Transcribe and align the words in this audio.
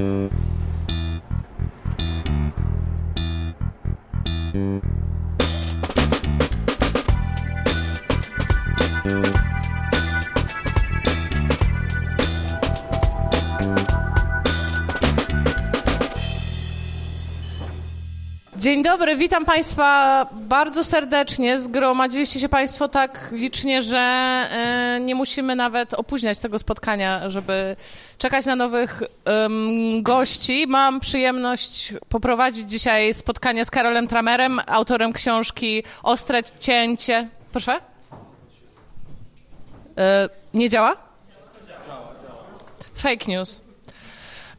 Mm-hmm. 0.00 0.49
Dzień 18.80 18.84
dobry, 18.84 19.16
witam 19.16 19.44
Państwa 19.44 20.26
bardzo 20.32 20.84
serdecznie. 20.84 21.60
Zgromadziliście 21.60 22.40
się 22.40 22.48
Państwo 22.48 22.88
tak 22.88 23.28
licznie, 23.32 23.82
że 23.82 23.98
e, 23.98 25.00
nie 25.00 25.14
musimy 25.14 25.56
nawet 25.56 25.94
opóźniać 25.94 26.38
tego 26.38 26.58
spotkania, 26.58 27.30
żeby 27.30 27.76
czekać 28.18 28.46
na 28.46 28.56
nowych 28.56 29.02
gości. 30.02 30.66
Mam 30.66 31.00
przyjemność 31.00 31.94
poprowadzić 32.08 32.70
dzisiaj 32.70 33.14
spotkanie 33.14 33.64
z 33.64 33.70
Karolem 33.70 34.08
Tramerem, 34.08 34.60
autorem 34.66 35.12
książki 35.12 35.82
Ostre 36.02 36.42
Cięcie. 36.60 37.28
Proszę? 37.52 37.80
E, 39.98 40.28
nie 40.54 40.68
działa? 40.68 40.96
Fake 42.94 43.24
news 43.28 43.69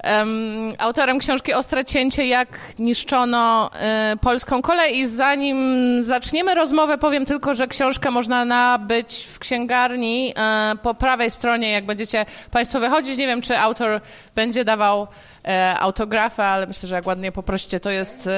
um, 0.04 0.70
autorem 0.78 1.20
książki 1.20 1.54
Ostre 1.54 1.86
Cięcie, 1.86 2.26
jak 2.26 2.60
niszczono 2.80 3.72
y, 4.14 4.18
polską 4.18 4.62
kolej. 4.62 4.98
I 4.98 5.06
zanim 5.06 5.98
zaczniemy 6.04 6.56
rozmowę, 6.56 6.98
powiem 6.98 7.26
tylko, 7.26 7.54
że 7.54 7.68
książkę 7.68 8.12
można 8.12 8.46
nabyć 8.46 9.28
w 9.34 9.40
księgarni 9.40 10.34
y, 10.74 10.78
po 10.78 10.94
prawej 10.94 11.32
stronie, 11.32 11.72
jak 11.72 11.86
będziecie 11.86 12.26
Państwo 12.52 12.80
wychodzić. 12.80 13.18
Nie 13.18 13.28
wiem, 13.28 13.42
czy 13.42 13.58
autor 13.58 14.02
będzie 14.36 14.66
dawał 14.66 15.04
y, 15.04 15.50
autografę, 15.80 16.44
ale 16.44 16.68
myślę, 16.68 16.90
że 16.90 16.96
jak 16.96 17.08
ładnie 17.08 17.32
poprosicie, 17.32 17.80
to 17.80 17.90
jest, 17.90 18.30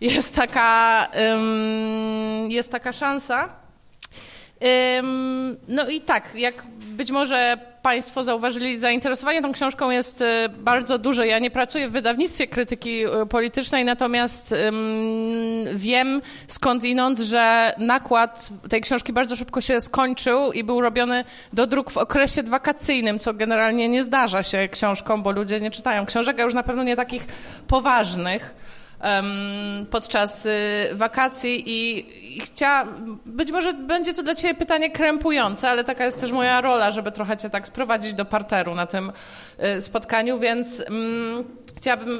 jest, 0.00 0.36
taka, 0.36 1.06
jest 2.48 2.72
taka 2.72 2.92
szansa. 2.92 3.48
No 5.68 5.88
i 5.88 6.00
tak, 6.00 6.34
jak 6.34 6.54
być 6.66 7.10
może 7.10 7.58
Państwo 7.86 8.24
zauważyli, 8.24 8.76
zainteresowanie 8.76 9.42
tą 9.42 9.52
książką 9.52 9.90
jest 9.90 10.20
y, 10.20 10.48
bardzo 10.48 10.98
duże. 10.98 11.26
Ja 11.26 11.38
nie 11.38 11.50
pracuję 11.50 11.88
w 11.88 11.92
wydawnictwie 11.92 12.46
krytyki 12.46 13.06
y, 13.06 13.26
politycznej, 13.26 13.84
natomiast 13.84 14.54
wiem 15.74 16.22
skądinąd, 16.46 17.18
że 17.18 17.74
nakład 17.78 18.48
tej 18.70 18.80
książki 18.80 19.12
bardzo 19.12 19.36
szybko 19.36 19.60
się 19.60 19.80
skończył 19.80 20.52
i 20.52 20.64
był 20.64 20.80
robiony 20.80 21.24
do 21.52 21.66
druk 21.66 21.90
w 21.90 21.96
okresie 21.96 22.42
wakacyjnym, 22.42 23.18
co 23.18 23.34
generalnie 23.34 23.88
nie 23.88 24.04
zdarza 24.04 24.42
się 24.42 24.68
książkom, 24.68 25.22
bo 25.22 25.30
ludzie 25.30 25.60
nie 25.60 25.70
czytają 25.70 26.06
książek, 26.06 26.40
a 26.40 26.42
już 26.42 26.54
na 26.54 26.62
pewno 26.62 26.82
nie 26.82 26.96
takich 26.96 27.26
poważnych 27.68 28.65
podczas 29.90 30.46
y, 30.46 30.50
wakacji 30.92 31.70
i, 31.70 31.98
i 32.36 32.42
być 33.26 33.52
może 33.52 33.72
będzie 33.72 34.14
to 34.14 34.22
dla 34.22 34.34
Ciebie 34.34 34.54
pytanie 34.54 34.90
krępujące, 34.90 35.70
ale 35.70 35.84
taka 35.84 36.04
jest 36.04 36.20
też 36.20 36.32
moja 36.32 36.60
rola, 36.60 36.90
żeby 36.90 37.12
trochę 37.12 37.36
Cię 37.36 37.50
tak 37.50 37.68
sprowadzić 37.68 38.14
do 38.14 38.24
parteru 38.24 38.74
na 38.74 38.86
tym 38.86 39.12
y, 39.76 39.82
spotkaniu, 39.82 40.38
więc 40.38 40.82
um, 40.90 41.44
chciałabym, 41.76 42.18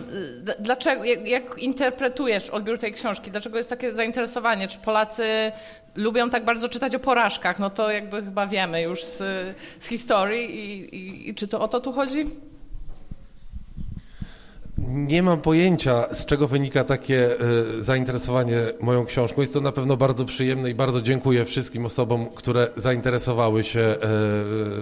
y, 0.48 0.54
dlaczego, 0.58 1.04
jak, 1.04 1.28
jak, 1.28 1.58
interpretujesz 1.58 2.50
odbiór 2.50 2.78
tej 2.78 2.92
książki? 2.92 3.30
Dlaczego 3.30 3.56
jest 3.56 3.70
takie 3.70 3.94
zainteresowanie? 3.94 4.68
Czy 4.68 4.78
Polacy 4.78 5.52
lubią 5.94 6.30
tak 6.30 6.44
bardzo 6.44 6.68
czytać 6.68 6.94
o 6.94 6.98
porażkach? 6.98 7.58
No 7.58 7.70
to 7.70 7.90
jakby 7.90 8.22
chyba 8.22 8.46
wiemy 8.46 8.82
już 8.82 9.04
z, 9.04 9.18
z 9.80 9.88
historii 9.88 10.58
i, 10.58 10.96
i, 10.96 11.30
i 11.30 11.34
czy 11.34 11.48
to 11.48 11.60
o 11.60 11.68
to 11.68 11.80
tu 11.80 11.92
chodzi? 11.92 12.26
Nie 14.78 15.22
mam 15.22 15.40
pojęcia, 15.40 16.14
z 16.14 16.26
czego 16.26 16.48
wynika 16.48 16.84
takie 16.84 17.30
y, 17.78 17.82
zainteresowanie 17.82 18.58
moją 18.80 19.06
książką. 19.06 19.40
Jest 19.40 19.54
to 19.54 19.60
na 19.60 19.72
pewno 19.72 19.96
bardzo 19.96 20.24
przyjemne 20.24 20.70
i 20.70 20.74
bardzo 20.74 21.02
dziękuję 21.02 21.44
wszystkim 21.44 21.86
osobom, 21.86 22.26
które 22.34 22.68
zainteresowały 22.76 23.64
się 23.64 23.96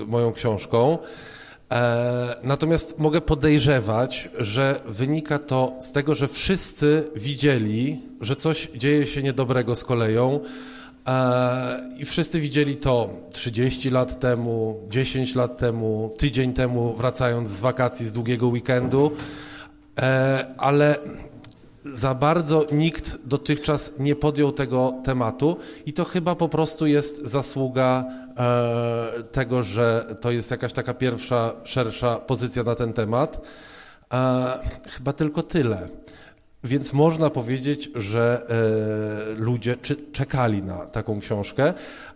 y, 0.02 0.06
moją 0.06 0.32
książką. 0.32 0.98
E, 1.72 2.36
natomiast 2.42 2.98
mogę 2.98 3.20
podejrzewać, 3.20 4.28
że 4.38 4.80
wynika 4.86 5.38
to 5.38 5.72
z 5.80 5.92
tego, 5.92 6.14
że 6.14 6.28
wszyscy 6.28 7.10
widzieli, 7.16 8.00
że 8.20 8.36
coś 8.36 8.68
dzieje 8.76 9.06
się 9.06 9.22
niedobrego 9.22 9.76
z 9.76 9.84
koleją. 9.84 10.40
E, 11.06 11.90
I 11.98 12.04
wszyscy 12.04 12.40
widzieli 12.40 12.76
to 12.76 13.10
30 13.32 13.90
lat 13.90 14.20
temu, 14.20 14.80
10 14.90 15.34
lat 15.34 15.58
temu, 15.58 16.14
tydzień 16.18 16.52
temu, 16.52 16.94
wracając 16.96 17.48
z 17.50 17.60
wakacji, 17.60 18.08
z 18.08 18.12
długiego 18.12 18.48
weekendu. 18.48 19.10
E, 20.00 20.46
ale 20.58 20.96
za 21.84 22.14
bardzo 22.14 22.66
nikt 22.72 23.18
dotychczas 23.24 23.92
nie 23.98 24.16
podjął 24.16 24.52
tego 24.52 24.94
tematu 25.04 25.56
i 25.86 25.92
to 25.92 26.04
chyba 26.04 26.34
po 26.34 26.48
prostu 26.48 26.86
jest 26.86 27.24
zasługa 27.24 28.04
e, 28.36 29.22
tego, 29.22 29.62
że 29.62 30.16
to 30.20 30.30
jest 30.30 30.50
jakaś 30.50 30.72
taka 30.72 30.94
pierwsza, 30.94 31.52
szersza 31.64 32.16
pozycja 32.16 32.62
na 32.62 32.74
ten 32.74 32.92
temat. 32.92 33.48
E, 34.12 34.58
chyba 34.88 35.12
tylko 35.12 35.42
tyle. 35.42 35.88
Więc 36.64 36.92
można 36.92 37.30
powiedzieć, 37.30 37.90
że 37.94 38.46
ludzie 39.36 39.76
czekali 40.12 40.62
na 40.62 40.76
taką 40.76 41.20
książkę, 41.20 41.74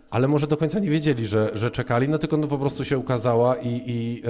ale 0.09 0.27
może 0.27 0.47
do 0.47 0.57
końca 0.57 0.79
nie 0.79 0.89
wiedzieli, 0.89 1.27
że, 1.27 1.51
że 1.53 1.71
czekali, 1.71 2.09
no 2.09 2.17
tylko 2.17 2.37
no 2.37 2.47
po 2.47 2.57
prostu 2.57 2.85
się 2.85 2.97
ukazała 2.97 3.55
i, 3.55 3.81
i 3.87 4.21
e, 4.25 4.29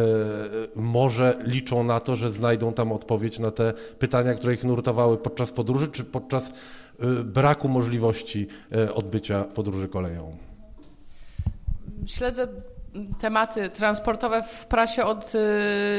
może 0.75 1.37
liczą 1.43 1.83
na 1.83 1.99
to, 1.99 2.15
że 2.15 2.29
znajdą 2.29 2.73
tam 2.73 2.91
odpowiedź 2.91 3.39
na 3.39 3.51
te 3.51 3.73
pytania, 3.99 4.33
które 4.33 4.53
ich 4.53 4.63
nurtowały 4.63 5.17
podczas 5.17 5.51
podróży, 5.51 5.87
czy 5.87 6.03
podczas 6.03 6.49
e, 6.49 7.05
braku 7.23 7.67
możliwości 7.67 8.47
e, 8.75 8.93
odbycia 8.93 9.43
podróży 9.43 9.87
koleją. 9.87 10.37
Śledzę 12.05 12.47
tematy 13.19 13.69
transportowe 13.69 14.43
w 14.43 14.65
prasie 14.65 15.03
od 15.03 15.33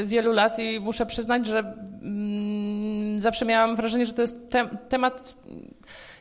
wielu 0.07 0.33
lat 0.33 0.59
i 0.59 0.81
muszę 0.81 1.07
przyznać, 1.07 1.47
że 1.47 1.59
mm, 1.59 3.21
zawsze 3.21 3.45
miałam 3.45 3.77
wrażenie, 3.77 4.07
że 4.07 4.13
to 4.13 4.23
jest 4.23 4.51
te 4.51 4.69
temat 4.89 5.35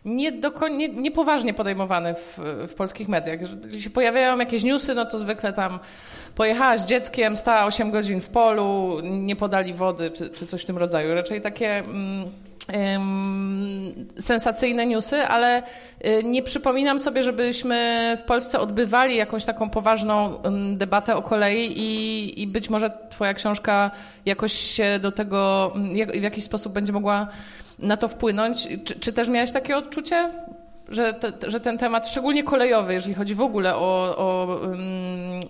nie, 0.05 0.31
nie, 0.71 0.89
niepoważnie 0.89 1.53
podejmowane 1.53 2.15
w, 2.15 2.39
w, 2.67 2.73
polskich 2.73 3.07
mediach. 3.07 3.41
Jeżeli 3.41 3.81
się 3.81 3.89
pojawiają 3.89 4.39
jakieś 4.39 4.63
newsy, 4.63 4.95
no 4.95 5.05
to 5.05 5.19
zwykle 5.19 5.53
tam 5.53 5.79
pojechała 6.35 6.77
z 6.77 6.85
dzieckiem, 6.85 7.35
stała 7.35 7.65
8 7.65 7.91
godzin 7.91 8.21
w 8.21 8.29
polu, 8.29 8.99
nie 9.03 9.35
podali 9.35 9.73
wody, 9.73 10.11
czy, 10.11 10.29
czy 10.29 10.45
coś 10.45 10.63
w 10.63 10.65
tym 10.65 10.77
rodzaju. 10.77 11.13
Raczej 11.15 11.41
takie... 11.41 11.77
Mm, 11.77 12.29
sensacyjne 14.19 14.85
newsy, 14.85 15.21
ale 15.21 15.63
y, 16.05 16.23
nie 16.23 16.43
przypominam 16.43 16.99
sobie, 16.99 17.23
żebyśmy 17.23 18.17
w 18.19 18.23
Polsce 18.23 18.59
odbywali 18.59 19.15
jakąś 19.15 19.45
taką 19.45 19.69
poważną 19.69 20.41
debatę 20.75 21.15
o 21.15 21.21
kolei 21.21 21.79
i, 21.79 22.41
i 22.41 22.47
być 22.47 22.69
może 22.69 22.91
Twoja 23.09 23.33
książka 23.33 23.91
jakoś 24.25 24.53
się 24.53 24.99
do 25.01 25.11
tego 25.11 25.73
w 26.19 26.23
jakiś 26.23 26.43
sposób 26.43 26.73
będzie 26.73 26.93
mogła 26.93 27.27
na 27.81 27.97
to 27.97 28.07
wpłynąć. 28.07 28.67
Czy, 28.85 28.99
czy 28.99 29.13
też 29.13 29.29
miałeś 29.29 29.51
takie 29.51 29.77
odczucie, 29.77 30.31
że, 30.89 31.13
te, 31.13 31.49
że 31.49 31.59
ten 31.59 31.77
temat, 31.77 32.07
szczególnie 32.09 32.43
kolejowy, 32.43 32.93
jeżeli 32.93 33.15
chodzi 33.15 33.35
w 33.35 33.41
ogóle 33.41 33.75
o, 33.75 34.17
o, 34.17 34.59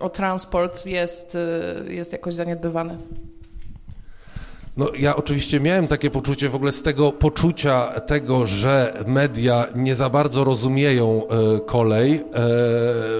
o 0.00 0.08
transport, 0.08 0.86
jest, 0.86 1.34
y, 1.88 1.94
jest 1.94 2.12
jakoś 2.12 2.34
zaniedbywany? 2.34 2.96
No, 4.76 4.88
ja 4.98 5.16
oczywiście 5.16 5.60
miałem 5.60 5.86
takie 5.86 6.10
poczucie 6.10 6.48
w 6.48 6.54
ogóle 6.54 6.72
z 6.72 6.82
tego 6.82 7.12
poczucia 7.12 8.00
tego, 8.00 8.46
że 8.46 9.04
media 9.06 9.66
nie 9.74 9.94
za 9.94 10.10
bardzo 10.10 10.44
rozumieją 10.44 11.22
e, 11.28 11.60
kolej. 11.60 12.14
E, 12.14 12.22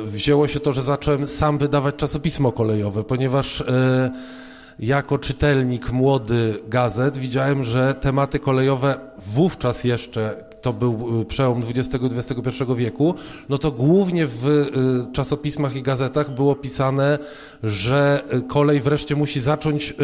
wzięło 0.04 0.48
się 0.48 0.60
to, 0.60 0.72
że 0.72 0.82
zacząłem 0.82 1.26
sam 1.26 1.58
wydawać 1.58 1.96
czasopismo 1.96 2.52
kolejowe, 2.52 3.04
ponieważ 3.04 3.64
jako 4.80 5.18
czytelnik 5.18 5.92
młody 5.92 6.58
gazet 6.68 7.18
widziałem, 7.18 7.64
że 7.64 7.94
tematy 7.94 8.38
kolejowe 8.38 8.98
wówczas 9.18 9.84
jeszcze 9.84 10.50
to 10.60 10.72
był 10.72 11.20
y, 11.20 11.24
przełom 11.24 11.62
XX 11.76 12.04
i 12.04 12.16
XXI 12.16 12.64
wieku, 12.76 13.14
no 13.48 13.58
to 13.58 13.70
głównie 13.70 14.26
w 14.26 14.46
y, 14.46 15.12
czasopismach 15.12 15.76
i 15.76 15.82
gazetach 15.82 16.34
było 16.34 16.54
pisane, 16.54 17.18
że 17.62 18.24
kolej 18.48 18.80
wreszcie 18.80 19.16
musi 19.16 19.40
zacząć 19.40 19.90
y, 19.90 19.94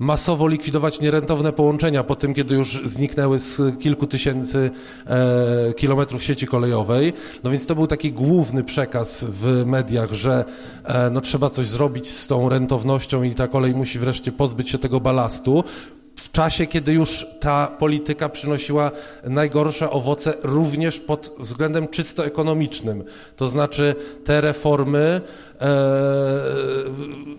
masowo 0.00 0.48
likwidować 0.48 1.00
nierentowne 1.00 1.52
połączenia 1.52 2.04
po 2.04 2.16
tym, 2.16 2.34
kiedy 2.34 2.54
już 2.54 2.80
zniknęły 2.84 3.38
z 3.38 3.78
kilku 3.78 4.06
tysięcy 4.06 4.70
e, 5.06 5.74
kilometrów 5.74 6.22
sieci 6.22 6.46
kolejowej. 6.46 7.12
No 7.44 7.50
więc 7.50 7.66
to 7.66 7.74
był 7.74 7.86
taki 7.86 8.12
główny 8.12 8.64
przekaz 8.64 9.24
w 9.24 9.66
mediach, 9.66 10.12
że 10.12 10.44
e, 10.84 11.10
no, 11.10 11.20
trzeba 11.20 11.50
coś 11.50 11.66
zrobić 11.66 12.08
z 12.08 12.26
tą 12.26 12.48
rentownością 12.48 13.22
i 13.22 13.34
ta 13.34 13.48
kolej 13.48 13.74
musi 13.74 13.98
wreszcie 13.98 14.32
pozbyć 14.32 14.70
się 14.70 14.78
tego 14.78 15.00
balastu 15.00 15.64
w 16.20 16.32
czasie, 16.32 16.66
kiedy 16.66 16.92
już 16.92 17.26
ta 17.40 17.66
polityka 17.66 18.28
przynosiła 18.28 18.90
najgorsze 19.24 19.90
owoce 19.90 20.34
również 20.42 21.00
pod 21.00 21.34
względem 21.38 21.88
czysto 21.88 22.26
ekonomicznym. 22.26 23.04
To 23.36 23.48
znaczy 23.48 23.94
te 24.24 24.40
reformy 24.40 25.20
e, 25.60 25.70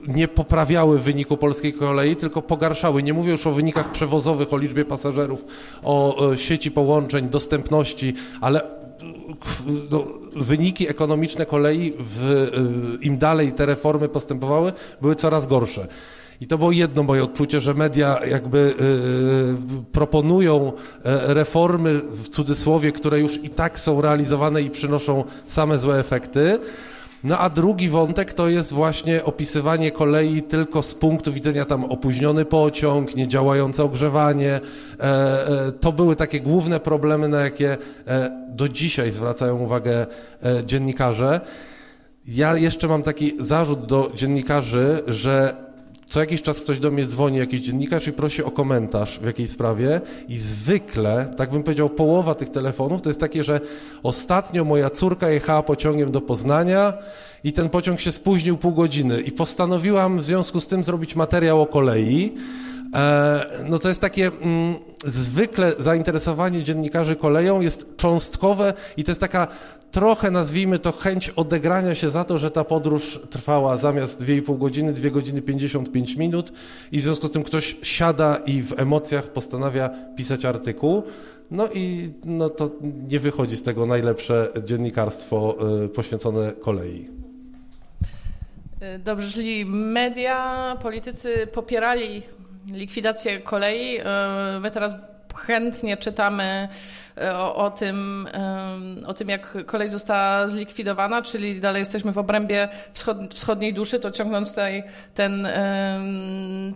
nie 0.07 0.28
poprawiały 0.28 1.00
wyniku 1.00 1.38
polskiej 1.38 1.74
kolei, 1.74 2.16
tylko 2.16 2.42
pogarszały. 2.42 3.04
Nie 3.04 3.13
mówię 3.13 3.31
już 3.31 3.48
o 3.48 3.51
wynikach 3.51 3.92
przewozowych, 3.92 4.54
o 4.54 4.57
liczbie 4.57 4.86
pasażerów, 4.86 5.45
o, 5.84 6.16
o 6.16 6.36
sieci 6.36 6.72
połączeń, 6.72 7.30
dostępności, 7.30 8.13
ale 8.42 8.62
no, 9.92 10.04
wyniki 10.36 10.89
ekonomiczne 10.89 11.45
kolei, 11.45 11.94
w, 12.00 12.50
im 13.01 13.18
dalej 13.18 13.51
te 13.51 13.66
reformy 13.66 14.10
postępowały, 14.10 14.74
były 15.01 15.16
coraz 15.16 15.48
gorsze. 15.48 15.88
I 16.42 16.48
to 16.48 16.58
było 16.58 16.72
jedno 16.72 17.04
moje 17.04 17.24
odczucie, 17.24 17.60
że 17.60 17.74
media 17.74 18.20
jakby 18.30 18.58
y, 18.58 19.84
proponują 19.92 20.72
e, 21.04 21.34
reformy 21.34 21.94
w 21.94 22.30
cudzysłowie, 22.30 22.92
które 22.92 23.20
już 23.20 23.44
i 23.44 23.50
tak 23.50 23.80
są 23.80 24.02
realizowane 24.02 24.62
i 24.62 24.70
przynoszą 24.70 25.24
same 25.46 25.80
złe 25.80 26.00
efekty. 26.00 26.60
No 27.24 27.38
a 27.38 27.50
drugi 27.50 27.90
wątek 27.90 28.34
to 28.34 28.50
jest 28.50 28.74
właśnie 28.74 29.24
opisywanie 29.24 29.92
kolei 29.92 30.44
tylko 30.44 30.84
z 30.84 30.96
punktu 30.96 31.34
widzenia 31.34 31.66
tam 31.66 31.84
opóźniony 31.84 32.46
pociąg, 32.46 33.16
niedziałające 33.16 33.84
ogrzewanie. 33.84 34.60
E, 35.00 35.04
e, 35.68 35.72
to 35.72 35.92
były 35.92 36.16
takie 36.16 36.40
główne 36.40 36.80
problemy, 36.80 37.28
na 37.28 37.40
jakie 37.40 37.78
do 38.50 38.70
dzisiaj 38.70 39.12
zwracają 39.12 39.58
uwagę 39.58 40.08
dziennikarze. 40.66 41.42
Ja 42.28 42.58
jeszcze 42.58 42.88
mam 42.88 43.04
taki 43.04 43.34
zarzut 43.40 43.86
do 43.86 44.12
dziennikarzy, 44.16 45.04
że 45.08 45.71
co 46.12 46.19
jakiś 46.19 46.42
czas 46.42 46.62
ktoś 46.62 46.80
do 46.80 46.92
mnie 46.92 47.06
dzwoni, 47.06 47.38
jakiś 47.38 47.62
dziennikarz 47.62 48.08
i 48.08 48.13
prosi 48.13 48.44
o 48.44 48.52
komentarz 48.52 49.19
w 49.19 49.25
jakiejś 49.25 49.50
sprawie 49.50 50.02
i 50.28 50.38
zwykle, 50.38 51.34
tak 51.38 51.52
bym 51.52 51.63
powiedział, 51.63 51.90
połowa 51.90 52.36
tych 52.36 52.50
telefonów 52.50 53.02
to 53.02 53.10
jest 53.10 53.19
takie, 53.19 53.44
że 53.44 53.60
ostatnio 54.04 54.66
moja 54.66 54.90
córka 54.90 55.30
jechała 55.30 55.63
pociągiem 55.63 56.12
do 56.12 56.22
Poznania 56.22 56.94
i 57.44 57.54
ten 57.54 57.69
pociąg 57.69 58.00
się 58.00 58.12
spóźnił 58.12 58.58
pół 58.58 58.72
godziny 58.72 59.22
i 59.22 59.31
postanowiłam 59.31 60.18
w 60.18 60.24
związku 60.24 60.62
z 60.62 60.68
tym 60.68 60.84
zrobić 60.84 61.16
materiał 61.16 61.62
o 61.62 61.66
kolei. 61.66 62.36
E, 62.96 63.46
no 63.66 63.80
to 63.80 63.90
jest 63.90 64.02
takie 64.02 64.28
mm, 64.28 64.76
zwykle 65.06 65.74
zainteresowanie 65.80 66.64
dziennikarzy 66.64 67.16
koleją 67.16 67.62
jest 67.62 67.98
cząstkowe 67.98 68.74
i 68.98 69.04
to 69.04 69.12
jest 69.12 69.22
taka 69.22 69.48
trochę, 69.92 70.32
nazwijmy 70.32 70.80
to, 70.80 70.92
chęć 70.92 71.30
odegrania 71.30 71.96
się 71.96 72.10
za 72.10 72.24
to, 72.24 72.38
że 72.38 72.52
ta 72.52 72.64
podróż 72.64 73.20
trwała 73.30 73.78
zamiast 73.78 74.24
2,5 74.24 74.58
godziny, 74.58 74.94
2 74.94 75.10
godziny 75.10 75.42
55 75.42 76.16
minut 76.16 76.54
i 76.92 77.00
w 77.00 77.04
związku 77.04 77.28
z 77.28 77.32
tym 77.32 77.44
ktoś 77.44 77.78
siada 77.84 78.40
i 78.46 78.64
w 78.64 78.80
emocjach 78.80 79.28
postanawia 79.28 79.90
pisać 80.18 80.46
artykuł. 80.46 81.04
No 81.52 81.68
i 81.74 82.10
no 82.26 82.50
to 82.50 82.72
nie 83.08 83.20
wychodzi 83.20 83.58
z 83.58 83.64
tego 83.64 83.86
najlepsze 83.86 84.48
dziennikarstwo 84.64 85.58
y, 85.86 85.90
poświęcone 85.90 86.52
kolei. 86.52 87.08
Dobrze, 89.00 89.32
czyli 89.32 89.66
media, 89.66 90.78
politycy 90.82 91.48
popierali 91.48 92.24
likwidację 92.68 93.40
kolei. 93.40 94.00
Y, 94.00 94.04
my 94.60 94.72
teraz 94.72 94.96
chętnie 95.36 95.98
czytamy 95.98 96.69
e, 97.18 97.36
o, 97.36 97.56
o, 97.56 97.72
tym, 97.72 98.28
o 99.08 99.13
tym, 99.13 99.30
jak 99.30 99.66
kolej 99.66 99.90
została 99.90 100.48
zlikwidowana, 100.48 101.22
czyli 101.22 101.60
dalej 101.60 101.80
jesteśmy 101.80 102.12
w 102.12 102.18
obrębie 102.18 102.69
wschod, 102.94 103.18
wschodniej 103.34 103.74
duszy, 103.74 104.00
to 104.00 104.12
ciągnąc 104.12 104.50
tutaj 104.50 104.84
ten 105.13 105.48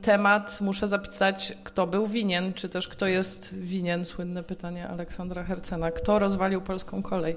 temat, 0.01 0.61
muszę 0.61 0.87
zapytać, 0.87 1.53
kto 1.63 1.87
był 1.87 2.07
winien, 2.07 2.53
czy 2.53 2.69
też 2.69 2.87
kto 2.87 3.07
jest 3.07 3.55
winien? 3.55 4.05
Słynne 4.05 4.43
pytanie 4.43 4.87
Aleksandra 4.87 5.43
Hercena. 5.43 5.91
Kto 5.91 6.19
rozwalił 6.19 6.61
polską 6.61 7.03
kolej? 7.03 7.35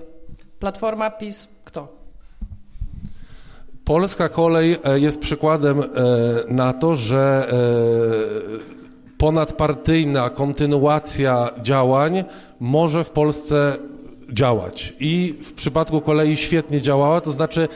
Platforma, 0.58 1.10
PiS, 1.10 1.48
kto? 1.64 2.07
Polska 3.88 4.28
kolej 4.28 4.76
e, 4.84 5.00
jest 5.00 5.20
przykładem 5.20 5.80
e, 5.80 5.84
na 6.48 6.72
to, 6.72 6.96
że 6.96 7.52
ponadpartyjna 9.18 10.30
kontynuacja 10.30 11.50
działań 11.62 12.24
może 12.60 13.04
w 13.04 13.10
Polsce 13.10 13.76
działać. 14.32 14.94
I 15.00 15.34
w 15.42 15.52
przypadku 15.52 16.00
kolei 16.00 16.36
świetnie 16.36 16.80
działała, 16.80 17.20
to 17.20 17.32
znaczy 17.32 17.68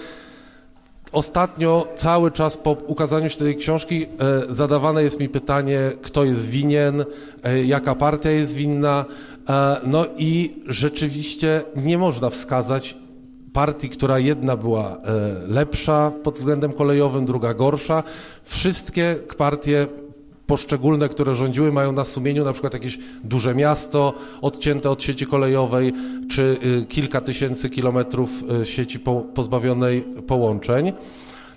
ostatnio 1.12 1.86
cały 1.96 2.30
czas 2.30 2.56
po 2.56 2.70
ukazaniu 2.70 3.28
się 3.28 3.38
tej 3.38 3.56
książki 3.56 4.06
e, 4.06 4.06
zadawane 4.54 5.02
jest 5.02 5.20
mi 5.20 5.28
pytanie, 5.28 5.80
kto 6.02 6.24
jest 6.24 6.48
winien, 6.48 7.04
e, 7.44 7.64
jaka 7.64 7.94
partia 7.94 8.30
jest 8.30 8.54
winna. 8.54 9.04
E, 9.48 9.76
no 9.86 10.06
i 10.16 10.62
rzeczywiście 10.66 11.62
nie 11.76 11.98
można 11.98 12.30
wskazać 12.30 12.96
partii, 13.52 13.88
która 13.88 14.18
jedna 14.18 14.56
była 14.56 14.96
e, 14.96 14.98
lepsza 15.48 16.12
pod 16.22 16.34
względem 16.34 16.72
kolejowym, 16.72 17.24
druga 17.24 17.54
gorsza. 17.54 18.02
Wszystkie 18.42 19.16
partie 19.38 19.86
poszczególne, 20.46 21.08
które 21.08 21.34
rządziły, 21.34 21.72
mają 21.72 21.92
na 21.92 22.04
sumieniu 22.04 22.44
na 22.44 22.52
przykład 22.52 22.74
jakieś 22.74 22.98
duże 23.24 23.54
miasto 23.54 24.14
odcięte 24.42 24.90
od 24.90 25.02
sieci 25.02 25.26
kolejowej, 25.26 25.92
czy 26.30 26.56
y, 26.82 26.86
kilka 26.86 27.20
tysięcy 27.20 27.70
kilometrów 27.70 28.30
y, 28.62 28.66
sieci 28.66 28.98
pozbawionej 29.34 30.02
połączeń. 30.02 30.92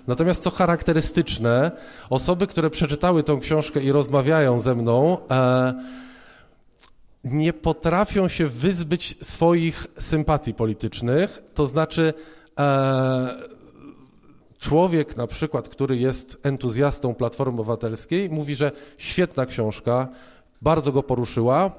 Natomiast 0.06 0.42
co 0.42 0.50
charakterystyczne, 0.50 1.70
osoby, 2.10 2.46
które 2.46 2.70
przeczytały 2.70 3.22
tą 3.22 3.40
książkę 3.40 3.82
i 3.82 3.92
rozmawiają 3.92 4.60
ze 4.60 4.74
mną, 4.74 5.18
e, 5.30 5.74
nie 7.26 7.52
potrafią 7.52 8.28
się 8.28 8.48
wyzbyć 8.48 9.16
swoich 9.22 9.86
sympatii 9.98 10.54
politycznych, 10.54 11.42
to 11.54 11.66
znaczy 11.66 12.14
e, 12.58 13.36
człowiek 14.58 15.16
na 15.16 15.26
przykład, 15.26 15.68
który 15.68 15.96
jest 15.96 16.38
entuzjastą 16.42 17.14
Platformy 17.14 17.60
Obywatelskiej, 17.60 18.30
mówi, 18.30 18.56
że 18.56 18.72
świetna 18.98 19.46
książka, 19.46 20.08
bardzo 20.62 20.92
go 20.92 21.02
poruszyła, 21.02 21.70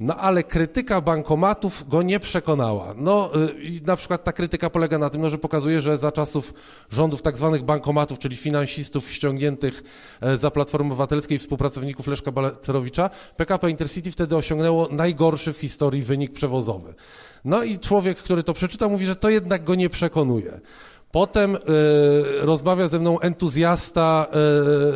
no 0.00 0.16
ale 0.16 0.44
krytyka 0.44 1.00
bankomatów 1.00 1.88
go 1.88 2.02
nie 2.02 2.20
przekonała. 2.20 2.94
No 2.96 3.30
y, 3.80 3.80
na 3.86 3.96
przykład 3.96 4.24
ta 4.24 4.32
krytyka 4.32 4.70
polega 4.70 4.98
na 4.98 5.10
tym, 5.10 5.22
no, 5.22 5.28
że 5.28 5.38
pokazuje, 5.38 5.80
że 5.80 5.96
za 5.96 6.12
czasów 6.12 6.54
rządów 6.90 7.22
tak 7.22 7.36
zwanych 7.36 7.62
bankomatów, 7.62 8.18
czyli 8.18 8.36
finansistów 8.36 9.10
ściągniętych 9.10 9.82
e, 10.20 10.36
za 10.36 10.50
Platformy 10.50 10.92
Obywatelskiej 10.92 11.38
współpracowników 11.38 12.06
Leszka 12.06 12.32
Balacerowicza, 12.32 13.10
PKP 13.36 13.70
Intercity 13.70 14.10
wtedy 14.10 14.36
osiągnęło 14.36 14.88
najgorszy 14.90 15.52
w 15.52 15.58
historii 15.58 16.02
wynik 16.02 16.32
przewozowy. 16.32 16.94
No 17.44 17.62
i 17.62 17.78
człowiek, 17.78 18.18
który 18.18 18.42
to 18.42 18.52
przeczyta, 18.52 18.88
mówi, 18.88 19.06
że 19.06 19.16
to 19.16 19.30
jednak 19.30 19.64
go 19.64 19.74
nie 19.74 19.90
przekonuje. 19.90 20.60
Potem 21.10 21.54
y, 21.54 21.58
rozmawia 22.40 22.88
ze 22.88 22.98
mną 22.98 23.20
entuzjasta 23.20 24.26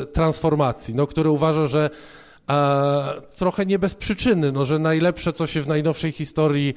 y, 0.03 0.07
transformacji, 0.07 0.95
no, 0.95 1.07
który 1.07 1.31
uważa, 1.31 1.67
że 1.67 1.91
trochę 3.37 3.67
nie 3.67 3.79
bez 3.79 3.95
przyczyny, 3.95 4.53
no, 4.53 4.65
że 4.65 4.79
najlepsze, 4.79 5.33
co 5.33 5.47
się 5.47 5.63
w 5.63 5.69
najnowszej 5.69 6.13
historii 6.13 6.75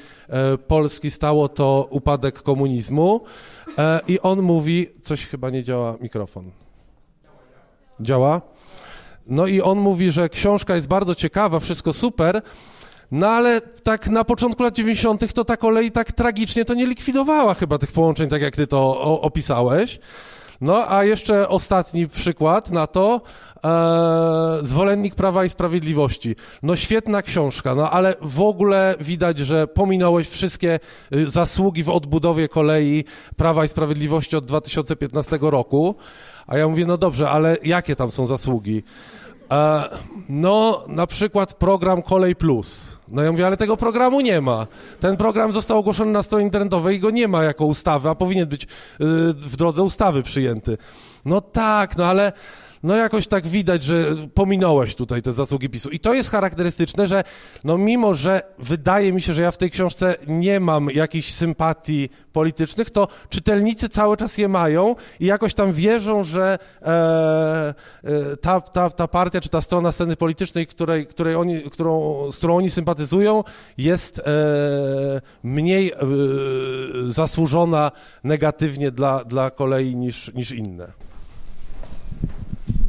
y, 0.53 0.57
Polski 0.57 1.11
stało, 1.11 1.49
to 1.49 1.87
upadek 1.89 2.41
komunizmu. 2.41 3.21
I 4.07 4.19
on 4.19 4.41
mówi, 4.41 4.87
coś 5.01 5.27
chyba 5.27 5.49
nie 5.49 5.63
działa 5.63 5.95
mikrofon. 6.01 6.51
Działa? 7.99 8.41
No 9.27 9.47
i 9.47 9.61
on 9.61 9.79
mówi, 9.79 10.11
że 10.11 10.29
książka 10.29 10.75
jest 10.75 10.87
bardzo 10.87 11.15
ciekawa, 11.15 11.59
wszystko 11.59 11.93
super, 11.93 12.41
no 13.11 13.27
ale 13.27 13.61
tak 13.61 14.09
na 14.09 14.23
początku 14.23 14.63
lat 14.63 14.73
90. 14.73 15.33
to 15.33 15.45
ta 15.45 15.57
kolej 15.57 15.91
tak 15.91 16.11
tragicznie 16.11 16.65
to 16.65 16.73
nie 16.73 16.85
likwidowała 16.85 17.53
chyba 17.53 17.77
tych 17.77 17.91
połączeń, 17.91 18.29
tak 18.29 18.41
jak 18.41 18.55
ty 18.55 18.67
to 18.67 19.01
opisałeś. 19.21 19.99
No 20.61 20.91
a 20.91 21.03
jeszcze 21.03 21.49
ostatni 21.49 22.07
przykład 22.07 22.71
na 22.71 22.87
to, 22.87 23.21
e, 23.63 24.57
Zwolennik 24.61 25.15
Prawa 25.15 25.45
i 25.45 25.49
Sprawiedliwości. 25.49 26.35
No 26.63 26.75
świetna 26.75 27.21
książka, 27.21 27.75
no 27.75 27.91
ale 27.91 28.15
w 28.21 28.41
ogóle 28.41 28.95
widać, 28.99 29.39
że 29.39 29.67
pominąłeś 29.67 30.29
wszystkie 30.29 30.79
y, 31.13 31.29
zasługi 31.29 31.83
w 31.83 31.89
odbudowie 31.89 32.47
kolei 32.47 33.03
Prawa 33.35 33.65
i 33.65 33.67
Sprawiedliwości 33.67 34.35
od 34.35 34.45
2015 34.45 35.39
roku. 35.41 35.95
A 36.47 36.57
ja 36.57 36.67
mówię, 36.67 36.85
no 36.85 36.97
dobrze, 36.97 37.29
ale 37.29 37.57
jakie 37.63 37.95
tam 37.95 38.11
są 38.11 38.25
zasługi? 38.25 38.83
E, 39.53 39.89
no, 40.29 40.83
na 40.87 41.07
przykład 41.07 41.53
program 41.53 42.01
Kolej 42.01 42.35
Plus. 42.35 42.97
No 43.07 43.21
ja 43.21 43.31
mówię, 43.31 43.47
ale 43.47 43.57
tego 43.57 43.77
programu 43.77 44.21
nie 44.21 44.41
ma. 44.41 44.67
Ten 44.99 45.17
program 45.17 45.51
został 45.51 45.77
ogłoszony 45.77 46.11
na 46.11 46.23
stronie 46.23 46.45
internetowej 46.45 46.97
i 46.97 46.99
go 46.99 47.09
nie 47.09 47.27
ma 47.27 47.43
jako 47.43 47.65
ustawy, 47.65 48.09
a 48.09 48.15
powinien 48.15 48.47
być 48.47 48.63
y, 48.63 48.67
w 49.33 49.55
drodze 49.55 49.83
ustawy 49.83 50.23
przyjęty. 50.23 50.77
No 51.25 51.41
tak, 51.41 51.97
no 51.97 52.05
ale 52.05 52.31
no 52.83 52.95
jakoś 52.95 53.27
tak 53.27 53.47
widać, 53.47 53.83
że 53.83 54.05
pominąłeś 54.33 54.95
tutaj 54.95 55.21
te 55.21 55.33
zasługi 55.33 55.69
PiSu. 55.69 55.89
I 55.89 55.99
to 55.99 56.13
jest 56.13 56.31
charakterystyczne, 56.31 57.07
że 57.07 57.23
no 57.63 57.77
mimo, 57.77 58.15
że 58.15 58.41
wydaje 58.59 59.13
mi 59.13 59.21
się, 59.21 59.33
że 59.33 59.41
ja 59.41 59.51
w 59.51 59.57
tej 59.57 59.71
książce 59.71 60.15
nie 60.27 60.59
mam 60.59 60.89
jakichś 60.89 61.31
sympatii 61.31 62.09
politycznych, 62.33 62.89
to 62.89 63.07
czytelnicy 63.29 63.89
cały 63.89 64.17
czas 64.17 64.37
je 64.37 64.47
mają 64.47 64.95
i 65.19 65.25
jakoś 65.25 65.53
tam 65.53 65.73
wierzą, 65.73 66.23
że 66.23 66.59
e, 66.81 66.87
e, 68.03 68.37
ta, 68.37 68.61
ta, 68.61 68.89
ta 68.89 69.07
partia 69.07 69.41
czy 69.41 69.49
ta 69.49 69.61
strona 69.61 69.91
sceny 69.91 70.15
politycznej, 70.15 70.67
której, 70.67 71.07
której 71.07 71.35
oni, 71.35 71.61
którą, 71.61 72.31
z 72.31 72.37
którą 72.37 72.57
oni 72.57 72.69
sympatyzują, 72.69 73.43
jest 73.77 74.19
e, 74.19 74.23
mniej 75.43 75.91
e, 75.91 75.95
zasłużona 77.05 77.91
negatywnie 78.23 78.91
dla, 78.91 79.23
dla 79.23 79.49
kolei 79.49 79.95
niż, 79.95 80.33
niż 80.33 80.51
inne. 80.51 81.12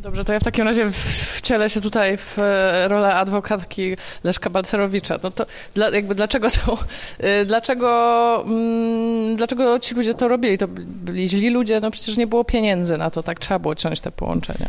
Dobrze, 0.04 0.24
to 0.24 0.32
ja 0.32 0.40
w 0.40 0.44
takim 0.44 0.64
razie 0.64 0.90
wcielę 1.36 1.70
się 1.70 1.80
tutaj 1.80 2.16
w 2.16 2.38
e, 2.38 2.88
rolę 2.88 3.14
adwokatki 3.14 3.96
Leszka 4.24 4.50
Balcerowicza. 4.50 5.18
No 5.22 5.30
to 5.30 5.46
dla, 5.74 5.90
jakby 5.90 6.14
dlaczego 6.14 6.48
to, 6.50 6.78
e, 7.18 7.44
dlaczego, 7.44 8.44
mm, 8.46 9.36
dlaczego 9.36 9.78
ci 9.78 9.94
ludzie 9.94 10.14
to 10.14 10.28
robili? 10.28 10.58
To 10.58 10.68
byli 10.68 11.28
źli 11.28 11.50
ludzie, 11.50 11.80
no 11.80 11.90
przecież 11.90 12.16
nie 12.16 12.26
było 12.26 12.44
pieniędzy 12.44 12.98
na 12.98 13.10
to, 13.10 13.22
tak 13.22 13.38
trzeba 13.38 13.58
było 13.58 13.74
ciąć 13.74 14.00
te 14.00 14.12
połączenia. 14.12 14.68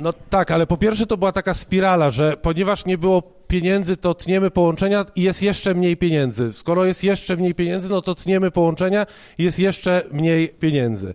No 0.00 0.12
tak, 0.30 0.50
ale 0.50 0.66
po 0.66 0.76
pierwsze 0.76 1.06
to 1.06 1.16
była 1.16 1.32
taka 1.32 1.54
spirala, 1.54 2.10
że 2.10 2.36
ponieważ 2.36 2.86
nie 2.86 2.98
było 2.98 3.22
pieniędzy, 3.48 3.96
to 3.96 4.14
tniemy 4.14 4.50
połączenia 4.50 5.04
i 5.16 5.22
jest 5.22 5.42
jeszcze 5.42 5.74
mniej 5.74 5.96
pieniędzy. 5.96 6.52
Skoro 6.52 6.84
jest 6.84 7.04
jeszcze 7.04 7.36
mniej 7.36 7.54
pieniędzy, 7.54 7.88
no 7.88 8.02
to 8.02 8.14
tniemy 8.14 8.50
połączenia 8.50 9.06
i 9.38 9.44
jest 9.44 9.58
jeszcze 9.58 10.02
mniej 10.12 10.48
pieniędzy. 10.48 11.14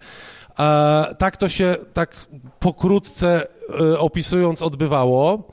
E, 0.60 1.16
tak 1.18 1.38
to 1.38 1.50
się 1.50 1.76
tak 1.94 2.16
pokrótce 2.60 3.48
e, 3.82 4.00
opisując 4.00 4.62
odbywało. 4.62 5.52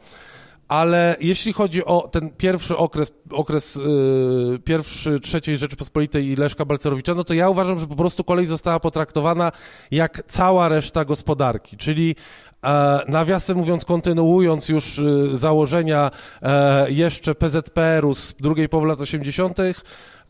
Ale 0.68 1.16
jeśli 1.20 1.52
chodzi 1.52 1.84
o 1.84 2.08
ten 2.08 2.30
pierwszy 2.30 2.76
okres, 2.76 3.12
okres 3.30 3.74
yy, 3.74 4.58
pierwszy 4.58 5.20
trzeciej 5.20 5.56
Rzeczypospolitej 5.56 6.26
i 6.26 6.36
Leszka 6.36 6.64
Balcerowicza, 6.64 7.14
no 7.14 7.24
to 7.24 7.34
ja 7.34 7.48
uważam, 7.48 7.78
że 7.78 7.86
po 7.86 7.96
prostu 7.96 8.24
kolej 8.24 8.46
została 8.46 8.80
potraktowana 8.80 9.52
jak 9.90 10.22
cała 10.26 10.68
reszta 10.68 11.04
gospodarki, 11.04 11.76
czyli 11.76 12.16
e, 12.64 13.00
nawiasem 13.08 13.56
mówiąc, 13.56 13.84
kontynuując 13.84 14.68
już 14.68 15.00
założenia 15.32 16.10
e, 16.42 16.90
jeszcze 16.90 17.34
PZPR-u 17.34 18.14
z 18.14 18.34
drugiej 18.34 18.68
połowy 18.68 18.88
lat 18.88 19.00
80., 19.00 19.58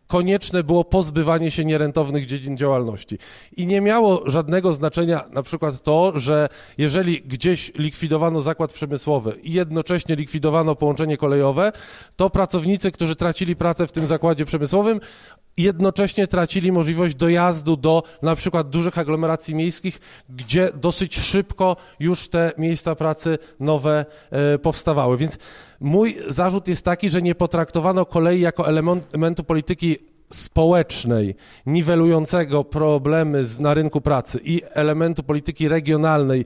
konieczne 0.06 0.64
było 0.64 0.84
pozbywanie 0.84 1.50
się 1.50 1.64
nierentownych 1.64 2.26
dziedzin 2.26 2.56
działalności. 2.56 3.18
I 3.56 3.66
nie 3.66 3.80
miało 3.80 4.22
żadnego 4.30 4.72
znaczenia 4.72 5.24
na 5.32 5.42
przykład 5.42 5.82
to, 5.82 6.12
że 6.14 6.48
jeżeli 6.78 7.22
gdzieś 7.22 7.72
likwidowano 7.78 8.42
zakład 8.42 8.72
przemysłowy 8.72 9.36
i 9.42 9.52
jednocześnie 9.52 10.16
likwidowano 10.16 10.74
połączenie 10.74 11.16
kolejowe, 11.16 11.72
to 12.16 12.30
pracownicy, 12.30 12.92
którzy 12.92 13.16
tracili 13.16 13.56
pracę 13.56 13.86
w 13.86 13.92
tym 13.92 14.06
zakładzie 14.06 14.44
przemysłowym, 14.44 15.00
jednocześnie 15.56 16.26
tracili 16.26 16.72
możliwość 16.72 17.14
dojazdu 17.14 17.76
do 17.76 18.02
na 18.22 18.36
przykład 18.36 18.70
dużych 18.70 18.98
aglomeracji 18.98 19.54
miejskich, 19.54 20.00
gdzie 20.28 20.70
dosyć 20.74 21.18
szybko 21.18 21.76
już 22.00 22.28
te 22.28 22.52
miejsca 22.58 22.94
pracy 22.94 23.38
nowe 23.60 24.06
e, 24.30 24.58
powstawały. 24.58 25.16
Więc 25.16 25.38
mój 25.80 26.16
zarzut 26.28 26.68
jest 26.68 26.84
taki, 26.84 27.10
że 27.10 27.22
nie 27.22 27.34
potraktowano 27.34 28.06
kolei 28.06 28.40
jako 28.40 28.68
elementu 28.68 29.44
polityki 29.44 29.98
społecznej, 30.32 31.34
niwelującego 31.66 32.64
problemy 32.64 33.46
z, 33.46 33.60
na 33.60 33.74
rynku 33.74 34.00
pracy 34.00 34.40
i 34.44 34.62
elementu 34.72 35.22
polityki 35.22 35.68
regionalnej, 35.68 36.44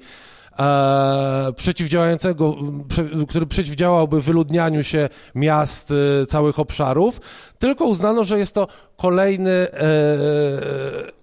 e, 0.59 1.53
przeciwdziałającego, 1.57 2.57
prze, 2.89 3.05
który 3.29 3.47
przeciwdziałałby 3.47 4.21
wyludnianiu 4.21 4.83
się 4.83 5.09
miast, 5.35 5.93
e, 6.23 6.27
całych 6.27 6.59
obszarów, 6.59 7.21
tylko 7.59 7.85
uznano, 7.85 8.25
że 8.25 8.39
jest 8.39 8.55
to 8.55 8.69
kolejny 8.97 9.51
e, 9.51 9.73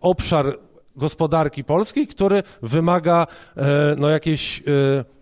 obszar 0.01 0.57
gospodarki 0.97 1.63
polskiej, 1.63 2.07
który 2.07 2.43
wymaga 2.61 3.27
e, 3.57 3.65
no, 3.97 4.09
jakiejś, 4.09 4.59
e, 4.59 4.63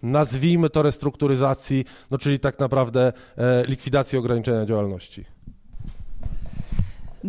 nazwijmy 0.04 0.70
to, 0.70 0.82
restrukturyzacji, 0.82 1.86
no, 2.12 2.18
czyli 2.18 2.40
tak 2.40 2.60
naprawdę 2.60 3.14
e, 3.38 3.66
likwidacji 3.66 4.20
ograniczenia 4.20 4.66
działalności. 4.66 5.26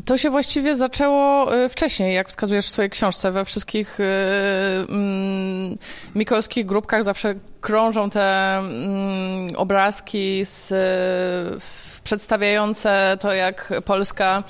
To 0.04 0.18
się 0.18 0.30
właściwie 0.30 0.76
zaczęło 0.76 1.50
wcześniej, 1.68 2.14
jak 2.14 2.28
wskazujesz 2.28 2.66
w 2.66 2.70
swojej 2.70 2.90
książce. 2.90 3.32
We 3.32 3.44
wszystkich 3.44 3.98
mm, 4.88 5.78
mikolskich 6.14 6.66
grupkach 6.66 7.04
zawsze 7.04 7.34
krążą 7.60 8.10
te 8.10 8.58
mm, 8.58 9.56
obrazki 9.56 10.44
z 10.44 10.72
przedstawiające 12.06 13.16
to, 13.20 13.32
jak 13.32 13.72
Polska, 13.84 14.42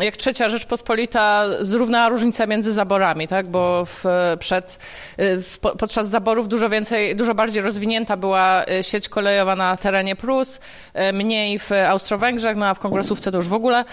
jak 0.00 0.16
trzecia 0.16 0.48
Rzeczpospolita 0.48 1.44
zrównała 1.60 2.08
różnicę 2.08 2.46
między 2.46 2.72
zaborami, 2.72 3.28
tak? 3.28 3.46
bo 3.46 3.84
w, 3.84 4.04
przed, 4.38 4.78
w, 5.18 5.58
podczas 5.58 6.08
zaborów 6.08 6.48
dużo 6.48 6.68
więcej, 6.68 7.16
dużo 7.16 7.34
bardziej 7.34 7.62
rozwinięta 7.62 8.16
była 8.16 8.64
e, 8.66 8.84
sieć 8.84 9.08
kolejowa 9.08 9.56
na 9.56 9.76
terenie 9.76 10.16
Prus, 10.16 10.60
e, 10.94 11.12
mniej 11.12 11.58
w 11.58 11.70
Austro-Węgrzech, 11.88 12.56
no 12.56 12.66
a 12.66 12.74
w 12.74 12.78
kongresówce 12.78 13.30
to 13.30 13.36
już 13.36 13.48
w 13.48 13.52
ogóle. 13.54 13.84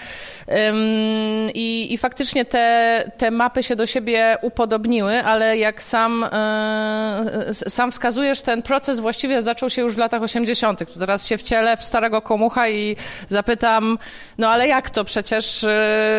I, 1.54 1.94
i 1.94 1.98
faktycznie 1.98 2.44
te, 2.44 3.04
te 3.18 3.30
mapy 3.30 3.62
się 3.62 3.76
do 3.76 3.86
siebie 3.86 4.36
upodobniły, 4.42 5.24
ale 5.24 5.58
jak 5.58 5.82
sam, 5.82 6.24
e, 6.32 7.54
sam 7.54 7.92
wskazujesz, 7.92 8.42
ten 8.42 8.62
proces 8.62 9.00
właściwie 9.00 9.42
zaczął 9.42 9.70
się 9.70 9.82
już 9.82 9.94
w 9.94 9.98
latach 9.98 10.22
80. 10.22 10.92
To 10.94 11.00
teraz 11.00 11.26
się 11.26 11.38
wcielę 11.38 11.76
w 11.76 11.82
starego 11.82 12.22
komucha 12.22 12.68
i 12.68 12.96
zapytam, 13.28 13.98
no 14.38 14.48
ale 14.48 14.68
jak 14.68 14.90
to? 14.90 15.04
Przecież 15.04 15.64
y, 15.64 15.68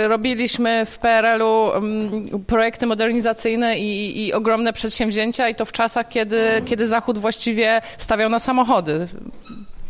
robiliśmy 0.07 0.85
w 0.85 0.97
PRL-u 0.97 1.71
mm, 1.71 2.45
projekty 2.45 2.85
modernizacyjne 2.85 3.79
i, 3.79 4.25
i 4.25 4.33
ogromne 4.33 4.73
przedsięwzięcia 4.73 5.49
i 5.49 5.55
to 5.55 5.65
w 5.65 5.71
czasach, 5.71 6.07
kiedy, 6.07 6.61
kiedy 6.65 6.87
Zachód 6.87 7.17
właściwie 7.17 7.81
stawiał 7.97 8.29
na 8.29 8.39
samochody. 8.39 9.07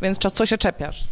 Więc 0.02 0.18
co 0.18 0.46
się 0.46 0.58
czepiasz? 0.58 1.04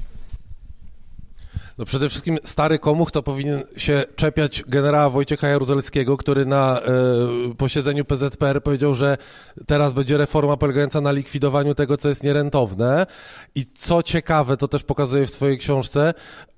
No 1.81 1.85
przede 1.85 2.09
wszystkim 2.09 2.37
stary 2.43 2.79
komuch 2.79 3.11
to 3.11 3.23
powinien 3.23 3.63
się 3.77 4.03
czepiać 4.15 4.63
generała 4.67 5.09
Wojciecha 5.09 5.47
Jaruzelskiego, 5.47 6.17
który 6.17 6.45
na 6.45 6.81
y, 7.51 7.55
posiedzeniu 7.55 8.05
PZPR 8.05 8.63
powiedział, 8.63 8.95
że 8.95 9.17
teraz 9.67 9.93
będzie 9.93 10.17
reforma 10.17 10.57
polegająca 10.57 11.01
na 11.01 11.11
likwidowaniu 11.11 11.75
tego, 11.75 11.97
co 11.97 12.09
jest 12.09 12.23
nierentowne. 12.23 13.05
I 13.55 13.65
co 13.65 14.03
ciekawe, 14.03 14.57
to 14.57 14.67
też 14.67 14.83
pokazuje 14.83 15.25
w 15.25 15.31
swojej 15.31 15.57
książce, 15.57 16.13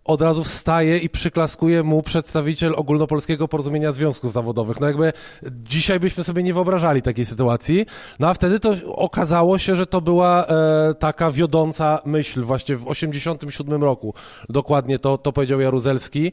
od 0.05 0.22
razu 0.22 0.43
wstaje 0.43 0.98
i 0.98 1.10
przyklaskuje 1.10 1.83
mu 1.83 2.01
przedstawiciel 2.01 2.74
ogólnopolskiego 2.75 3.48
porozumienia 3.48 3.91
związków 3.91 4.33
zawodowych. 4.33 4.79
No 4.79 4.88
jakby 4.88 5.13
dzisiaj 5.51 6.00
byśmy 6.00 6.24
sobie 6.24 6.43
nie 6.43 6.53
wyobrażali 6.53 7.01
takiej 7.01 7.25
sytuacji, 7.25 7.86
no 8.19 8.29
a 8.29 8.33
wtedy 8.33 8.60
to 8.60 8.75
okazało 8.95 9.57
się, 9.57 9.75
że 9.75 9.86
to 9.86 10.01
była 10.01 10.45
e, 10.45 10.93
taka 10.93 11.31
wiodąca 11.31 12.01
myśl 12.05 12.43
właśnie 12.43 12.75
w 12.77 12.88
87 12.88 13.83
roku. 13.83 14.13
Dokładnie 14.50 15.00
to, 15.00 15.17
to 15.17 15.33
powiedział 15.33 15.60
Jaruzelski. 15.60 16.31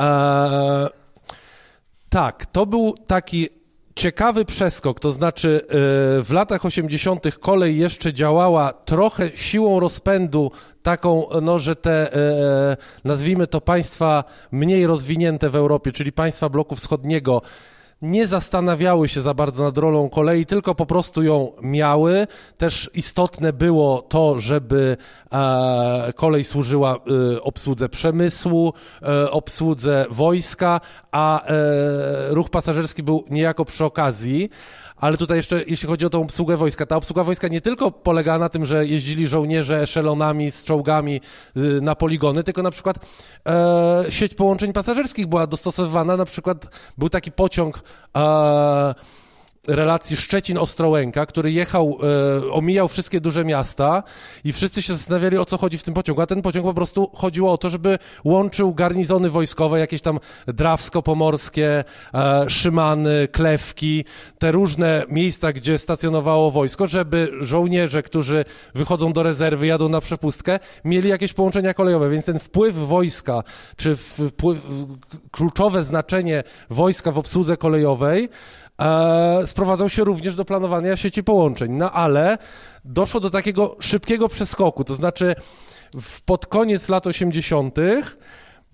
E, 0.00 0.88
tak, 2.08 2.46
to 2.46 2.66
był 2.66 2.94
taki 3.06 3.48
ciekawy 3.96 4.44
przeskok, 4.44 5.00
to 5.00 5.10
znaczy 5.10 5.60
e, 5.62 5.68
w 6.22 6.28
latach 6.32 6.64
80. 6.64 7.38
kolej 7.40 7.78
jeszcze 7.78 8.12
działała 8.12 8.72
trochę 8.72 9.30
siłą 9.34 9.80
rozpędu 9.80 10.50
taką, 10.82 11.26
no, 11.42 11.58
że 11.58 11.76
te, 11.76 12.14
e, 12.14 12.16
e, 12.16 12.76
nazwijmy 13.04 13.46
to 13.46 13.60
państwa 13.60 14.24
mniej 14.52 14.86
rozwinięte 14.86 15.50
w 15.50 15.56
Europie, 15.56 15.92
czyli 15.92 16.12
państwa 16.12 16.48
bloku 16.48 16.76
wschodniego, 16.76 17.42
nie 18.02 18.26
zastanawiały 18.26 19.08
się 19.08 19.20
za 19.20 19.34
bardzo 19.34 19.64
nad 19.64 19.78
rolą 19.78 20.08
kolei, 20.08 20.46
tylko 20.46 20.74
po 20.74 20.86
prostu 20.86 21.22
ją 21.22 21.52
miały. 21.62 22.26
Też 22.58 22.90
istotne 22.94 23.52
było 23.52 24.02
to, 24.02 24.38
żeby 24.38 24.96
e, 25.32 26.12
kolej 26.16 26.44
służyła 26.44 26.96
e, 27.34 27.42
obsłudze 27.42 27.88
przemysłu, 27.88 28.72
e, 29.02 29.30
obsłudze 29.30 30.06
wojska, 30.10 30.80
a 31.12 31.42
ruch 32.28 32.50
pasażerski 32.50 33.02
był 33.02 33.24
niejako 33.30 33.64
przy 33.64 33.84
okazji 33.84 34.50
ale 34.96 35.16
tutaj 35.16 35.36
jeszcze, 35.36 35.62
jeśli 35.66 35.88
chodzi 35.88 36.06
o 36.06 36.10
tą 36.10 36.22
obsługę 36.22 36.56
wojska, 36.56 36.86
ta 36.86 36.96
obsługa 36.96 37.24
wojska 37.24 37.48
nie 37.48 37.60
tylko 37.60 37.90
polega 37.90 38.38
na 38.38 38.48
tym, 38.48 38.66
że 38.66 38.86
jeździli 38.86 39.26
żołnierze 39.26 39.82
eszelonami 39.82 40.50
z 40.50 40.64
czołgami 40.64 41.20
y, 41.56 41.80
na 41.80 41.94
poligony, 41.94 42.44
tylko 42.44 42.62
na 42.62 42.70
przykład 42.70 42.96
e, 43.46 44.04
sieć 44.08 44.34
połączeń 44.34 44.72
pasażerskich 44.72 45.26
była 45.26 45.46
dostosowywana, 45.46 46.16
na 46.16 46.24
przykład 46.24 46.76
był 46.98 47.08
taki 47.08 47.32
pociąg 47.32 47.82
e, 48.16 48.94
relacji 49.68 50.16
Szczecin-Ostrołęka, 50.16 51.26
który 51.26 51.52
jechał, 51.52 51.98
e, 52.46 52.52
omijał 52.52 52.88
wszystkie 52.88 53.20
duże 53.20 53.44
miasta 53.44 54.02
i 54.44 54.52
wszyscy 54.52 54.82
się 54.82 54.92
zastanawiali, 54.92 55.38
o 55.38 55.44
co 55.44 55.58
chodzi 55.58 55.78
w 55.78 55.82
tym 55.82 55.94
pociągu, 55.94 56.22
a 56.22 56.26
ten 56.26 56.42
pociąg 56.42 56.66
po 56.66 56.74
prostu 56.74 57.10
chodziło 57.14 57.52
o 57.52 57.58
to, 57.58 57.70
żeby 57.70 57.98
łączył 58.24 58.74
garnizony 58.74 59.30
wojskowe, 59.30 59.78
jakieś 59.78 60.00
tam 60.00 60.20
Drawsko-Pomorskie, 60.46 61.84
e, 62.14 62.50
Szymany, 62.50 63.28
Klewki, 63.32 64.04
te 64.38 64.52
różne 64.52 65.04
miejsca, 65.08 65.52
gdzie 65.52 65.78
stacjonowało 65.78 66.50
wojsko, 66.50 66.86
żeby 66.86 67.28
żołnierze, 67.40 68.02
którzy 68.02 68.44
wychodzą 68.74 69.12
do 69.12 69.22
rezerwy, 69.22 69.66
jadą 69.66 69.88
na 69.88 70.00
przepustkę, 70.00 70.58
mieli 70.84 71.08
jakieś 71.08 71.32
połączenia 71.32 71.74
kolejowe, 71.74 72.10
więc 72.10 72.24
ten 72.24 72.38
wpływ 72.38 72.76
wojska, 72.76 73.42
czy 73.76 73.96
wpływ, 73.96 74.66
kluczowe 75.30 75.84
znaczenie 75.84 76.42
wojska 76.70 77.12
w 77.12 77.18
obsłudze 77.18 77.56
kolejowej, 77.56 78.28
e, 78.80 79.46
sprowadzał 79.46 79.88
się 79.88 80.04
również 80.04 80.34
do 80.34 80.44
planowania 80.44 80.96
sieci 80.96 81.24
połączeń. 81.24 81.72
No 81.72 81.92
ale 81.92 82.38
doszło 82.84 83.20
do 83.20 83.30
takiego 83.30 83.76
szybkiego 83.80 84.28
przeskoku, 84.28 84.84
to 84.84 84.94
znaczy 84.94 85.34
w, 86.00 86.20
pod 86.20 86.46
koniec 86.46 86.88
lat 86.88 87.06
80. 87.06 87.76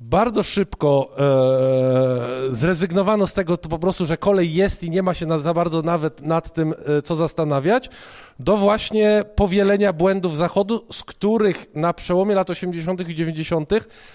Bardzo 0.05 0.43
szybko 0.43 1.15
e, 1.19 2.55
zrezygnowano 2.55 3.27
z 3.27 3.33
tego 3.33 3.57
to 3.57 3.69
po 3.69 3.79
prostu, 3.79 4.07
że 4.07 4.17
kolej 4.17 4.55
jest 4.55 4.85
i 4.85 4.91
nie 4.91 5.03
ma 5.03 5.15
się 5.15 5.27
na, 5.27 5.39
za 5.39 5.55
bardzo 5.55 5.83
nawet 5.83 6.23
nad 6.23 6.53
tym, 6.53 6.75
e, 6.99 7.03
co 7.03 7.17
zastanawiać, 7.17 7.91
do 8.39 8.57
właśnie 8.57 9.25
powielenia 9.35 9.93
błędów 9.93 10.37
Zachodu, 10.37 10.87
z 10.93 11.05
których 11.05 11.67
na 11.75 11.93
przełomie 11.93 12.35
lat 12.35 12.51
80. 12.51 13.09
i 13.09 13.15
90. 13.15 13.71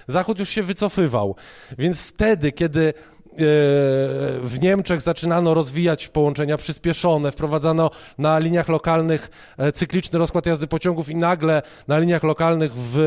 Zachód 0.08 0.40
już 0.40 0.50
się 0.50 0.64
wycofywał. 0.64 1.36
Więc 1.78 2.02
wtedy, 2.02 2.52
kiedy 2.52 2.94
w 3.38 4.58
Niemczech 4.62 5.02
zaczynano 5.02 5.54
rozwijać 5.54 6.08
połączenia 6.08 6.58
przyspieszone, 6.58 7.32
wprowadzano 7.32 7.92
na 8.18 8.40
liniach 8.40 8.70
lokalnych 8.70 9.30
e, 9.58 9.72
cykliczny 9.72 10.20
rozkład 10.20 10.46
jazdy 10.46 10.68
pociągów 10.68 11.10
i 11.10 11.16
nagle 11.16 11.62
na 11.88 12.00
liniach 12.00 12.24
lokalnych 12.24 12.74
w 12.74 13.00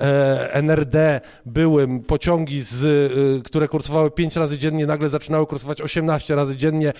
e, 0.00 0.54
NRD 0.54 1.20
były 1.46 2.00
pociągi, 2.06 2.60
z, 2.60 2.84
e, 2.84 3.42
które 3.42 3.68
kursowały 3.68 4.10
5 4.10 4.36
razy 4.36 4.58
dziennie, 4.58 4.86
nagle 4.86 5.08
zaczynały 5.08 5.46
kursować 5.46 5.82
18 5.82 6.34
razy 6.34 6.56
dziennie 6.56 6.92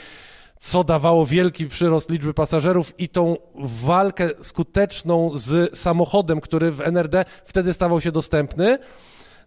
co 0.61 0.85
dawało 0.85 1.27
wielki 1.27 1.67
przyrost 1.67 2.11
liczby 2.11 2.35
pasażerów 2.35 2.95
i 2.99 3.09
tą 3.09 3.37
walkę 3.85 4.31
skuteczną 4.43 5.31
z 5.35 5.79
samochodem, 5.79 6.41
który 6.41 6.71
w 6.71 6.81
NRD 6.81 7.25
wtedy 7.45 7.73
stawał 7.73 8.01
się 8.01 8.13
dostępny. 8.13 8.79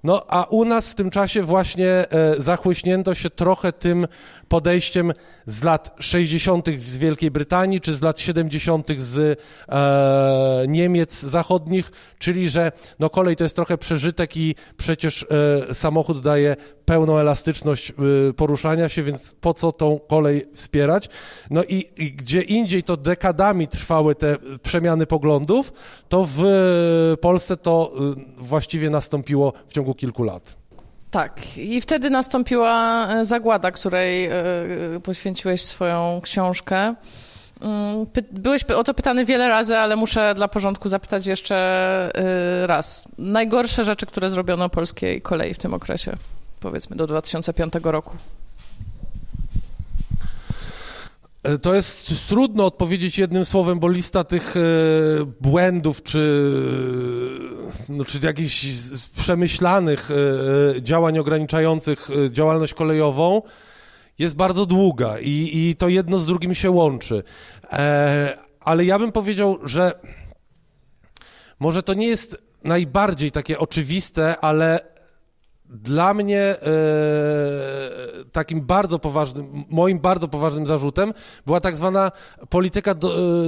No 0.03 0.25
a 0.27 0.43
u 0.43 0.65
nas 0.65 0.89
w 0.89 0.95
tym 0.95 1.09
czasie 1.09 1.43
właśnie 1.43 1.89
e, 1.89 2.05
zachłyśnięto 2.37 3.13
się 3.13 3.29
trochę 3.29 3.73
tym 3.73 4.07
podejściem 4.53 5.13
z 5.47 5.63
lat 5.63 5.95
60. 5.99 6.67
z 6.77 6.97
Wielkiej 6.97 7.31
Brytanii, 7.31 7.81
czy 7.81 7.95
z 7.95 8.01
lat 8.01 8.19
70. 8.19 8.87
z 8.97 9.39
e, 9.69 10.65
Niemiec 10.67 11.19
zachodnich, 11.19 11.91
czyli 12.19 12.49
że 12.49 12.71
no 12.99 13.09
kolej 13.09 13.35
to 13.35 13.43
jest 13.43 13.55
trochę 13.55 13.77
przeżytek 13.77 14.37
i 14.37 14.55
przecież 14.77 15.25
e, 15.69 15.73
samochód 15.75 16.21
daje 16.21 16.55
pełną 16.85 17.17
elastyczność 17.17 17.91
e, 17.91 17.93
poruszania 18.33 18.89
się, 18.89 19.03
więc 19.03 19.35
po 19.41 19.53
co 19.53 19.71
tą 19.71 19.99
kolej 19.99 20.45
wspierać? 20.53 21.09
No 21.49 21.63
i, 21.63 21.89
i 21.97 22.11
gdzie 22.11 22.41
indziej 22.41 22.83
to 22.83 22.97
dekadami 22.97 23.67
trwały 23.67 24.15
te 24.15 24.37
przemiany 24.61 25.05
poglądów, 25.05 25.73
to 26.09 26.27
w 26.29 26.43
Polsce 27.21 27.57
to 27.57 27.93
e, 27.95 27.99
właściwie 28.37 28.89
nastąpiło 28.89 29.53
w 29.67 29.73
ciągu 29.73 29.95
kilku 29.95 30.23
lat. 30.23 30.62
Tak, 31.13 31.57
i 31.57 31.81
wtedy 31.81 32.09
nastąpiła 32.09 33.07
e, 33.07 33.25
zagłada, 33.25 33.71
której 33.71 34.25
e, 34.25 34.33
poświęciłeś 35.03 35.61
swoją 35.61 36.21
książkę. 36.23 36.95
Mm, 37.61 38.05
byłeś 38.31 38.63
o 38.63 38.83
to 38.83 38.93
pytany 38.93 39.25
wiele 39.25 39.47
razy, 39.47 39.77
ale 39.77 39.95
muszę 39.95 40.33
dla 40.35 40.47
porządku 40.47 40.89
zapytać 40.89 41.25
jeszcze 41.25 41.55
e, 42.15 42.67
raz. 42.67 43.07
Najgorsze 43.17 43.83
rzeczy, 43.83 44.05
które 44.05 44.29
zrobiono 44.29 44.69
polskiej 44.69 45.21
kolei 45.21 45.53
w 45.53 45.57
tym 45.57 45.73
okresie, 45.73 46.13
powiedzmy 46.59 46.95
do 46.95 47.07
2005 47.07 47.73
roku. 47.83 48.15
E, 48.15 48.17
to 51.61 51.75
jest 51.75 52.27
trudno 52.27 52.65
odpowiedzieć 52.65 53.17
jednym 53.17 53.45
słowem, 53.45 53.79
bo 53.79 53.89
lista 53.89 54.23
tych 54.23 54.57
e, 54.57 54.61
błędów 55.41 56.03
czy, 56.03 56.49
no, 57.89 58.05
czy 58.05 58.19
jakichś 58.23 58.65
przemyślanych 59.17 60.09
e, 60.11 60.81
działań 60.81 61.19
ograniczających 61.19 62.09
działalność 62.31 62.73
kolejową 62.73 63.41
jest 64.19 64.35
bardzo 64.35 64.65
długa 64.65 65.19
i, 65.19 65.49
i 65.53 65.75
to 65.75 65.87
jedno 65.87 66.19
z 66.19 66.25
drugim 66.25 66.55
się 66.55 66.71
łączy. 66.71 67.23
Ale 68.59 68.85
ja 68.85 68.99
bym 68.99 69.11
powiedział, 69.11 69.59
że 69.63 69.99
może 71.59 71.83
to 71.83 71.93
nie 71.93 72.07
jest 72.07 72.43
najbardziej 72.63 73.31
takie 73.31 73.59
oczywiste, 73.59 74.39
ale 74.39 74.92
dla 75.65 76.13
mnie 76.13 76.39
e, 76.41 76.55
takim 78.31 78.61
bardzo 78.61 78.99
poważnym, 78.99 79.63
moim 79.69 79.99
bardzo 79.99 80.27
poważnym 80.27 80.65
zarzutem 80.65 81.13
była 81.45 81.61
tak 81.61 81.77
zwana 81.77 82.11
polityka 82.49 82.91
e, 82.91 82.95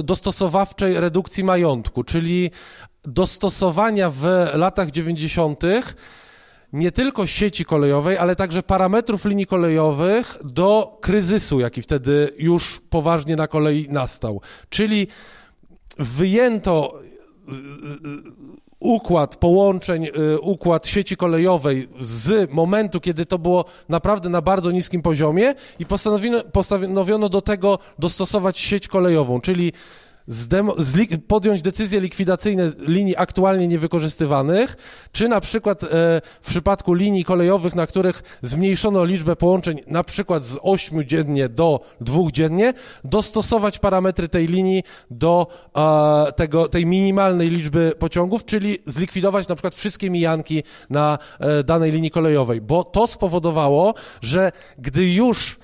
dostosowawczej 0.02 1.00
redukcji 1.00 1.44
majątku, 1.44 2.04
czyli 2.04 2.50
dostosowania 3.04 4.10
w 4.10 4.26
latach 4.54 4.90
90. 4.90 5.62
nie 6.72 6.92
tylko 6.92 7.26
sieci 7.26 7.64
kolejowej, 7.64 8.18
ale 8.18 8.36
także 8.36 8.62
parametrów 8.62 9.24
linii 9.24 9.46
kolejowych 9.46 10.38
do 10.44 10.98
kryzysu, 11.00 11.60
jaki 11.60 11.82
wtedy 11.82 12.34
już 12.38 12.80
poważnie 12.90 13.36
na 13.36 13.48
kolei 13.48 13.86
nastał. 13.90 14.40
Czyli 14.68 15.06
wyjęto 15.98 17.00
układ 18.80 19.36
połączeń, 19.36 20.06
y, 20.06 20.40
układ 20.40 20.86
sieci 20.86 21.16
kolejowej 21.16 21.88
z 22.00 22.52
momentu, 22.52 23.00
kiedy 23.00 23.26
to 23.26 23.38
było 23.38 23.64
naprawdę 23.88 24.28
na 24.28 24.42
bardzo 24.42 24.70
niskim 24.70 25.02
poziomie 25.02 25.54
i 25.78 25.86
postanowiono, 25.86 26.44
postanowiono 26.52 27.28
do 27.28 27.42
tego 27.42 27.78
dostosować 27.98 28.58
sieć 28.58 28.88
kolejową, 28.88 29.40
czyli 29.40 29.72
podjąć 31.28 31.62
decyzje 31.62 32.00
likwidacyjne 32.00 32.72
linii 32.78 33.16
aktualnie 33.16 33.68
niewykorzystywanych, 33.68 34.76
czy 35.12 35.28
na 35.28 35.40
przykład 35.40 35.82
e, 35.82 35.86
w 36.40 36.48
przypadku 36.48 36.94
linii 36.94 37.24
kolejowych, 37.24 37.74
na 37.74 37.86
których 37.86 38.38
zmniejszono 38.42 39.04
liczbę 39.04 39.36
połączeń 39.36 39.80
na 39.86 40.04
przykład 40.04 40.44
z 40.44 40.58
8 40.62 41.04
dziennie 41.04 41.48
do 41.48 41.80
2 42.00 42.20
dziennie, 42.32 42.72
dostosować 43.04 43.78
parametry 43.78 44.28
tej 44.28 44.46
linii 44.46 44.82
do 45.10 45.46
e, 45.76 46.32
tego, 46.32 46.68
tej 46.68 46.86
minimalnej 46.86 47.50
liczby 47.50 47.92
pociągów, 47.98 48.44
czyli 48.44 48.78
zlikwidować 48.86 49.48
na 49.48 49.54
przykład 49.54 49.74
wszystkie 49.74 50.10
mijanki 50.10 50.62
na 50.90 51.18
e, 51.38 51.64
danej 51.64 51.92
linii 51.92 52.10
kolejowej, 52.10 52.60
bo 52.60 52.84
to 52.84 53.06
spowodowało, 53.06 53.94
że 54.22 54.52
gdy 54.78 55.12
już 55.12 55.58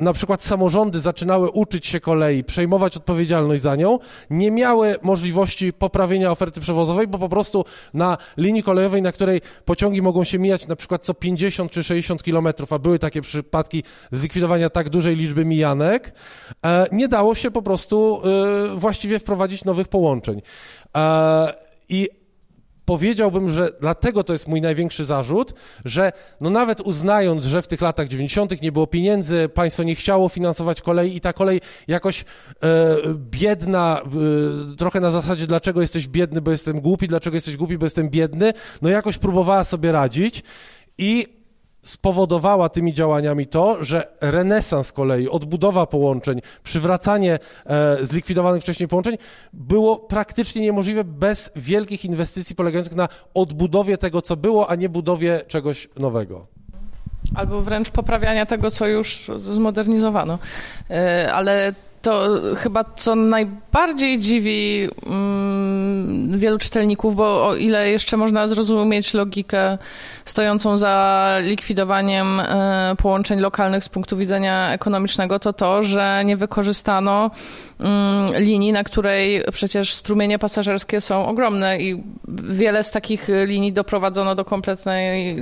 na 0.00 0.12
przykład 0.12 0.42
samorządy 0.42 1.00
zaczynały 1.00 1.50
uczyć 1.50 1.86
się 1.86 2.00
kolei, 2.00 2.44
przejmować 2.44 2.96
odpowiedzialność 2.96 3.62
za 3.62 3.76
nią, 3.76 3.98
nie 4.30 4.50
miały 4.50 4.96
możliwości 5.02 5.72
poprawienia 5.72 6.30
oferty 6.30 6.60
przewozowej, 6.60 7.06
bo 7.06 7.18
po 7.18 7.28
prostu 7.28 7.64
na 7.94 8.18
linii 8.36 8.62
kolejowej, 8.62 9.02
na 9.02 9.12
której 9.12 9.40
pociągi 9.64 10.02
mogą 10.02 10.24
się 10.24 10.38
mijać 10.38 10.68
na 10.68 10.76
przykład 10.76 11.04
co 11.04 11.14
50 11.14 11.72
czy 11.72 11.84
60 11.84 12.22
kilometrów, 12.22 12.72
a 12.72 12.78
były 12.78 12.98
takie 12.98 13.22
przypadki 13.22 13.82
zlikwidowania 14.12 14.70
tak 14.70 14.88
dużej 14.88 15.16
liczby 15.16 15.44
mijanek, 15.44 16.12
e, 16.66 16.86
nie 16.92 17.08
dało 17.08 17.34
się 17.34 17.50
po 17.50 17.62
prostu 17.62 18.22
e, 18.24 18.76
właściwie 18.76 19.18
wprowadzić 19.18 19.64
nowych 19.64 19.88
połączeń. 19.88 20.42
E, 20.96 21.54
I 21.88 22.08
powiedziałbym, 22.86 23.48
że 23.48 23.72
dlatego 23.80 24.24
to 24.24 24.32
jest 24.32 24.48
mój 24.48 24.60
największy 24.60 25.04
zarzut, 25.04 25.54
że 25.84 26.12
no 26.40 26.50
nawet 26.50 26.80
uznając, 26.80 27.44
że 27.44 27.62
w 27.62 27.66
tych 27.66 27.80
latach 27.80 28.08
90. 28.08 28.62
nie 28.62 28.72
było 28.72 28.86
pieniędzy, 28.86 29.48
państwo 29.54 29.82
nie 29.82 29.94
chciało 29.94 30.28
finansować 30.28 30.82
kolei 30.82 31.16
i 31.16 31.20
ta 31.20 31.32
kolej 31.32 31.60
jakoś 31.88 32.20
e, 32.20 32.24
biedna, 33.14 34.00
e, 34.72 34.76
trochę 34.76 35.00
na 35.00 35.10
zasadzie 35.10 35.46
dlaczego 35.46 35.80
jesteś 35.80 36.08
biedny, 36.08 36.40
bo 36.40 36.50
jestem 36.50 36.80
głupi, 36.80 37.08
dlaczego 37.08 37.36
jesteś 37.36 37.56
głupi, 37.56 37.78
bo 37.78 37.86
jestem 37.86 38.10
biedny, 38.10 38.52
no 38.82 38.88
jakoś 38.88 39.18
próbowała 39.18 39.64
sobie 39.64 39.92
radzić 39.92 40.42
i 40.98 41.35
spowodowała 41.88 42.68
tymi 42.68 42.92
działaniami 42.92 43.46
to, 43.46 43.84
że 43.84 44.06
renesans 44.20 44.92
kolei, 44.92 45.28
odbudowa 45.28 45.86
połączeń, 45.86 46.40
przywracanie 46.62 47.38
e, 47.66 47.96
zlikwidowanych 48.04 48.62
wcześniej 48.62 48.88
połączeń 48.88 49.16
było 49.52 49.96
praktycznie 49.96 50.62
niemożliwe 50.62 51.04
bez 51.04 51.50
wielkich 51.56 52.04
inwestycji 52.04 52.56
polegających 52.56 52.94
na 52.94 53.08
odbudowie 53.34 53.98
tego, 53.98 54.22
co 54.22 54.36
było, 54.36 54.70
a 54.70 54.74
nie 54.74 54.88
budowie 54.88 55.40
czegoś 55.46 55.88
nowego. 55.98 56.46
Albo 57.34 57.62
wręcz 57.62 57.90
poprawiania 57.90 58.46
tego, 58.46 58.70
co 58.70 58.86
już 58.86 59.30
zmodernizowano. 59.50 60.38
E, 60.90 61.32
ale 61.32 61.74
to 62.06 62.28
chyba 62.56 62.84
co 62.96 63.14
najbardziej 63.14 64.18
dziwi 64.18 64.88
mm, 65.06 66.38
wielu 66.38 66.58
czytelników, 66.58 67.16
bo 67.16 67.48
o 67.48 67.56
ile 67.56 67.90
jeszcze 67.90 68.16
można 68.16 68.46
zrozumieć 68.46 69.14
logikę 69.14 69.78
stojącą 70.24 70.76
za 70.76 71.36
likwidowaniem 71.42 72.40
e, 72.40 72.94
połączeń 72.98 73.40
lokalnych 73.40 73.84
z 73.84 73.88
punktu 73.88 74.16
widzenia 74.16 74.72
ekonomicznego, 74.72 75.38
to 75.38 75.52
to, 75.52 75.82
że 75.82 76.22
nie 76.24 76.36
wykorzystano 76.36 77.30
mm, 77.80 78.34
linii, 78.36 78.72
na 78.72 78.84
której 78.84 79.42
przecież 79.52 79.94
strumienie 79.94 80.38
pasażerskie 80.38 81.00
są 81.00 81.26
ogromne 81.26 81.78
i 81.78 82.02
wiele 82.48 82.84
z 82.84 82.90
takich 82.90 83.28
linii 83.44 83.72
doprowadzono 83.72 84.34
do 84.34 84.44
kompletnej, 84.44 85.36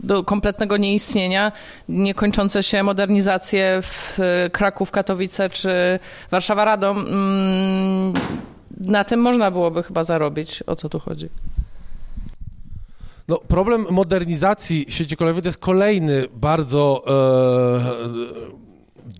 do 0.00 0.24
kompletnego 0.24 0.76
nieistnienia, 0.76 1.52
niekończące 1.88 2.62
się 2.62 2.82
modernizacje 2.82 3.80
w 3.82 4.18
Kraków, 4.52 4.90
Katowice 4.90 5.50
czy 5.50 5.63
Warszawa 6.30 6.64
Radom. 6.64 6.98
Mm, 6.98 8.12
na 8.88 9.04
tym 9.04 9.20
można 9.20 9.50
byłoby 9.50 9.82
chyba 9.82 10.04
zarobić. 10.04 10.62
O 10.66 10.76
co 10.76 10.88
tu 10.88 10.98
chodzi? 10.98 11.28
No, 13.28 13.38
problem 13.38 13.86
modernizacji 13.90 14.86
sieci 14.88 15.16
kolejowej 15.16 15.42
to 15.42 15.48
jest 15.48 15.58
kolejny 15.58 16.26
bardzo 16.34 17.04
e, 17.06 18.24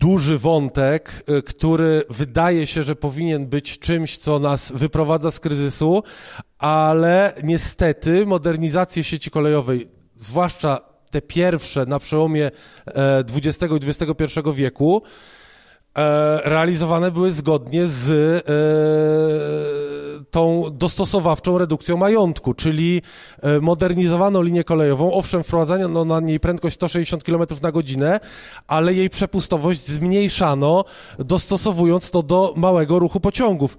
duży 0.01 0.39
wątek, 0.39 1.25
e, 1.27 1.43
który 1.43 2.03
wydaje 2.11 2.67
się, 2.67 2.83
że 2.83 2.95
powinien 2.95 3.47
być 3.47 3.79
czymś, 3.79 4.19
co 4.19 4.39
nas 4.39 4.73
wyprowadza 4.73 5.31
z 5.31 5.41
kryzysu, 5.41 6.03
ale 6.59 7.33
niestety 7.43 8.27
modernizację 8.27 9.05
sieci 9.05 9.31
kolejowej, 9.31 9.89
zwłaszcza 10.17 10.81
te 11.11 11.23
pierwsze 11.23 11.87
na 11.87 11.99
przełomie 11.99 12.51
XX 13.35 13.63
e, 13.63 13.67
i 13.67 13.89
XXI 13.89 14.41
wieku, 14.55 15.03
realizowane 16.45 17.11
były 17.11 17.33
zgodnie 17.33 17.89
z 17.89 18.11
e, 18.11 18.53
tą 20.31 20.65
dostosowawczą 20.73 21.59
redukcją 21.59 21.97
majątku, 21.97 22.55
czyli 22.55 23.03
e, 23.43 23.61
modernizowano 23.61 24.43
linię 24.43 24.65
kolejową, 24.65 25.13
owszem, 25.13 25.43
wprowadzano 25.43 26.05
na 26.05 26.21
niej 26.21 26.41
prędkość 26.41 26.75
160 26.75 27.25
km 27.25 27.43
na 27.63 27.73
godzinę, 27.73 28.21
ale 28.67 28.95
jej 28.95 29.11
przepustowość 29.11 29.87
zmniejszano, 29.87 30.85
dostosowując 31.19 32.11
to 32.11 32.23
do 32.23 32.55
małego 32.57 32.99
ruchu 32.99 33.21
pociągów. 33.21 33.79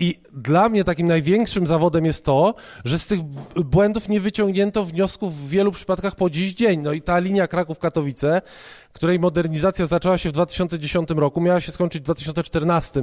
I 0.00 0.14
dla 0.36 0.68
mnie 0.68 0.84
takim 0.84 1.06
największym 1.06 1.66
zawodem 1.66 2.04
jest 2.04 2.24
to, 2.24 2.54
że 2.84 2.98
z 2.98 3.06
tych 3.06 3.22
błędów 3.64 4.08
nie 4.08 4.20
wyciągnięto 4.20 4.84
wniosków 4.84 5.36
w 5.36 5.48
wielu 5.48 5.72
przypadkach 5.72 6.14
po 6.14 6.30
dziś 6.30 6.54
dzień. 6.54 6.80
No 6.82 6.92
i 6.92 7.02
ta 7.02 7.18
linia 7.18 7.46
Kraków-Katowice 7.46 8.42
której 8.96 9.18
modernizacja 9.18 9.86
zaczęła 9.86 10.18
się 10.18 10.28
w 10.28 10.32
2010 10.32 11.10
roku, 11.10 11.40
miała 11.40 11.60
się 11.60 11.72
skończyć 11.72 12.02
w 12.02 12.04
2014. 12.04 13.02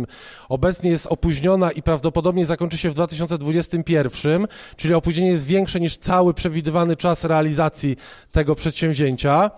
Obecnie 0.50 0.90
jest 0.90 1.08
opóźniona 1.08 1.72
i 1.72 1.82
prawdopodobnie 1.82 2.46
zakończy 2.46 2.78
się 2.78 2.90
w 2.90 2.94
2021, 2.94 4.48
czyli 4.76 4.94
opóźnienie 4.94 5.30
jest 5.30 5.46
większe 5.46 5.80
niż 5.80 5.98
cały 5.98 6.34
przewidywany 6.34 6.96
czas 6.96 7.24
realizacji 7.24 7.96
tego 8.32 8.56
przedsięwzięcia. 8.56 9.52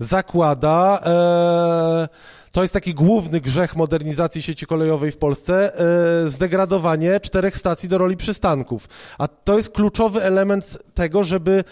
Zakłada. 0.00 1.00
E, 1.04 2.08
to 2.52 2.62
jest 2.62 2.74
taki 2.74 2.94
główny 2.94 3.40
grzech 3.40 3.76
modernizacji 3.76 4.42
sieci 4.42 4.66
kolejowej 4.66 5.10
w 5.10 5.16
Polsce, 5.16 5.78
e, 6.24 6.28
zdegradowanie 6.28 7.20
czterech 7.20 7.58
stacji 7.58 7.88
do 7.88 7.98
roli 7.98 8.16
przystanków. 8.16 8.88
A 9.18 9.28
to 9.28 9.56
jest 9.56 9.70
kluczowy 9.70 10.22
element 10.22 10.78
tego, 10.94 11.24
żeby 11.24 11.64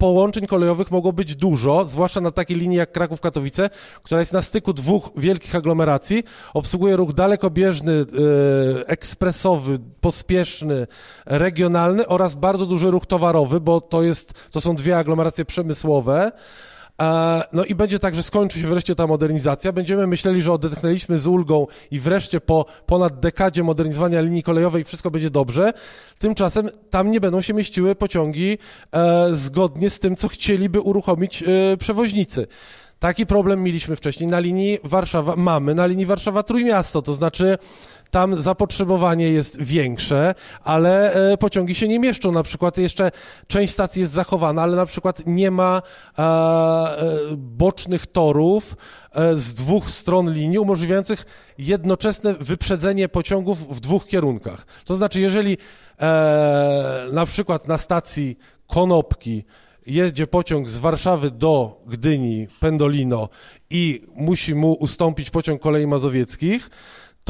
połączeń 0.00 0.46
kolejowych 0.46 0.90
mogło 0.90 1.12
być 1.12 1.36
dużo, 1.36 1.84
zwłaszcza 1.84 2.20
na 2.20 2.30
takiej 2.30 2.56
linii 2.56 2.78
jak 2.78 2.92
Kraków-Katowice, 2.92 3.70
która 4.02 4.20
jest 4.20 4.32
na 4.32 4.42
styku 4.42 4.72
dwóch 4.72 5.10
wielkich 5.16 5.54
aglomeracji, 5.54 6.24
obsługuje 6.54 6.96
ruch 6.96 7.12
dalekobieżny, 7.12 7.92
yy, 7.92 8.86
ekspresowy, 8.86 9.78
pospieszny, 10.00 10.86
regionalny 11.26 12.06
oraz 12.06 12.34
bardzo 12.34 12.66
duży 12.66 12.90
ruch 12.90 13.06
towarowy, 13.06 13.60
bo 13.60 13.80
to, 13.80 14.02
jest, 14.02 14.50
to 14.50 14.60
są 14.60 14.76
dwie 14.76 14.98
aglomeracje 14.98 15.44
przemysłowe. 15.44 16.32
No 17.52 17.64
i 17.64 17.74
będzie 17.74 17.98
tak, 17.98 18.16
że 18.16 18.22
skończy 18.22 18.60
się 18.60 18.68
wreszcie 18.68 18.94
ta 18.94 19.06
modernizacja. 19.06 19.72
Będziemy 19.72 20.06
myśleli, 20.06 20.42
że 20.42 20.52
odetchnęliśmy 20.52 21.20
z 21.20 21.26
ulgą 21.26 21.66
i 21.90 22.00
wreszcie 22.00 22.40
po 22.40 22.66
ponad 22.86 23.20
dekadzie 23.20 23.62
modernizowania 23.62 24.20
linii 24.20 24.42
kolejowej 24.42 24.84
wszystko 24.84 25.10
będzie 25.10 25.30
dobrze. 25.30 25.72
Tymczasem 26.18 26.70
tam 26.90 27.10
nie 27.10 27.20
będą 27.20 27.40
się 27.40 27.54
mieściły 27.54 27.94
pociągi 27.94 28.58
e, 28.92 29.28
zgodnie 29.32 29.90
z 29.90 30.00
tym, 30.00 30.16
co 30.16 30.28
chcieliby 30.28 30.80
uruchomić 30.80 31.42
e, 31.42 31.76
przewoźnicy. 31.76 32.46
Taki 32.98 33.26
problem 33.26 33.62
mieliśmy 33.62 33.96
wcześniej 33.96 34.28
na 34.28 34.40
linii 34.40 34.78
Warszawa, 34.84 35.36
mamy 35.36 35.74
na 35.74 35.86
linii 35.86 36.06
Warszawa-Trójmiasto, 36.06 37.02
to 37.02 37.14
znaczy 37.14 37.58
tam 38.10 38.40
zapotrzebowanie 38.40 39.28
jest 39.28 39.62
większe, 39.62 40.34
ale 40.64 41.12
e, 41.32 41.36
pociągi 41.36 41.74
się 41.74 41.88
nie 41.88 41.98
mieszczą. 41.98 42.32
Na 42.32 42.42
przykład 42.42 42.78
jeszcze 42.78 43.10
część 43.46 43.72
stacji 43.72 44.00
jest 44.00 44.12
zachowana, 44.12 44.62
ale 44.62 44.76
na 44.76 44.86
przykład 44.86 45.22
nie 45.26 45.50
ma 45.50 45.82
e, 46.18 46.22
e, 46.22 46.96
bocznych 47.36 48.06
torów 48.06 48.76
z 49.34 49.54
dwóch 49.54 49.90
stron 49.90 50.32
linii 50.32 50.58
umożliwiających 50.58 51.24
jednoczesne 51.58 52.34
wyprzedzenie 52.34 53.08
pociągów 53.08 53.76
w 53.76 53.80
dwóch 53.80 54.06
kierunkach. 54.06 54.66
To 54.84 54.94
znaczy, 54.94 55.20
jeżeli 55.20 55.56
na 57.12 57.26
przykład 57.26 57.68
na 57.68 57.78
stacji 57.78 58.38
Konopki 58.66 59.44
jedzie 59.86 60.26
pociąg 60.26 60.68
z 60.68 60.78
Warszawy 60.78 61.30
do 61.30 61.80
Gdyni, 61.86 62.46
Pendolino 62.60 63.28
i 63.70 64.06
musi 64.14 64.54
mu 64.54 64.72
ustąpić 64.72 65.30
pociąg 65.30 65.62
kolei 65.62 65.86
mazowieckich, 65.86 66.70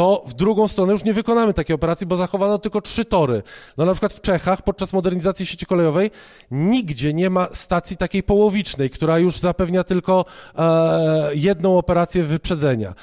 to 0.00 0.22
w 0.26 0.34
drugą 0.34 0.68
stronę 0.68 0.92
już 0.92 1.04
nie 1.04 1.14
wykonamy 1.14 1.54
takiej 1.54 1.74
operacji, 1.74 2.06
bo 2.06 2.16
zachowano 2.16 2.58
tylko 2.58 2.80
trzy 2.80 3.04
tory. 3.04 3.42
No 3.76 3.84
na 3.84 3.92
przykład 3.92 4.12
w 4.12 4.20
Czechach 4.20 4.62
podczas 4.62 4.92
modernizacji 4.92 5.46
sieci 5.46 5.66
kolejowej 5.66 6.10
nigdzie 6.50 7.14
nie 7.14 7.30
ma 7.30 7.48
stacji 7.52 7.96
takiej 7.96 8.22
połowicznej, 8.22 8.90
która 8.90 9.18
już 9.18 9.38
zapewnia 9.38 9.84
tylko 9.84 10.24
e, 10.58 11.30
jedną 11.34 11.78
operację 11.78 12.24
wyprzedzenia. 12.24 12.94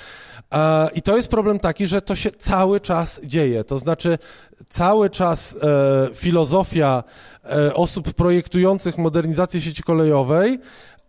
E, 0.54 0.90
I 0.96 1.02
to 1.02 1.18
jest 1.18 1.30
problem 1.30 1.60
taki, 1.60 1.88
że 1.88 2.02
to 2.02 2.16
się 2.16 2.32
cały 2.32 2.80
czas 2.80 3.20
dzieje. 3.24 3.64
To 3.64 3.80
znaczy, 3.80 4.18
cały 4.70 5.10
czas 5.10 5.58
e, 5.64 6.16
filozofia 6.16 7.04
e, 7.44 7.74
osób 7.74 8.14
projektujących 8.14 8.98
modernizację 8.98 9.62
sieci 9.62 9.84
kolejowej 9.84 10.60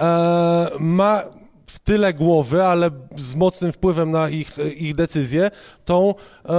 e, 0.00 0.68
ma 0.78 1.22
w 1.68 1.78
tyle 1.78 2.14
głowy, 2.14 2.64
ale 2.64 2.90
z 3.16 3.34
mocnym 3.34 3.72
wpływem 3.72 4.10
na 4.10 4.28
ich, 4.28 4.56
ich 4.76 4.94
decyzję, 4.94 5.50
tą 5.84 6.14
e, 6.44 6.54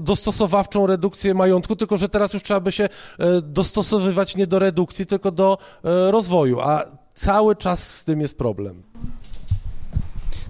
dostosowawczą 0.00 0.86
redukcję 0.86 1.34
majątku, 1.34 1.76
tylko 1.76 1.96
że 1.96 2.08
teraz 2.08 2.34
już 2.34 2.42
trzeba 2.42 2.60
by 2.60 2.72
się 2.72 2.84
e, 2.84 2.88
dostosowywać 3.42 4.36
nie 4.36 4.46
do 4.46 4.58
redukcji, 4.58 5.06
tylko 5.06 5.30
do 5.30 5.58
e, 5.84 6.10
rozwoju, 6.10 6.60
a 6.60 6.84
cały 7.14 7.56
czas 7.56 7.98
z 7.98 8.04
tym 8.04 8.20
jest 8.20 8.38
problem. 8.38 8.82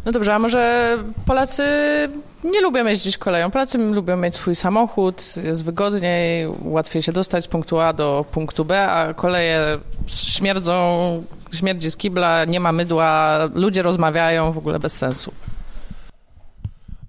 No 0.07 0.13
dobrze, 0.13 0.35
a 0.35 0.39
może 0.39 0.97
Polacy 1.27 1.65
nie 2.45 2.61
lubią 2.61 2.87
jeździć 2.87 3.19
koleją. 3.19 3.51
Polacy 3.51 3.79
lubią 3.79 4.17
mieć 4.17 4.35
swój 4.35 4.55
samochód, 4.55 5.37
jest 5.45 5.65
wygodniej, 5.65 6.47
łatwiej 6.65 7.03
się 7.03 7.13
dostać 7.13 7.45
z 7.45 7.49
punktu 7.49 7.81
A 7.81 7.93
do 7.93 8.25
punktu 8.33 8.65
B, 8.65 8.89
a 8.89 9.15
koleje 9.15 9.79
śmierdzą, 10.07 11.25
śmierdzi 11.53 11.91
z 11.91 11.97
kibla, 11.97 12.45
nie 12.45 12.61
ma 12.61 12.73
mydła, 12.73 13.39
ludzie 13.55 13.83
rozmawiają, 13.83 14.53
w 14.53 14.59
ogóle 14.59 14.79
bez 14.79 14.93
sensu. 14.93 15.33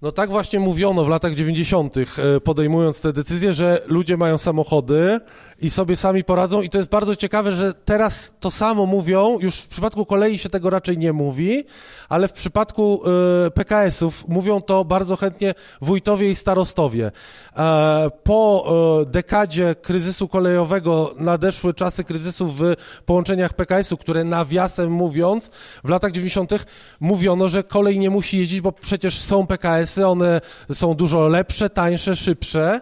No 0.04 0.12
tak 0.12 0.30
właśnie 0.30 0.60
mówiono 0.60 1.06
w 1.06 1.10
latach 1.10 1.36
90., 1.36 1.98
e, 1.98 2.04
podejmując 2.44 3.02
te 3.02 3.14
decyzje, 3.14 3.54
że 3.54 3.82
ludzie 3.88 4.18
mają 4.18 4.38
samochody 4.38 5.20
i 5.64 5.70
sobie 5.70 5.98
sami 5.98 6.24
poradzą 6.24 6.62
i 6.62 6.70
to 6.70 6.78
jest 6.78 6.90
bardzo 6.90 7.16
ciekawe, 7.16 7.52
że 7.52 7.74
teraz 7.74 8.36
to 8.40 8.52
samo 8.52 8.86
mówią, 8.86 9.38
już 9.40 9.60
w 9.60 9.68
przypadku 9.68 10.06
kolei 10.06 10.38
się 10.38 10.50
tego 10.50 10.70
raczej 10.70 10.98
nie 10.98 11.14
mówi, 11.14 11.64
ale 12.10 12.28
w 12.28 12.32
przypadku 12.32 13.02
e, 13.48 13.52
PKS-ów 13.52 14.28
mówią 14.28 14.62
to 14.62 14.86
bardzo 14.86 15.16
chętnie 15.16 15.54
wójtowie 15.82 16.32
i 16.32 16.36
starostowie. 16.36 17.12
E, 17.58 18.12
po 18.24 18.66
dekadzie 19.06 19.76
kryzysu 19.76 20.28
kolejowego 20.28 21.14
nadeszły 21.18 21.74
czasy 21.74 22.04
kryzysu 22.04 22.48
w 22.48 22.62
połączeniach 23.06 23.54
PKS-u, 23.54 23.98
które 23.98 24.24
nawiasem 24.24 24.92
mówiąc, 24.92 25.52
w 25.84 25.90
latach 25.90 26.12
90. 26.12 26.52
mówiono, 27.00 27.48
że 27.48 27.64
kolej 27.64 28.00
nie 28.00 28.10
musi 28.10 28.38
jeździć, 28.38 28.62
bo 28.62 28.72
przecież 28.72 29.22
są 29.22 29.48
PKS 29.48 29.98
one 29.98 30.42
są 30.74 30.94
dużo 30.94 31.28
lepsze, 31.28 31.70
tańsze, 31.70 32.16
szybsze. 32.16 32.82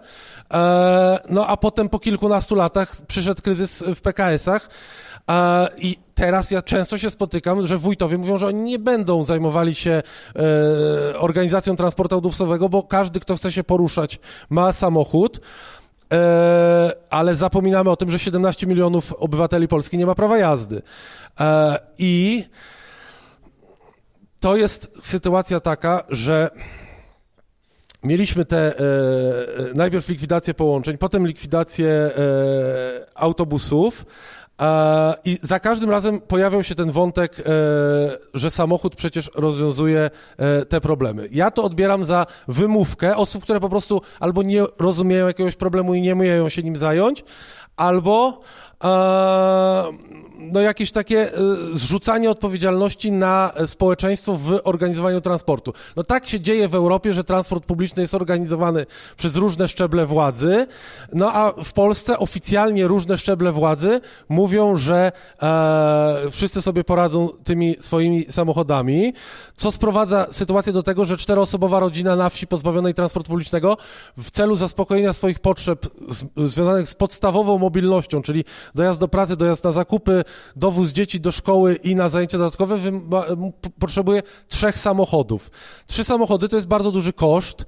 E, 0.54 1.20
no 1.30 1.48
a 1.48 1.58
potem 1.58 1.90
po 1.90 2.00
kilkunastu 2.00 2.56
latach 2.56 2.96
przyszedł 3.08 3.42
kryzys 3.42 3.84
w 3.96 4.02
PKS-ach. 4.02 4.70
E, 5.30 5.68
I 5.78 5.98
teraz 6.16 6.52
ja 6.52 6.62
często 6.62 6.98
się 6.98 7.10
spotykam, 7.10 7.68
że 7.68 7.78
wójtowie 7.78 8.18
mówią, 8.18 8.38
że 8.38 8.48
oni 8.48 8.62
nie 8.62 8.80
będą 8.80 9.24
zajmowali 9.24 9.76
się 9.76 9.92
e, 9.92 11.20
organizacją 11.20 11.76
transportu 11.76 12.16
autobusowego, 12.16 12.70
bo 12.70 12.84
każdy, 12.84 13.20
kto 13.20 13.36
chce 13.36 13.52
się 13.52 13.64
poruszać, 13.64 14.20
ma 14.50 14.74
samochód. 14.74 15.42
ale 17.10 17.36
zapominamy 17.36 17.90
o 17.90 17.96
tym, 17.96 18.12
że 18.12 18.20
17 18.20 18.68
milionów 18.68 19.14
obywateli 19.14 19.68
Polski 19.68 19.98
nie 19.98 20.06
ma 20.06 20.16
prawa 20.16 20.38
jazdy. 20.38 20.82
I 21.98 22.46
to 24.40 24.56
jest 24.56 24.92
sytuacja 25.02 25.60
taka, 25.60 26.04
że 26.10 26.50
mieliśmy 28.04 28.46
te 28.46 28.58
e, 28.58 28.80
e 28.80 29.74
najpierw 29.76 30.10
likwidację 30.10 30.54
połączeń, 30.54 30.98
potem 30.98 31.28
likwidację 31.28 31.88
e, 31.88 32.12
autobusów. 33.16 34.06
E, 34.62 35.14
I 35.26 35.38
za 35.44 35.60
każdym 35.60 35.90
razem 35.90 36.22
pojawiał 36.22 36.64
się 36.64 36.76
ten 36.76 36.92
wątek, 36.92 37.40
e, 37.40 37.44
że 38.34 38.52
samochód 38.52 38.96
przecież 38.96 39.32
rozwiązuje 39.36 40.10
e, 40.38 40.66
te 40.66 40.82
problemy. 40.82 41.28
Ja 41.32 41.52
to 41.52 41.64
odbieram 41.64 42.04
za 42.04 42.26
wymówkę 42.48 43.18
osób, 43.18 43.44
które 43.44 43.60
po 43.60 43.70
prostu 43.70 44.02
albo 44.20 44.44
nie 44.44 44.64
rozumieją 44.80 45.28
jakiegoś 45.28 45.56
problemu 45.56 45.94
i 45.94 46.02
nie 46.02 46.14
umieją 46.14 46.50
się 46.50 46.64
nim 46.64 46.76
zająć, 46.76 47.24
albo 47.78 48.40
no 50.41 50.60
jakieś 50.60 50.91
takie 50.91 51.34
e, 51.34 51.38
zrzucanie 51.74 52.32
odpowiedzialności 52.32 53.12
na 53.12 53.54
społeczeństwo 53.65 54.38
w 54.38 54.60
organizowaniu 54.63 55.22
transportu. 55.22 55.74
No 55.96 56.04
tak 56.04 56.28
się 56.28 56.39
dzieje 56.39 56.67
w 56.67 56.76
Europie, 56.76 57.13
że 57.13 57.24
transport 57.24 57.65
publiczny 57.65 58.02
jest 58.02 58.13
organizowany 58.13 58.86
przez 59.17 59.36
różne 59.36 59.67
szczeble 59.67 60.06
władzy, 60.06 60.67
no 61.13 61.34
a 61.34 61.54
w 61.63 61.74
Polsce 61.74 62.20
oficjalnie 62.20 62.88
różne 62.88 63.17
szczeble 63.17 63.52
władzy 63.52 64.02
mówią, 64.30 64.76
że 64.76 65.12
e, 65.41 66.15
wszyscy 66.32 66.62
sobie 66.62 66.84
poradzą 66.84 67.30
tymi 67.44 67.76
swoimi 67.80 68.26
samochodami, 68.30 69.13
co 69.56 69.72
sprowadza 69.72 70.28
sytuację 70.32 70.74
do 70.74 70.84
tego, 70.84 71.06
że 71.06 71.17
czteroosobowa 71.17 71.80
rodzina 71.80 72.15
na 72.15 72.30
wsi 72.30 72.48
pozbawionej 72.48 72.94
transportu 72.94 73.30
publicznego 73.30 73.78
w 74.17 74.32
celu 74.32 74.56
zaspokojenia 74.56 75.13
swoich 75.13 75.39
potrzeb 75.39 75.88
z, 76.10 76.50
związanych 76.52 76.89
z 76.89 76.96
podstawową 76.96 77.58
mobilnością, 77.58 78.22
czyli 78.22 78.46
dojazd 78.76 79.00
do 79.00 79.08
pracy, 79.08 79.36
dojazd 79.36 79.64
na 79.64 79.72
zakupy, 79.72 80.24
dowóz 80.56 80.90
dzieci 80.90 81.20
do 81.20 81.32
szkoły 81.32 81.76
i 81.76 81.96
na 81.96 82.10
zajęcia 82.10 82.38
dodatkowe 82.38 82.78
potrzebuje 83.80 84.24
trzech 84.48 84.80
samochodów. 84.80 85.52
Trzy 85.86 86.04
samochody 86.04 86.48
to 86.48 86.56
jest 86.56 86.68
bardzo 86.68 86.92
duży 86.92 87.14
koszt 87.14 87.66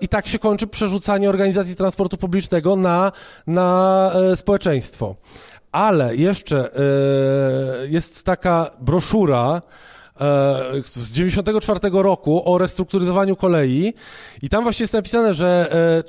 i 0.00 0.08
tak 0.08 0.26
się 0.26 0.38
kończy 0.38 0.66
przerzucanie 0.66 1.28
organizacji 1.28 1.76
transportu 1.76 2.16
publicznego 2.16 2.76
na, 2.76 3.12
na 3.46 4.10
e, 4.32 4.36
społeczeństwo. 4.36 5.14
Ale 5.72 6.16
jeszcze 6.16 6.70
e, 6.76 6.80
jest 7.86 8.24
taka 8.24 8.70
broszura, 8.80 9.62
z 10.84 11.12
94 11.12 11.80
roku 11.92 12.52
o 12.52 12.58
restrukturyzowaniu 12.58 13.36
kolei 13.36 13.94
i 14.42 14.48
tam 14.48 14.62
właśnie 14.62 14.82
jest 14.82 14.92
napisane, 14.92 15.34
że 15.34 15.72
e, 15.72 15.76
e, 15.76 16.02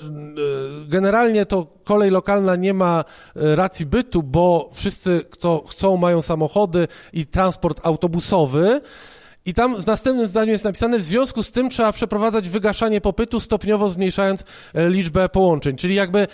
generalnie 0.87 1.45
to 1.45 1.67
kolej 1.83 2.11
lokalna 2.11 2.55
nie 2.55 2.73
ma 2.73 3.03
racji 3.35 3.85
bytu, 3.85 4.23
bo 4.23 4.69
wszyscy, 4.73 5.25
kto 5.29 5.63
chcą, 5.69 5.97
mają 5.97 6.21
samochody 6.21 6.87
i 7.13 7.25
transport 7.25 7.81
autobusowy. 7.83 8.81
I 9.45 9.53
tam 9.53 9.81
w 9.81 9.87
następnym 9.87 10.27
zdaniu 10.27 10.51
jest 10.51 10.63
napisane, 10.63 10.99
w 10.99 11.03
związku 11.03 11.43
z 11.43 11.51
tym 11.51 11.69
trzeba 11.69 11.91
przeprowadzać 11.91 12.49
wygaszanie 12.49 13.01
popytu, 13.01 13.39
stopniowo 13.39 13.89
zmniejszając 13.89 14.43
liczbę 14.73 15.29
połączeń. 15.29 15.75
Czyli 15.75 15.95
jakby 15.95 16.27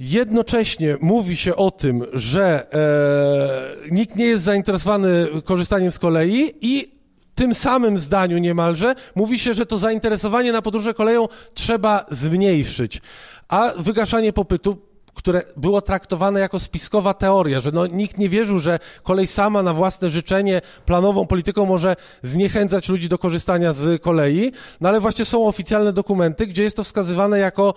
Jednocześnie 0.00 0.96
mówi 1.00 1.36
się 1.36 1.56
o 1.56 1.70
tym, 1.70 2.04
że 2.12 2.66
e, 2.72 3.90
nikt 3.90 4.16
nie 4.16 4.26
jest 4.26 4.44
zainteresowany 4.44 5.26
korzystaniem 5.44 5.92
z 5.92 5.98
kolei 5.98 6.54
i 6.60 6.92
tym 7.34 7.54
samym 7.54 7.98
zdaniu 7.98 8.38
niemalże 8.38 8.94
mówi 9.14 9.38
się, 9.38 9.54
że 9.54 9.66
to 9.66 9.78
zainteresowanie 9.78 10.52
na 10.52 10.62
podróże 10.62 10.94
koleją 10.94 11.28
trzeba 11.54 12.06
zmniejszyć, 12.10 13.00
a 13.48 13.72
wygaszanie 13.78 14.32
popytu 14.32 14.78
które 15.16 15.42
było 15.56 15.82
traktowane 15.82 16.40
jako 16.40 16.60
spiskowa 16.60 17.14
teoria, 17.14 17.60
że 17.60 17.70
no, 17.72 17.86
nikt 17.86 18.18
nie 18.18 18.28
wierzył, 18.28 18.58
że 18.58 18.78
kolej 19.02 19.26
sama 19.26 19.62
na 19.62 19.74
własne 19.74 20.10
życzenie 20.10 20.60
planową 20.86 21.26
polityką 21.26 21.66
może 21.66 21.96
zniechęcać 22.22 22.88
ludzi 22.88 23.08
do 23.08 23.18
korzystania 23.18 23.72
z 23.72 24.02
kolei, 24.02 24.52
no 24.80 24.88
ale 24.88 25.00
właśnie 25.00 25.24
są 25.24 25.46
oficjalne 25.46 25.92
dokumenty, 25.92 26.46
gdzie 26.46 26.62
jest 26.62 26.76
to 26.76 26.84
wskazywane 26.84 27.38
jako 27.38 27.74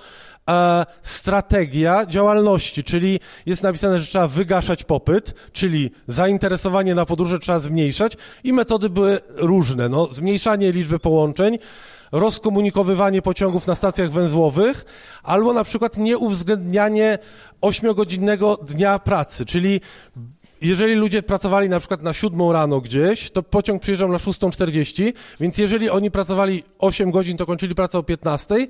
e, 0.49 0.85
strategia 1.01 2.05
działalności, 2.05 2.83
czyli 2.83 3.19
jest 3.45 3.63
napisane, 3.63 3.99
że 3.99 4.07
trzeba 4.07 4.27
wygaszać 4.27 4.83
popyt, 4.83 5.33
czyli 5.51 5.91
zainteresowanie 6.07 6.95
na 6.95 7.05
podróże 7.05 7.39
trzeba 7.39 7.59
zmniejszać 7.59 8.17
i 8.43 8.53
metody 8.53 8.89
były 8.89 9.19
różne, 9.35 9.89
no, 9.89 10.05
zmniejszanie 10.05 10.71
liczby 10.71 10.99
połączeń, 10.99 11.57
rozkomunikowywanie 12.11 13.21
pociągów 13.21 13.67
na 13.67 13.75
stacjach 13.75 14.11
węzłowych, 14.11 14.85
albo 15.23 15.53
na 15.53 15.63
przykład 15.63 15.97
nieuwzględnianie 15.97 17.17
ośmiogodzinnego 17.61 18.57
dnia 18.57 18.99
pracy, 18.99 19.45
czyli 19.45 19.81
jeżeli 20.61 20.95
ludzie 20.95 21.23
pracowali 21.23 21.69
na 21.69 21.79
przykład 21.79 22.03
na 22.03 22.13
siódmą 22.13 22.51
rano 22.51 22.81
gdzieś, 22.81 23.31
to 23.31 23.43
pociąg 23.43 23.81
przyjeżdżał 23.81 24.09
na 24.09 24.17
6.40, 24.17 25.13
więc 25.39 25.57
jeżeli 25.57 25.89
oni 25.89 26.11
pracowali 26.11 26.63
8 26.79 27.11
godzin, 27.11 27.37
to 27.37 27.45
kończyli 27.45 27.75
pracę 27.75 27.97
o 27.97 28.03
15 28.03 28.67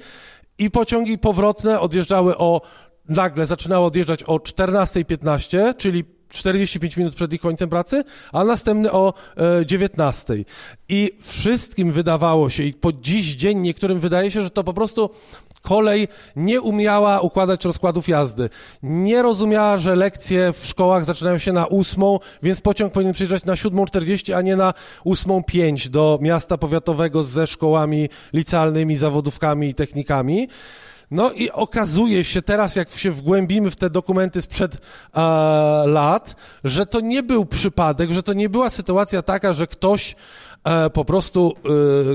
i 0.58 0.71
pociągi 0.71 1.17
powrotne 1.17 1.80
odjeżdżały 1.80 2.38
o, 2.38 2.62
nagle 3.10 3.45
zaczynały 3.45 3.86
odjeżdżać 3.86 4.23
o 4.23 4.38
14.15, 4.38 5.78
czyli 5.78 6.04
45 6.34 6.98
minut 6.98 7.15
przed 7.15 7.34
ich 7.34 7.42
końcem 7.42 7.70
pracy, 7.70 8.04
a 8.34 8.44
następny 8.44 8.92
o 8.92 9.13
e, 9.38 9.65
19. 9.65 10.36
I 10.89 11.12
wszystkim 11.22 11.92
wydawało 11.92 12.50
się, 12.50 12.63
i 12.63 12.74
po 12.74 12.94
dziś 12.94 13.36
dzień 13.36 13.60
niektórym 13.60 14.00
wydaje 14.00 14.32
się, 14.32 14.42
że 14.42 14.50
to 14.50 14.63
po 14.63 14.74
prostu 14.74 15.10
kolej 15.62 16.08
nie 16.36 16.62
umiała 16.62 17.22
układać 17.22 17.65
rozkładów 17.65 18.08
jazdy. 18.08 18.50
Nie 18.84 19.22
rozumiała, 19.22 19.78
że 19.78 19.96
lekcje 19.96 20.54
w 20.54 20.65
szkołach 20.65 21.06
zaczynają 21.06 21.38
się 21.38 21.54
na 21.54 21.65
ósmą, 21.65 22.20
więc 22.44 22.62
pociąg 22.62 22.94
powinien 22.94 23.13
przyjeżdżać 23.13 23.46
na 23.46 23.54
7.40, 23.54 24.34
a 24.34 24.42
nie 24.42 24.56
na 24.56 24.74
8.05 25.06 25.89
do 25.89 26.20
miasta 26.22 26.58
powiatowego 26.58 27.24
ze 27.24 27.48
szkołami 27.48 28.10
licealnymi, 28.34 28.96
zawodówkami 28.96 29.70
i 29.70 29.74
technikami. 29.74 30.48
No 31.12 31.32
i 31.32 31.52
okazuje 31.52 32.24
się 32.24 32.41
teraz, 32.41 32.76
jak 32.76 32.91
się 32.91 33.12
wgłębimy 33.12 33.72
w 33.72 33.76
te 33.76 33.89
dokumenty 33.89 34.41
sprzed 34.41 34.76
e, 34.76 34.80
lat, 35.86 36.36
że 36.63 36.86
to 36.86 37.00
nie 37.00 37.24
był 37.24 37.45
przypadek, 37.45 38.12
że 38.12 38.24
to 38.24 38.34
nie 38.34 38.50
była 38.50 38.69
sytuacja 38.69 39.22
taka, 39.22 39.54
że 39.54 39.67
ktoś 39.67 40.15
e, 40.63 40.89
po 40.89 41.06
prostu 41.06 41.54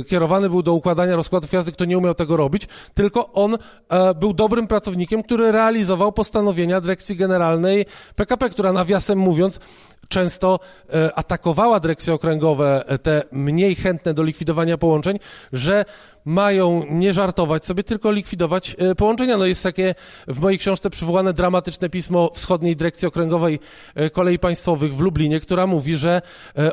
e, 0.01 0.05
kierowany 0.05 0.51
był 0.51 0.63
do 0.63 0.75
układania 0.75 1.17
rozkładów 1.17 1.53
jazdy, 1.53 1.73
kto 1.73 1.85
nie 1.85 1.99
umiał 1.99 2.15
tego 2.15 2.37
robić, 2.37 2.69
tylko 2.95 3.33
on 3.33 3.55
e, 3.89 4.15
był 4.15 4.33
dobrym 4.35 4.67
pracownikiem, 4.67 5.23
który 5.23 5.53
realizował 5.53 6.13
postanowienia 6.13 6.81
Dyrekcji 6.81 7.17
Generalnej 7.17 7.87
PKP, 8.17 8.51
która 8.51 8.73
nawiasem 8.73 9.19
mówiąc 9.19 9.61
często 10.09 10.61
e, 10.95 11.15
atakowała 11.15 11.81
dyrekcje 11.81 12.15
okręgowe, 12.15 12.85
e, 12.87 12.99
te 12.99 13.23
mniej 13.33 13.75
chętne 13.75 14.15
do 14.15 14.23
likwidowania 14.23 14.79
połączeń, 14.79 15.19
że 15.53 15.85
mają 16.25 16.85
nie 16.91 17.15
żartować 17.15 17.67
sobie, 17.67 17.83
tylko 17.83 18.13
likwidować 18.13 18.77
e, 18.79 18.95
połączenia. 18.95 19.37
No 19.37 19.47
jest 19.47 19.63
takie 19.63 19.95
w 20.29 20.41
mojej 20.41 20.59
książce 20.59 20.91
przywołane 20.91 21.33
dramatyczne 21.33 21.91
pismo 21.91 22.31
Wschodniej 22.35 22.77
Dyrekcji 22.77 23.09
Okręgowej 23.09 23.59
Kolei 24.13 24.39
Państwowych 24.39 24.95
w 24.95 25.01
Lublinie, 25.01 25.41
która 25.41 25.67
mówi, 25.67 25.97
że 25.97 26.23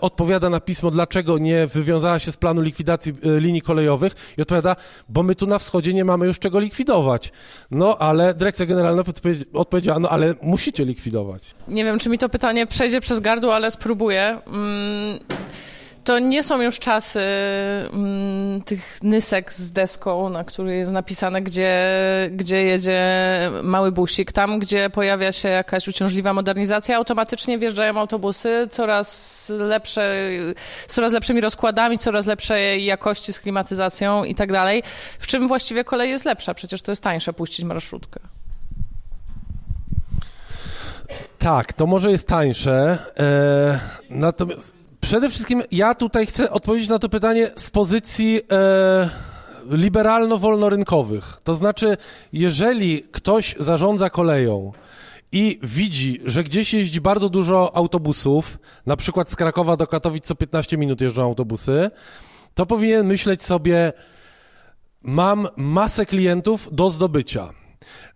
odpowiada 0.02 0.50
na 0.50 0.60
pismo, 0.60 0.92
dlaczego 0.92 1.38
nie 1.38 1.68
wywiązała 1.68 2.20
się 2.20 2.32
z 2.32 2.38
planu 2.38 2.62
likwidacji 2.62 3.14
linii 3.24 3.62
kolejowych 3.62 4.14
i 4.38 4.42
odpowiada, 4.42 4.76
bo 5.10 5.24
my 5.24 5.36
tu 5.36 5.46
na 5.48 5.60
wschodzie 5.60 5.94
nie 5.94 6.06
mamy 6.06 6.26
już 6.26 6.40
czego 6.40 6.60
likwidować. 6.60 7.32
No, 7.72 7.98
ale 7.98 8.34
Dyrekcja 8.34 8.66
Generalna 8.66 9.04
odpowiedziała, 9.54 10.00
no 10.00 10.10
ale 10.10 10.36
musicie 10.42 10.86
likwidować. 10.86 11.42
Nie 11.68 11.84
wiem, 11.84 12.00
czy 12.00 12.10
mi 12.10 12.18
to 12.18 12.30
pytanie 12.30 12.68
przejdzie 12.68 13.02
przez 13.02 13.20
gardło, 13.20 13.56
ale 13.56 13.72
spróbuję. 13.72 14.38
Mm, 14.48 15.20
to 16.04 16.20
nie 16.20 16.44
są 16.44 16.62
już 16.62 16.80
czasy 16.80 17.20
mm, 17.94 18.62
tych 18.62 19.00
nysek 19.04 19.54
z 19.54 19.72
deską, 19.72 20.30
na 20.30 20.44
której 20.44 20.80
jest 20.80 20.92
napisane, 20.92 21.42
gdzie, 21.42 21.80
gdzie 22.32 22.64
jedzie 22.64 23.02
mały 23.64 23.92
busik. 23.92 24.32
Tam, 24.32 24.60
gdzie 24.60 24.90
pojawia 24.90 25.32
się 25.32 25.50
jakaś 25.50 25.88
uciążliwa 25.88 26.34
modernizacja, 26.34 26.98
automatycznie 26.98 27.58
wjeżdżają 27.58 28.00
autobusy 28.00 28.68
coraz 28.72 29.50
lepsze, 29.50 30.16
z 30.88 30.94
coraz 30.94 31.12
lepszymi 31.12 31.42
rozkładami, 31.42 32.00
coraz 32.00 32.26
lepszej 32.26 32.86
jakości 32.86 33.34
z 33.34 33.40
klimatyzacją 33.40 34.24
i 34.24 34.36
tak 34.36 34.52
dalej. 34.52 34.84
W 35.20 35.28
czym 35.28 35.48
właściwie 35.48 35.84
kolej 35.84 36.10
jest 36.10 36.26
lepsza? 36.26 36.54
Przecież 36.54 36.82
to 36.82 36.92
jest 36.92 37.04
tańsze 37.04 37.34
puścić 37.34 37.66
marszrutkę. 37.66 38.20
Tak, 41.40 41.74
to 41.74 41.86
może 41.86 42.12
jest 42.12 42.28
tańsze. 42.28 42.98
E, 43.20 43.80
natomiast 44.10 44.81
przede 45.02 45.30
wszystkim 45.30 45.64
ja 45.72 45.96
tutaj 45.96 46.26
chcę 46.26 46.52
odpowiedzieć 46.52 46.90
na 46.90 47.00
to 47.00 47.10
pytanie 47.10 47.52
z 47.56 47.70
pozycji 47.70 48.42
e, 48.52 49.10
liberalno-wolnorynkowych. 49.72 51.42
To 51.44 51.56
znaczy, 51.56 51.98
jeżeli 52.34 53.04
ktoś 53.04 53.56
zarządza 53.60 54.10
koleją 54.10 54.72
i 55.32 55.60
widzi, 55.64 56.22
że 56.26 56.44
gdzieś 56.44 56.74
jeździ 56.74 57.02
bardzo 57.02 57.30
dużo 57.30 57.76
autobusów, 57.76 58.58
na 58.86 58.96
przykład 58.96 59.32
z 59.32 59.36
Krakowa 59.36 59.78
do 59.78 59.88
Katowic 59.88 60.26
co 60.26 60.36
15 60.36 60.78
minut 60.78 61.02
jeżdżą 61.02 61.24
autobusy, 61.24 61.92
to 62.54 62.66
powinien 62.66 63.08
myśleć 63.08 63.44
sobie, 63.44 63.94
mam 65.02 65.48
masę 65.56 66.06
klientów 66.06 66.70
do 66.72 66.90
zdobycia 66.90 67.61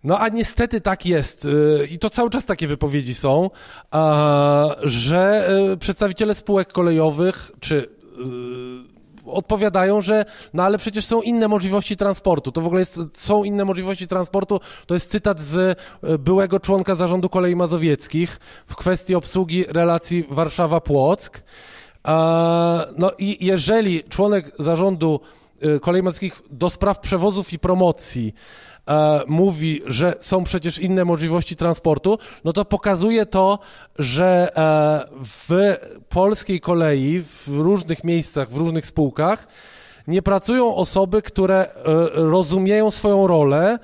no 0.06 0.18
a 0.18 0.28
niestety 0.28 0.80
tak 0.80 1.06
jest 1.06 1.44
y, 1.44 1.88
i 1.90 1.98
to 1.98 2.10
cały 2.10 2.30
czas 2.30 2.44
takie 2.44 2.66
wypowiedzi 2.66 3.14
są, 3.14 3.50
że 4.82 5.48
y, 5.72 5.76
przedstawiciele 5.76 6.34
spółek 6.34 6.72
kolejowych 6.72 7.50
czy 7.60 7.96
odpowiadają, 9.26 10.00
że 10.00 10.24
no 10.54 10.62
ale 10.62 10.78
przecież 10.78 11.04
są 11.04 11.22
inne 11.22 11.48
możliwości 11.48 11.96
transportu. 11.96 12.52
To 12.52 12.60
w 12.60 12.66
ogóle 12.66 12.80
jest, 12.80 13.00
są 13.14 13.44
inne 13.44 13.64
możliwości 13.64 14.08
transportu. 14.08 14.60
To 14.86 14.94
jest 14.94 15.10
cytat 15.10 15.40
z 15.40 15.78
byłego 16.18 16.60
członka 16.60 16.94
zarządu 16.94 17.28
kolei 17.28 17.56
mazowieckich 17.56 18.40
w 18.66 18.76
kwestii 18.76 19.14
obsługi 19.14 19.64
relacji 19.68 20.24
Warszawa-Płock. 20.30 21.40
No 22.98 23.10
i 23.18 23.46
jeżeli 23.46 24.04
członek 24.04 24.52
zarządu 24.58 25.20
kolei 25.80 26.02
mazowieckich 26.02 26.42
do 26.50 26.70
spraw 26.70 26.98
przewozów 26.98 27.52
i 27.52 27.58
promocji 27.58 28.34
e, 28.88 29.20
mówi, 29.26 29.82
że 29.86 30.14
są 30.20 30.44
przecież 30.44 30.78
inne 30.78 31.04
możliwości 31.04 31.56
transportu, 31.56 32.18
no 32.44 32.52
to 32.52 32.64
pokazuje 32.64 33.26
to, 33.26 33.58
że 33.98 34.56
e, 34.56 35.00
w 35.24 35.76
polskiej 36.08 36.60
kolei, 36.60 37.22
w 37.22 37.48
różnych 37.48 38.04
miejscach, 38.04 38.50
w 38.50 38.56
różnych 38.56 38.86
spółkach 38.86 39.48
nie 40.08 40.22
pracują 40.22 40.74
osoby, 40.74 41.22
które 41.22 41.56
e, 41.56 41.72
rozumieją 42.14 42.90
swoją 42.90 43.26
rolę, 43.26 43.78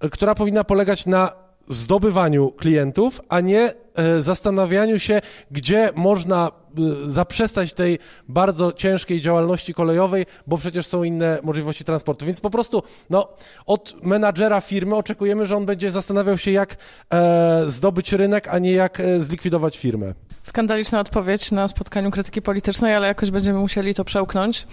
e, 0.00 0.10
która 0.10 0.34
powinna 0.34 0.64
polegać 0.64 1.06
na 1.06 1.32
zdobywaniu 1.68 2.50
klientów, 2.50 3.20
a 3.28 3.40
nie 3.40 3.60
e, 3.94 4.22
zastanawianiu 4.22 4.98
się, 4.98 5.20
gdzie 5.50 5.90
można 5.94 6.50
Y, 6.67 6.67
zaprzestać 7.06 7.72
tej 7.72 7.98
bardzo 8.28 8.72
ciężkiej 8.72 9.20
działalności 9.20 9.74
kolejowej, 9.74 10.26
bo 10.46 10.58
przecież 10.58 10.86
są 10.86 11.02
inne 11.02 11.38
możliwości 11.42 11.84
transportu. 11.84 12.26
Więc 12.26 12.40
po 12.40 12.50
prostu 12.50 12.82
no, 13.10 13.28
od 13.66 13.94
menadżera 14.02 14.60
firmy 14.60 14.96
oczekujemy, 14.96 15.46
że 15.46 15.56
on 15.56 15.66
będzie 15.66 15.90
zastanawiał 15.90 16.38
się, 16.38 16.50
jak 16.50 16.76
e, 17.10 17.64
zdobyć 17.66 18.12
rynek, 18.12 18.48
a 18.48 18.58
nie 18.58 18.72
jak 18.72 19.00
e, 19.00 19.20
zlikwidować 19.20 19.78
firmę. 19.78 20.14
Skandaliczna 20.48 21.00
odpowiedź 21.00 21.52
na 21.52 21.68
spotkaniu 21.68 22.10
krytyki 22.10 22.42
politycznej, 22.42 22.94
ale 22.94 23.08
jakoś 23.08 23.30
będziemy 23.30 23.58
musieli 23.58 23.94
to 23.94 24.04
przełknąć. 24.04 24.66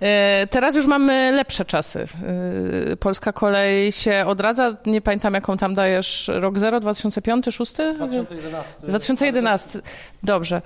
E, 0.00 0.46
teraz 0.50 0.74
już 0.74 0.86
mamy 0.86 1.32
lepsze 1.32 1.64
czasy. 1.64 2.06
E, 2.92 2.96
polska 2.96 3.32
kolej 3.32 3.92
się 3.92 4.24
odradza. 4.26 4.76
Nie 4.86 5.00
pamiętam, 5.00 5.34
jaką 5.34 5.56
tam 5.56 5.74
dajesz 5.74 6.30
rok 6.34 6.58
zero, 6.58 6.80
2005, 6.80 7.44
2006? 7.44 7.72
2011. 7.96 8.86
2011. 8.86 9.80
Dobrze. 10.22 10.62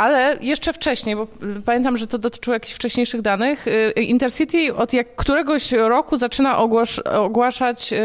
Ale 0.00 0.36
jeszcze 0.40 0.72
wcześniej, 0.72 1.16
bo 1.16 1.26
pamiętam, 1.64 1.96
że 1.96 2.06
to 2.06 2.18
dotyczyło 2.18 2.54
jakichś 2.54 2.74
wcześniejszych 2.74 3.22
danych, 3.22 3.66
y, 3.66 3.92
Intercity 4.02 4.74
od 4.74 4.92
jak 4.92 5.16
któregoś 5.16 5.72
roku 5.72 6.16
zaczyna 6.16 6.58
ogłasz, 6.58 6.98
ogłaszać 6.98 7.92
y, 7.92 7.96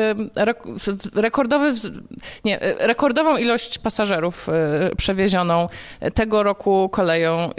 rekordowy, 1.16 1.74
nie, 2.46 2.64
y, 2.64 2.76
rekordową 2.80 3.38
ilość 3.38 3.78
pasażerów 3.78 4.48
przewiezioną 4.98 5.70
tego 6.14 6.44
roku 6.44 6.90
koleją. 6.90 7.50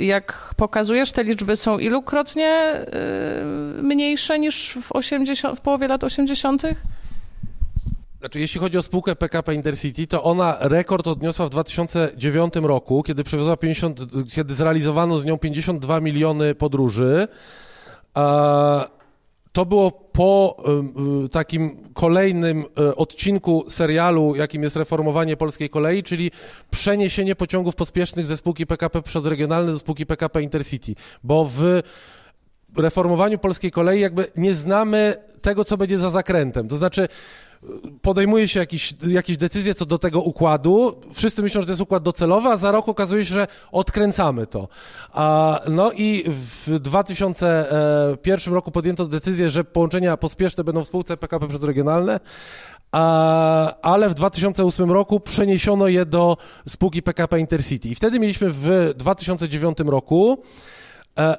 Jak 0.00 0.54
pokazujesz, 0.56 1.12
te 1.12 1.24
liczby 1.24 1.56
są 1.56 1.78
ilukrotnie 1.78 2.52
mniejsze 3.82 4.38
niż 4.38 4.78
w, 4.82 4.92
80, 4.92 5.58
w 5.58 5.60
połowie 5.60 5.88
lat 5.88 6.04
80.? 6.04 6.62
Znaczy, 8.24 8.40
jeśli 8.40 8.60
chodzi 8.60 8.78
o 8.78 8.82
spółkę 8.82 9.16
PKP 9.16 9.54
Intercity, 9.54 10.06
to 10.06 10.22
ona 10.22 10.56
rekord 10.60 11.06
odniosła 11.06 11.46
w 11.46 11.50
2009 11.50 12.54
roku, 12.56 13.02
kiedy 13.02 13.24
przewiozła 13.24 13.56
50, 13.56 14.00
kiedy 14.34 14.54
zrealizowano 14.54 15.18
z 15.18 15.24
nią 15.24 15.38
52 15.38 16.00
miliony 16.00 16.54
podróży. 16.54 17.28
To 19.52 19.66
było 19.66 19.90
po 19.90 20.56
takim 21.32 21.76
kolejnym 21.94 22.64
e, 22.78 22.96
odcinku 22.96 23.64
serialu, 23.68 24.34
jakim 24.36 24.62
jest 24.62 24.76
reformowanie 24.76 25.36
polskiej 25.36 25.70
kolei, 25.70 26.02
czyli 26.02 26.30
przeniesienie 26.70 27.36
pociągów 27.36 27.76
pospiesznych 27.76 28.26
ze 28.26 28.36
spółki 28.36 28.66
PKP 28.66 29.02
przez 29.02 29.26
regionalne 29.26 29.72
do 29.72 29.78
spółki 29.78 30.06
PKP 30.06 30.42
Intercity, 30.42 30.94
bo 31.24 31.44
w 31.44 31.82
reformowaniu 32.76 33.38
polskiej 33.38 33.70
kolei 33.70 34.00
jakby 34.00 34.26
nie 34.36 34.54
znamy 34.54 35.16
tego, 35.42 35.64
co 35.64 35.76
będzie 35.76 35.98
za 35.98 36.10
zakrętem. 36.10 36.68
To 36.68 36.76
znaczy, 36.76 37.08
podejmuje 38.02 38.48
się 38.48 38.60
jakieś, 38.60 38.94
jakieś 39.06 39.36
decyzje 39.36 39.74
co 39.74 39.86
do 39.86 39.98
tego 39.98 40.22
układu. 40.22 41.00
Wszyscy 41.12 41.42
myślą, 41.42 41.60
że 41.60 41.66
to 41.66 41.72
jest 41.72 41.80
układ 41.80 42.02
docelowy, 42.02 42.48
a 42.48 42.56
za 42.56 42.72
rok 42.72 42.88
okazuje 42.88 43.24
się, 43.24 43.34
że 43.34 43.46
odkręcamy 43.72 44.46
to. 44.46 44.68
A, 45.12 45.60
no 45.68 45.92
i 45.92 46.24
w 46.26 46.78
2001 46.78 48.54
roku 48.54 48.70
podjęto 48.70 49.06
decyzję, 49.06 49.50
że 49.50 49.64
połączenia 49.64 50.16
pospieszne 50.16 50.64
będą 50.64 50.84
w 50.84 50.88
spółce 50.88 51.16
PKP 51.16 51.48
przez 51.48 51.62
regionalne, 51.62 52.20
a, 52.92 53.80
ale 53.82 54.10
w 54.10 54.14
2008 54.14 54.92
roku 54.92 55.20
przeniesiono 55.20 55.88
je 55.88 56.06
do 56.06 56.36
spółki 56.68 57.02
PKP 57.02 57.40
Intercity. 57.40 57.88
I 57.88 57.94
wtedy 57.94 58.20
mieliśmy 58.20 58.48
w 58.50 58.94
2009 58.96 59.78
roku 59.86 60.38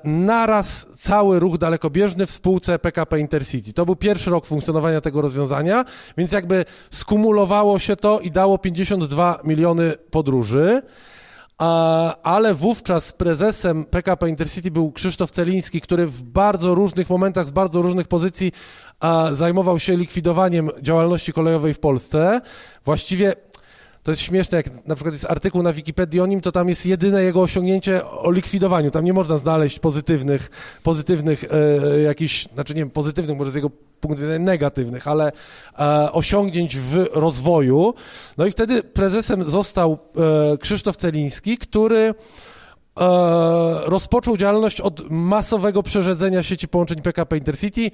naraz 0.04 0.88
cały 0.98 1.40
ruch 1.40 1.58
dalekobieżny 1.58 2.26
w 2.26 2.32
spółce 2.32 2.80
PKP 2.80 3.20
Intercity. 3.20 3.74
To 3.74 3.86
był 3.86 3.96
pierwszy 3.96 4.30
rok 4.30 4.46
funkcjonowania 4.46 5.02
tego 5.02 5.22
rozwiązania, 5.22 5.86
więc 6.18 6.32
jakby 6.32 6.66
skumulowało 6.92 7.80
się 7.80 7.96
to 7.96 8.20
i 8.20 8.32
dało 8.32 8.58
52 8.58 9.40
miliony 9.44 9.94
podróży. 10.12 10.82
Ale 12.24 12.54
wówczas 12.54 13.12
prezesem 13.12 13.86
PKP 13.86 14.30
Intercity 14.30 14.72
był 14.72 14.92
Krzysztof 14.92 15.32
Celiński, 15.32 15.82
który 15.82 16.08
w 16.08 16.24
bardzo 16.24 16.76
różnych 16.76 17.10
momentach, 17.10 17.48
z 17.48 17.52
bardzo 17.52 17.82
różnych 17.82 18.08
pozycji 18.08 18.52
zajmował 19.32 19.80
się 19.80 19.98
likwidowaniem 19.98 20.70
działalności 20.82 21.34
kolejowej 21.34 21.74
w 21.74 21.80
Polsce. 21.80 22.42
Właściwie 22.86 23.34
to 24.06 24.12
jest 24.12 24.22
śmieszne, 24.22 24.58
jak 24.58 24.88
na 24.88 24.96
przykład 24.96 25.14
jest 25.14 25.26
artykuł 25.26 25.64
na 25.64 25.74
Wikipedii 25.74 26.22
o 26.22 26.26
nim, 26.26 26.42
to 26.42 26.52
tam 26.52 26.70
jest 26.70 26.86
jedyne 26.86 27.24
jego 27.24 27.42
osiągnięcie 27.42 28.06
o 28.06 28.32
likwidowaniu. 28.32 28.92
Tam 28.92 29.06
nie 29.06 29.14
można 29.14 29.38
znaleźć 29.38 29.80
pozytywnych, 29.80 30.50
pozytywnych 30.84 31.44
e, 31.44 32.02
jakichś, 32.02 32.48
znaczy 32.54 32.74
nie 32.74 32.82
wiem, 32.82 32.92
pozytywnych, 32.92 33.38
może 33.38 33.52
z 33.52 33.56
jego 33.56 33.70
punktu 33.70 34.22
widzenia 34.22 34.46
negatywnych, 34.46 35.08
ale 35.08 35.32
e, 35.80 36.12
osiągnięć 36.12 36.78
w 36.78 37.08
rozwoju. 37.14 37.94
No 38.38 38.46
i 38.46 38.52
wtedy 38.52 38.84
prezesem 38.84 39.44
został 39.44 39.98
e, 40.54 40.58
Krzysztof 40.58 40.98
Celiński, 40.98 41.58
który 41.58 42.00
e, 42.00 42.14
rozpoczął 43.86 44.38
działalność 44.38 44.82
od 44.82 45.10
masowego 45.10 45.84
przerzedzenia 45.84 46.44
sieci 46.44 46.68
połączeń 46.68 47.02
PKP 47.02 47.38
Intercity 47.38 47.92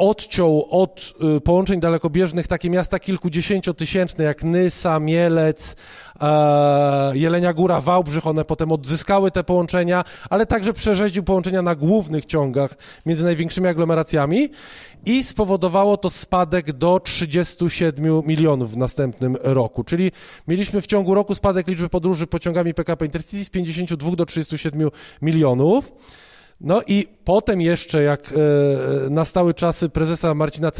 odciął 0.00 0.66
od 0.70 1.14
y, 1.36 1.40
połączeń 1.40 1.80
dalekobieżnych 1.80 2.46
takie 2.46 2.70
miasta 2.70 2.98
kilkudziesięciotysięczne 2.98 4.24
jak 4.24 4.44
Nysa, 4.44 5.00
Mielec, 5.00 5.76
e, 6.20 7.12
Jelenia 7.14 7.52
Góra, 7.52 7.80
Wałbrzych. 7.80 8.26
One 8.26 8.44
potem 8.44 8.72
odzyskały 8.72 9.30
te 9.30 9.44
połączenia, 9.44 10.04
ale 10.30 10.46
także 10.46 10.72
przerzeździł 10.72 11.22
połączenia 11.22 11.62
na 11.62 11.74
głównych 11.74 12.26
ciągach 12.26 12.74
między 13.06 13.24
największymi 13.24 13.66
aglomeracjami 13.66 14.48
i 15.06 15.24
spowodowało 15.24 15.96
to 15.96 16.10
spadek 16.10 16.72
do 16.72 17.00
37 17.00 18.22
milionów 18.26 18.72
w 18.72 18.76
następnym 18.76 19.36
roku. 19.42 19.84
Czyli 19.84 20.12
mieliśmy 20.48 20.80
w 20.80 20.86
ciągu 20.86 21.14
roku 21.14 21.34
spadek 21.34 21.68
liczby 21.68 21.88
podróży 21.88 22.26
pociągami 22.26 22.74
PKP 22.74 23.04
Intercity 23.04 23.44
z 23.44 23.50
52 23.50 24.16
do 24.16 24.26
37 24.26 24.90
milionów. 25.22 25.92
No 26.60 26.82
i 26.86 27.06
potem 27.24 27.60
jeszcze, 27.60 28.02
jak 28.02 28.32
e, 28.32 29.10
nastały 29.10 29.54
czasy 29.54 29.88
prezesa 29.88 30.34
Marcina 30.34 30.70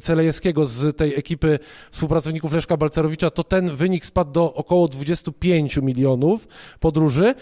Celejewskiego 0.00 0.66
z 0.66 0.96
tej 0.96 1.18
ekipy 1.18 1.58
współpracowników 1.90 2.52
Leszka 2.52 2.76
Balcerowicza, 2.76 3.30
to 3.30 3.44
ten 3.44 3.76
wynik 3.76 4.06
spadł 4.06 4.32
do 4.32 4.54
około 4.54 4.88
25 4.88 5.76
milionów 5.76 6.48
podróży. 6.80 7.34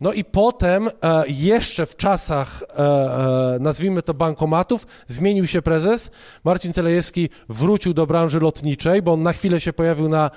No 0.00 0.12
i 0.12 0.24
potem 0.24 0.88
e, 0.88 1.24
jeszcze 1.28 1.86
w 1.86 1.96
czasach, 1.96 2.62
e, 2.62 3.54
e, 3.54 3.58
nazwijmy 3.60 4.02
to 4.02 4.14
bankomatów, 4.14 4.86
zmienił 5.06 5.46
się 5.46 5.62
prezes. 5.62 6.10
Marcin 6.44 6.72
Celejewski 6.72 7.28
wrócił 7.48 7.94
do 7.94 8.06
branży 8.06 8.40
lotniczej, 8.40 9.02
bo 9.02 9.12
on 9.12 9.22
na 9.22 9.32
chwilę 9.32 9.60
się 9.60 9.72
pojawił, 9.72 10.08
na, 10.08 10.30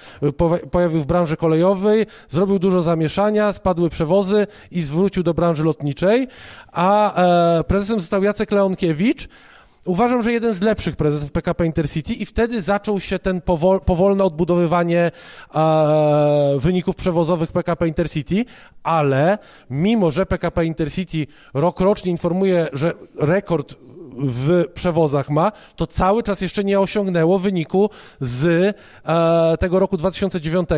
pojawił 0.71 1.01
w 1.01 1.05
branży 1.05 1.37
kolejowej, 1.37 2.05
zrobił 2.29 2.59
dużo 2.59 2.81
zamieszania, 2.81 3.53
spadły 3.53 3.89
przewozy 3.89 4.47
i 4.71 4.81
zwrócił 4.81 5.23
do 5.23 5.33
branży 5.33 5.63
lotniczej. 5.63 6.27
A 6.71 7.13
prezesem 7.67 7.99
został 7.99 8.23
Jacek 8.23 8.51
Leonkiewicz, 8.51 9.27
uważam, 9.89 10.23
że 10.23 10.31
jeden 10.31 10.53
z 10.53 10.61
lepszych 10.61 10.95
prezesów 10.95 11.31
PKP 11.31 11.65
Intercity 11.65 12.13
i 12.13 12.25
wtedy 12.25 12.61
zaczął 12.61 12.99
się 12.99 13.19
ten 13.19 13.41
powol, 13.41 13.79
powolne 13.79 14.23
odbudowywanie 14.23 15.11
e, 15.55 16.55
wyników 16.57 16.95
przewozowych 16.95 17.51
PKP 17.51 17.87
Intercity, 17.87 18.45
ale 18.83 19.37
mimo, 19.69 20.11
że 20.11 20.25
PKP 20.25 20.65
Intercity 20.65 21.27
rok 21.53 21.79
rocznie 21.79 22.11
informuje, 22.11 22.67
że 22.73 22.93
rekord 23.19 23.75
w 24.17 24.65
przewozach 24.73 25.29
ma, 25.29 25.51
to 25.75 25.87
cały 25.87 26.23
czas 26.23 26.41
jeszcze 26.41 26.63
nie 26.63 26.79
osiągnęło 26.79 27.39
wyniku 27.39 27.89
z 28.21 28.45
e, 29.05 29.57
tego 29.57 29.79
roku 29.79 29.97
2009, 29.97 30.69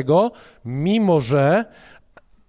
mimo 0.65 1.19
że 1.19 1.65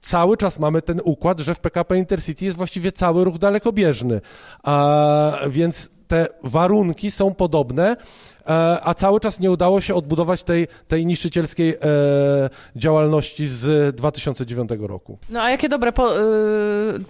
cały 0.00 0.36
czas 0.36 0.58
mamy 0.58 0.82
ten 0.82 1.00
układ, 1.04 1.40
że 1.40 1.54
w 1.54 1.60
PKP 1.60 1.98
Intercity 1.98 2.44
jest 2.44 2.56
właściwie 2.56 2.92
cały 2.92 3.24
ruch 3.24 3.38
dalekobieżny. 3.38 4.20
A, 4.62 5.32
więc 5.48 5.90
te 6.12 6.28
warunki 6.42 7.10
są 7.10 7.34
podobne, 7.34 7.96
e, 8.46 8.78
a 8.82 8.94
cały 8.94 9.20
czas 9.20 9.40
nie 9.40 9.50
udało 9.50 9.80
się 9.80 9.94
odbudować 9.94 10.42
tej, 10.42 10.68
tej 10.88 11.06
niszczycielskiej 11.06 11.70
e, 11.70 11.76
działalności 12.76 13.48
z 13.48 13.96
2009 13.96 14.70
roku. 14.80 15.18
No 15.30 15.42
a 15.42 15.50
jakie 15.50 15.68
dobre 15.68 15.92
po, 15.92 16.20
y, 16.20 16.22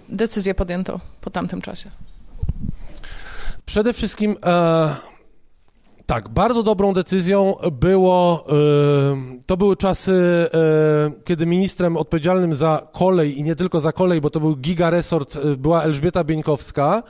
decyzje 0.09 0.55
podjęto 0.55 0.99
po 1.21 1.29
tamtym 1.29 1.61
czasie? 1.61 1.91
Przede 3.65 3.93
wszystkim 3.93 4.35
e, 4.45 4.95
tak, 6.05 6.29
bardzo 6.29 6.63
dobrą 6.63 6.93
decyzją 6.93 7.55
było, 7.71 8.45
to 9.45 9.57
były 9.57 9.77
czasy, 9.77 10.47
kiedy 11.25 11.45
ministrem 11.45 11.97
odpowiedzialnym 11.97 12.53
za 12.53 12.87
kolej 12.91 13.39
i 13.39 13.43
nie 13.43 13.55
tylko 13.55 13.79
za 13.79 13.91
kolej, 13.91 14.21
bo 14.21 14.29
to 14.29 14.39
był 14.39 14.55
giga 14.55 14.89
resort, 14.89 15.37
była 15.57 15.83
Elżbieta 15.83 16.23
Bieńkowska. 16.23 17.03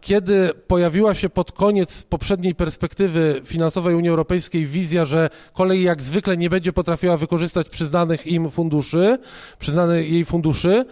Kiedy 0.00 0.54
pojawiła 0.66 1.14
się 1.14 1.28
pod 1.28 1.52
koniec 1.52 2.02
poprzedniej 2.02 2.54
perspektywy 2.54 3.40
finansowej 3.44 3.94
Unii 3.94 4.10
Europejskiej 4.10 4.66
wizja, 4.66 5.04
że 5.04 5.30
kolej 5.52 5.82
jak 5.82 6.02
zwykle 6.02 6.36
nie 6.36 6.50
będzie 6.50 6.72
potrafiła 6.72 7.16
wykorzystać 7.16 7.68
przyznanych 7.68 8.26
im 8.26 8.50
funduszy, 8.50 9.18
przyznanych 9.58 10.10
jej 10.10 10.24
funduszy, 10.24 10.84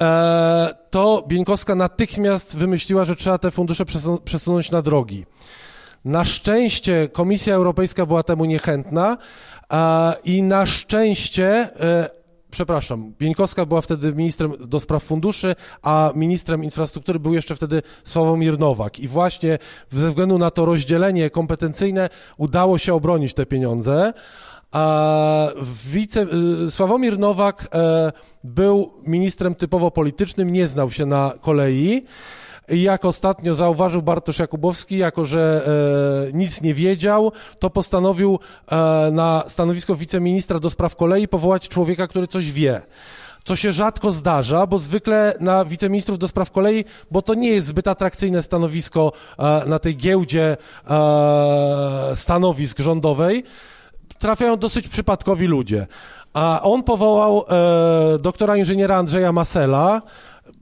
e, 0.00 0.74
to 0.90 1.24
Bieńkowska 1.28 1.74
natychmiast 1.74 2.56
wymyśliła, 2.56 3.04
że 3.04 3.16
trzeba 3.16 3.38
te 3.38 3.50
fundusze 3.50 3.84
przesunąć 4.24 4.70
na 4.70 4.82
drogi. 4.82 5.26
Na 6.04 6.24
szczęście 6.24 7.08
Komisja 7.08 7.54
Europejska 7.54 8.06
była 8.06 8.22
temu 8.22 8.44
niechętna 8.44 9.16
i 10.24 10.42
na 10.42 10.66
szczęście 10.66 11.46
e, 11.80 12.19
przepraszam, 12.50 13.12
Bieńkowska 13.18 13.66
była 13.66 13.80
wtedy 13.80 14.12
ministrem 14.12 14.52
do 14.60 14.80
spraw 14.80 15.02
funduszy, 15.02 15.54
a 15.82 16.12
ministrem 16.14 16.64
infrastruktury 16.64 17.20
był 17.20 17.34
jeszcze 17.34 17.56
wtedy 17.56 17.82
Sławomir 18.04 18.58
Nowak. 18.58 19.00
I 19.00 19.08
właśnie 19.08 19.58
ze 19.90 20.08
względu 20.08 20.38
na 20.38 20.50
to 20.50 20.64
rozdzielenie 20.64 21.30
kompetencyjne 21.30 22.08
udało 22.36 22.78
się 22.78 22.94
obronić 22.94 23.34
te 23.34 23.46
pieniądze. 23.46 24.12
A 24.72 25.48
wice, 25.90 26.26
y, 26.66 26.70
Sławomir 26.70 27.18
Nowak 27.18 27.68
e, 27.74 28.12
był 28.44 28.92
ministrem 29.06 29.54
typowo 29.54 29.90
politycznym, 29.90 30.52
nie 30.52 30.68
znał 30.68 30.90
się 30.90 31.06
na 31.06 31.32
kolei. 31.40 32.04
Jak 32.68 33.04
ostatnio 33.04 33.54
zauważył 33.54 34.02
Bartosz 34.02 34.38
Jakubowski, 34.38 34.98
jako 34.98 35.24
że 35.24 35.62
e, 36.28 36.32
nic 36.32 36.62
nie 36.62 36.74
wiedział, 36.74 37.32
to 37.58 37.70
postanowił 37.70 38.38
e, 38.72 39.10
na 39.12 39.44
stanowisko 39.48 39.94
wiceministra 39.94 40.60
do 40.60 40.70
spraw 40.70 40.96
kolei 40.96 41.28
powołać 41.28 41.68
człowieka, 41.68 42.06
który 42.06 42.28
coś 42.28 42.52
wie 42.52 42.82
co 43.44 43.56
się 43.56 43.72
rzadko 43.72 44.12
zdarza, 44.12 44.66
bo 44.66 44.78
zwykle 44.78 45.34
na 45.40 45.64
wiceministrów 45.64 46.18
do 46.18 46.28
spraw 46.28 46.50
kolei, 46.50 46.84
bo 47.10 47.22
to 47.22 47.34
nie 47.34 47.50
jest 47.50 47.68
zbyt 47.68 47.88
atrakcyjne 47.88 48.42
stanowisko 48.42 49.12
e, 49.38 49.62
na 49.66 49.78
tej 49.78 49.96
giełdzie 49.96 50.56
e, 50.90 50.96
stanowisk 52.14 52.78
rządowej, 52.78 53.44
trafiają 54.18 54.56
dosyć 54.56 54.88
przypadkowi 54.88 55.46
ludzie. 55.46 55.86
A 56.34 56.60
on 56.62 56.82
powołał 56.82 57.44
e, 57.48 58.18
doktora 58.18 58.56
inżyniera 58.56 58.96
Andrzeja 58.96 59.32
Masela, 59.32 60.02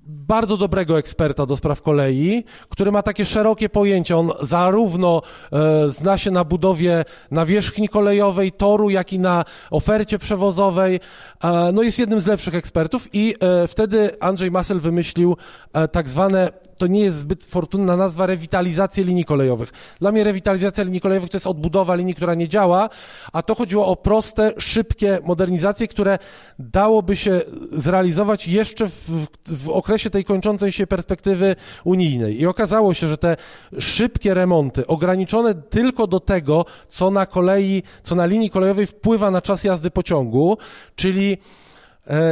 bardzo 0.06 0.56
dobrego 0.56 0.98
eksperta 0.98 1.46
do 1.46 1.56
spraw 1.56 1.82
kolei, 1.82 2.44
który 2.68 2.92
ma 2.92 3.02
takie 3.02 3.24
szerokie 3.24 3.68
pojęcie. 3.68 4.16
On 4.16 4.30
zarówno 4.40 5.22
e, 5.52 5.90
zna 5.90 6.18
się 6.18 6.30
na 6.30 6.44
budowie 6.44 7.04
nawierzchni 7.30 7.88
kolejowej, 7.88 8.52
toru, 8.52 8.90
jak 8.90 9.12
i 9.12 9.18
na 9.18 9.44
ofercie 9.70 10.18
przewozowej. 10.18 11.00
E, 11.44 11.72
no 11.72 11.82
jest 11.82 11.98
jednym 11.98 12.20
z 12.20 12.26
lepszych 12.26 12.54
ekspertów 12.54 13.08
i 13.12 13.34
e, 13.40 13.68
wtedy 13.68 14.20
Andrzej 14.20 14.50
Masel 14.50 14.80
wymyślił 14.80 15.36
e, 15.72 15.88
tak 15.88 16.08
zwane 16.08 16.67
to 16.78 16.86
nie 16.86 17.00
jest 17.00 17.18
zbyt 17.18 17.44
fortunna 17.44 17.96
nazwa, 17.96 18.26
rewitalizację 18.26 19.04
linii 19.04 19.24
kolejowych. 19.24 19.72
Dla 20.00 20.12
mnie 20.12 20.24
rewitalizacja 20.24 20.84
linii 20.84 21.00
kolejowych 21.00 21.30
to 21.30 21.36
jest 21.36 21.46
odbudowa 21.46 21.94
linii, 21.94 22.14
która 22.14 22.34
nie 22.34 22.48
działa, 22.48 22.88
a 23.32 23.42
to 23.42 23.54
chodziło 23.54 23.86
o 23.86 23.96
proste, 23.96 24.52
szybkie 24.58 25.18
modernizacje, 25.24 25.88
które 25.88 26.18
dałoby 26.58 27.16
się 27.16 27.40
zrealizować 27.72 28.48
jeszcze 28.48 28.88
w, 28.88 29.26
w 29.46 29.70
okresie 29.70 30.10
tej 30.10 30.24
kończącej 30.24 30.72
się 30.72 30.86
perspektywy 30.86 31.56
unijnej. 31.84 32.40
I 32.40 32.46
okazało 32.46 32.94
się, 32.94 33.08
że 33.08 33.18
te 33.18 33.36
szybkie 33.78 34.34
remonty, 34.34 34.86
ograniczone 34.86 35.54
tylko 35.54 36.06
do 36.06 36.20
tego, 36.20 36.64
co 36.88 37.10
na 37.10 37.26
kolei, 37.26 37.82
co 38.02 38.14
na 38.14 38.26
linii 38.26 38.50
kolejowej 38.50 38.86
wpływa 38.86 39.30
na 39.30 39.42
czas 39.42 39.64
jazdy 39.64 39.90
pociągu, 39.90 40.58
czyli 40.96 41.38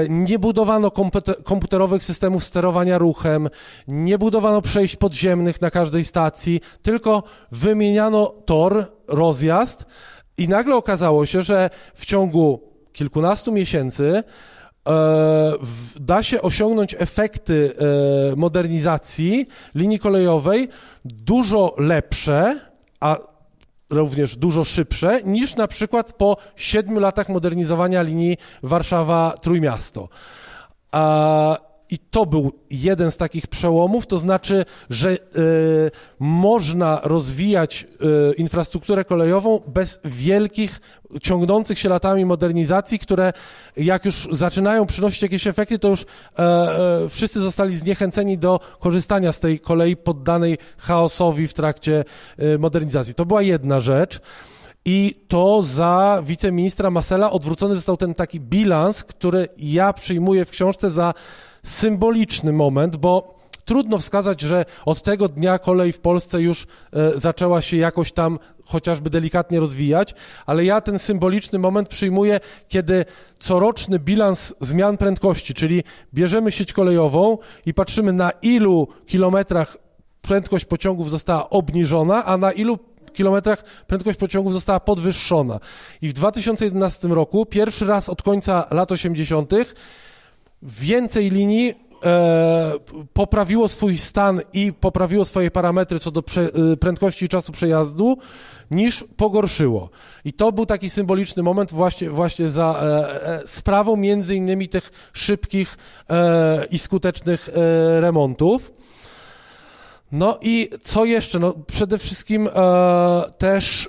nie 0.09 0.39
budowano 0.39 0.91
komputerowych 1.45 2.05
systemów 2.05 2.45
sterowania 2.45 2.99
ruchem, 2.99 3.49
nie 3.89 4.19
budowano 4.19 4.63
przejść 4.63 4.97
podziemnych 4.97 5.61
na 5.61 5.71
każdej 5.71 6.05
stacji, 6.05 6.61
tylko 6.83 7.23
wymieniano 7.53 8.27
tor, 8.27 8.87
rozjazd 9.09 9.85
i 10.39 10.49
nagle 10.49 10.77
okazało 10.77 11.27
się, 11.27 11.43
że 11.43 11.71
w 11.95 12.07
ciągu 12.07 12.61
kilkunastu 12.93 13.53
miesięcy 13.53 14.23
e, 14.89 15.53
da 16.01 16.23
się 16.23 16.43
osiągnąć 16.43 16.97
efekty 16.99 17.75
e, 18.33 18.37
modernizacji 18.37 19.47
linii 19.75 19.99
kolejowej 19.99 20.69
dużo 21.05 21.75
lepsze, 21.79 22.61
a 23.01 23.36
również 23.91 24.37
dużo 24.37 24.65
szybsze 24.65 25.21
niż 25.25 25.57
na 25.57 25.69
przykład 25.69 26.13
po 26.13 26.37
siedmiu 26.57 27.01
latach 27.01 27.29
modernizowania 27.29 28.03
linii 28.03 28.37
Warszawa-Trójmiasto. 28.63 30.09
I 31.91 31.99
to 31.99 32.27
był 32.27 32.53
jeden 32.71 33.11
z 33.11 33.17
takich 33.17 33.47
przełomów, 33.47 34.07
to 34.07 34.19
znaczy, 34.19 34.65
że 34.91 35.11
y, 35.13 35.19
można 36.19 37.01
rozwijać 37.05 37.87
y, 38.31 38.35
infrastrukturę 38.35 39.05
kolejową 39.05 39.61
bez 39.67 40.01
wielkich, 40.05 40.81
ciągnących 41.23 41.79
się 41.79 41.89
latami 41.89 42.25
modernizacji, 42.25 42.99
które 42.99 43.33
jak 43.77 44.05
już 44.05 44.29
zaczynają 44.33 44.87
przynosić 44.87 45.23
jakieś 45.23 45.47
efekty, 45.47 45.79
to 45.79 45.89
już 45.89 46.07
e, 46.39 47.07
wszyscy 47.09 47.41
zostali 47.41 47.77
zniechęceni 47.77 48.39
do 48.39 48.61
korzystania 48.79 49.33
z 49.33 49.41
tej 49.41 49.61
kolei 49.61 49.97
poddanej 49.97 50.59
chaosowi 50.79 51.47
w 51.47 51.55
trakcie 51.55 52.05
y, 52.43 52.59
modernizacji. 52.59 53.15
To 53.15 53.27
była 53.27 53.43
jedna 53.43 53.81
rzecz. 53.81 54.21
I 54.85 55.15
to 55.29 55.63
za 55.63 56.23
wiceministra 56.27 56.91
Masela 56.91 57.31
odwrócony 57.31 57.75
został 57.75 57.97
ten 57.97 58.15
taki 58.15 58.41
bilans, 58.41 59.05
który 59.05 59.49
ja 59.59 59.93
przyjmuję 59.93 60.45
w 60.45 60.51
książce 60.51 60.91
za 60.91 61.15
symboliczny 61.67 62.53
moment, 62.53 62.97
bo 62.97 63.37
trudno 63.65 63.99
wskazać, 63.99 64.41
że 64.41 64.65
od 64.85 65.03
tego 65.03 65.29
dnia 65.29 65.59
kolej 65.59 65.93
w 65.93 66.01
Polsce 66.01 66.43
już 66.43 66.67
e, 66.93 67.19
zaczęła 67.19 67.63
się 67.63 67.77
jakoś 67.77 68.13
tam 68.13 68.39
chociażby 68.65 69.11
delikatnie 69.11 69.61
rozwijać, 69.61 70.15
ale 70.47 70.65
ja 70.65 70.81
ten 70.81 70.99
symboliczny 70.99 71.59
moment 71.59 71.89
przyjmuję, 71.89 72.41
kiedy 72.69 73.05
coroczny 73.39 73.99
bilans 73.99 74.55
zmian 74.61 74.97
prędkości, 74.97 75.55
czyli 75.55 75.83
bierzemy 76.15 76.53
sieć 76.53 76.73
kolejową 76.73 77.39
i 77.67 77.75
patrzymy 77.75 78.13
na 78.13 78.31
ilu 78.43 78.89
kilometrach 79.07 79.77
prędkość 80.23 80.65
pociągów 80.65 81.11
została 81.11 81.51
obniżona, 81.51 82.25
a 82.25 82.37
na 82.37 82.53
ilu 82.53 82.79
kilometrach 83.13 83.65
prędkość 83.87 84.19
pociągów 84.19 84.53
została 84.53 84.81
podwyższona. 84.81 85.61
I 86.03 86.09
w 86.09 86.13
2011 86.13 87.09
roku, 87.09 87.47
pierwszy 87.47 87.87
raz 87.87 88.09
od 88.09 88.23
końca 88.23 88.67
lat 88.71 88.93
80., 88.93 89.53
więcej 90.63 91.31
linii 91.31 91.75
e, 92.05 92.73
poprawiło 93.13 93.69
swój 93.69 93.99
stan 93.99 94.41
i 94.53 94.73
poprawiło 94.73 95.25
swoje 95.25 95.51
parametry 95.51 96.01
co 96.01 96.11
do 96.11 96.23
prze, 96.23 96.51
e, 96.73 96.77
prędkości 96.77 97.25
i 97.25 97.29
czasu 97.29 97.53
przejazdu, 97.53 98.19
niż 98.71 99.05
pogorszyło. 99.17 99.91
I 100.25 100.33
to 100.33 100.53
był 100.53 100.67
taki 100.67 100.91
symboliczny 100.91 101.43
moment 101.43 101.73
właśnie, 101.73 102.11
właśnie 102.11 102.51
za 102.51 102.81
e, 102.83 103.23
e 103.23 103.47
sprawą 103.47 103.97
między 103.97 104.35
innymi 104.37 104.69
tych 104.69 105.11
szybkich 105.13 105.77
e, 106.11 106.67
i 106.71 106.79
skutecznych 106.79 107.49
e, 107.49 108.01
remontów. 108.01 108.73
No 110.13 110.39
i 110.43 110.71
co 110.83 111.05
jeszcze? 111.05 111.39
No 111.39 111.55
przede 111.67 111.99
wszystkim 111.99 112.49
też 113.39 113.89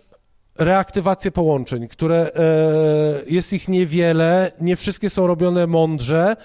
reaktywację 0.57 1.31
połączeń, 1.31 1.87
które 1.87 2.31
e, 2.35 2.41
jest 3.29 3.53
ich 3.53 3.67
niewiele, 3.67 4.51
nie 4.61 4.75
wszystkie 4.75 5.09
są 5.09 5.27
robione 5.27 5.67
mądrze, 5.67 6.35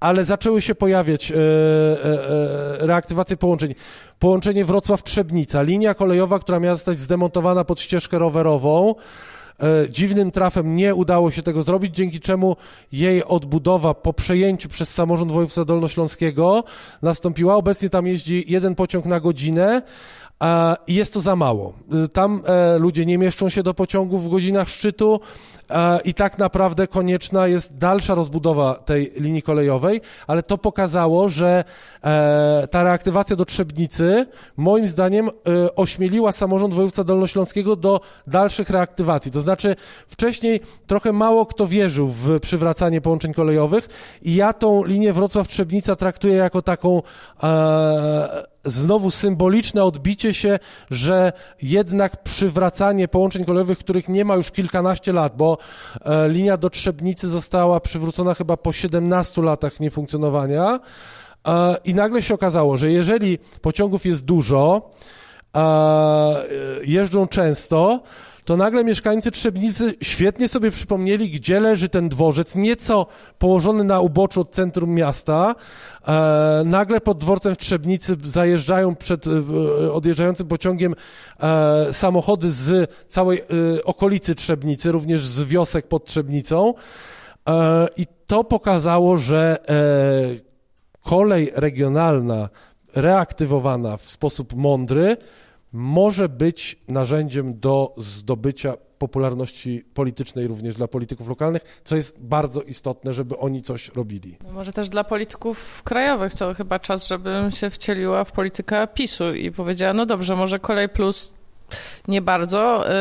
ale 0.00 0.24
zaczęły 0.24 0.62
się 0.62 0.74
pojawiać 0.74 1.30
e, 1.30 1.34
e, 1.34 2.86
reaktywacje 2.86 3.36
połączeń. 3.36 3.74
Połączenie 4.18 4.64
Wrocław-Trzebnica, 4.64 5.64
linia 5.64 5.94
kolejowa, 5.94 6.38
która 6.38 6.60
miała 6.60 6.76
zostać 6.76 7.00
zdemontowana 7.00 7.64
pod 7.64 7.80
ścieżkę 7.80 8.18
rowerową. 8.18 8.94
Dziwnym 9.90 10.30
trafem 10.30 10.76
nie 10.76 10.94
udało 10.94 11.30
się 11.30 11.42
tego 11.42 11.62
zrobić, 11.62 11.94
dzięki 11.94 12.20
czemu 12.20 12.56
jej 12.92 13.24
odbudowa 13.24 13.94
po 13.94 14.12
przejęciu 14.12 14.68
przez 14.68 14.94
samorząd 14.94 15.32
województwa 15.32 15.64
dolnośląskiego 15.64 16.64
nastąpiła. 17.02 17.56
Obecnie 17.56 17.90
tam 17.90 18.06
jeździ 18.06 18.44
jeden 18.48 18.74
pociąg 18.74 19.06
na 19.06 19.20
godzinę, 19.20 19.82
i 20.86 20.94
jest 20.94 21.14
to 21.14 21.20
za 21.20 21.36
mało. 21.36 21.72
Tam 22.12 22.42
e, 22.46 22.78
ludzie 22.78 23.06
nie 23.06 23.18
mieszczą 23.18 23.48
się 23.48 23.62
do 23.62 23.74
pociągów 23.74 24.24
w 24.24 24.28
godzinach 24.28 24.68
szczytu 24.68 25.20
i 26.04 26.14
tak 26.14 26.38
naprawdę 26.38 26.86
konieczna 26.86 27.46
jest 27.46 27.78
dalsza 27.78 28.14
rozbudowa 28.14 28.74
tej 28.74 29.12
linii 29.16 29.42
kolejowej, 29.42 30.00
ale 30.26 30.42
to 30.42 30.58
pokazało, 30.58 31.28
że 31.28 31.64
e, 32.04 32.68
ta 32.70 32.82
reaktywacja 32.82 33.36
do 33.36 33.44
Trzebnicy 33.44 34.26
moim 34.56 34.86
zdaniem 34.86 35.28
e, 35.28 35.30
ośmieliła 35.76 36.32
samorząd 36.32 36.74
województwa 36.74 37.04
dolnośląskiego 37.04 37.76
do 37.76 38.00
dalszych 38.26 38.70
reaktywacji. 38.70 39.32
To 39.32 39.40
znaczy 39.40 39.76
wcześniej 40.08 40.60
trochę 40.86 41.12
mało 41.12 41.46
kto 41.46 41.66
wierzył 41.66 42.08
w 42.08 42.40
przywracanie 42.40 43.00
połączeń 43.00 43.34
kolejowych 43.34 43.88
i 44.22 44.34
ja 44.34 44.52
tą 44.52 44.84
linię 44.84 45.12
Wrocław-Trzebnica 45.12 45.96
traktuję 45.96 46.34
jako 46.34 46.62
taką 46.62 47.02
e, 47.42 48.54
znowu 48.64 49.10
symboliczne 49.10 49.84
odbicie 49.84 50.34
się, 50.34 50.58
że 50.90 51.32
jednak 51.62 52.22
przywracanie 52.22 53.08
połączeń 53.08 53.44
kolejowych, 53.44 53.78
których 53.78 54.08
nie 54.08 54.24
ma 54.24 54.34
już 54.34 54.50
kilkanaście 54.50 55.12
lat, 55.12 55.36
bo 55.36 55.53
e, 56.04 56.28
linia 56.28 56.56
do 56.56 56.70
Trzebnicy 56.70 57.28
została 57.28 57.80
przywrócona 57.80 58.34
chyba 58.34 58.56
po 58.56 58.72
17 58.72 59.42
latach 59.42 59.80
niefunkcjonowania 59.80 60.80
e, 61.48 61.76
i 61.84 61.94
nagle 61.94 62.22
się 62.22 62.34
okazało, 62.34 62.76
że 62.76 62.92
jeżeli 62.92 63.38
pociągów 63.60 64.06
jest 64.06 64.24
dużo, 64.24 64.90
e, 65.56 66.44
jeżdżą 66.84 67.26
często, 67.26 68.02
to 68.44 68.56
nagle 68.56 68.84
mieszkańcy 68.84 69.30
Trzebnicy 69.30 69.94
świetnie 70.02 70.48
sobie 70.48 70.70
przypomnieli, 70.70 71.30
gdzie 71.30 71.60
leży 71.60 71.88
ten 71.88 72.08
dworzec, 72.08 72.54
nieco 72.54 73.06
położony 73.38 73.84
na 73.84 74.00
uboczu 74.00 74.40
od 74.40 74.50
centrum 74.50 74.90
miasta. 74.90 75.54
E, 76.08 76.62
nagle 76.64 77.00
pod 77.00 77.18
dworcem 77.18 77.54
w 77.54 77.58
Trzebnicy 77.58 78.16
zajeżdżają 78.24 78.96
przed 78.96 79.26
e, 79.26 79.92
odjeżdżającym 79.92 80.48
pociągiem 80.48 80.94
e, 81.40 81.92
samochody 81.92 82.50
z 82.50 82.90
całej 83.08 83.38
e, 83.38 83.44
okolicy 83.84 84.34
Trzebnicy, 84.34 84.92
również 84.92 85.26
z 85.26 85.44
wiosek 85.44 85.88
pod 85.88 86.04
Trzebnicą. 86.04 86.74
E, 87.48 87.88
I 87.96 88.06
to 88.26 88.44
pokazało, 88.44 89.16
że 89.16 89.58
e, 89.68 90.54
kolej 91.10 91.50
regionalna 91.54 92.48
reaktywowana 92.94 93.96
w 93.96 94.08
sposób 94.08 94.54
mądry 94.54 95.16
może 95.74 96.28
być 96.28 96.76
narzędziem 96.88 97.60
do 97.60 97.94
zdobycia 97.96 98.74
popularności 98.98 99.84
politycznej 99.94 100.46
również 100.46 100.74
dla 100.74 100.88
polityków 100.88 101.28
lokalnych, 101.28 101.80
co 101.84 101.96
jest 101.96 102.20
bardzo 102.20 102.62
istotne, 102.62 103.14
żeby 103.14 103.38
oni 103.38 103.62
coś 103.62 103.88
robili. 103.88 104.36
No 104.44 104.52
może 104.52 104.72
też 104.72 104.88
dla 104.88 105.04
polityków 105.04 105.82
krajowych 105.82 106.34
to 106.34 106.54
chyba 106.54 106.78
czas, 106.78 107.08
żebym 107.08 107.50
się 107.50 107.70
wcieliła 107.70 108.24
w 108.24 108.32
politykę 108.32 108.86
PiSu 108.86 109.34
i 109.34 109.52
powiedziała, 109.52 109.92
no 109.92 110.06
dobrze, 110.06 110.36
może 110.36 110.58
Kolej 110.58 110.88
Plus 110.88 111.32
nie 112.08 112.22
bardzo, 112.22 112.90
y, 112.90 112.92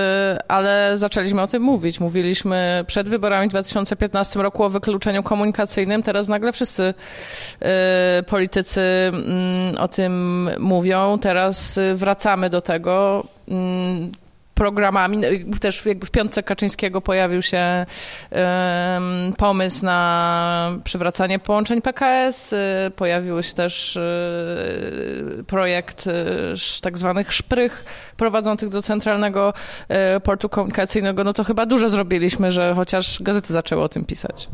ale 0.47 0.91
zaczęliśmy 0.97 1.41
o 1.41 1.47
tym 1.47 1.63
mówić. 1.63 1.99
Mówiliśmy 1.99 2.83
przed 2.87 3.09
wyborami 3.09 3.47
w 3.47 3.49
2015 3.49 4.41
roku 4.41 4.63
o 4.63 4.69
wykluczeniu 4.69 5.23
komunikacyjnym. 5.23 6.03
Teraz 6.03 6.27
nagle 6.27 6.51
wszyscy 6.51 6.93
y, 8.19 8.23
politycy 8.23 8.81
mm, 8.81 9.77
o 9.79 9.87
tym 9.87 10.49
mówią. 10.59 11.17
Teraz 11.17 11.77
y, 11.77 11.95
wracamy 11.95 12.49
do 12.49 12.61
tego 12.61 13.23
mm, 13.47 14.11
programami. 14.53 15.21
Też 15.59 15.85
jakby 15.85 16.05
w 16.05 16.11
piątce 16.11 16.43
Kaczyńskiego 16.43 17.01
pojawił 17.01 17.41
się 17.41 17.85
pomysł 19.37 19.85
na 19.85 20.79
przywracanie 20.83 21.39
połączeń 21.39 21.81
PKS. 21.81 22.53
Y, 22.53 22.57
pojawił 22.95 23.43
się 23.43 23.53
też 23.53 23.95
y, 23.95 25.43
projekt 25.47 26.07
y, 26.07 26.81
tak 26.81 26.97
zwanych 26.97 27.33
szprych 27.33 27.85
prowadzących 28.17 28.69
do 28.69 28.81
centralnego 28.81 29.53
portu 30.23 30.49
komunikacyjnego. 30.49 31.23
No 31.23 31.33
to 31.33 31.43
chyba 31.43 31.65
dużo 31.65 31.89
zrobiliśmy, 31.89 32.51
że 32.51 32.73
chociaż 32.75 33.21
gazety 33.21 33.53
zaczęły 33.53 33.83
o 33.83 33.89
tym 33.89 34.05
pisać. 34.05 34.49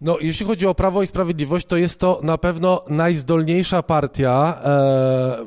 No, 0.00 0.18
jeśli 0.20 0.46
chodzi 0.46 0.66
o 0.66 0.74
Prawo 0.74 1.02
i 1.02 1.06
Sprawiedliwość, 1.06 1.66
to 1.66 1.76
jest 1.76 2.00
to 2.00 2.20
na 2.22 2.38
pewno 2.38 2.84
najzdolniejsza 2.88 3.82
partia 3.82 4.58
e, 4.64 4.68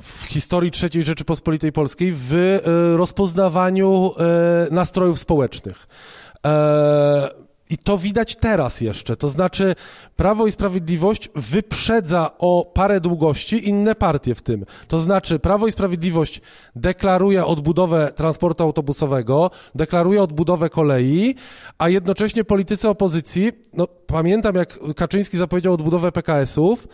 w 0.01 0.25
historii 0.27 0.71
III 0.93 1.03
Rzeczypospolitej 1.03 1.71
Polskiej 1.71 2.11
w 2.15 2.33
e, 2.33 2.97
rozpoznawaniu 2.97 4.11
e, 4.17 4.73
nastrojów 4.73 5.19
społecznych. 5.19 5.87
I 7.69 7.77
to 7.77 7.97
widać 7.97 8.35
teraz 8.35 8.81
jeszcze. 8.81 9.15
To 9.15 9.29
znaczy, 9.29 9.75
Prawo 10.15 10.47
i 10.47 10.51
Sprawiedliwość 10.51 11.29
wyprzedza 11.35 12.31
o 12.37 12.71
parę 12.73 13.01
długości 13.01 13.69
inne 13.69 13.95
partie 13.95 14.35
w 14.35 14.41
tym. 14.41 14.65
To 14.87 14.99
znaczy, 14.99 15.39
Prawo 15.39 15.67
i 15.67 15.71
Sprawiedliwość 15.71 16.41
deklaruje 16.75 17.45
odbudowę 17.45 18.11
transportu 18.15 18.63
autobusowego, 18.63 19.51
deklaruje 19.75 20.23
odbudowę 20.23 20.69
kolei, 20.69 21.35
a 21.77 21.89
jednocześnie 21.89 22.43
politycy 22.43 22.89
opozycji, 22.89 23.51
no 23.73 23.87
pamiętam 23.87 24.55
jak 24.55 24.79
Kaczyński 24.95 25.37
zapowiedział 25.37 25.73
odbudowę 25.73 26.11
PKS-ów, 26.11 26.87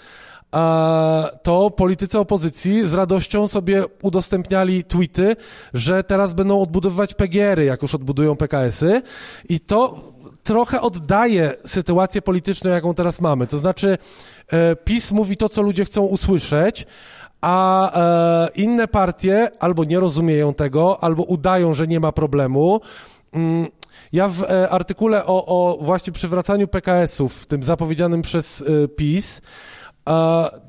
to 1.43 1.71
politycy 1.71 2.19
opozycji 2.19 2.87
z 2.87 2.93
radością 2.93 3.47
sobie 3.47 3.83
udostępniali 4.01 4.83
tweety, 4.83 5.35
że 5.73 6.03
teraz 6.03 6.33
będą 6.33 6.61
odbudowywać 6.61 7.13
PGR-y, 7.13 7.65
jak 7.65 7.81
już 7.81 7.95
odbudują 7.95 8.35
PKS-y. 8.35 9.01
I 9.49 9.59
to 9.59 10.14
trochę 10.45 10.81
oddaje 10.81 11.53
sytuację 11.65 12.21
polityczną, 12.21 12.69
jaką 12.69 12.93
teraz 12.93 13.21
mamy. 13.21 13.47
To 13.47 13.57
znaczy, 13.57 13.97
e, 14.47 14.75
PiS 14.75 15.11
mówi 15.11 15.37
to, 15.37 15.49
co 15.49 15.61
ludzie 15.61 15.85
chcą 15.85 16.01
usłyszeć, 16.01 16.87
a 17.41 17.91
e, 17.93 18.49
inne 18.55 18.87
partie 18.87 19.49
albo 19.59 19.83
nie 19.83 19.99
rozumieją 19.99 20.53
tego, 20.53 21.03
albo 21.03 21.23
udają, 21.23 21.73
że 21.73 21.87
nie 21.87 21.99
ma 21.99 22.11
problemu. 22.11 22.81
Mm, 23.33 23.67
ja 24.13 24.29
w 24.29 24.43
e, 24.43 24.69
artykule 24.69 25.25
o, 25.25 25.45
o 25.45 25.77
właśnie 25.81 26.13
przywracaniu 26.13 26.67
PKS-ów, 26.67 27.45
tym 27.45 27.63
zapowiedzianym 27.63 28.21
przez 28.21 28.63
PiS, 28.95 29.41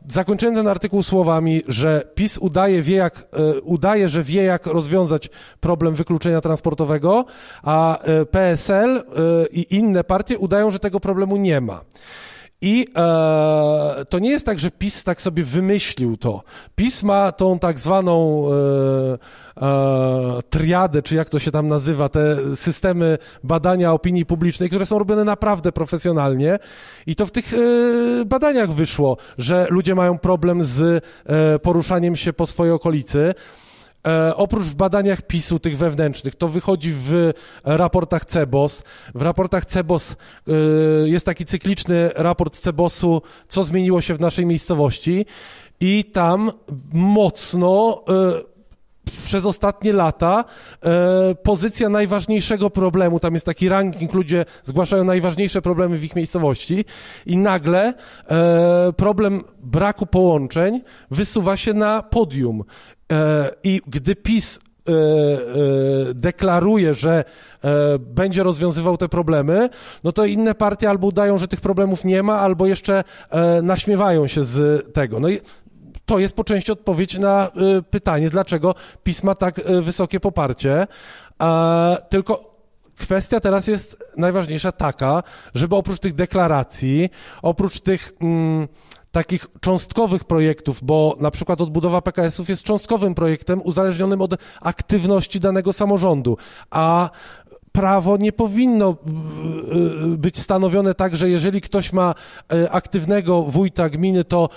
Zakończyłem 0.08 0.54
ten 0.54 0.68
artykuł 0.68 1.02
słowami, 1.02 1.62
że 1.68 2.02
PiS 2.14 2.38
udaje, 2.38 2.82
wie 2.82 2.96
jak, 2.96 3.18
e, 3.18 3.60
udaje, 3.60 4.08
że 4.08 4.22
wie 4.22 4.42
jak 4.42 4.66
rozwiązać 4.66 5.30
problem 5.60 5.94
wykluczenia 5.94 6.40
transportowego, 6.40 7.24
a 7.62 7.98
e, 7.98 8.26
PSL 8.26 8.96
e, 8.96 9.02
i 9.52 9.76
inne 9.76 10.04
partie 10.04 10.38
udają, 10.38 10.70
że 10.70 10.78
tego 10.78 11.00
problemu 11.00 11.36
nie 11.36 11.60
ma. 11.60 11.80
I 12.66 12.86
e, 12.96 14.04
to 14.08 14.18
nie 14.18 14.30
jest 14.30 14.46
tak, 14.46 14.58
że 14.58 14.70
PiS 14.70 15.04
tak 15.04 15.22
sobie 15.22 15.44
wymyślił 15.44 16.16
to. 16.16 16.42
PiS 16.76 17.02
ma 17.02 17.32
tą 17.32 17.58
tak 17.58 17.78
zwaną 17.78 18.46
e, 18.46 19.62
e, 19.62 20.42
triadę, 20.50 21.02
czy 21.02 21.14
jak 21.14 21.30
to 21.30 21.38
się 21.38 21.50
tam 21.50 21.68
nazywa, 21.68 22.08
te 22.08 22.56
systemy 22.56 23.18
badania 23.44 23.92
opinii 23.92 24.26
publicznej, 24.26 24.68
które 24.68 24.86
są 24.86 24.98
robione 24.98 25.24
naprawdę 25.24 25.72
profesjonalnie. 25.72 26.58
I 27.06 27.16
to 27.16 27.26
w 27.26 27.30
tych 27.30 27.54
e, 27.54 27.56
badaniach 28.24 28.72
wyszło, 28.72 29.16
że 29.38 29.66
ludzie 29.70 29.94
mają 29.94 30.18
problem 30.18 30.64
z 30.64 31.04
e, 31.26 31.58
poruszaniem 31.58 32.16
się 32.16 32.32
po 32.32 32.46
swojej 32.46 32.72
okolicy. 32.72 33.34
E, 34.06 34.36
oprócz 34.36 34.64
w 34.64 34.74
badaniach 34.74 35.22
PiSu, 35.22 35.58
tych 35.58 35.78
wewnętrznych, 35.78 36.34
to 36.34 36.48
wychodzi 36.48 36.92
w 36.92 37.32
raportach 37.64 38.24
CEBOS. 38.24 38.82
W 39.14 39.22
raportach 39.22 39.66
CEBOS 39.66 40.12
e, 40.12 40.52
jest 41.08 41.26
taki 41.26 41.44
cykliczny 41.44 42.10
raport 42.14 42.58
CEBOSu, 42.58 43.22
co 43.48 43.64
zmieniło 43.64 44.00
się 44.00 44.14
w 44.14 44.20
naszej 44.20 44.46
miejscowości 44.46 45.26
i 45.80 46.04
tam 46.04 46.52
mocno 46.92 48.02
e, 48.08 48.56
przez 49.24 49.46
ostatnie 49.46 49.92
lata 49.92 50.44
e, 50.82 51.34
pozycja 51.34 51.88
najważniejszego 51.88 52.70
problemu, 52.70 53.20
tam 53.20 53.34
jest 53.34 53.46
taki 53.46 53.68
ranking, 53.68 54.14
ludzie 54.14 54.44
zgłaszają 54.64 55.04
najważniejsze 55.04 55.62
problemy 55.62 55.98
w 55.98 56.04
ich 56.04 56.16
miejscowości 56.16 56.84
i 57.26 57.36
nagle 57.36 57.94
e, 58.30 58.92
problem 58.96 59.44
braku 59.62 60.06
połączeń 60.06 60.80
wysuwa 61.10 61.56
się 61.56 61.74
na 61.74 62.02
podium. 62.02 62.64
E, 63.12 63.50
I 63.64 63.80
gdy 63.86 64.16
PiS 64.16 64.58
e, 64.58 64.92
e, 64.92 64.94
deklaruje, 66.14 66.94
że 66.94 67.24
będzie 68.00 68.42
rozwiązywał 68.42 68.96
te 68.96 69.08
problemy, 69.08 69.68
no 70.04 70.12
to 70.12 70.24
inne 70.24 70.54
partie 70.54 70.90
albo 70.90 71.06
udają, 71.06 71.38
że 71.38 71.48
tych 71.48 71.60
problemów 71.60 72.04
nie 72.04 72.22
ma, 72.22 72.40
albo 72.40 72.66
jeszcze 72.66 73.04
naśmiewają 73.62 74.26
się 74.26 74.44
z 74.44 74.86
tego. 74.94 75.20
No 75.20 75.28
i 75.28 75.40
to 76.04 76.18
jest 76.18 76.34
po 76.34 76.44
części 76.44 76.72
odpowiedź 76.72 77.18
na 77.18 77.50
pytanie, 77.90 78.30
dlaczego 78.30 78.74
PiS 79.02 79.22
ma 79.22 79.34
tak 79.34 79.60
wysokie 79.82 80.20
poparcie. 80.20 80.86
Tylko 82.08 82.52
kwestia 82.98 83.40
teraz 83.40 83.66
jest 83.66 84.04
najważniejsza 84.16 84.72
taka, 84.72 85.22
żeby 85.54 85.76
oprócz 85.76 85.98
tych 85.98 86.14
deklaracji, 86.14 87.10
oprócz 87.42 87.80
tych. 87.80 88.12
Mm, 88.20 88.68
takich 89.16 89.46
cząstkowych 89.60 90.24
projektów, 90.24 90.84
bo 90.84 91.16
na 91.20 91.30
przykład 91.30 91.60
odbudowa 91.60 92.02
PKS-ów 92.02 92.48
jest 92.48 92.62
cząstkowym 92.62 93.14
projektem 93.14 93.60
uzależnionym 93.64 94.20
od 94.20 94.34
aktywności 94.60 95.40
danego 95.40 95.72
samorządu, 95.72 96.36
a 96.70 97.10
prawo 97.76 98.16
nie 98.16 98.32
powinno 98.32 98.96
być 100.06 100.38
stanowione 100.38 100.94
tak, 100.94 101.16
że 101.16 101.30
jeżeli 101.30 101.60
ktoś 101.60 101.92
ma 101.92 102.14
aktywnego 102.70 103.42
wójta 103.42 103.88
gminy, 103.88 104.24
to 104.24 104.48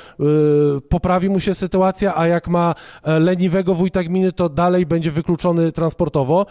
poprawi 0.89 1.29
mu 1.29 1.39
się 1.39 1.53
sytuacja, 1.53 2.17
a 2.17 2.27
jak 2.27 2.47
ma 2.47 2.75
leniwego 3.03 3.75
wójta 3.75 4.03
gminy, 4.03 4.31
to 4.31 4.49
dalej 4.49 4.85
będzie 4.85 5.11
wykluczony 5.11 5.71
transportowo. 5.71 6.45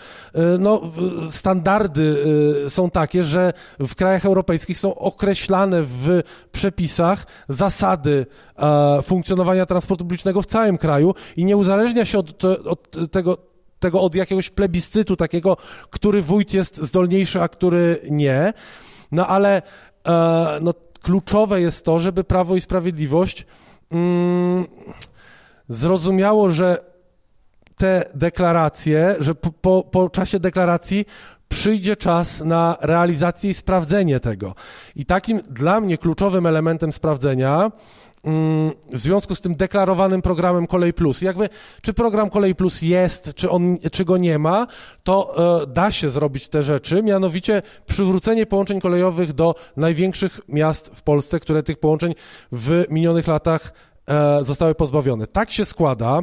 No, 0.59 0.81
standardy 1.31 2.16
są 2.69 2.91
takie, 2.91 3.25
że 3.25 3.53
w 3.79 3.95
krajach 3.95 4.27
europejskich 4.27 4.79
są 4.79 4.95
określane 4.95 5.83
w 5.83 6.23
przepisach 6.53 7.27
zasady 7.49 8.27
funkcjonowania 9.03 9.66
transportu 9.66 10.05
publicznego 10.05 10.43
w 10.43 10.47
całym 10.47 10.79
kraju 10.79 11.14
i 11.37 11.45
nie 11.45 11.57
uzależnia 11.57 12.05
się 12.05 12.19
od, 12.19 12.45
od 12.45 13.11
tego, 13.11 13.48
tego 13.79 14.01
od 14.01 14.14
jakiegoś 14.14 14.51
plebiscytu 14.51 15.16
takiego, 15.16 15.57
który 15.91 16.22
wójt 16.22 16.55
jest 16.55 16.76
zdolniejszy, 16.76 17.43
a 17.43 17.49
który 17.49 18.01
nie. 18.11 18.53
No 19.12 19.26
ale 19.26 19.62
e, 20.09 20.59
no, 20.62 20.74
kluczowe 21.03 21.61
jest 21.61 21.85
to, 21.85 21.99
żeby 22.01 22.24
Prawo 22.24 22.57
i 22.57 22.61
Sprawiedliwość 22.61 23.47
mm, 23.91 24.66
zrozumiało, 25.68 26.51
że 26.51 26.79
te 27.76 28.05
deklaracje, 28.14 29.16
że 29.18 29.35
po, 29.35 29.53
po, 29.53 29.83
po 29.83 30.11
czasie 30.11 30.41
deklaracji 30.41 31.05
przyjdzie 31.49 31.97
czas 31.97 32.45
na 32.45 32.76
realizację 32.81 33.51
i 33.51 33.55
sprawdzenie 33.55 34.20
tego. 34.20 34.55
I 34.97 35.07
takim 35.07 35.41
dla 35.51 35.81
mnie 35.81 35.99
kluczowym 35.99 36.47
elementem 36.47 36.93
sprawdzenia 36.93 37.72
w 38.93 38.99
związku 38.99 39.35
z 39.35 39.41
tym 39.41 39.57
deklarowanym 39.57 40.22
programem 40.22 40.66
Kolej 40.66 40.93
Plus. 40.93 41.22
Jakby, 41.22 41.49
czy 41.83 41.93
program 41.93 42.31
Kolej 42.31 42.55
Plus 42.55 42.83
jest, 42.83 43.35
czy, 43.35 43.51
on, 43.51 43.79
czy 43.93 44.05
go 44.05 44.16
nie 44.16 44.39
ma, 44.39 44.66
to 45.03 45.35
e, 45.62 45.66
da 45.66 45.93
się 45.93 46.11
zrobić 46.11 46.49
te 46.49 46.62
rzeczy, 46.62 47.03
mianowicie 47.03 47.62
przywrócenie 47.87 48.47
połączeń 48.47 48.81
kolejowych 48.81 49.33
do 49.33 49.55
największych 49.76 50.41
miast 50.49 50.91
w 50.95 51.03
Polsce, 51.03 51.41
które 51.41 51.62
tych 51.62 51.81
połączeń 51.81 52.14
w 52.53 52.85
minionych 52.91 53.26
latach 53.26 53.72
e, 54.07 54.45
zostały 54.45 54.74
pozbawione. 54.74 55.26
Tak 55.26 55.51
się 55.51 55.64
składa, 55.64 56.20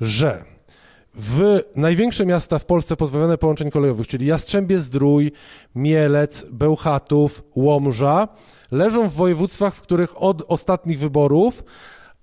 że 0.00 0.55
w 1.18 1.60
największe 1.76 2.26
miasta 2.26 2.58
w 2.58 2.64
Polsce 2.64 2.96
pozbawione 2.96 3.38
połączeń 3.38 3.70
kolejowych, 3.70 4.06
czyli 4.06 4.26
Jastrzębie 4.26 4.80
Zdrój, 4.80 5.32
Mielec, 5.74 6.44
Bełchatów, 6.50 7.42
Łomża, 7.54 8.28
leżą 8.70 9.08
w 9.08 9.14
województwach, 9.14 9.74
w 9.74 9.80
których 9.80 10.22
od 10.22 10.42
ostatnich 10.48 10.98
wyborów, 10.98 11.64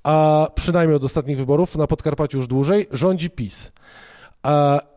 a 0.04 0.48
przynajmniej 0.56 0.96
od 0.96 1.04
ostatnich 1.04 1.38
wyborów, 1.38 1.76
na 1.76 1.88
Podkarpaciu 1.88 2.38
już 2.38 2.48
dłużej, 2.48 2.88
rządzi 2.92 3.30
PiS. 3.30 3.72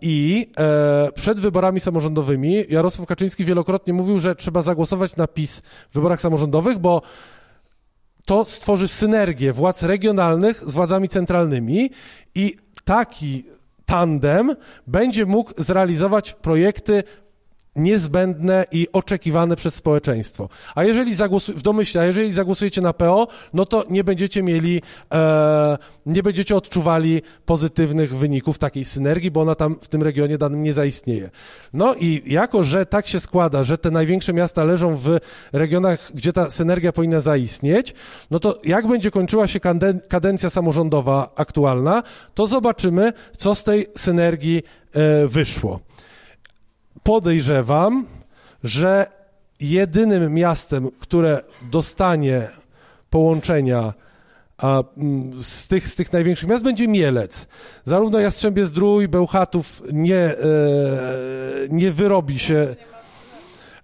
I 0.01 0.51
e, 0.59 1.09
przed 1.15 1.41
wyborami 1.41 1.81
samorządowymi 1.81 2.65
Jarosław 2.69 3.09
Kaczyński 3.09 3.45
wielokrotnie 3.45 3.93
mówił, 3.93 4.19
że 4.19 4.35
trzeba 4.35 4.63
zagłosować 4.63 5.17
na 5.17 5.27
PiS 5.27 5.63
w 5.91 5.95
wyborach 5.95 6.21
samorządowych, 6.21 6.79
bo 6.79 7.03
to 8.25 8.45
stworzy 8.45 8.89
synergię 8.89 9.53
władz 9.53 9.83
regionalnych 9.83 10.63
z 10.67 10.75
władzami 10.75 11.09
centralnymi 11.09 11.91
i 12.35 12.57
taki 12.85 13.56
tandem 13.87 14.57
będzie 14.87 15.27
mógł 15.27 15.53
zrealizować 15.63 16.33
projekty 16.33 17.03
niezbędne 17.77 18.65
i 18.73 18.87
oczekiwane 18.93 19.57
przez 19.57 19.75
społeczeństwo. 19.75 20.49
A 20.75 20.85
jeżeli 20.85 21.15
zagłosu- 21.15 21.53
w 21.53 21.63
domyśle, 21.63 22.01
a 22.01 22.05
jeżeli 22.05 22.33
zagłosujecie 22.33 22.81
na 22.81 22.93
PO, 22.93 23.29
no 23.55 23.67
to 23.67 23.85
nie 23.91 24.05
będziecie 24.05 24.43
mieli, 24.43 24.83
e, 25.13 25.79
nie 26.07 26.23
będziecie 26.23 26.57
odczuwali 26.57 27.23
pozytywnych 27.47 28.17
wyników 28.17 28.59
takiej 28.59 28.85
synergii, 28.85 29.31
bo 29.31 29.41
ona 29.41 29.55
tam 29.55 29.77
w 29.81 29.89
tym 29.89 30.03
regionie 30.03 30.39
danym 30.39 30.63
nie 30.63 30.73
zaistnieje. 30.73 31.31
No 31.73 31.95
i 31.95 32.23
jako, 32.27 32.65
że 32.65 32.87
tak 32.87 33.07
się 33.07 33.21
składa, 33.21 33.65
że 33.65 33.79
te 33.79 33.91
największe 33.91 34.33
miasta 34.33 34.65
leżą 34.65 34.97
w 34.97 35.19
regionach, 35.53 36.11
gdzie 36.15 36.33
ta 36.33 36.51
synergia 36.51 36.93
powinna 36.93 37.21
zaistnieć, 37.21 37.95
no 38.31 38.39
to 38.39 38.61
jak 38.65 38.87
będzie 38.87 39.11
kończyła 39.11 39.47
się 39.47 39.61
kadencja 40.09 40.51
samorządowa 40.51 41.31
aktualna, 41.37 42.03
to 42.35 42.47
zobaczymy, 42.47 43.13
co 43.37 43.55
z 43.55 43.65
tej 43.65 43.87
synergii 43.97 44.63
e, 44.93 45.27
wyszło 45.29 45.81
podejrzewam, 47.07 48.07
że 48.65 49.07
jedynym 49.61 50.35
miastem, 50.35 50.91
które 51.01 51.43
dostanie 51.71 52.49
połączenia 53.11 53.93
a, 54.59 54.83
mm, 54.97 55.43
z, 55.43 55.69
tych, 55.69 55.89
z 55.89 55.97
tych 55.97 56.13
największych 56.13 56.49
miast 56.49 56.65
będzie 56.65 56.89
Mielec. 56.89 57.47
Zarówno 57.85 58.19
Jastrzębie 58.19 58.67
Zdrój, 58.67 59.09
Bełchatów 59.09 59.83
nie, 59.93 60.17
e, 60.17 60.37
nie 61.71 61.93
wyrobi 61.93 62.39
się, 62.39 62.77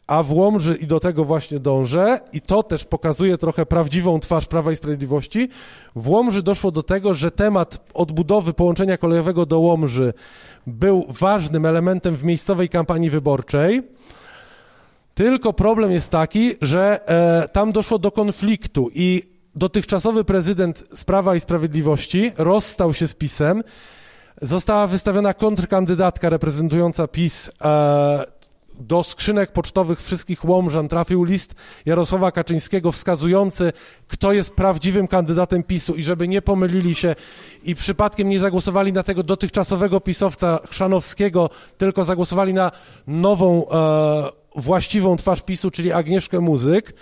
a 0.07 0.23
w 0.23 0.33
Łomży 0.33 0.75
i 0.75 0.87
do 0.87 1.01
tego 1.01 1.25
właśnie 1.25 1.59
dążę 1.59 2.20
i 2.33 2.41
to 2.41 2.62
też 2.62 2.85
pokazuje 2.85 3.39
trochę 3.39 3.66
prawdziwą 3.66 4.20
twarz 4.20 4.47
Prawa 4.47 4.73
i 4.73 4.77
Sprawiedliwości. 4.77 5.49
W 5.97 6.09
Łomży 6.09 6.43
doszło 6.43 6.70
do 6.70 6.83
tego, 6.83 7.14
że 7.14 7.31
temat 7.31 7.81
odbudowy 7.95 8.53
połączenia 8.53 8.97
kolejowego 8.97 9.47
do 9.47 9.61
Łomży 9.61 10.12
był 10.67 11.07
ważnym 11.09 11.67
elementem 11.67 12.17
w 12.17 12.25
miejscowej 12.25 12.69
kampanii 12.69 13.11
wyborczej. 13.11 13.83
Tylko 15.15 15.53
problem 15.53 15.93
jest 15.93 16.11
taki, 16.11 16.55
że 16.63 17.09
e, 17.09 17.49
tam 17.49 17.73
doszło 17.73 17.99
do 17.99 18.11
konfliktu 18.11 18.91
i 18.95 19.23
dotychczasowy 19.55 20.25
prezydent 20.25 20.85
z 20.95 21.05
Prawa 21.05 21.37
i 21.37 21.41
Sprawiedliwości 21.41 22.33
rozstał 22.37 22.95
się 22.95 23.09
z 23.09 23.15
PiSem. 23.15 23.63
Została 24.43 24.87
wystawiona 24.87 25.35
kontrkandydatka 25.35 26.29
reprezentująca 26.29 27.09
PiS. 27.09 27.51
E, 27.65 28.41
do 28.81 29.03
skrzynek 29.03 29.53
pocztowych 29.53 30.03
wszystkich 30.03 30.45
Łomżan 30.45 30.89
trafił 30.89 31.25
list 31.25 31.55
Jarosława 31.87 32.33
Kaczyńskiego 32.33 32.93
wskazujący, 32.93 33.73
kto 34.09 34.33
jest 34.33 34.55
prawdziwym 34.55 35.09
kandydatem 35.09 35.62
PiSu 35.62 35.95
i 35.95 36.03
żeby 36.03 36.29
nie 36.29 36.43
pomylili 36.43 36.95
się 36.95 37.14
i 37.62 37.75
przypadkiem 37.75 38.29
nie 38.29 38.41
zagłosowali 38.41 38.93
na 38.93 39.03
tego 39.03 39.23
dotychczasowego 39.23 40.01
pisowca 40.01 40.59
Chrzanowskiego, 40.70 41.51
tylko 41.79 42.05
zagłosowali 42.05 42.55
na 42.55 42.70
nową, 43.07 43.68
e, 43.70 44.31
właściwą 44.57 45.16
twarz 45.16 45.43
PiSu, 45.43 45.70
czyli 45.70 45.93
Agnieszkę 45.93 46.41
Muzyk. 46.41 46.95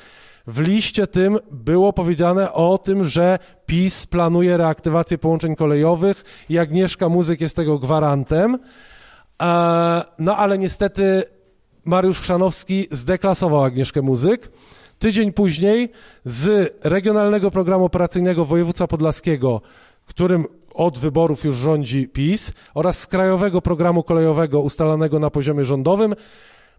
W 0.47 0.61
liście 0.61 1.07
tym 1.07 1.39
było 1.51 1.93
powiedziane 1.93 2.53
o 2.53 2.79
tym, 2.79 3.05
że 3.05 3.39
PiS 3.67 4.07
planuje 4.07 4.57
reaktywację 4.57 5.19
połączeń 5.19 5.57
kolejowych 5.57 6.45
i 6.49 6.59
Agnieszka 6.59 7.09
Muzyk 7.09 7.41
jest 7.41 7.57
tego 7.57 7.79
gwarantem. 7.79 8.59
E, 9.43 10.03
no 10.19 10.37
ale 10.37 10.59
niestety 10.59 11.25
Mariusz 11.91 12.21
Chrzanowski 12.21 12.89
zdeklasował 12.91 13.65
Agnieszkę 13.65 14.03
Muzyk. 14.03 14.51
Tydzień 14.99 15.33
później 15.33 15.89
z 16.25 16.75
Regionalnego 16.85 17.51
Programu 17.51 17.85
Operacyjnego 17.85 18.45
Województwa 18.45 18.87
Podlaskiego, 18.87 19.61
którym 20.07 20.47
od 20.75 20.99
wyborów 20.99 21.45
już 21.45 21.57
rządzi 21.57 22.09
PiS, 22.09 22.53
oraz 22.75 22.99
z 22.99 23.07
Krajowego 23.07 23.63
Programu 23.63 24.03
Kolejowego 24.03 24.61
ustalanego 24.61 25.19
na 25.19 25.31
poziomie 25.31 25.65
rządowym, 25.65 26.15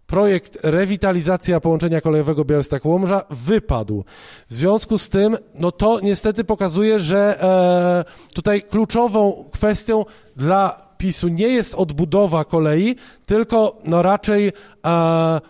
projekt 0.06 0.58
rewitalizacja 0.62 1.60
połączenia 1.60 2.00
kolejowego 2.00 2.44
Białystok-Łomża 2.44 3.22
wypadł. 3.30 4.04
W 4.50 4.54
związku 4.54 4.98
z 4.98 5.08
tym, 5.08 5.36
no 5.54 5.72
to 5.72 6.00
niestety 6.00 6.44
pokazuje, 6.44 7.00
że 7.00 7.42
e, 7.42 8.32
tutaj 8.34 8.62
kluczową 8.62 9.44
kwestią 9.52 10.04
dla 10.36 10.81
PiSu 11.02 11.28
nie 11.28 11.48
jest 11.48 11.74
odbudowa 11.74 12.44
kolei, 12.44 12.96
tylko 13.26 13.78
no 13.84 14.02
raczej 14.02 14.52
e, 14.86 15.40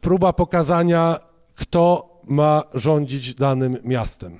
próba 0.00 0.32
pokazania, 0.32 1.18
kto 1.54 2.10
ma 2.24 2.62
rządzić 2.74 3.34
danym 3.34 3.78
miastem. 3.84 4.38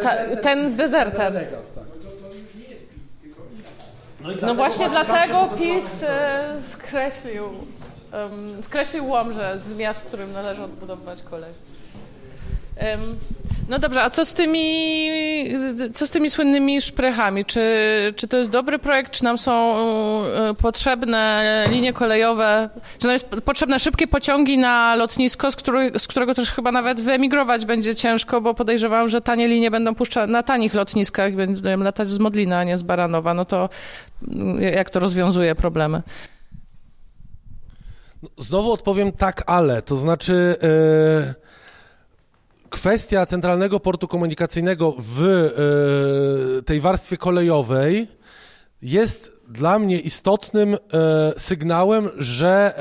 Ten, 0.00 0.36
ten 0.42 0.70
z 0.70 0.76
dezertem. 0.76 1.34
No, 4.20 4.30
no 4.42 4.54
właśnie 4.54 4.90
dlatego 4.90 5.48
PiS 5.58 6.02
e, 6.02 6.62
skreślił 6.62 7.44
um, 8.22 8.62
skreślił 8.62 9.08
Łomże 9.08 9.58
z 9.58 9.76
miast, 9.76 10.02
którym 10.02 10.32
należy 10.32 10.62
odbudowywać 10.62 11.22
kolej. 11.22 11.52
Um, 12.82 13.16
no 13.68 13.78
dobrze, 13.78 14.02
a 14.02 14.10
co 14.10 14.24
z 14.24 14.34
tymi, 14.34 15.08
co 15.94 16.06
z 16.06 16.10
tymi 16.10 16.30
słynnymi 16.30 16.80
szprechami? 16.80 17.44
Czy, 17.44 17.60
czy 18.16 18.28
to 18.28 18.36
jest 18.36 18.50
dobry 18.50 18.78
projekt, 18.78 19.12
czy 19.12 19.24
nam 19.24 19.38
są 19.38 19.76
e, 19.76 20.54
potrzebne 20.54 21.64
linie 21.70 21.92
kolejowe, 21.92 22.70
czy 22.98 23.06
nam 23.06 23.12
jest 23.12 23.28
potrzebne 23.28 23.78
szybkie 23.78 24.06
pociągi 24.06 24.58
na 24.58 24.94
lotnisko, 24.94 25.50
z, 25.50 25.56
który, 25.56 25.92
z 25.98 26.06
którego 26.06 26.34
też 26.34 26.50
chyba 26.50 26.72
nawet 26.72 27.00
wyemigrować 27.00 27.66
będzie 27.66 27.94
ciężko, 27.94 28.40
bo 28.40 28.54
podejrzewam, 28.54 29.08
że 29.08 29.20
tanie 29.20 29.48
linie 29.48 29.70
będą 29.70 29.94
puszczane 29.94 30.32
na 30.32 30.42
tanich 30.42 30.74
lotniskach, 30.74 31.34
będą 31.34 31.78
latać 31.78 32.08
z 32.08 32.18
Modlina, 32.18 32.58
a 32.58 32.64
nie 32.64 32.78
z 32.78 32.82
Baranowa. 32.82 33.34
No 33.34 33.44
to 33.44 33.68
jak 34.74 34.90
to 34.90 35.00
rozwiązuje 35.00 35.54
problemy? 35.54 36.02
Znowu 38.38 38.72
odpowiem 38.72 39.12
tak, 39.12 39.42
ale. 39.46 39.82
To 39.82 39.96
znaczy, 39.96 40.56
yy, 40.62 41.34
kwestia 42.74 43.26
centralnego 43.26 43.80
portu 43.80 44.08
komunikacyjnego 44.08 44.94
w 44.98 45.22
e, 45.22 46.62
tej 46.62 46.80
warstwie 46.80 47.16
kolejowej 47.16 48.08
jest 48.82 49.32
dla 49.48 49.78
mnie 49.78 50.00
istotnym 50.00 50.74
e, 50.74 50.78
sygnałem, 51.38 52.10
że 52.18 52.74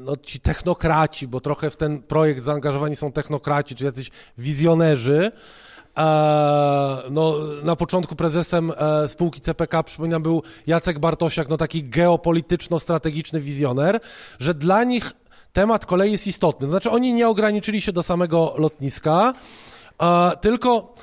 no, 0.00 0.16
ci 0.16 0.40
technokraci, 0.40 1.28
bo 1.28 1.40
trochę 1.40 1.70
w 1.70 1.76
ten 1.76 2.02
projekt 2.02 2.44
zaangażowani 2.44 2.96
są 2.96 3.12
technokraci, 3.12 3.74
czy 3.74 3.84
jacyś 3.84 4.10
wizjonerzy, 4.38 5.32
no, 7.10 7.34
na 7.62 7.76
początku 7.76 8.16
prezesem 8.16 8.72
spółki 9.06 9.40
CPK, 9.40 9.82
przypominam, 9.82 10.22
był 10.22 10.42
Jacek 10.66 10.98
Bartosiak, 10.98 11.48
no 11.48 11.56
taki 11.56 11.84
geopolityczno-strategiczny 11.84 13.40
wizjoner, 13.40 14.00
że 14.38 14.54
dla 14.54 14.84
nich 14.84 15.12
temat 15.52 15.86
kolei 15.86 16.12
jest 16.12 16.26
istotny. 16.26 16.68
Znaczy, 16.68 16.90
oni 16.90 17.12
nie 17.12 17.28
ograniczyli 17.28 17.80
się 17.80 17.92
do 17.92 18.02
samego 18.02 18.54
lotniska, 18.58 19.32
tylko 20.40 20.94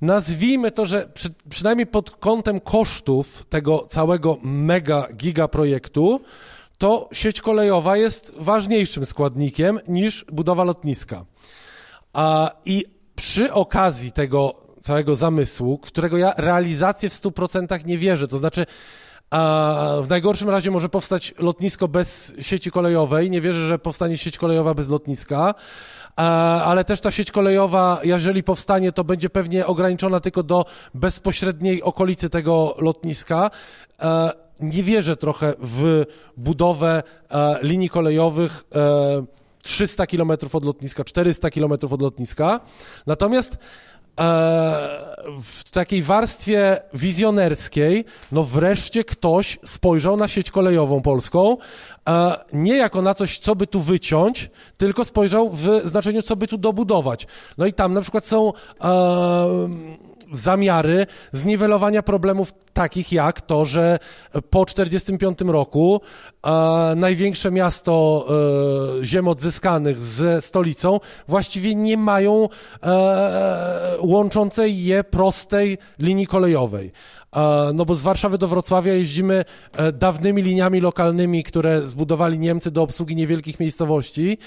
nazwijmy 0.00 0.70
to, 0.70 0.86
że 0.86 1.08
przy, 1.14 1.30
przynajmniej 1.48 1.86
pod 1.86 2.10
kątem 2.10 2.60
kosztów 2.60 3.46
tego 3.48 3.86
całego 3.88 4.38
mega 4.42 5.06
giga 5.16 5.48
projektu, 5.48 6.20
to 6.78 7.08
sieć 7.12 7.40
kolejowa 7.40 7.96
jest 7.96 8.34
ważniejszym 8.38 9.04
składnikiem 9.06 9.80
niż 9.88 10.24
budowa 10.32 10.64
lotniska. 10.64 11.24
I 12.64 12.84
przy 13.18 13.52
okazji 13.52 14.12
tego 14.12 14.54
całego 14.80 15.16
zamysłu, 15.16 15.78
którego 15.78 16.16
ja 16.16 16.34
realizację 16.36 17.10
w 17.10 17.12
100% 17.12 17.86
nie 17.86 17.98
wierzę, 17.98 18.28
to 18.28 18.38
znaczy 18.38 18.66
a 19.30 19.86
w 20.02 20.08
najgorszym 20.08 20.50
razie 20.50 20.70
może 20.70 20.88
powstać 20.88 21.34
lotnisko 21.38 21.88
bez 21.88 22.34
sieci 22.40 22.70
kolejowej. 22.70 23.30
Nie 23.30 23.40
wierzę, 23.40 23.68
że 23.68 23.78
powstanie 23.78 24.18
sieć 24.18 24.38
kolejowa 24.38 24.74
bez 24.74 24.88
lotniska. 24.88 25.54
Ale 26.64 26.84
też 26.84 27.00
ta 27.00 27.10
sieć 27.10 27.30
kolejowa, 27.30 28.00
jeżeli 28.02 28.42
powstanie, 28.42 28.92
to 28.92 29.04
będzie 29.04 29.30
pewnie 29.30 29.66
ograniczona 29.66 30.20
tylko 30.20 30.42
do 30.42 30.64
bezpośredniej 30.94 31.82
okolicy 31.82 32.30
tego 32.30 32.74
lotniska. 32.78 33.50
Nie 34.60 34.82
wierzę 34.82 35.16
trochę 35.16 35.54
w 35.58 36.04
budowę 36.36 37.02
linii 37.62 37.88
kolejowych 37.88 38.64
300 39.68 40.06
km 40.06 40.32
od 40.52 40.64
lotniska, 40.64 41.04
400 41.04 41.50
km 41.50 41.72
od 41.72 42.02
lotniska. 42.02 42.60
Natomiast 43.06 43.58
w 45.42 45.70
takiej 45.70 46.02
warstwie 46.02 46.82
wizjonerskiej, 46.94 48.04
no 48.32 48.42
wreszcie 48.42 49.04
ktoś 49.04 49.58
spojrzał 49.64 50.16
na 50.16 50.28
sieć 50.28 50.50
kolejową 50.50 51.02
polską, 51.02 51.56
nie 52.52 52.76
jako 52.76 53.02
na 53.02 53.14
coś, 53.14 53.38
co 53.38 53.56
by 53.56 53.66
tu 53.66 53.80
wyciąć, 53.80 54.50
tylko 54.76 55.04
spojrzał 55.04 55.50
w 55.50 55.80
znaczeniu, 55.84 56.22
co 56.22 56.36
by 56.36 56.46
tu 56.46 56.58
dobudować. 56.58 57.26
No 57.58 57.66
i 57.66 57.72
tam 57.72 57.94
na 57.94 58.00
przykład 58.00 58.26
są 58.26 58.52
zamiary 60.32 61.06
zniwelowania 61.32 62.02
problemów 62.02 62.52
takich 62.72 63.12
jak 63.12 63.40
to, 63.40 63.64
że 63.64 63.98
po 64.32 64.64
1945 64.64 65.52
roku 65.52 66.00
e, 66.46 66.50
największe 66.96 67.50
miasto 67.50 68.26
e, 69.00 69.04
ziem 69.04 69.28
odzyskanych 69.28 70.02
ze 70.02 70.40
stolicą 70.40 71.00
właściwie 71.28 71.74
nie 71.74 71.96
mają 71.96 72.48
e, 72.82 73.96
łączącej 74.00 74.84
je 74.84 75.04
prostej 75.04 75.78
linii 75.98 76.26
kolejowej. 76.26 76.92
No 77.74 77.84
bo 77.84 77.94
z 77.94 78.02
Warszawy 78.02 78.38
do 78.38 78.48
Wrocławia 78.48 78.92
jeździmy 78.92 79.44
e, 79.72 79.92
dawnymi 79.92 80.42
liniami 80.42 80.80
lokalnymi, 80.80 81.44
które 81.44 81.88
zbudowali 81.88 82.38
Niemcy 82.38 82.70
do 82.70 82.82
obsługi 82.82 83.16
niewielkich 83.16 83.60
miejscowości. 83.60 84.38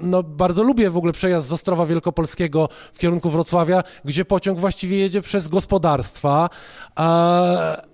No 0.00 0.22
bardzo 0.22 0.62
lubię 0.62 0.90
w 0.90 0.96
ogóle 0.96 1.12
przejazd 1.12 1.48
z 1.48 1.52
Ostrowa 1.52 1.86
Wielkopolskiego 1.86 2.68
w 2.92 2.98
kierunku 2.98 3.30
Wrocławia, 3.30 3.82
gdzie 4.04 4.24
pociąg 4.24 4.58
właściwie 4.58 4.98
jedzie 4.98 5.22
przez 5.22 5.48
gospodarstwa, 5.48 6.48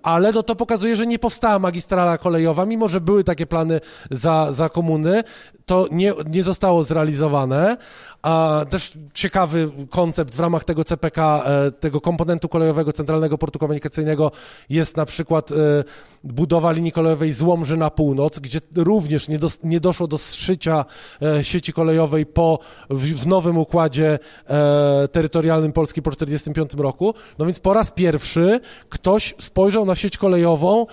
ale 0.03 0.31
no 0.33 0.43
to 0.43 0.55
pokazuje, 0.55 0.95
że 0.95 1.07
nie 1.07 1.19
powstała 1.19 1.59
magistrala 1.59 2.17
kolejowa, 2.17 2.65
mimo 2.65 2.87
że 2.87 3.01
były 3.01 3.23
takie 3.23 3.45
plany 3.45 3.79
za, 4.11 4.47
za 4.51 4.69
komuny, 4.69 5.23
to 5.65 5.87
nie, 5.91 6.13
nie 6.29 6.43
zostało 6.43 6.83
zrealizowane. 6.83 7.77
A 8.21 8.65
też 8.69 8.97
ciekawy 9.13 9.71
koncept 9.89 10.35
w 10.35 10.39
ramach 10.39 10.63
tego 10.63 10.83
CPK, 10.83 11.43
e, 11.45 11.71
tego 11.71 12.01
komponentu 12.01 12.49
kolejowego 12.49 12.93
Centralnego 12.93 13.37
Portu 13.37 13.59
Komunikacyjnego 13.59 14.31
jest 14.69 14.97
na 14.97 15.05
przykład 15.05 15.51
e, 15.51 15.55
budowa 16.23 16.71
linii 16.71 16.91
kolejowej 16.91 17.33
z 17.33 17.41
Łomży 17.41 17.77
na 17.77 17.89
północ, 17.89 18.39
gdzie 18.39 18.59
również 18.75 19.27
nie, 19.27 19.39
do, 19.39 19.47
nie 19.63 19.79
doszło 19.79 20.07
do 20.07 20.17
zszycia 20.17 20.85
e, 21.21 21.43
sieci 21.43 21.73
kolejowej 21.73 22.25
po, 22.25 22.59
w, 22.89 23.21
w 23.21 23.27
nowym 23.27 23.57
układzie 23.57 24.19
terytorialnym 25.11 25.73
Polski 25.73 26.01
po 26.01 26.11
1945 26.11 26.83
roku. 26.83 27.13
No 27.39 27.45
więc 27.45 27.59
po 27.59 27.73
raz 27.73 27.91
pierwszy 27.91 28.59
ktoś 28.89 29.33
spojrzał 29.39 29.85
na 29.85 29.95
sieć 29.95 30.17
kolejową 30.17 30.85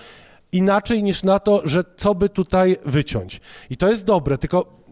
inaczej 0.51 1.03
niż 1.03 1.23
na 1.23 1.39
to, 1.39 1.61
że 1.65 1.83
co 1.95 2.15
by 2.15 2.29
tutaj 2.29 2.77
wyciąć. 2.85 3.41
I 3.69 3.77
to 3.77 3.89
jest 3.89 4.05
dobre, 4.05 4.37
tylko 4.37 4.84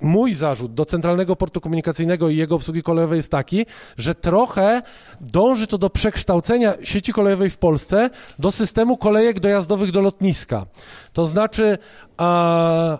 mój 0.00 0.34
zarzut 0.34 0.74
do 0.74 0.84
Centralnego 0.84 1.36
Portu 1.36 1.60
Komunikacyjnego 1.60 2.28
i 2.28 2.36
jego 2.36 2.54
obsługi 2.54 2.82
kolejowej 2.82 3.16
jest 3.16 3.30
taki, 3.30 3.66
że 3.96 4.14
trochę 4.14 4.82
dąży 5.20 5.66
to 5.66 5.78
do 5.78 5.90
przekształcenia 5.90 6.74
sieci 6.82 7.12
kolejowej 7.12 7.50
w 7.50 7.58
Polsce 7.58 8.10
do 8.38 8.52
systemu 8.52 8.96
kolejek 8.96 9.40
dojazdowych 9.40 9.90
do 9.90 10.00
lotniska. 10.00 10.66
To 11.12 11.24
znaczy, 11.24 11.78
a, 12.16 12.98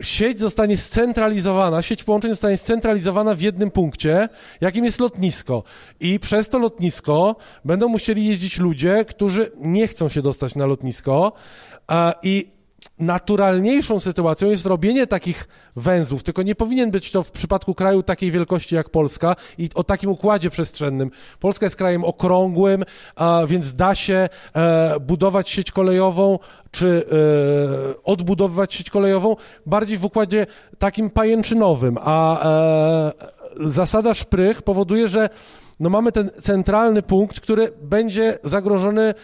sieć 0.00 0.38
zostanie 0.38 0.76
scentralizowana, 0.78 1.82
sieć 1.82 2.04
połączeń 2.04 2.30
zostanie 2.30 2.56
scentralizowana 2.56 3.34
w 3.34 3.40
jednym 3.40 3.70
punkcie, 3.70 4.28
jakim 4.60 4.84
jest 4.84 5.00
lotnisko. 5.00 5.62
I 6.00 6.20
przez 6.20 6.48
to 6.48 6.58
lotnisko 6.58 7.36
będą 7.64 7.88
musieli 7.88 8.26
jeździć 8.26 8.58
ludzie, 8.58 9.04
którzy 9.04 9.50
nie 9.56 9.88
chcą 9.88 10.08
się 10.08 10.22
dostać 10.22 10.54
na 10.54 10.66
lotnisko. 10.66 11.32
I 12.22 12.53
naturalniejszą 12.98 14.00
sytuacją 14.00 14.50
jest 14.50 14.66
robienie 14.66 15.06
takich 15.06 15.48
węzłów, 15.76 16.22
tylko 16.22 16.42
nie 16.42 16.54
powinien 16.54 16.90
być 16.90 17.10
to 17.10 17.22
w 17.22 17.30
przypadku 17.30 17.74
kraju 17.74 18.02
takiej 18.02 18.30
wielkości 18.30 18.74
jak 18.74 18.90
Polska 18.90 19.36
i 19.58 19.68
o 19.74 19.84
takim 19.84 20.10
układzie 20.10 20.50
przestrzennym. 20.50 21.10
Polska 21.40 21.66
jest 21.66 21.76
krajem 21.76 22.04
okrągłym, 22.04 22.84
a, 23.16 23.42
więc 23.46 23.74
da 23.74 23.94
się 23.94 24.28
e, 24.54 25.00
budować 25.00 25.48
sieć 25.48 25.72
kolejową, 25.72 26.38
czy 26.70 27.06
e, 27.12 28.02
odbudowywać 28.02 28.74
sieć 28.74 28.90
kolejową 28.90 29.36
bardziej 29.66 29.98
w 29.98 30.04
układzie 30.04 30.46
takim 30.78 31.10
pajęczynowym, 31.10 31.98
a 32.00 32.44
e, 32.44 33.12
zasada 33.56 34.14
szprych 34.14 34.62
powoduje, 34.62 35.08
że 35.08 35.28
no 35.80 35.90
mamy 35.90 36.12
ten 36.12 36.30
centralny 36.42 37.02
punkt, 37.02 37.40
który 37.40 37.68
będzie 37.82 38.38
zagrożony 38.44 39.14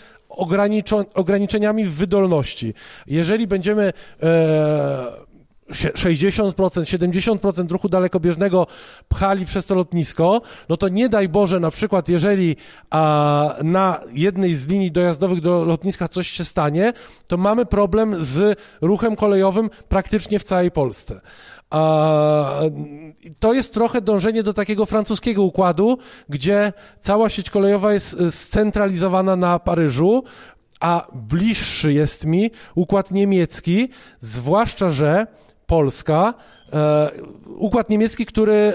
ograniczeniami 1.15 1.85
w 1.85 1.95
wydolności. 1.95 2.75
Jeżeli 3.07 3.47
będziemy 3.47 3.93
e, 4.23 5.31
60%, 5.71 6.53
70% 6.53 7.71
ruchu 7.71 7.89
dalekobieżnego 7.89 8.67
pchali 9.09 9.47
przez 9.47 9.67
to 9.67 9.75
lotnisko, 9.75 10.43
no 10.69 10.77
to 10.77 10.89
nie 10.89 11.09
daj 11.09 11.29
Boże, 11.29 11.61
na 11.61 11.71
przykład, 11.71 12.09
jeżeli 12.09 12.57
a, 12.91 13.55
na 13.63 14.01
jednej 14.13 14.55
z 14.55 14.67
linii 14.67 14.93
dojazdowych 14.93 15.41
do 15.41 15.65
lotniska 15.65 16.09
coś 16.09 16.29
się 16.29 16.45
stanie, 16.45 16.93
to 17.27 17.37
mamy 17.37 17.67
problem 17.67 18.25
z 18.25 18.59
ruchem 18.81 19.17
kolejowym 19.17 19.71
praktycznie 19.89 20.39
w 20.39 20.45
całej 20.45 20.71
Polsce. 20.71 21.21
To 23.39 23.53
jest 23.55 23.75
trochę 23.75 24.01
dążenie 24.01 24.43
do 24.43 24.55
takiego 24.55 24.87
francuskiego 24.87 25.43
układu, 25.43 25.99
gdzie 26.29 26.73
cała 27.01 27.29
sieć 27.29 27.51
kolejowa 27.51 27.93
jest 27.93 28.17
scentralizowana 28.31 29.37
na 29.37 29.59
Paryżu, 29.59 30.25
a 30.81 31.07
bliższy 31.13 31.93
jest 31.93 32.27
mi 32.27 32.51
układ 32.75 33.11
niemiecki, 33.11 33.89
zwłaszcza, 34.21 34.91
że 34.91 35.27
Polska, 35.71 36.35
e, 36.73 37.11
układ 37.57 37.91
niemiecki, 37.91 38.27
który 38.27 38.55
e, 38.55 38.75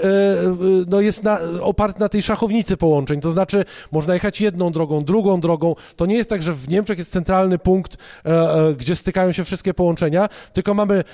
no, 0.88 1.00
jest 1.00 1.22
na, 1.22 1.38
oparty 1.60 2.00
na 2.00 2.08
tej 2.08 2.22
szachownicy 2.22 2.76
połączeń, 2.76 3.20
to 3.20 3.30
znaczy 3.30 3.64
można 3.92 4.14
jechać 4.14 4.40
jedną 4.40 4.72
drogą, 4.72 5.04
drugą 5.04 5.40
drogą. 5.40 5.74
To 5.96 6.06
nie 6.06 6.16
jest 6.16 6.30
tak, 6.30 6.42
że 6.42 6.52
w 6.52 6.68
Niemczech 6.68 6.98
jest 6.98 7.12
centralny 7.12 7.58
punkt, 7.58 7.96
gdzie 8.76 8.96
stykają 8.96 9.32
się 9.32 9.44
wszystkie 9.44 9.74
połączenia, 9.74 10.28
tylko 10.52 10.74
mamy 10.74 11.04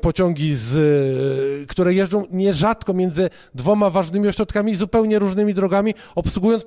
pociągi, 0.00 0.54
z, 0.54 1.68
które 1.68 1.94
jeżdżą 1.94 2.24
nierzadko 2.30 2.94
między 2.94 3.30
dwoma 3.54 3.90
ważnymi 3.90 4.28
ośrodkami, 4.28 4.76
zupełnie 4.76 5.18
różnymi 5.18 5.54
drogami, 5.54 5.94
obsługując 6.14 6.64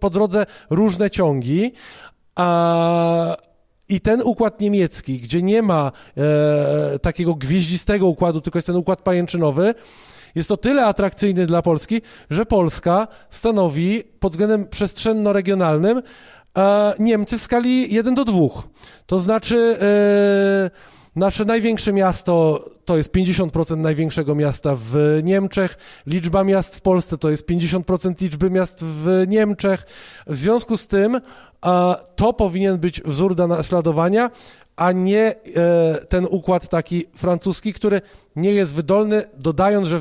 po, 0.00 0.10
drodze, 0.10 0.46
różne 0.70 1.10
ciągi. 1.10 1.72
A, 2.36 3.36
i 3.88 4.00
ten 4.00 4.22
układ 4.22 4.60
niemiecki, 4.60 5.18
gdzie 5.18 5.42
nie 5.42 5.62
ma 5.62 5.92
e, 6.16 6.98
takiego 6.98 7.34
gwieździstego 7.34 8.06
układu, 8.06 8.40
tylko 8.40 8.58
jest 8.58 8.66
ten 8.66 8.76
układ 8.76 9.02
pajęczynowy, 9.02 9.74
jest 10.34 10.48
to 10.48 10.56
tyle 10.56 10.86
atrakcyjny 10.86 11.46
dla 11.46 11.62
Polski, 11.62 12.02
że 12.30 12.46
Polska 12.46 13.08
stanowi 13.30 14.02
pod 14.20 14.32
względem 14.32 14.66
przestrzenno-regionalnym 14.66 16.02
e, 16.58 16.94
Niemcy 16.98 17.38
w 17.38 17.42
skali 17.42 17.94
1 17.94 18.14
do 18.14 18.24
2. 18.24 18.38
To 19.06 19.18
znaczy. 19.18 19.76
E, 19.80 20.95
Nasze 21.16 21.44
największe 21.44 21.92
miasto 21.92 22.64
to 22.84 22.96
jest 22.96 23.12
50% 23.14 23.76
największego 23.76 24.34
miasta 24.34 24.76
w 24.80 25.20
Niemczech. 25.22 25.78
Liczba 26.06 26.44
miast 26.44 26.76
w 26.76 26.80
Polsce 26.80 27.18
to 27.18 27.30
jest 27.30 27.48
50% 27.48 28.20
liczby 28.20 28.50
miast 28.50 28.84
w 28.84 29.24
Niemczech. 29.28 29.86
W 30.26 30.36
związku 30.36 30.76
z 30.76 30.86
tym 30.86 31.20
to 32.16 32.32
powinien 32.32 32.78
być 32.78 33.02
wzór 33.02 33.34
do 33.34 33.46
naśladowania, 33.46 34.30
a 34.76 34.92
nie 34.92 35.20
e, 35.20 35.34
ten 36.08 36.26
układ 36.30 36.68
taki 36.68 37.06
francuski, 37.14 37.72
który 37.72 38.00
nie 38.36 38.54
jest 38.54 38.74
wydolny, 38.74 39.22
dodając, 39.34 39.88
że 39.88 40.00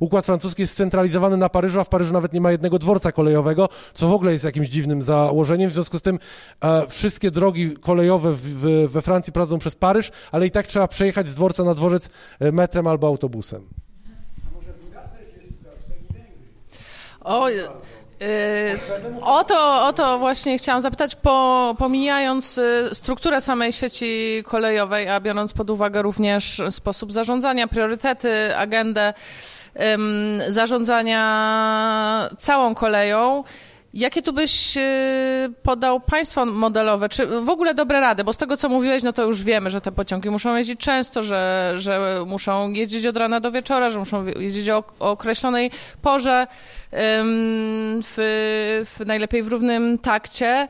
układ 0.00 0.26
francuski 0.26 0.62
jest 0.62 0.72
scentralizowany 0.72 1.36
na 1.36 1.48
Paryżu, 1.48 1.80
a 1.80 1.84
w 1.84 1.88
Paryżu 1.88 2.12
nawet 2.12 2.32
nie 2.32 2.40
ma 2.40 2.52
jednego 2.52 2.78
dworca 2.78 3.12
kolejowego, 3.12 3.68
co 3.94 4.08
w 4.08 4.12
ogóle 4.12 4.32
jest 4.32 4.44
jakimś 4.44 4.68
dziwnym 4.68 5.02
założeniem. 5.02 5.70
W 5.70 5.72
związku 5.72 5.98
z 5.98 6.02
tym 6.02 6.18
e, 6.60 6.86
wszystkie 6.88 7.30
drogi 7.30 7.76
kolejowe 7.76 8.32
we 8.88 9.02
Francji 9.02 9.32
prowadzą 9.32 9.58
przez 9.58 9.74
Paryż, 9.74 10.10
ale 10.32 10.46
i 10.46 10.50
tak 10.50 10.66
trzeba 10.66 10.88
przejechać 10.88 11.28
z 11.28 11.34
dworca 11.34 11.64
na 11.64 11.74
dworzec 11.74 12.10
e, 12.40 12.52
metrem 12.52 12.86
albo 12.86 13.06
autobusem. 13.06 13.68
O, 17.20 17.48
o, 19.22 19.44
to, 19.44 19.86
o 19.86 19.92
to 19.92 20.18
właśnie 20.18 20.58
chciałam 20.58 20.80
zapytać, 20.80 21.14
po, 21.14 21.74
pomijając 21.78 22.58
y, 22.58 22.88
strukturę 22.92 23.40
samej 23.40 23.72
sieci 23.72 24.42
kolejowej, 24.46 25.08
a 25.08 25.20
biorąc 25.20 25.52
pod 25.52 25.70
uwagę 25.70 26.02
również 26.02 26.62
sposób 26.70 27.12
zarządzania, 27.12 27.68
priorytety, 27.68 28.56
agendę 28.56 29.14
zarządzania 30.48 32.28
całą 32.38 32.74
koleją, 32.74 33.44
Jakie 33.94 34.22
tu 34.22 34.32
byś 34.32 34.76
y, 34.76 35.52
podał 35.62 36.00
państwa 36.00 36.44
modelowe, 36.44 37.08
czy 37.08 37.26
w 37.26 37.48
ogóle 37.48 37.74
dobre 37.74 38.00
rady? 38.00 38.24
Bo 38.24 38.32
z 38.32 38.36
tego, 38.36 38.56
co 38.56 38.68
mówiłeś, 38.68 39.02
no 39.02 39.12
to 39.12 39.22
już 39.22 39.42
wiemy, 39.42 39.70
że 39.70 39.80
te 39.80 39.92
pociągi 39.92 40.30
muszą 40.30 40.56
jeździć 40.56 40.80
często, 40.80 41.22
że, 41.22 41.72
że 41.76 42.24
muszą 42.26 42.70
jeździć 42.70 43.06
od 43.06 43.16
rana 43.16 43.40
do 43.40 43.52
wieczora, 43.52 43.90
że 43.90 43.98
muszą 43.98 44.26
jeździć 44.26 44.70
o, 44.70 44.84
określonej 44.98 45.70
porze, 46.02 46.46
w, 48.02 48.14
w, 48.86 49.06
najlepiej 49.06 49.42
w 49.42 49.48
równym 49.48 49.98
takcie. 49.98 50.68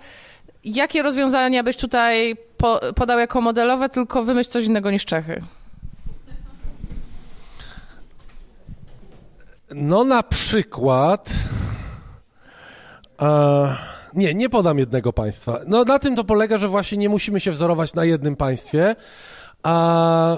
Jakie 0.65 1.03
rozwiązania 1.03 1.63
byś 1.63 1.77
tutaj 1.77 2.37
po, 2.57 2.81
podał 2.95 3.19
jako 3.19 3.41
modelowe, 3.41 3.89
tylko 3.89 4.25
wymyśl 4.25 4.51
coś 4.51 4.65
innego 4.65 4.91
niż 4.91 5.05
Czechy? 5.05 5.43
No 9.75 10.05
na 10.05 10.23
przykład 10.23 11.33
nie, 14.15 14.35
nie 14.35 14.49
podam 14.49 14.79
jednego 14.79 15.13
państwa. 15.13 15.61
No 15.67 15.85
na 15.85 15.99
tym 15.99 16.17
to 16.17 16.25
polega, 16.25 16.59
że 16.59 16.69
właśnie 16.69 16.99
nie 16.99 17.09
musimy 17.09 17.41
się 17.41 17.53
wzorować 17.53 17.95
na 17.95 18.05
jednym 18.05 18.37
państwie. 18.37 18.97
A 19.63 20.37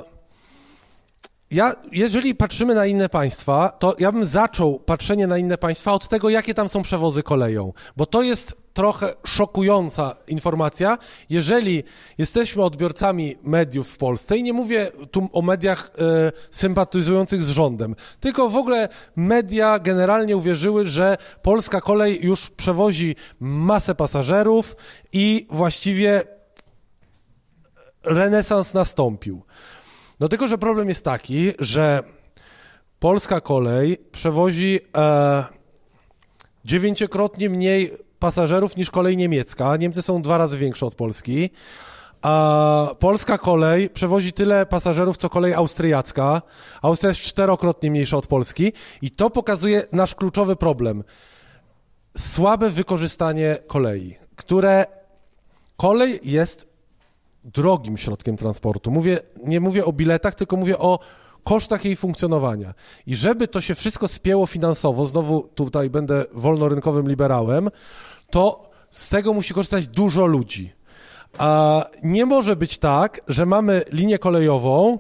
ja, 1.51 1.75
jeżeli 1.93 2.35
patrzymy 2.35 2.75
na 2.75 2.87
inne 2.87 3.09
państwa, 3.09 3.69
to 3.79 3.97
ja 3.99 4.13
bym 4.13 4.25
zaczął 4.25 4.79
patrzenie 4.79 5.27
na 5.27 5.39
inne 5.39 5.59
państwa 5.59 5.93
od 5.93 6.09
tego, 6.09 6.31
jakie 6.31 6.55
tam 6.55 6.69
są 6.69 6.83
przewozy 6.83 7.23
koleją, 7.23 7.73
bo 7.97 8.07
to 8.07 8.23
jest 8.23 8.57
trochę 8.79 9.15
szokująca 9.27 10.17
informacja, 10.27 10.99
jeżeli 11.31 11.85
jesteśmy 12.19 12.65
odbiorcami 12.65 13.37
mediów 13.43 13.89
w 13.89 13.99
Polsce 13.99 14.37
i 14.37 14.43
nie 14.43 14.53
mówię 14.53 14.91
tu 15.11 15.29
o 15.33 15.43
mediach 15.43 15.91
e, 15.99 16.33
sympatyzujących 16.51 17.43
z 17.45 17.49
rządem, 17.49 17.97
tylko 18.21 18.49
w 18.49 18.57
ogóle 18.57 18.89
media 19.17 19.79
generalnie 19.79 20.37
uwierzyły, 20.37 20.89
że 20.89 21.17
polska 21.43 21.81
kolej 21.81 22.27
już 22.27 22.51
przewozi 22.51 23.17
masę 23.41 23.95
pasażerów 23.95 24.77
i 25.13 25.47
właściwie 25.51 26.23
renesans 28.05 28.75
nastąpił. 28.75 29.43
No 30.21 30.29
tylko, 30.29 30.49
że 30.49 30.59
problem 30.59 30.89
jest 30.89 31.05
taki, 31.05 31.53
że 31.59 32.03
polska 32.99 33.41
kolej 33.41 33.97
przewozi 34.13 34.81
e, 34.97 35.45
dziewięciokrotnie 36.65 37.51
mniej 37.51 38.08
pasażerów 38.19 38.77
niż 38.77 38.91
kolej 38.91 39.17
niemiecka. 39.17 39.77
Niemcy 39.77 40.03
są 40.03 40.23
dwa 40.23 40.39
razy 40.39 40.59
większe 40.59 40.87
od 40.87 40.95
Polski. 40.95 41.51
A 42.23 42.95
polska 42.99 43.39
kolej 43.39 43.91
przewozi 43.91 44.33
tyle 44.33 44.67
pasażerów, 44.67 45.17
co 45.17 45.29
kolej 45.29 45.55
austriacka. 45.55 46.43
Austria 46.83 47.09
jest 47.09 47.21
czterokrotnie 47.21 47.91
mniejsza 47.91 48.17
od 48.17 48.27
Polski 48.27 48.73
i 49.03 49.11
to 49.11 49.31
pokazuje 49.31 49.83
nasz 49.93 50.15
kluczowy 50.15 50.57
problem. 50.57 51.05
Słabe 52.17 52.71
wykorzystanie 52.71 53.57
kolei, 53.67 54.17
które 54.37 54.87
kolej 55.77 56.21
jest 56.23 56.69
drogim 57.45 57.97
środkiem 57.97 58.37
transportu. 58.37 58.91
Mówię, 58.91 59.19
nie 59.45 59.61
mówię 59.61 59.85
o 59.85 59.93
biletach, 59.93 60.35
tylko 60.35 60.57
mówię 60.57 60.79
o 60.79 60.99
kosztach 61.45 61.85
jej 61.85 61.97
funkcjonowania. 61.97 62.75
I 63.07 63.17
żeby 63.17 63.49
to 63.49 63.61
się 63.61 63.75
wszystko 63.75 64.09
spięło 64.09 64.47
finansowo, 64.47 65.05
znowu 65.05 65.43
tutaj 65.55 65.91
będę 65.91 66.25
wolnorynkowym 66.33 67.09
liberałem, 67.09 67.71
to 68.31 68.71
z 68.91 69.09
tego 69.09 69.33
musi 69.33 69.55
korzystać 69.55 69.87
dużo 69.87 70.27
ludzi. 70.27 70.73
A 71.39 71.85
nie 72.03 72.27
może 72.27 72.57
być 72.57 72.79
tak, 72.79 73.21
że 73.29 73.47
mamy 73.47 73.83
linię 73.93 74.19
kolejową, 74.19 74.99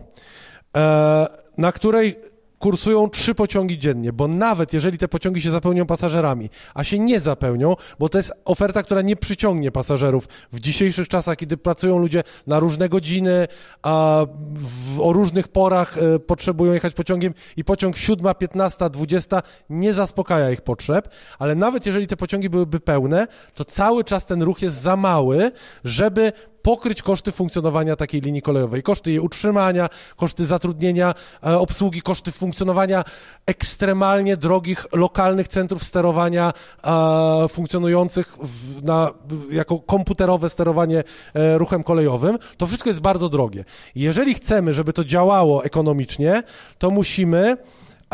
e, 0.77 1.27
na 1.59 1.73
której 1.73 2.17
kursują 2.59 3.11
trzy 3.11 3.35
pociągi 3.35 3.79
dziennie, 3.79 4.13
bo 4.13 4.29
nawet 4.29 4.73
jeżeli 4.73 4.99
te 4.99 5.09
pociągi 5.09 5.43
się 5.43 5.51
zapełnią 5.51 5.87
pasażerami, 5.87 6.51
a 6.75 6.85
się 6.85 6.99
nie 6.99 7.21
zapełnią, 7.21 7.77
bo 7.99 8.09
to 8.09 8.19
jest 8.19 8.33
oferta, 8.45 8.83
która 8.83 9.03
nie 9.03 9.17
przyciągnie 9.17 9.71
pasażerów 9.71 10.29
w 10.53 10.61
dzisiejszych 10.61 11.09
czasach, 11.09 11.37
kiedy 11.37 11.57
pracują 11.57 11.99
ludzie 11.99 12.23
na 12.47 12.61
różne 12.61 12.89
godziny, 12.89 13.47
a 13.83 14.27
w, 14.55 15.01
o 15.01 15.13
różnych 15.13 15.49
porach 15.49 15.99
e, 15.99 16.19
potrzebują 16.19 16.73
jechać 16.73 16.95
pociągiem 16.95 17.35
i 17.57 17.65
pociąg 17.65 17.97
7, 17.97 18.35
15, 18.39 18.91
20 18.91 19.43
nie 19.71 19.95
zaspokaja 19.95 20.51
ich 20.51 20.61
potrzeb, 20.61 21.09
ale 21.39 21.55
nawet 21.55 21.87
jeżeli 21.87 22.07
te 22.07 22.17
pociągi 22.17 22.51
byłyby 22.51 22.81
pełne, 22.81 23.27
to 23.55 23.65
cały 23.65 24.05
czas 24.05 24.27
ten 24.27 24.43
ruch 24.43 24.63
jest 24.63 24.81
za 24.81 24.97
mały, 24.97 25.53
żeby 25.85 26.33
pokryć 26.69 27.03
koszty 27.03 27.33
funkcjonowania 27.33 27.97
takiej 27.97 28.21
linii 28.21 28.43
kolejowej, 28.43 28.83
koszty 28.83 29.11
jej 29.11 29.21
utrzymania, 29.21 29.89
koszty 30.17 30.47
zatrudnienia, 30.47 31.15
e, 31.47 31.59
obsługi, 31.59 32.03
koszty 32.03 32.33
funkcjonowania 32.33 33.05
ekstremalnie 33.47 34.37
drogich 34.37 34.87
lokalnych 34.93 35.49
centrów 35.49 35.85
sterowania 35.85 36.53
e, 36.85 37.49
funkcjonujących 37.49 38.37
w, 38.43 38.85
na, 38.85 39.11
jako 39.51 39.79
komputerowe 39.79 40.51
sterowanie 40.51 41.05
e, 41.35 41.59
ruchem 41.59 41.83
kolejowym. 41.83 42.39
To 42.57 42.67
wszystko 42.67 42.91
jest 42.91 43.01
bardzo 43.01 43.29
drogie. 43.29 43.65
Jeżeli 43.95 44.35
chcemy, 44.35 44.75
żeby 44.75 44.93
to 44.93 45.05
działało 45.05 45.65
ekonomicznie, 45.65 46.43
to 46.79 46.91
musimy 46.91 47.57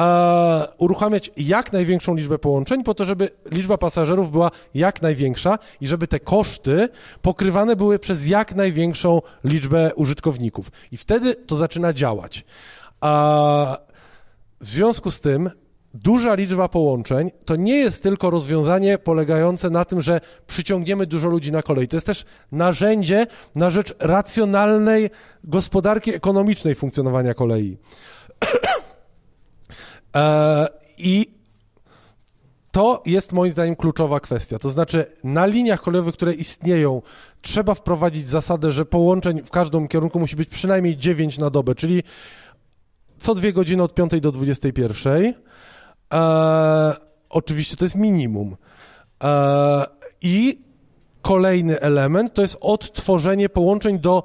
e, 0.00 0.66
uruchamiać 0.78 1.30
jak 1.36 1.72
największą 1.72 2.14
liczbę 2.14 2.38
połączeń, 2.38 2.84
po 2.84 2.94
to, 2.94 3.04
żeby 3.04 3.30
liczba 3.50 3.78
pasażerów 3.78 4.30
była 4.30 4.50
jak 4.74 5.02
największa 5.02 5.58
i 5.80 5.86
żeby 5.86 6.06
te 6.06 6.20
koszty 6.20 6.88
pokrywane 7.22 7.76
były 7.76 7.98
przez 7.98 8.26
jak 8.26 8.54
największą 8.54 9.22
liczbę 9.44 9.90
użytkowników. 9.94 10.70
I 10.92 10.96
wtedy 10.96 11.34
to 11.34 11.56
zaczyna 11.56 11.92
działać. 11.92 12.44
A 13.00 13.78
w 14.60 14.66
związku 14.66 15.10
z 15.10 15.20
tym 15.20 15.50
duża 15.94 16.34
liczba 16.34 16.68
połączeń 16.68 17.30
to 17.44 17.56
nie 17.56 17.76
jest 17.76 18.02
tylko 18.02 18.30
rozwiązanie 18.30 18.98
polegające 18.98 19.70
na 19.70 19.84
tym, 19.84 20.00
że 20.00 20.20
przyciągniemy 20.46 21.06
dużo 21.06 21.28
ludzi 21.28 21.52
na 21.52 21.62
kolej. 21.62 21.88
To 21.88 21.96
jest 21.96 22.06
też 22.06 22.24
narzędzie 22.52 23.26
na 23.54 23.70
rzecz 23.70 23.94
racjonalnej 23.98 25.10
gospodarki 25.44 26.14
ekonomicznej 26.14 26.74
funkcjonowania 26.74 27.34
kolei. 27.34 27.76
E, 30.14 30.68
I 30.98 31.34
to 32.72 33.02
jest 33.06 33.32
moim 33.32 33.52
zdaniem 33.52 33.76
kluczowa 33.76 34.20
kwestia. 34.20 34.58
To 34.58 34.70
znaczy, 34.70 35.06
na 35.24 35.46
liniach 35.46 35.82
kolejowych, 35.82 36.14
które 36.14 36.32
istnieją, 36.32 37.02
trzeba 37.42 37.74
wprowadzić 37.74 38.28
zasadę, 38.28 38.70
że 38.70 38.84
połączeń 38.84 39.42
w 39.42 39.50
każdym 39.50 39.88
kierunku 39.88 40.20
musi 40.20 40.36
być 40.36 40.48
przynajmniej 40.48 40.96
9 40.96 41.38
na 41.38 41.50
dobę, 41.50 41.74
czyli 41.74 42.02
co 43.18 43.34
dwie 43.34 43.52
godziny 43.52 43.82
od 43.82 43.94
5 43.94 44.20
do 44.20 44.32
21. 44.32 45.34
E, 46.14 46.94
oczywiście 47.30 47.76
to 47.76 47.84
jest 47.84 47.96
minimum. 47.96 48.56
E, 49.24 49.84
I 50.22 50.64
kolejny 51.22 51.80
element 51.80 52.34
to 52.34 52.42
jest 52.42 52.56
odtworzenie 52.60 53.48
połączeń 53.48 53.98
do 53.98 54.22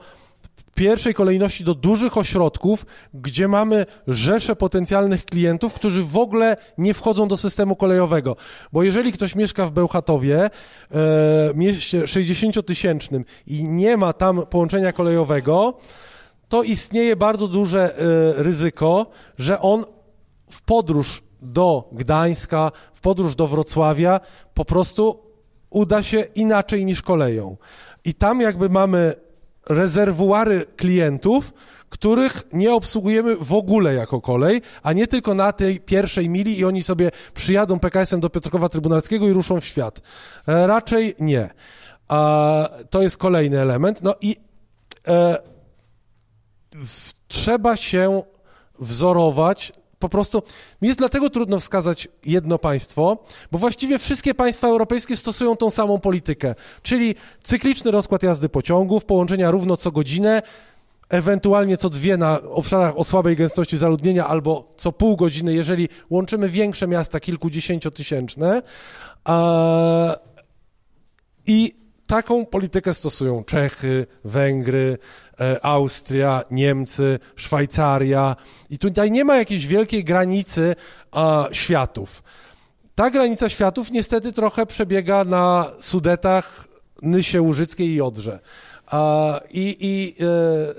pierwszej 0.79 1.13
kolejności 1.13 1.63
do 1.63 1.75
dużych 1.75 2.17
ośrodków, 2.17 2.85
gdzie 3.13 3.47
mamy 3.47 3.85
rzesze 4.07 4.55
potencjalnych 4.55 5.25
klientów, 5.25 5.73
którzy 5.73 6.03
w 6.03 6.17
ogóle 6.17 6.55
nie 6.77 6.93
wchodzą 6.93 7.27
do 7.27 7.37
systemu 7.37 7.75
kolejowego. 7.75 8.35
Bo 8.71 8.83
jeżeli 8.83 9.11
ktoś 9.11 9.35
mieszka 9.35 9.65
w 9.65 9.71
Bełchatowie, 9.71 10.43
e, 10.45 10.49
mieście 11.55 12.01
60-tysięcznym 12.01 13.23
i 13.47 13.69
nie 13.69 13.97
ma 13.97 14.13
tam 14.13 14.45
połączenia 14.45 14.93
kolejowego, 14.93 15.77
to 16.49 16.63
istnieje 16.63 17.15
bardzo 17.15 17.47
duże 17.47 17.81
e, 17.81 18.43
ryzyko, 18.43 19.07
że 19.37 19.61
on 19.61 19.85
w 20.51 20.61
podróż 20.61 21.23
do 21.41 21.89
Gdańska, 21.91 22.71
w 22.93 23.01
podróż 23.01 23.35
do 23.35 23.47
Wrocławia 23.47 24.19
po 24.53 24.65
prostu 24.65 25.19
uda 25.69 26.03
się 26.03 26.19
inaczej 26.19 26.85
niż 26.85 27.01
koleją. 27.01 27.57
I 28.05 28.13
tam 28.13 28.41
jakby 28.41 28.69
mamy 28.69 29.28
rezerwuary 29.69 30.65
klientów, 30.75 31.53
których 31.89 32.43
nie 32.53 32.73
obsługujemy 32.73 33.35
w 33.35 33.53
ogóle 33.53 33.93
jako 33.93 34.21
kolej, 34.21 34.61
a 34.83 34.93
nie 34.93 35.07
tylko 35.07 35.33
na 35.33 35.53
tej 35.53 35.79
pierwszej 35.79 36.29
mili 36.29 36.59
i 36.59 36.65
oni 36.65 36.83
sobie 36.83 37.11
przyjadą 37.33 37.79
PKS-em 37.79 38.19
do 38.19 38.29
Piotrkowa 38.29 38.69
Trybunalskiego 38.69 39.27
i 39.27 39.33
ruszą 39.33 39.59
w 39.59 39.65
świat. 39.65 40.01
E, 40.47 40.67
raczej 40.67 41.15
nie. 41.19 41.49
To 42.89 43.01
jest 43.01 43.17
kolejny 43.17 43.59
element. 43.59 44.01
No 44.03 44.15
i 44.21 44.35
e, 45.07 45.37
w, 46.71 47.11
trzeba 47.27 47.77
się 47.77 48.23
wzorować 48.79 49.71
po 49.99 50.09
prostu 50.09 50.43
mi 50.81 50.87
jest 50.87 50.99
dlatego 50.99 51.29
trudno 51.29 51.59
wskazać 51.59 52.07
jedno 52.25 52.59
państwo, 52.59 53.23
bo 53.51 53.57
właściwie 53.57 53.99
wszystkie 53.99 54.33
państwa 54.33 54.67
europejskie 54.67 55.17
stosują 55.17 55.55
tą 55.55 55.69
samą 55.69 55.99
politykę, 55.99 56.55
czyli 56.81 57.15
cykliczny 57.43 57.91
rozkład 57.91 58.23
jazdy 58.23 58.49
pociągów, 58.49 59.05
połączenia 59.05 59.51
równo 59.51 59.77
co 59.77 59.91
godzinę, 59.91 60.41
ewentualnie 61.09 61.77
co 61.77 61.89
dwie 61.89 62.17
na 62.17 62.41
obszarach 62.41 62.97
o 62.97 63.03
słabej 63.03 63.35
gęstości 63.35 63.77
zaludnienia 63.77 64.27
albo 64.27 64.73
co 64.77 64.91
pół 64.91 65.17
godziny, 65.17 65.53
jeżeli 65.53 65.89
łączymy 66.09 66.49
większe 66.49 66.87
miasta 66.87 67.19
kilkudziesięciotysięczne. 67.19 68.61
I 71.47 71.78
taką 72.09 72.45
politykę 72.45 72.93
stosują 72.93 73.43
Czechy, 73.43 74.05
Węgry, 74.23 74.97
e, 75.39 75.65
Austria, 75.65 76.43
Niemcy, 76.51 77.19
Szwajcaria. 77.35 78.35
I 78.69 78.79
tutaj 78.79 79.11
nie 79.11 79.25
ma 79.25 79.37
jakiejś 79.37 79.67
wielkiej 79.67 80.03
granicy 80.03 80.75
światów. 81.51 82.23
Ta 82.95 83.09
granica 83.09 83.49
światów 83.49 83.91
niestety 83.91 84.33
trochę 84.33 84.65
przebiega 84.65 85.23
na 85.23 85.65
Sudetach, 85.79 86.67
Nysie 87.01 87.41
Łużyckiej 87.41 87.87
i 87.87 88.01
Odrze. 88.01 88.39
I, 89.51 89.77
i 89.79 90.15
e, 90.19 90.25
e, 90.25 90.73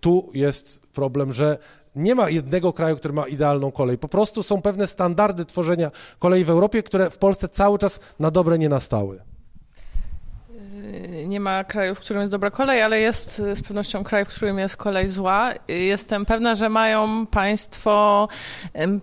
tu 0.00 0.30
jest 0.34 0.86
problem, 0.86 1.32
że 1.32 1.58
nie 1.96 2.14
ma 2.14 2.30
jednego 2.30 2.72
kraju, 2.72 2.96
który 2.96 3.14
ma 3.14 3.26
idealną 3.26 3.72
kolej. 3.72 3.98
Po 3.98 4.08
prostu 4.08 4.42
są 4.42 4.62
pewne 4.62 4.86
standardy 4.86 5.44
tworzenia 5.44 5.90
kolei 6.18 6.44
w 6.44 6.50
Europie, 6.50 6.82
które 6.82 7.10
w 7.10 7.18
Polsce 7.18 7.48
cały 7.48 7.78
czas 7.78 8.00
na 8.18 8.30
dobre 8.30 8.58
nie 8.58 8.68
nastały 8.68 9.33
nie 11.26 11.40
ma 11.40 11.64
kraju, 11.64 11.94
w 11.94 12.00
którym 12.00 12.20
jest 12.20 12.32
dobra 12.32 12.50
kolej, 12.50 12.82
ale 12.82 13.00
jest 13.00 13.36
z 13.36 13.62
pewnością 13.62 14.04
kraj, 14.04 14.24
w 14.24 14.28
którym 14.28 14.58
jest 14.58 14.76
kolej 14.76 15.08
zła. 15.08 15.52
Jestem 15.68 16.26
pewna, 16.26 16.54
że 16.54 16.68
mają 16.68 17.26
Państwo 17.26 18.28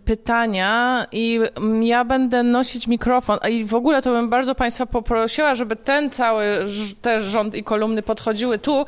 pytania 0.06 1.06
i 1.12 1.40
ja 1.82 2.06
będę 2.06 2.44
nosić 2.44 2.88
mikrofon. 2.88 3.40
I 3.50 3.66
w 3.66 3.74
ogóle 3.74 4.02
to 4.02 4.12
bym 4.12 4.30
bardzo 4.30 4.56
Państwa 4.56 4.86
poprosiła, 4.86 5.56
żeby 5.56 5.76
ten 5.76 6.10
cały 6.10 6.46
też 7.02 7.24
rząd 7.24 7.56
i 7.56 7.64
kolumny 7.64 8.02
podchodziły 8.02 8.60
tu, 8.60 8.86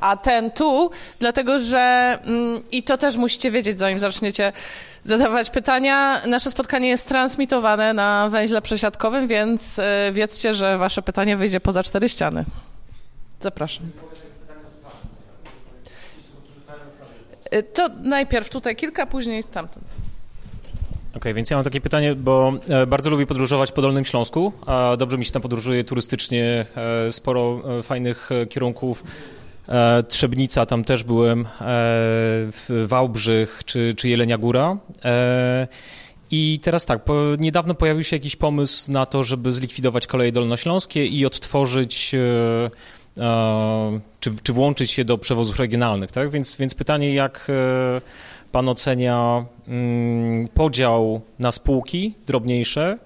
a 0.00 0.16
ten 0.16 0.50
tu, 0.50 0.90
dlatego 1.18 1.58
że 1.58 2.18
mm, 2.24 2.62
i 2.72 2.82
to 2.82 2.98
też 2.98 3.16
musicie 3.16 3.50
wiedzieć, 3.50 3.78
zanim 3.78 4.00
zaczniecie 4.00 4.52
zadawać 5.06 5.50
pytania. 5.50 6.20
Nasze 6.26 6.50
spotkanie 6.50 6.88
jest 6.88 7.08
transmitowane 7.08 7.92
na 7.92 8.28
węźle 8.30 8.62
przesiadkowym, 8.62 9.28
więc 9.28 9.78
e, 9.78 10.10
wiedzcie, 10.12 10.54
że 10.54 10.78
wasze 10.78 11.02
pytanie 11.02 11.36
wyjdzie 11.36 11.60
poza 11.60 11.82
cztery 11.82 12.08
ściany. 12.08 12.44
Zapraszam. 13.40 13.90
E, 17.50 17.62
to 17.62 17.88
najpierw 18.02 18.48
tutaj 18.48 18.76
kilka, 18.76 19.06
później 19.06 19.42
stamtąd. 19.42 19.86
Okej, 21.08 21.20
okay, 21.20 21.34
więc 21.34 21.50
ja 21.50 21.56
mam 21.56 21.64
takie 21.64 21.80
pytanie, 21.80 22.14
bo 22.14 22.52
e, 22.68 22.86
bardzo 22.86 23.10
lubię 23.10 23.26
podróżować 23.26 23.72
po 23.72 23.82
Dolnym 23.82 24.04
Śląsku, 24.04 24.52
a 24.66 24.96
dobrze 24.98 25.18
mi 25.18 25.24
się 25.24 25.32
tam 25.32 25.42
podróżuje 25.42 25.84
turystycznie, 25.84 26.66
sporo 27.10 27.62
fajnych 27.82 28.30
kierunków 28.50 29.04
Trzebnica, 30.08 30.66
tam 30.66 30.84
też 30.84 31.02
byłem, 31.02 31.46
e, 31.60 32.86
Wałbrzych 32.86 33.62
czy, 33.64 33.94
czy 33.96 34.08
Jelenia 34.08 34.38
Góra. 34.38 34.76
E, 35.04 35.68
I 36.30 36.60
teraz 36.62 36.86
tak, 36.86 37.02
niedawno 37.38 37.74
pojawił 37.74 38.04
się 38.04 38.16
jakiś 38.16 38.36
pomysł 38.36 38.92
na 38.92 39.06
to, 39.06 39.24
żeby 39.24 39.52
zlikwidować 39.52 40.06
koleje 40.06 40.32
dolnośląskie 40.32 41.06
i 41.06 41.26
odtworzyć 41.26 42.10
czy, 44.20 44.30
czy 44.42 44.52
włączyć 44.52 44.90
się 44.90 45.04
do 45.04 45.18
przewozów 45.18 45.58
regionalnych, 45.58 46.12
tak? 46.12 46.30
Więc, 46.30 46.56
więc 46.56 46.74
pytanie, 46.74 47.14
jak 47.14 47.50
pan 48.52 48.68
ocenia 48.68 49.44
mm, 49.68 50.48
podział 50.48 51.20
na 51.38 51.52
spółki 51.52 52.14
drobniejsze? 52.26 52.98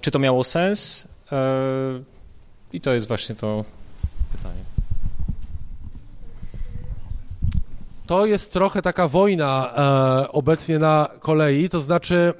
Czy 0.00 0.10
to 0.10 0.18
miało 0.18 0.44
sens? 0.44 1.08
I 2.72 2.80
to 2.80 2.94
jest 2.94 3.08
właśnie 3.08 3.34
to 3.34 3.64
pytanie. 4.32 4.64
To 8.06 8.26
jest 8.26 8.52
trochę 8.52 8.82
taka 8.82 9.08
wojna 9.08 9.72
e, 9.76 10.32
obecnie 10.32 10.78
na 10.78 11.08
kolei, 11.20 11.68
to 11.68 11.80
znaczy 11.80 12.34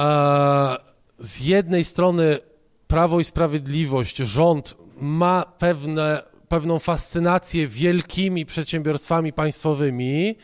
e, 0.00 0.76
z 1.18 1.40
jednej 1.40 1.84
strony 1.84 2.38
Prawo 2.86 3.20
i 3.20 3.24
Sprawiedliwość, 3.24 4.16
rząd 4.16 4.76
ma 5.00 5.44
pewne, 5.58 6.22
pewną 6.48 6.78
fascynację 6.78 7.68
wielkimi 7.68 8.46
przedsiębiorstwami 8.46 9.32
państwowymi, 9.32 10.36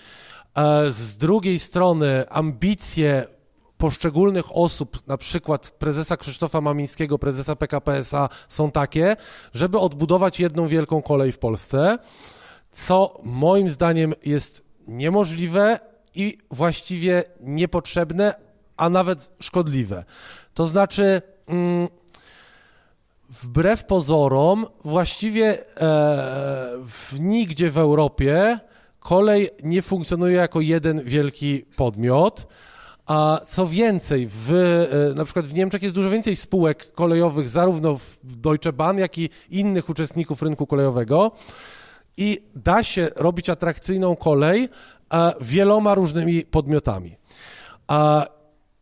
e, 0.55 0.93
z 0.93 1.19
drugiej 1.19 1.59
strony 1.59 2.25
ambicje 2.29 3.27
poszczególnych 3.79 4.57
osób, 4.57 5.07
na 5.07 5.17
przykład 5.17 5.71
prezesa 5.71 6.17
Krzysztofa 6.17 6.61
Mamińskiego, 6.61 7.19
prezesa 7.19 7.57
PKP 7.57 7.97
SA 7.97 8.29
są 8.49 8.71
takie, 8.71 9.17
żeby 9.55 9.79
odbudować 9.79 10.41
jedną 10.41 10.67
wielką 10.67 11.03
kolej 11.03 11.33
w 11.33 11.39
Polsce 11.39 11.99
co 12.73 13.21
moim 13.23 13.71
zdaniem 13.71 14.15
jest 14.25 14.65
niemożliwe 14.89 15.81
i 16.15 16.39
właściwie 16.51 17.25
niepotrzebne, 17.41 18.35
a 18.77 18.89
nawet 18.89 19.31
szkodliwe. 19.41 20.05
To 20.55 20.67
znaczy, 20.67 21.23
mm, 21.47 21.89
wbrew 23.29 23.85
pozorom, 23.85 24.67
właściwie 24.85 25.59
e, 25.59 25.65
w, 26.87 27.21
nigdzie 27.21 27.71
w 27.71 27.79
Europie 27.79 28.59
kolej 29.01 29.49
nie 29.63 29.83
funkcjonuje 29.83 30.37
jako 30.37 30.61
jeden 30.61 31.05
wielki 31.05 31.65
podmiot. 31.77 32.47
A 33.07 33.41
co 33.47 33.67
więcej, 33.67 34.29
w, 34.31 34.53
e, 34.53 35.15
na 35.15 35.25
przykład 35.25 35.47
w 35.47 35.55
Niemczech 35.55 35.83
jest 35.83 35.95
dużo 35.95 36.11
więcej 36.11 36.37
spółek 36.37 36.93
kolejowych, 36.93 37.49
zarówno 37.49 37.97
w 38.25 38.37
Deutsche 38.37 38.73
Bahn, 38.73 38.99
jak 38.99 39.19
i 39.19 39.31
innych 39.51 39.89
uczestników 39.89 40.43
rynku 40.43 40.67
kolejowego 40.67 41.33
i 42.17 42.43
da 42.55 42.83
się 42.83 43.11
robić 43.17 43.51
atrakcyjną 43.51 44.17
kolej 44.17 44.69
wieloma 45.41 45.95
różnymi 45.95 46.45
podmiotami. 46.45 47.17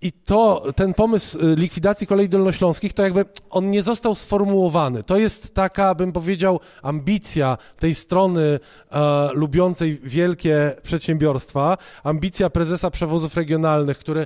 I 0.02 0.12
to, 0.12 0.62
ten 0.76 0.94
pomysł 0.94 1.38
y, 1.38 1.56
likwidacji 1.56 2.06
kolei 2.06 2.28
dolnośląskich, 2.28 2.92
to 2.92 3.02
jakby 3.02 3.24
on 3.50 3.70
nie 3.70 3.82
został 3.82 4.14
sformułowany. 4.14 5.02
To 5.02 5.16
jest 5.16 5.54
taka, 5.54 5.94
bym 5.94 6.12
powiedział, 6.12 6.60
ambicja 6.82 7.58
tej 7.78 7.94
strony 7.94 8.60
e, 8.92 9.28
lubiącej 9.32 10.00
wielkie 10.04 10.76
przedsiębiorstwa, 10.82 11.78
ambicja 12.04 12.50
prezesa 12.50 12.90
przewozów 12.90 13.36
regionalnych, 13.36 13.98
który 13.98 14.20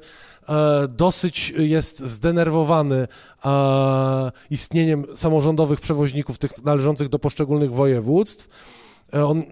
e, 0.48 0.88
dosyć 0.88 1.54
jest 1.56 1.98
zdenerwowany 1.98 3.08
e, 3.44 4.32
istnieniem 4.50 5.06
samorządowych 5.14 5.80
przewoźników, 5.80 6.38
tych 6.38 6.64
należących 6.64 7.08
do 7.08 7.18
poszczególnych 7.18 7.72
województw 7.72 8.48
E, 8.48 8.83
on 9.12 9.42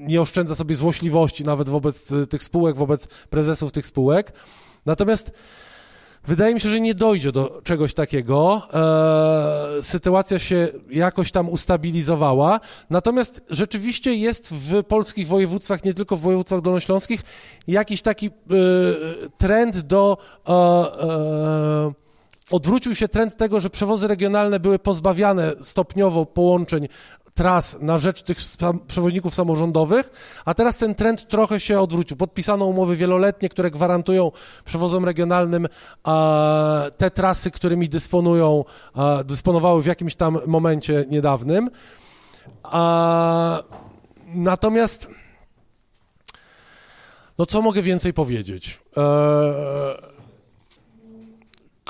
nie 0.00 0.20
oszczędza 0.20 0.54
sobie 0.54 0.76
złośliwości 0.76 1.44
nawet 1.44 1.68
wobec 1.68 2.12
e, 2.12 2.26
tych 2.26 2.44
spółek, 2.44 2.76
wobec 2.76 3.06
prezesów 3.06 3.72
tych 3.72 3.86
spółek. 3.86 4.32
Natomiast 4.86 5.32
wydaje 6.24 6.54
mi 6.54 6.60
się, 6.60 6.68
że 6.68 6.80
nie 6.80 6.94
dojdzie 6.94 7.32
do 7.32 7.60
czegoś 7.64 7.94
takiego. 7.94 8.62
E, 9.78 9.82
sytuacja 9.82 10.38
się 10.38 10.68
jakoś 10.90 11.32
tam 11.32 11.48
ustabilizowała. 11.48 12.60
Natomiast 12.90 13.42
rzeczywiście 13.50 14.14
jest 14.14 14.54
w 14.54 14.82
polskich 14.84 15.28
województwach, 15.28 15.84
nie 15.84 15.94
tylko 15.94 16.16
w 16.16 16.20
województwach 16.20 16.60
dolnośląskich, 16.60 17.22
jakiś 17.68 18.02
taki 18.02 18.26
e, 18.26 18.30
trend 19.38 19.80
do. 19.80 20.18
E, 20.48 20.52
e, 20.52 22.10
odwrócił 22.50 22.94
się 22.94 23.08
trend 23.08 23.36
tego, 23.36 23.60
że 23.60 23.70
przewozy 23.70 24.08
regionalne 24.08 24.60
były 24.60 24.78
pozbawiane 24.78 25.52
stopniowo 25.62 26.26
połączeń 26.26 26.88
tras 27.40 27.76
na 27.80 27.98
rzecz 27.98 28.22
tych 28.22 28.38
przewoźników 28.86 29.34
samorządowych, 29.34 30.10
a 30.44 30.54
teraz 30.54 30.78
ten 30.78 30.94
trend 30.94 31.28
trochę 31.28 31.60
się 31.60 31.80
odwrócił. 31.80 32.16
Podpisano 32.16 32.64
umowy 32.64 32.96
wieloletnie, 32.96 33.48
które 33.48 33.70
gwarantują 33.70 34.32
przewozom 34.64 35.04
regionalnym 35.04 35.68
te 36.96 37.10
trasy, 37.10 37.50
którymi 37.50 37.88
dysponują, 37.88 38.64
dysponowały 39.24 39.82
w 39.82 39.86
jakimś 39.86 40.14
tam 40.14 40.38
momencie 40.46 41.04
niedawnym. 41.10 41.70
natomiast 44.34 45.08
no 47.38 47.46
co 47.46 47.62
mogę 47.62 47.82
więcej 47.82 48.12
powiedzieć? 48.12 48.80
E, 48.96 49.00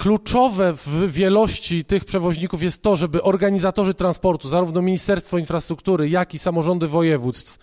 kluczowe 0.00 0.72
w 0.72 1.12
wielości 1.12 1.84
tych 1.84 2.04
przewoźników 2.04 2.62
jest 2.62 2.82
to, 2.82 2.96
żeby 2.96 3.22
organizatorzy 3.22 3.94
transportu, 3.94 4.48
zarówno 4.48 4.82
Ministerstwo 4.82 5.38
Infrastruktury, 5.38 6.08
jak 6.08 6.34
i 6.34 6.38
samorządy 6.38 6.88
województw, 6.88 7.58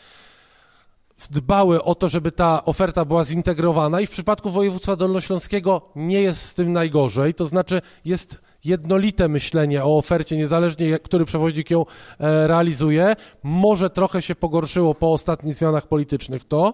dbały 1.32 1.84
o 1.84 1.96
to, 1.96 2.10
żeby 2.10 2.32
ta 2.32 2.66
oferta 2.66 3.06
była 3.06 3.24
zintegrowana 3.24 4.02
i 4.02 4.08
w 4.08 4.10
przypadku 4.10 4.50
województwa 4.50 4.96
dolnośląskiego 4.96 5.82
nie 5.96 6.22
jest 6.22 6.42
z 6.42 6.54
tym 6.54 6.74
najgorzej, 6.74 7.34
to 7.34 7.46
znaczy 7.46 7.82
jest 8.06 8.42
jednolite 8.66 9.28
myślenie 9.28 9.84
o 9.84 9.98
ofercie, 9.98 10.38
niezależnie 10.38 11.00
który 11.00 11.26
przewoźnik 11.26 11.72
ją 11.72 11.86
e, 12.20 12.48
realizuje. 12.48 13.16
Może 13.44 13.90
trochę 13.90 14.22
się 14.22 14.36
pogorszyło 14.36 14.96
po 14.96 15.12
ostatnich 15.12 15.56
zmianach 15.56 15.88
politycznych 15.88 16.46
to, 16.46 16.74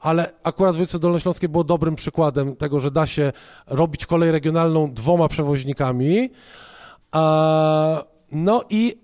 ale 0.00 0.32
akurat 0.42 0.74
województwo 0.74 0.98
dolnośląskie 0.98 1.48
było 1.48 1.64
dobrym 1.64 1.94
przykładem 1.94 2.56
tego, 2.56 2.80
że 2.80 2.90
da 2.90 3.06
się 3.06 3.32
robić 3.66 4.06
kolej 4.06 4.32
regionalną 4.32 4.92
dwoma 4.92 5.28
przewoźnikami. 5.28 6.30
No 8.32 8.62
i 8.70 9.03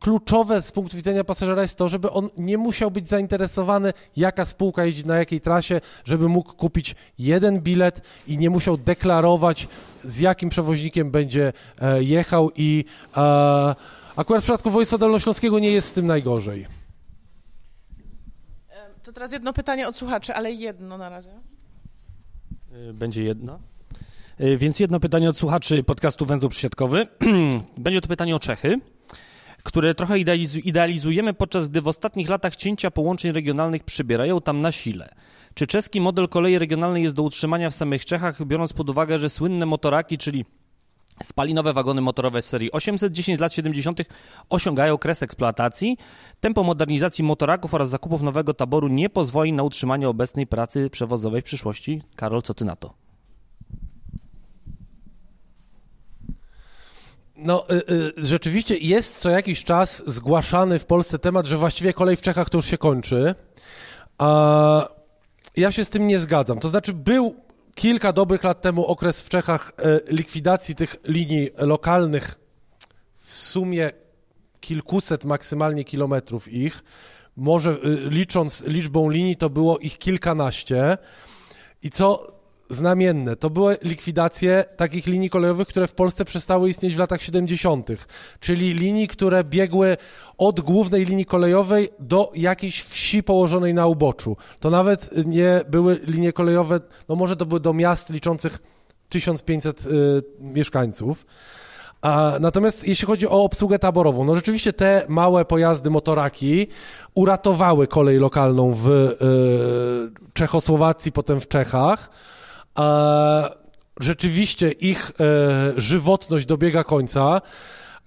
kluczowe 0.00 0.62
z 0.62 0.72
punktu 0.72 0.96
widzenia 0.96 1.24
pasażera 1.24 1.62
jest 1.62 1.78
to, 1.78 1.88
żeby 1.88 2.10
on 2.10 2.30
nie 2.38 2.58
musiał 2.58 2.90
być 2.90 3.08
zainteresowany, 3.08 3.92
jaka 4.16 4.44
spółka 4.44 4.84
jeździ 4.84 5.06
na 5.06 5.16
jakiej 5.16 5.40
trasie, 5.40 5.80
żeby 6.04 6.28
mógł 6.28 6.52
kupić 6.52 6.94
jeden 7.18 7.60
bilet 7.60 8.00
i 8.26 8.38
nie 8.38 8.50
musiał 8.50 8.76
deklarować, 8.76 9.68
z 10.04 10.18
jakim 10.18 10.48
przewoźnikiem 10.48 11.10
będzie 11.10 11.52
e, 11.80 12.02
jechał 12.02 12.50
i 12.56 12.84
e, 13.16 13.74
akurat 14.16 14.42
w 14.42 14.44
przypadku 14.44 14.70
województwa 14.70 14.98
dolnośląskiego 14.98 15.58
nie 15.58 15.70
jest 15.70 15.88
z 15.88 15.92
tym 15.92 16.06
najgorzej. 16.06 16.66
To 19.02 19.12
teraz 19.12 19.32
jedno 19.32 19.52
pytanie 19.52 19.88
od 19.88 19.96
słuchaczy, 19.96 20.34
ale 20.34 20.52
jedno 20.52 20.98
na 20.98 21.08
razie. 21.08 21.30
E, 22.72 22.92
będzie 22.92 23.24
jedno. 23.24 23.58
Więc 24.58 24.80
jedno 24.80 25.00
pytanie 25.00 25.30
od 25.30 25.38
słuchaczy 25.38 25.82
podcastu 25.82 26.26
Węzeł 26.26 26.48
Przysiadkowy. 26.48 27.06
Będzie 27.78 28.00
to 28.00 28.08
pytanie 28.08 28.36
o 28.36 28.40
Czechy 28.40 28.80
które 29.66 29.94
trochę 29.94 30.18
idealizujemy, 30.64 31.34
podczas 31.34 31.68
gdy 31.68 31.80
w 31.80 31.88
ostatnich 31.88 32.28
latach 32.28 32.56
cięcia 32.56 32.90
połączeń 32.90 33.32
regionalnych 33.32 33.84
przybierają 33.84 34.40
tam 34.40 34.60
na 34.60 34.72
sile. 34.72 35.08
Czy 35.54 35.66
czeski 35.66 36.00
model 36.00 36.28
kolei 36.28 36.58
regionalnej 36.58 37.02
jest 37.02 37.14
do 37.14 37.22
utrzymania 37.22 37.70
w 37.70 37.74
samych 37.74 38.04
Czechach, 38.04 38.44
biorąc 38.44 38.72
pod 38.72 38.90
uwagę, 38.90 39.18
że 39.18 39.28
słynne 39.28 39.66
motoraki, 39.66 40.18
czyli 40.18 40.44
Spalinowe 41.22 41.72
wagony 41.72 42.00
motorowe 42.00 42.42
z 42.42 42.46
serii 42.46 42.72
810 42.72 43.40
lat 43.40 43.52
70. 43.52 44.00
osiągają 44.48 44.98
kres 44.98 45.22
eksploatacji. 45.22 45.96
Tempo 46.40 46.62
modernizacji 46.62 47.24
motoraków 47.24 47.74
oraz 47.74 47.90
zakupów 47.90 48.22
nowego 48.22 48.54
taboru 48.54 48.88
nie 48.88 49.10
pozwoli 49.10 49.52
na 49.52 49.62
utrzymanie 49.62 50.08
obecnej 50.08 50.46
pracy 50.46 50.90
przewozowej 50.90 51.42
w 51.42 51.44
przyszłości. 51.44 52.02
Karol, 52.16 52.42
co 52.42 52.54
ty 52.54 52.64
na 52.64 52.76
to? 52.76 53.05
No, 57.36 57.66
y, 57.70 57.92
y, 57.92 58.26
rzeczywiście 58.26 58.76
jest 58.76 59.18
co 59.18 59.30
jakiś 59.30 59.64
czas 59.64 60.02
zgłaszany 60.06 60.78
w 60.78 60.84
Polsce 60.84 61.18
temat, 61.18 61.46
że 61.46 61.56
właściwie 61.56 61.92
kolej 61.92 62.16
w 62.16 62.22
Czechach 62.22 62.50
to 62.50 62.58
już 62.58 62.66
się 62.66 62.78
kończy. 62.78 63.34
A 64.18 64.88
ja 65.56 65.72
się 65.72 65.84
z 65.84 65.90
tym 65.90 66.06
nie 66.06 66.20
zgadzam. 66.20 66.60
To 66.60 66.68
znaczy, 66.68 66.92
był 66.92 67.34
kilka 67.74 68.12
dobrych 68.12 68.44
lat 68.44 68.60
temu 68.60 68.86
okres 68.86 69.20
w 69.20 69.28
Czechach 69.28 69.72
y, 70.08 70.12
likwidacji 70.12 70.74
tych 70.74 70.96
linii 71.04 71.50
lokalnych, 71.58 72.34
w 73.16 73.34
sumie 73.34 73.90
kilkuset 74.60 75.24
maksymalnie 75.24 75.84
kilometrów 75.84 76.52
ich. 76.52 76.84
Może 77.36 77.70
y, 77.70 78.10
licząc 78.10 78.64
liczbą 78.64 79.10
linii, 79.10 79.36
to 79.36 79.50
było 79.50 79.78
ich 79.78 79.98
kilkanaście. 79.98 80.98
I 81.82 81.90
co 81.90 82.35
znamienne. 82.70 83.36
To 83.36 83.50
były 83.50 83.76
likwidacje 83.82 84.64
takich 84.76 85.06
linii 85.06 85.30
kolejowych, 85.30 85.68
które 85.68 85.86
w 85.86 85.92
Polsce 85.92 86.24
przestały 86.24 86.68
istnieć 86.70 86.96
w 86.96 86.98
latach 86.98 87.22
70., 87.22 87.88
czyli 88.40 88.74
linii, 88.74 89.08
które 89.08 89.44
biegły 89.44 89.96
od 90.38 90.60
głównej 90.60 91.04
linii 91.04 91.26
kolejowej 91.26 91.88
do 91.98 92.32
jakiejś 92.34 92.82
wsi 92.82 93.22
położonej 93.22 93.74
na 93.74 93.86
uboczu. 93.86 94.36
To 94.60 94.70
nawet 94.70 95.26
nie 95.26 95.60
były 95.68 96.00
linie 96.06 96.32
kolejowe, 96.32 96.80
no 97.08 97.16
może 97.16 97.36
to 97.36 97.46
były 97.46 97.60
do 97.60 97.72
miast 97.72 98.10
liczących 98.10 98.58
1500 99.08 99.86
y, 99.86 100.22
mieszkańców. 100.40 101.26
A, 102.02 102.32
natomiast 102.40 102.88
jeśli 102.88 103.06
chodzi 103.06 103.28
o 103.28 103.44
obsługę 103.44 103.78
taborową, 103.78 104.24
no 104.24 104.34
rzeczywiście 104.34 104.72
te 104.72 105.06
małe 105.08 105.44
pojazdy, 105.44 105.90
motoraki 105.90 106.66
uratowały 107.14 107.86
kolej 107.86 108.18
lokalną 108.18 108.74
w 108.74 108.88
y, 108.88 110.32
Czechosłowacji, 110.32 111.12
potem 111.12 111.40
w 111.40 111.48
Czechach 111.48 112.10
rzeczywiście 114.00 114.70
ich 114.70 115.12
e, 115.20 115.80
żywotność 115.80 116.46
dobiega 116.46 116.84
końca, 116.84 117.40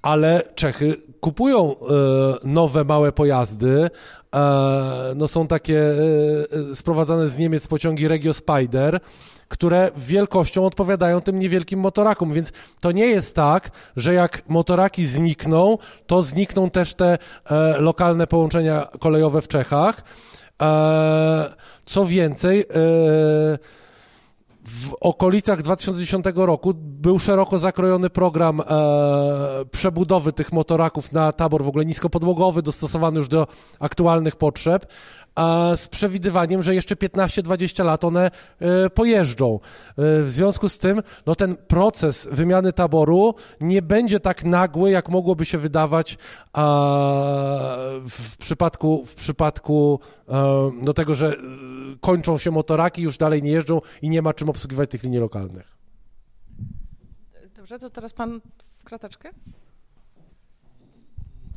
ale 0.01 0.43
Czechy 0.55 1.01
kupują 1.19 1.75
e, 1.75 1.75
nowe 2.43 2.83
małe 2.83 3.11
pojazdy. 3.11 3.89
E, 4.35 4.39
no 5.15 5.27
są 5.27 5.47
takie 5.47 5.81
sprowadzane 6.73 7.29
z 7.29 7.37
Niemiec 7.37 7.67
pociągi 7.67 8.07
Regio 8.07 8.33
Spider, 8.33 8.99
które 9.47 9.91
wielkością 9.97 10.65
odpowiadają 10.65 11.21
tym 11.21 11.39
niewielkim 11.39 11.79
motorakom, 11.79 12.33
więc 12.33 12.51
to 12.81 12.91
nie 12.91 13.05
jest 13.05 13.35
tak, 13.35 13.71
że 13.95 14.13
jak 14.13 14.49
motoraki 14.49 15.07
znikną, 15.07 15.77
to 16.07 16.21
znikną 16.21 16.69
też 16.69 16.93
te 16.93 17.17
lokalne 17.77 18.27
połączenia 18.27 18.87
kolejowe 18.99 19.41
w 19.41 19.47
Czechach. 19.47 20.03
Co 21.85 22.05
więcej, 22.05 22.65
w 24.69 24.93
okolicach 25.01 25.61
2010 25.61 26.25
roku 26.35 26.73
był 26.75 27.19
szeroko 27.19 27.59
zakrojony 27.59 28.09
program 28.09 28.61
e, 28.61 28.65
przebudowy 29.71 30.33
tych 30.33 30.53
motoraków 30.53 31.11
na 31.11 31.31
tabor 31.31 31.63
w 31.63 31.67
ogóle 31.67 31.85
niskopodłogowy, 31.85 32.61
dostosowany 32.61 33.17
już 33.19 33.27
do 33.27 33.47
aktualnych 33.79 34.35
potrzeb 34.35 34.85
z 35.75 35.87
przewidywaniem, 35.87 36.63
że 36.63 36.75
jeszcze 36.75 36.95
15-20 36.95 37.85
lat 37.85 38.03
one 38.03 38.31
e, 38.59 38.89
pojeżdżą. 38.89 39.55
E, 39.55 40.23
w 40.23 40.29
związku 40.29 40.69
z 40.69 40.77
tym 40.77 41.01
no 41.25 41.35
ten 41.35 41.55
proces 41.55 42.27
wymiany 42.31 42.73
taboru 42.73 43.35
nie 43.61 43.81
będzie 43.81 44.19
tak 44.19 44.43
nagły, 44.43 44.91
jak 44.91 45.09
mogłoby 45.09 45.45
się 45.45 45.57
wydawać 45.57 46.17
w 48.09 48.37
przypadku, 48.39 49.05
w 49.05 49.15
przypadku 49.15 49.99
e, 50.29 50.71
no 50.81 50.93
tego, 50.93 51.15
że 51.15 51.35
kończą 52.01 52.37
się 52.37 52.51
motoraki, 52.51 53.01
już 53.01 53.17
dalej 53.17 53.43
nie 53.43 53.51
jeżdżą 53.51 53.81
i 54.01 54.09
nie 54.09 54.21
ma 54.21 54.33
czym 54.33 54.49
obsługiwać 54.49 54.89
tych 54.89 55.03
linii 55.03 55.19
lokalnych. 55.19 55.77
Dobrze, 57.55 57.79
to 57.79 57.89
teraz 57.89 58.13
pan 58.13 58.41
w 58.77 58.83
krateczkę. 58.83 59.29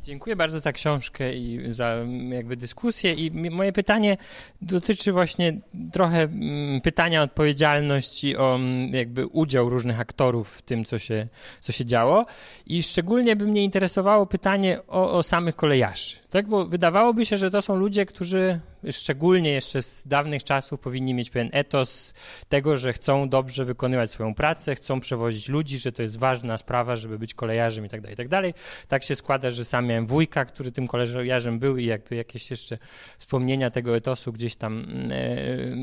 Dziękuję 0.03 0.35
bardzo 0.35 0.59
za 0.59 0.71
książkę 0.71 1.33
i 1.33 1.71
za 1.71 1.85
mm, 1.85 2.31
jakby 2.31 2.57
dyskusję. 2.57 3.13
I 3.13 3.31
moje 3.31 3.73
pytanie 3.73 4.17
dotyczy 4.61 5.11
właśnie 5.11 5.57
trochę 5.91 6.21
mm, 6.21 6.81
pytania 6.81 7.21
o 7.21 7.23
odpowiedzialność 7.23 8.23
i 8.23 8.37
o 8.37 8.55
mm, 8.55 8.93
jakby 8.93 9.27
udział 9.27 9.69
różnych 9.69 9.99
aktorów 9.99 10.49
w 10.49 10.61
tym, 10.61 10.85
co 10.85 10.99
się, 10.99 11.27
co 11.61 11.71
się 11.71 11.85
działo. 11.85 12.25
I 12.65 12.83
szczególnie 12.83 13.35
by 13.35 13.45
mnie 13.45 13.63
interesowało 13.63 14.25
pytanie 14.25 14.79
o, 14.87 15.11
o 15.11 15.23
samych 15.23 15.55
kolejarzy, 15.55 16.17
tak, 16.33 16.47
bo 16.47 16.65
wydawałoby 16.65 17.25
się, 17.25 17.37
że 17.37 17.51
to 17.51 17.61
są 17.61 17.75
ludzie, 17.75 18.05
którzy 18.05 18.59
szczególnie 18.91 19.51
jeszcze 19.51 19.81
z 19.81 20.07
dawnych 20.07 20.43
czasów 20.43 20.79
powinni 20.79 21.13
mieć 21.13 21.29
pewien 21.29 21.49
etos 21.51 22.13
tego, 22.49 22.77
że 22.77 22.93
chcą 22.93 23.29
dobrze 23.29 23.65
wykonywać 23.65 24.11
swoją 24.11 24.33
pracę, 24.33 24.75
chcą 24.75 24.99
przewozić 24.99 25.49
ludzi, 25.49 25.77
że 25.77 25.91
to 25.91 26.01
jest 26.01 26.19
ważna 26.19 26.57
sprawa, 26.57 26.95
żeby 26.95 27.19
być 27.19 27.33
kolejarzem 27.33 27.85
i 27.85 27.89
tak 27.89 28.01
dalej, 28.01 28.13
i 28.13 28.17
tak 28.17 28.27
dalej. 28.27 28.53
Tak 28.87 29.03
się 29.03 29.15
składa, 29.15 29.51
że 29.51 29.65
sam 29.65 29.85
miałem 29.85 30.05
wujka, 30.05 30.45
który 30.45 30.71
tym 30.71 30.87
kolejarzem 30.87 31.59
był 31.59 31.77
i 31.77 31.85
jakby 31.85 32.15
jakieś 32.15 32.51
jeszcze 32.51 32.77
wspomnienia 33.17 33.69
tego 33.69 33.95
etosu 33.95 34.33
gdzieś 34.33 34.55
tam 34.55 34.85
e, 35.11 35.75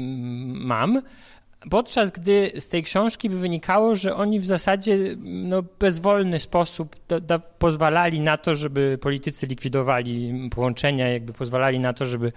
mam. 0.54 1.02
Podczas 1.70 2.10
gdy 2.10 2.52
z 2.58 2.68
tej 2.68 2.82
książki 2.82 3.30
by 3.30 3.38
wynikało, 3.38 3.94
że 3.94 4.16
oni 4.16 4.40
w 4.40 4.46
zasadzie 4.46 4.98
no, 5.22 5.62
bezwolny 5.78 6.40
sposób 6.40 6.96
da, 7.08 7.20
da, 7.20 7.38
pozwalali 7.38 8.20
na 8.20 8.36
to, 8.36 8.54
żeby 8.54 8.98
politycy 9.00 9.46
likwidowali 9.46 10.48
połączenia, 10.54 11.08
jakby 11.08 11.32
pozwalali 11.32 11.80
na 11.80 11.92
to, 11.92 12.04
żeby 12.04 12.32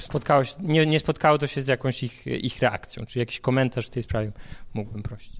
spotkało 0.00 0.44
się, 0.44 0.54
nie, 0.60 0.86
nie 0.86 0.98
spotkało 0.98 1.38
to 1.38 1.46
się 1.46 1.62
z 1.62 1.68
jakąś 1.68 2.02
ich, 2.02 2.26
ich 2.26 2.58
reakcją. 2.58 3.06
Czy 3.06 3.18
jakiś 3.18 3.40
komentarz 3.40 3.86
w 3.86 3.90
tej 3.90 4.02
sprawie 4.02 4.32
mógłbym 4.74 5.02
prosić? 5.02 5.39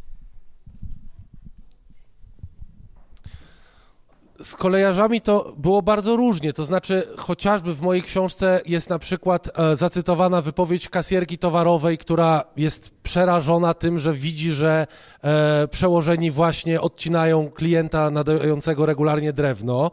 Z 4.42 4.56
kolejarzami 4.56 5.20
to 5.20 5.54
było 5.56 5.82
bardzo 5.82 6.16
różnie, 6.16 6.52
to 6.52 6.64
znaczy 6.64 7.02
chociażby 7.16 7.74
w 7.74 7.82
mojej 7.82 8.02
książce 8.02 8.60
jest 8.66 8.90
na 8.90 8.98
przykład 8.98 9.58
e, 9.58 9.76
zacytowana 9.76 10.42
wypowiedź 10.42 10.88
kasjerki 10.88 11.38
towarowej, 11.38 11.98
która 11.98 12.44
jest 12.56 12.90
przerażona 13.02 13.74
tym, 13.74 13.98
że 13.98 14.12
widzi, 14.12 14.52
że 14.52 14.86
e, 15.24 15.68
przełożeni 15.68 16.30
właśnie 16.30 16.80
odcinają 16.80 17.50
klienta 17.50 18.10
nadającego 18.10 18.86
regularnie 18.86 19.32
drewno. 19.32 19.90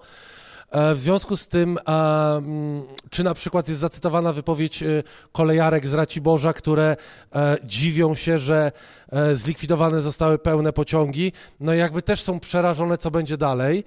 E, 0.72 0.96
w 0.96 1.00
związku 1.00 1.38
z 1.38 1.48
tym, 1.48 1.80
czy 3.10 3.24
na 3.24 3.34
przykład 3.34 3.70
jest 3.70 3.82
zacytowana 3.82 4.34
wypowiedź 4.34 4.84
e, 4.84 5.04
kolejarek 5.32 5.88
z 5.88 5.94
Raciborza, 5.94 6.54
które 6.54 6.96
e, 7.36 7.58
dziwią 7.64 8.16
się, 8.16 8.40
że 8.40 8.72
zlikwidowane 9.34 10.02
zostały 10.02 10.40
pełne 10.40 10.74
pociągi, 10.74 11.32
no 11.60 11.74
jakby 11.74 12.02
też 12.02 12.22
są 12.22 12.40
przerażone, 12.40 12.98
co 12.98 13.12
będzie 13.12 13.38
dalej, 13.38 13.84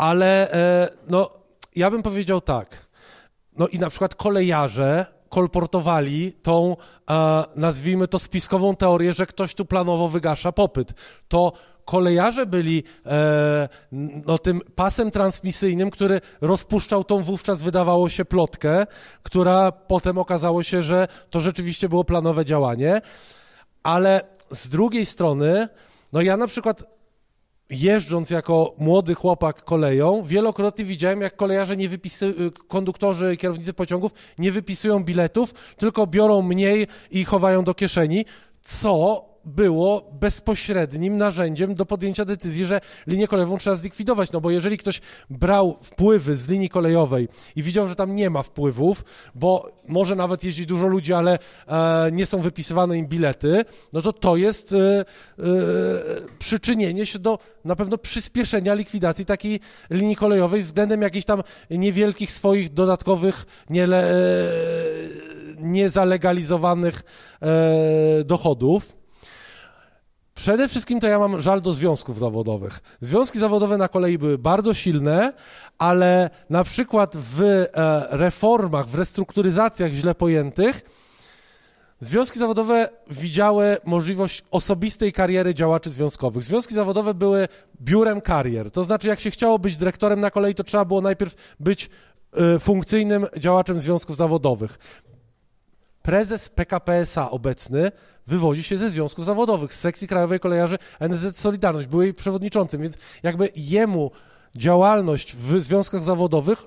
ale 0.00 0.48
no, 1.08 1.30
ja 1.76 1.90
bym 1.90 2.02
powiedział 2.02 2.40
tak, 2.40 2.86
no 3.56 3.68
i 3.68 3.78
na 3.78 3.90
przykład 3.90 4.14
kolejarze 4.14 5.06
kolportowali 5.28 6.32
tą, 6.42 6.76
nazwijmy 7.56 8.08
to, 8.08 8.18
spiskową 8.18 8.76
teorię, 8.76 9.12
że 9.12 9.26
ktoś 9.26 9.54
tu 9.54 9.64
planowo 9.64 10.08
wygasza 10.08 10.52
popyt. 10.52 10.92
To 11.28 11.52
kolejarze 11.84 12.46
byli 12.46 12.82
e, 13.06 13.68
no, 14.26 14.38
tym 14.38 14.60
pasem 14.74 15.10
transmisyjnym, 15.10 15.90
który 15.90 16.20
rozpuszczał 16.40 17.04
tą 17.04 17.18
wówczas, 17.18 17.62
wydawało 17.62 18.08
się, 18.08 18.24
plotkę, 18.24 18.86
która 19.22 19.72
potem 19.72 20.18
okazało 20.18 20.62
się, 20.62 20.82
że 20.82 21.08
to 21.30 21.40
rzeczywiście 21.40 21.88
było 21.88 22.04
planowe 22.04 22.44
działanie. 22.44 23.00
Ale 23.82 24.20
z 24.50 24.68
drugiej 24.68 25.06
strony, 25.06 25.68
no 26.12 26.22
ja 26.22 26.36
na 26.36 26.46
przykład 26.46 26.99
jeżdżąc 27.70 28.30
jako 28.30 28.74
młody 28.78 29.14
chłopak 29.14 29.64
koleją, 29.64 30.22
wielokrotnie 30.22 30.84
widziałem, 30.84 31.20
jak 31.20 31.36
kolejarze 31.36 31.76
nie 31.76 31.88
wypisują, 31.88 32.32
konduktorzy, 32.68 33.36
kierownicy 33.36 33.72
pociągów 33.72 34.12
nie 34.38 34.52
wypisują 34.52 35.04
biletów, 35.04 35.54
tylko 35.76 36.06
biorą 36.06 36.42
mniej 36.42 36.86
i 37.10 37.24
chowają 37.24 37.64
do 37.64 37.74
kieszeni, 37.74 38.24
co 38.62 39.24
było 39.44 40.10
bezpośrednim 40.12 41.16
narzędziem 41.16 41.74
do 41.74 41.86
podjęcia 41.86 42.24
decyzji, 42.24 42.64
że 42.64 42.80
linię 43.06 43.28
kolejową 43.28 43.58
trzeba 43.58 43.76
zlikwidować. 43.76 44.32
No 44.32 44.40
bo 44.40 44.50
jeżeli 44.50 44.78
ktoś 44.78 45.00
brał 45.30 45.78
wpływy 45.82 46.36
z 46.36 46.48
linii 46.48 46.68
kolejowej 46.68 47.28
i 47.56 47.62
widział, 47.62 47.88
że 47.88 47.94
tam 47.94 48.14
nie 48.14 48.30
ma 48.30 48.42
wpływów, 48.42 49.04
bo 49.34 49.72
może 49.88 50.16
nawet 50.16 50.44
jeździ 50.44 50.66
dużo 50.66 50.86
ludzi, 50.86 51.12
ale 51.12 51.38
e, 51.68 52.10
nie 52.12 52.26
są 52.26 52.40
wypisywane 52.40 52.98
im 52.98 53.06
bilety, 53.06 53.64
no 53.92 54.02
to 54.02 54.12
to 54.12 54.36
jest 54.36 54.72
e, 54.72 54.76
e, 54.78 55.04
przyczynienie 56.38 57.06
się 57.06 57.18
do 57.18 57.38
na 57.64 57.76
pewno 57.76 57.98
przyspieszenia 57.98 58.74
likwidacji 58.74 59.24
takiej 59.24 59.60
linii 59.90 60.16
kolejowej 60.16 60.62
względem 60.62 61.02
jakichś 61.02 61.24
tam 61.24 61.42
niewielkich 61.70 62.32
swoich 62.32 62.72
dodatkowych, 62.72 63.46
niele, 63.70 64.10
e, 64.10 64.14
niezalegalizowanych 65.58 67.02
e, 67.42 68.24
dochodów. 68.24 68.99
Przede 70.40 70.68
wszystkim 70.68 71.00
to 71.00 71.06
ja 71.06 71.18
mam 71.18 71.40
żal 71.40 71.60
do 71.60 71.72
związków 71.72 72.18
zawodowych. 72.18 72.80
Związki 73.00 73.38
zawodowe 73.38 73.76
na 73.76 73.88
kolei 73.88 74.18
były 74.18 74.38
bardzo 74.38 74.74
silne, 74.74 75.32
ale 75.78 76.30
na 76.50 76.64
przykład 76.64 77.16
w 77.16 77.42
e, 77.42 77.68
reformach, 78.10 78.86
w 78.86 78.94
restrukturyzacjach 78.94 79.92
źle 79.92 80.14
pojętych, 80.14 80.82
Związki 82.02 82.38
zawodowe 82.38 82.88
widziały 83.10 83.76
możliwość 83.84 84.44
osobistej 84.50 85.12
kariery 85.12 85.54
działaczy 85.54 85.90
związkowych. 85.90 86.44
Związki 86.44 86.74
zawodowe 86.74 87.14
były 87.14 87.48
biurem 87.80 88.20
karier. 88.20 88.70
To 88.70 88.84
znaczy, 88.84 89.08
jak 89.08 89.20
się 89.20 89.30
chciało 89.30 89.58
być 89.58 89.76
dyrektorem 89.76 90.20
na 90.20 90.30
kolei, 90.30 90.54
to 90.54 90.64
trzeba 90.64 90.84
było 90.84 91.00
najpierw 91.00 91.54
być 91.60 91.90
e, 92.32 92.58
funkcyjnym 92.58 93.26
działaczem 93.36 93.80
związków 93.80 94.16
zawodowych. 94.16 94.78
Prezes 96.02 96.48
PKP 96.48 96.94
SA 96.94 97.30
obecny 97.30 97.92
wywodzi 98.26 98.62
się 98.62 98.76
ze 98.76 98.90
związków 98.90 99.24
zawodowych, 99.24 99.74
z 99.74 99.80
sekcji 99.80 100.08
Krajowej 100.08 100.40
Kolejarzy 100.40 100.78
NZ 101.00 101.38
Solidarność, 101.38 101.86
był 101.86 102.02
jej 102.02 102.14
przewodniczącym, 102.14 102.82
więc 102.82 102.96
jakby 103.22 103.48
jemu 103.56 104.10
działalność 104.56 105.36
w 105.36 105.60
związkach 105.60 106.02
zawodowych 106.02 106.66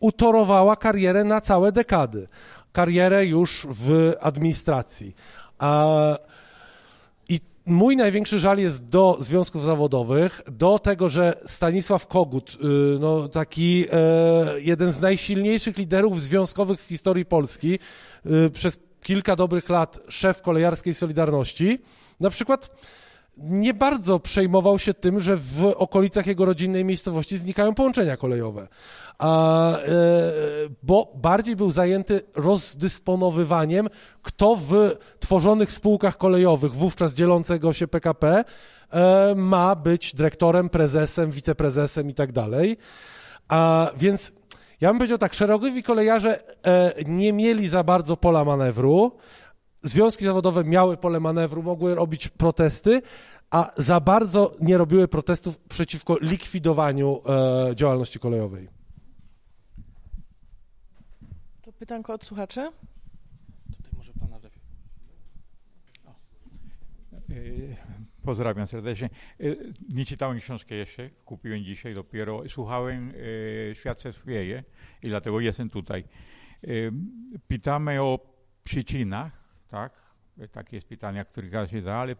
utorowała 0.00 0.76
karierę 0.76 1.24
na 1.24 1.40
całe 1.40 1.72
dekady. 1.72 2.28
Karierę 2.72 3.26
już 3.26 3.66
w 3.70 4.12
administracji. 4.20 5.16
A, 5.58 5.86
mój 7.66 7.96
największy 7.96 8.40
żal 8.40 8.58
jest 8.58 8.88
do 8.88 9.16
związków 9.20 9.64
zawodowych, 9.64 10.40
do 10.52 10.78
tego, 10.78 11.08
że 11.08 11.40
Stanisław 11.46 12.06
Kogut, 12.06 12.54
y, 12.54 12.98
no, 13.00 13.28
taki 13.28 13.84
e, 13.92 14.60
jeden 14.60 14.92
z 14.92 15.00
najsilniejszych 15.00 15.78
liderów 15.78 16.20
związkowych 16.20 16.80
w 16.80 16.86
historii 16.86 17.24
Polski, 17.24 17.78
y, 18.26 18.50
przez 18.50 18.78
kilka 19.02 19.36
dobrych 19.36 19.68
lat 19.68 20.00
szef 20.08 20.42
kolejarskiej 20.42 20.94
Solidarności, 20.94 21.78
na 22.20 22.30
przykład 22.30 22.70
nie 23.36 23.74
bardzo 23.74 24.18
przejmował 24.18 24.78
się 24.78 24.94
tym, 24.94 25.20
że 25.20 25.36
w 25.36 25.74
okolicach 25.76 26.26
jego 26.26 26.44
rodzinnej 26.44 26.84
miejscowości 26.84 27.36
znikają 27.36 27.74
połączenia 27.74 28.16
kolejowe, 28.16 28.68
a, 29.18 29.70
e, 29.76 29.82
bo 30.82 31.12
bardziej 31.14 31.56
był 31.56 31.70
zajęty 31.70 32.20
rozdysponowywaniem, 32.34 33.88
kto 34.22 34.56
w 34.56 34.72
tworzonych 35.20 35.72
spółkach 35.72 36.16
kolejowych, 36.16 36.74
wówczas 36.74 37.14
dzielącego 37.14 37.72
się 37.72 37.88
PKP, 37.88 38.44
e, 38.90 39.34
ma 39.36 39.76
być 39.76 40.14
dyrektorem, 40.14 40.68
prezesem, 40.68 41.30
wiceprezesem 41.30 42.10
i 42.10 42.14
tak 42.14 42.32
dalej. 42.32 42.76
A 43.48 43.90
więc 43.96 44.32
ja 44.80 44.88
bym 44.88 44.98
powiedział 44.98 45.18
tak, 45.18 45.34
szerokowi 45.34 45.82
kolejarze 45.82 46.40
e, 46.66 46.92
nie 47.06 47.32
mieli 47.32 47.68
za 47.68 47.84
bardzo 47.84 48.16
pola 48.16 48.44
manewru, 48.44 49.12
związki 49.82 50.24
zawodowe 50.24 50.64
miały 50.64 50.96
pole 50.96 51.20
manewru, 51.20 51.62
mogły 51.62 51.94
robić 51.94 52.28
protesty, 52.28 53.02
a 53.50 53.72
za 53.76 54.00
bardzo 54.00 54.54
nie 54.60 54.78
robiły 54.78 55.08
protestów 55.08 55.58
przeciwko 55.58 56.16
likwidowaniu 56.20 57.20
e, 57.26 57.76
działalności 57.76 58.18
kolejowej. 58.18 58.68
To 61.62 61.72
pytanko 61.72 62.12
od 62.14 62.24
słuchaczy? 62.24 62.72
Tutaj 63.76 63.92
może 63.96 64.12
pana 64.12 64.38
lepiej. 64.42 64.62
Pozdrawiam 68.22 68.66
serdecznie. 68.66 69.10
Y, 69.40 69.72
nie 69.88 70.04
czytałem 70.04 70.38
książkę 70.38 70.74
jeszcze, 70.74 71.10
kupiłem 71.10 71.64
dzisiaj 71.64 71.94
dopiero. 71.94 72.42
Słuchałem 72.48 73.10
y, 73.10 73.72
Świat 73.74 74.00
se 74.00 74.12
swieje 74.12 74.64
i 75.02 75.08
dlatego 75.08 75.40
jestem 75.40 75.70
tutaj. 75.70 76.04
Pytamy 77.48 78.02
o 78.02 78.18
przyczynach, 78.64 79.41
tak? 79.72 79.92
Takie 80.52 80.76
jest 80.76 80.88
pytania, 80.88 81.24
które 81.24 81.68
się 81.68 81.82
da, 81.82 81.96
ale 81.96 82.16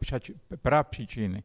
praprzyczyny. 0.62 1.42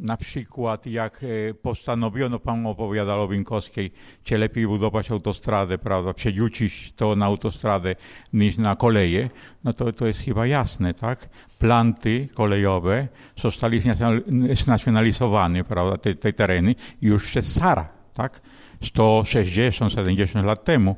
Na 0.00 0.16
przykład 0.16 0.86
jak 0.86 1.24
postanowiono, 1.62 2.38
pan 2.38 2.66
opowiadał 2.66 3.22
o 3.22 3.28
Winkowskiej, 3.28 3.92
czy 4.24 4.38
lepiej 4.38 4.66
budować 4.66 5.10
autostradę, 5.10 5.78
prawda, 5.78 6.14
przerzucić 6.14 6.92
to 6.92 7.16
na 7.16 7.26
autostradę 7.26 7.96
niż 8.32 8.58
na 8.58 8.76
koleje, 8.76 9.28
no 9.64 9.72
to, 9.72 9.92
to 9.92 10.06
jest 10.06 10.20
chyba 10.20 10.46
jasne, 10.46 10.94
tak? 10.94 11.28
planty 11.58 12.28
kolejowe 12.34 13.08
zostali 13.36 13.80
znacjonalizowane, 14.54 15.64
prawda, 15.64 15.96
te, 15.98 16.14
te 16.14 16.32
tereny 16.32 16.74
już 17.02 17.26
przez 17.26 17.54
Sara, 17.54 17.88
tak, 18.14 18.42
160-70 18.82 20.44
lat 20.44 20.64
temu. 20.64 20.96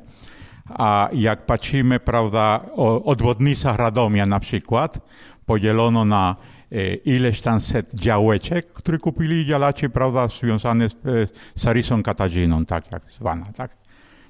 A 0.69 1.09
jak 1.13 1.45
patrzymy, 1.45 1.99
prawda, 1.99 2.65
o 2.71 3.03
odwodnicach 3.03 3.77
Radomia 3.77 4.25
na 4.25 4.39
przykład, 4.39 4.99
podzielono 5.45 6.05
na 6.05 6.35
e, 6.71 6.93
ileś 6.93 7.41
tam 7.41 7.61
set 7.61 7.93
działeczek, 7.93 8.73
które 8.73 8.97
kupili 8.97 9.45
działacze, 9.45 9.89
prawda, 9.89 10.27
związane 10.27 10.89
z, 10.89 10.93
z 10.93 11.31
Sarysą 11.55 12.03
Katarzyną, 12.03 12.65
tak 12.65 12.91
jak 12.91 13.11
zwana, 13.11 13.45
tak, 13.55 13.77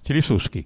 czyli 0.04 0.22
Suski. 0.22 0.66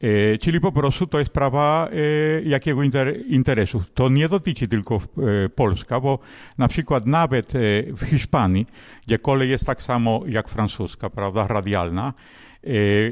E, 0.00 0.38
czyli 0.38 0.60
po 0.60 0.72
prostu 0.72 1.06
to 1.06 1.18
jest 1.18 1.30
sprawa 1.30 1.88
e, 1.88 2.42
jakiego 2.42 2.82
interesu. 3.26 3.82
To 3.94 4.08
nie 4.08 4.28
dotyczy 4.28 4.68
tylko 4.68 4.96
e, 4.96 5.48
Polska, 5.48 6.00
bo 6.00 6.18
na 6.58 6.68
przykład 6.68 7.06
nawet 7.06 7.52
w 7.96 8.06
Hiszpanii, 8.06 8.66
gdzie 9.06 9.18
kolej 9.18 9.50
jest 9.50 9.66
tak 9.66 9.82
samo 9.82 10.22
jak 10.26 10.48
francuska, 10.48 11.10
prawda, 11.10 11.46
radialna, 11.46 12.12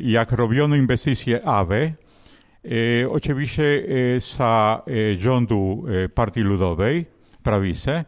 jak 0.01 0.33
robiono 0.33 0.77
inwestycje 0.77 1.47
AWE, 1.47 1.93
oczywiście 3.09 3.83
za 4.37 4.83
rządu 5.19 5.85
Partii 6.15 6.41
Ludowej, 6.41 7.07
prawice, 7.43 8.05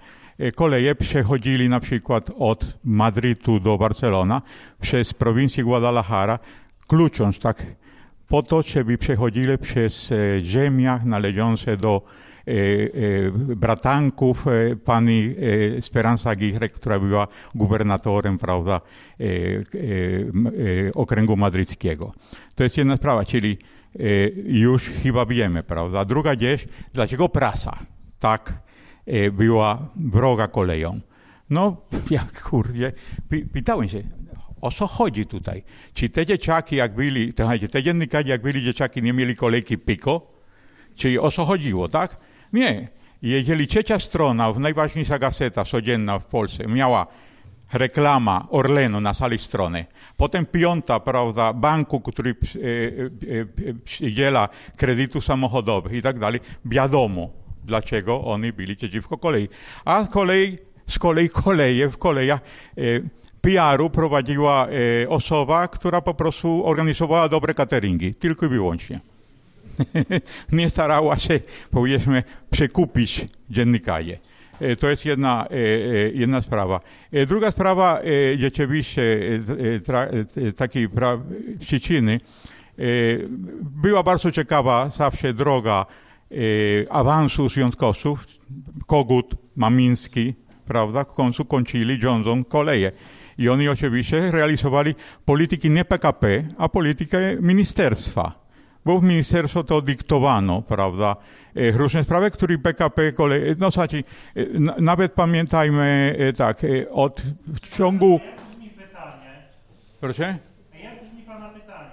koleje 0.54 0.94
przechodzili 0.94 1.68
na 1.68 1.80
przykład 1.80 2.30
od 2.38 2.78
Madrytu 2.84 3.60
do 3.60 3.78
Barcelona 3.78 4.42
przez 4.80 5.14
prowincję 5.14 5.64
Guadalajara, 5.64 6.38
klucząc 6.86 7.38
tak 7.38 7.66
po 8.28 8.42
to, 8.42 8.62
żeby 8.62 8.98
przechodzili 8.98 9.58
przez 9.58 10.12
e, 10.12 10.40
ziemiach 10.40 11.04
należące 11.04 11.76
do 11.76 12.02
bratanków 13.56 14.46
pani 14.84 15.34
Speranza 15.80 16.30
Aguirre, 16.30 16.68
która 16.68 16.98
była 16.98 17.26
gubernatorem 17.54 18.38
prawda, 18.38 18.80
okręgu 20.94 21.36
madryckiego. 21.36 22.12
To 22.54 22.64
jest 22.64 22.76
jedna 22.76 22.96
sprawa, 22.96 23.24
czyli 23.24 23.58
już 24.44 24.90
chyba 25.02 25.26
wiemy, 25.26 25.62
prawda. 25.62 26.04
Druga 26.04 26.34
rzecz, 26.40 26.64
dlaczego 26.92 27.28
prasa 27.28 27.78
tak 28.18 28.62
była 29.32 29.88
wroga 29.96 30.48
koleją? 30.48 31.00
No, 31.50 31.76
jak 32.10 32.42
kurde, 32.42 32.92
pytałem 33.52 33.88
się, 33.88 34.02
O 34.60 34.70
co 34.70 34.86
chodzi 34.86 35.26
tutaj? 35.26 35.62
Czy 35.94 36.08
te 36.08 36.26
dzieciaki, 36.26 36.76
jak 36.76 36.94
byli, 36.94 37.32
te 37.70 37.82
dziennikarze, 37.82 38.28
jak 38.28 38.42
byli 38.42 38.62
dzieciaki, 38.62 39.02
nie 39.02 39.12
mieli 39.12 39.36
kolejki 39.36 39.78
piko? 39.78 40.32
Czyli 40.94 41.18
o 41.18 41.30
co 41.30 41.44
chodziło, 41.44 41.88
tak? 41.88 42.16
Nie. 42.52 42.88
Jeżeli 43.22 43.66
trzecia 43.66 43.98
strona, 43.98 44.52
najważniejsza 44.58 45.18
gazeta 45.18 45.64
codzienna 45.64 46.18
w 46.18 46.24
Polsce, 46.24 46.66
miała 46.66 47.06
reklama 47.72 48.46
Orlenu 48.50 49.00
na 49.00 49.14
sali 49.14 49.38
strony, 49.38 49.84
potem 50.16 50.46
piąta, 50.46 51.00
prawda, 51.00 51.52
banku, 51.52 52.00
który 52.00 52.34
przydziela 53.84 54.48
kredytu 54.76 55.20
samochodowych 55.20 55.92
i 55.92 56.02
tak 56.02 56.18
dalej, 56.18 56.40
wiadomo, 56.64 57.30
dlaczego 57.64 58.24
oni 58.24 58.52
byli 58.52 58.76
przeciwko 58.76 59.18
kolei. 59.18 59.48
A 59.84 60.04
kolej, 60.04 60.58
z 60.86 60.98
kolei 60.98 61.28
koleje 61.28 61.90
w 61.90 61.98
kolejach 61.98 62.40
PR-u 63.40 63.90
prowadziła 63.90 64.66
osoba, 65.08 65.68
która 65.68 66.00
po 66.00 66.14
prostu 66.14 66.66
organizowała 66.66 67.28
dobre 67.28 67.54
cateringi, 67.54 68.14
tylko 68.14 68.46
i 68.46 68.48
wyłącznie. 68.48 69.00
nie 70.52 70.70
starała 70.70 71.18
się, 71.18 71.40
powiedzmy, 71.70 72.22
przekupić 72.50 73.26
dziennikarzy. 73.50 74.18
To 74.80 74.90
jest 74.90 75.04
jedna, 75.04 75.46
jedna 76.14 76.42
sprawa. 76.42 76.80
Druga 77.26 77.50
sprawa, 77.50 78.00
rzeczywiście, 78.38 79.02
takiej 80.56 80.88
przyczyny, 81.60 82.20
była 83.60 84.02
bardzo 84.02 84.32
ciekawa 84.32 84.90
zawsze 84.90 85.34
droga 85.34 85.86
awansu 86.90 87.48
związkowców. 87.48 88.26
Kogut, 88.86 89.34
Mamiński, 89.56 90.34
prawda, 90.66 91.04
w 91.04 91.14
końcu 91.14 91.44
kończyli 91.44 92.00
rządzą 92.00 92.44
koleje. 92.44 92.92
I 93.38 93.48
oni 93.48 93.68
oczywiście 93.68 94.30
realizowali 94.30 94.94
polityki 95.24 95.70
nie 95.70 95.84
PKP, 95.84 96.44
a 96.58 96.68
politykę 96.68 97.36
ministerstwa 97.40 98.47
bo 98.84 99.00
w 99.00 99.02
ministerstwo 99.02 99.64
to 99.64 99.82
dyktowano, 99.82 100.62
prawda, 100.62 101.16
różne 101.54 102.04
sprawy, 102.04 102.30
które 102.30 102.58
PKP 102.58 103.12
kolej, 103.12 103.42
no 103.58 103.70
słuchajcie, 103.70 104.02
nawet 104.78 105.12
pamiętajmy 105.12 106.16
tak, 106.36 106.62
od 106.90 107.22
w 107.46 107.76
ciągu... 107.76 108.20
Jak 108.24 108.46
brzmi 108.46 108.70
pytanie? 108.70 109.42
Proszę? 110.00 110.38
Jak 110.82 111.04
brzmi 111.04 111.22
pana 111.22 111.48
pytanie? 111.48 111.90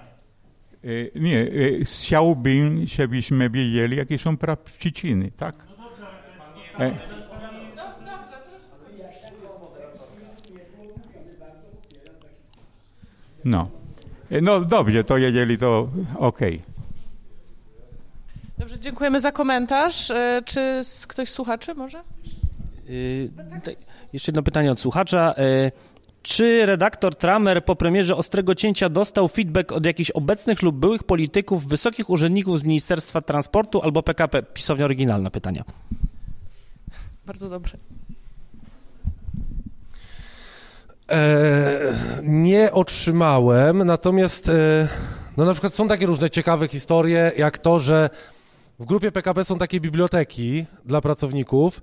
Nie, 1.14 1.46
chciałbym, 1.84 2.86
żebyśmy 2.86 3.50
wiedzieli, 3.50 3.96
jakie 3.96 4.18
są 4.18 4.36
przyczyny, 4.78 5.30
tak? 5.36 5.54
No 5.78 5.88
dobrze, 5.88 6.06
ale 6.78 6.90
to 6.90 7.16
jest... 7.16 7.36
No. 13.46 13.68
No 14.42 14.60
dobrze, 14.60 15.04
to 15.04 15.18
jeżeli 15.18 15.58
to 15.58 15.88
okej. 16.18 16.54
Okay. 16.54 16.75
Dobrze, 18.58 18.78
dziękujemy 18.78 19.20
za 19.20 19.32
komentarz. 19.32 20.12
Czy 20.44 20.80
ktoś 21.08 21.30
słuchaczy 21.30 21.74
może? 21.74 22.02
Yy, 22.88 23.30
jeszcze 24.12 24.30
jedno 24.30 24.42
pytanie 24.42 24.70
od 24.70 24.80
słuchacza. 24.80 25.34
Yy, 25.38 25.72
czy 26.22 26.66
redaktor 26.66 27.14
Tramer 27.14 27.64
po 27.64 27.76
premierze 27.76 28.16
Ostrego 28.16 28.54
Cięcia 28.54 28.88
dostał 28.88 29.28
feedback 29.28 29.72
od 29.72 29.86
jakichś 29.86 30.10
obecnych 30.10 30.62
lub 30.62 30.76
byłych 30.76 31.02
polityków, 31.04 31.68
wysokich 31.68 32.10
urzędników 32.10 32.58
z 32.58 32.62
Ministerstwa 32.62 33.20
Transportu 33.20 33.82
albo 33.82 34.02
PKP? 34.02 34.42
Pisownia 34.42 34.84
oryginalna 34.84 35.30
pytania. 35.30 35.64
Bardzo 37.26 37.48
dobrze. 37.48 37.76
E, 41.10 41.80
nie 42.22 42.72
otrzymałem, 42.72 43.84
natomiast 43.84 44.48
e, 44.48 44.88
no 45.36 45.44
na 45.44 45.52
przykład 45.52 45.74
są 45.74 45.88
takie 45.88 46.06
różne 46.06 46.30
ciekawe 46.30 46.68
historie, 46.68 47.32
jak 47.36 47.58
to, 47.58 47.78
że 47.78 48.10
w 48.78 48.84
grupie 48.84 49.12
PKP 49.12 49.44
są 49.44 49.58
takie 49.58 49.80
biblioteki 49.80 50.64
dla 50.84 51.00
pracowników 51.00 51.82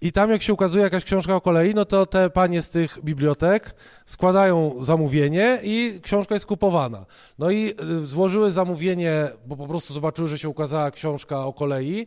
i 0.00 0.12
tam 0.12 0.30
jak 0.30 0.42
się 0.42 0.52
ukazuje 0.52 0.84
jakaś 0.84 1.04
książka 1.04 1.36
o 1.36 1.40
kolei, 1.40 1.74
no 1.74 1.84
to 1.84 2.06
te 2.06 2.30
panie 2.30 2.62
z 2.62 2.70
tych 2.70 2.98
bibliotek 3.04 3.74
składają 4.06 4.74
zamówienie 4.78 5.58
i 5.62 6.00
książka 6.02 6.34
jest 6.34 6.46
kupowana. 6.46 7.06
No 7.38 7.50
i 7.50 7.74
złożyły 8.02 8.52
zamówienie, 8.52 9.28
bo 9.46 9.56
po 9.56 9.66
prostu 9.66 9.94
zobaczyły, 9.94 10.28
że 10.28 10.38
się 10.38 10.48
ukazała 10.48 10.90
książka 10.90 11.46
o 11.46 11.52
kolei, 11.52 12.06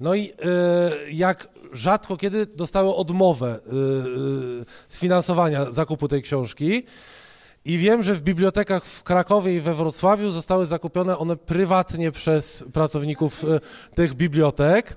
no 0.00 0.14
i 0.14 0.32
jak 1.12 1.48
rzadko 1.72 2.16
kiedy 2.16 2.46
dostały 2.46 2.94
odmowę 2.94 3.60
sfinansowania 4.88 5.72
zakupu 5.72 6.08
tej 6.08 6.22
książki. 6.22 6.84
I 7.64 7.78
wiem, 7.78 8.02
że 8.02 8.14
w 8.14 8.22
bibliotekach 8.22 8.84
w 8.84 9.02
Krakowie 9.02 9.56
i 9.56 9.60
we 9.60 9.74
Wrocławiu 9.74 10.30
zostały 10.30 10.66
zakupione 10.66 11.18
one 11.18 11.36
prywatnie 11.36 12.12
przez 12.12 12.64
pracowników 12.72 13.44
tych 13.94 14.14
bibliotek. 14.14 14.96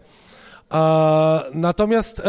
Natomiast 1.54 2.22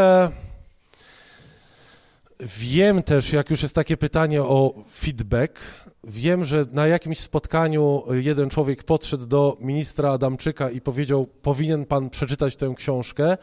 wiem 2.40 3.02
też, 3.02 3.32
jak 3.32 3.50
już 3.50 3.62
jest 3.62 3.74
takie 3.74 3.96
pytanie 3.96 4.42
o 4.42 4.74
feedback, 4.92 5.60
wiem, 6.04 6.44
że 6.44 6.66
na 6.72 6.86
jakimś 6.86 7.20
spotkaniu 7.20 8.02
jeden 8.10 8.50
człowiek 8.50 8.84
podszedł 8.84 9.26
do 9.26 9.56
ministra 9.60 10.10
Adamczyka 10.10 10.70
i 10.70 10.80
powiedział, 10.80 11.26
powinien 11.26 11.84
pan 11.84 12.10
przeczytać 12.10 12.56
tę 12.56 12.74
książkę, 12.76 13.36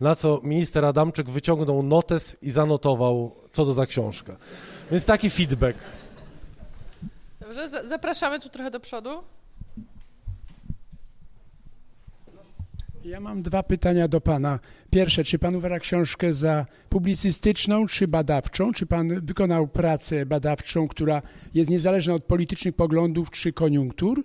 na 0.00 0.14
co 0.14 0.40
minister 0.44 0.84
Adamczyk 0.84 1.30
wyciągnął 1.30 1.82
notes 1.82 2.36
i 2.42 2.50
zanotował, 2.50 3.36
co 3.52 3.64
to 3.64 3.72
za 3.72 3.86
książka. 3.86 4.36
Więc 4.90 5.04
taki 5.04 5.30
feedback. 5.30 5.78
Dobrze, 7.56 7.88
zapraszamy 7.88 8.40
tu 8.40 8.48
trochę 8.48 8.70
do 8.70 8.80
przodu. 8.80 9.10
Ja 13.04 13.20
mam 13.20 13.42
dwa 13.42 13.62
pytania 13.62 14.08
do 14.08 14.20
pana. 14.20 14.58
Pierwsze, 14.90 15.24
czy 15.24 15.38
pan 15.38 15.56
uważa 15.56 15.78
książkę 15.78 16.32
za 16.32 16.66
publicystyczną 16.88 17.86
czy 17.86 18.08
badawczą? 18.08 18.72
Czy 18.72 18.86
pan 18.86 19.20
wykonał 19.20 19.68
pracę 19.68 20.26
badawczą, 20.26 20.88
która 20.88 21.22
jest 21.54 21.70
niezależna 21.70 22.14
od 22.14 22.24
politycznych 22.24 22.74
poglądów 22.74 23.30
czy 23.30 23.52
koniunktur? 23.52 24.24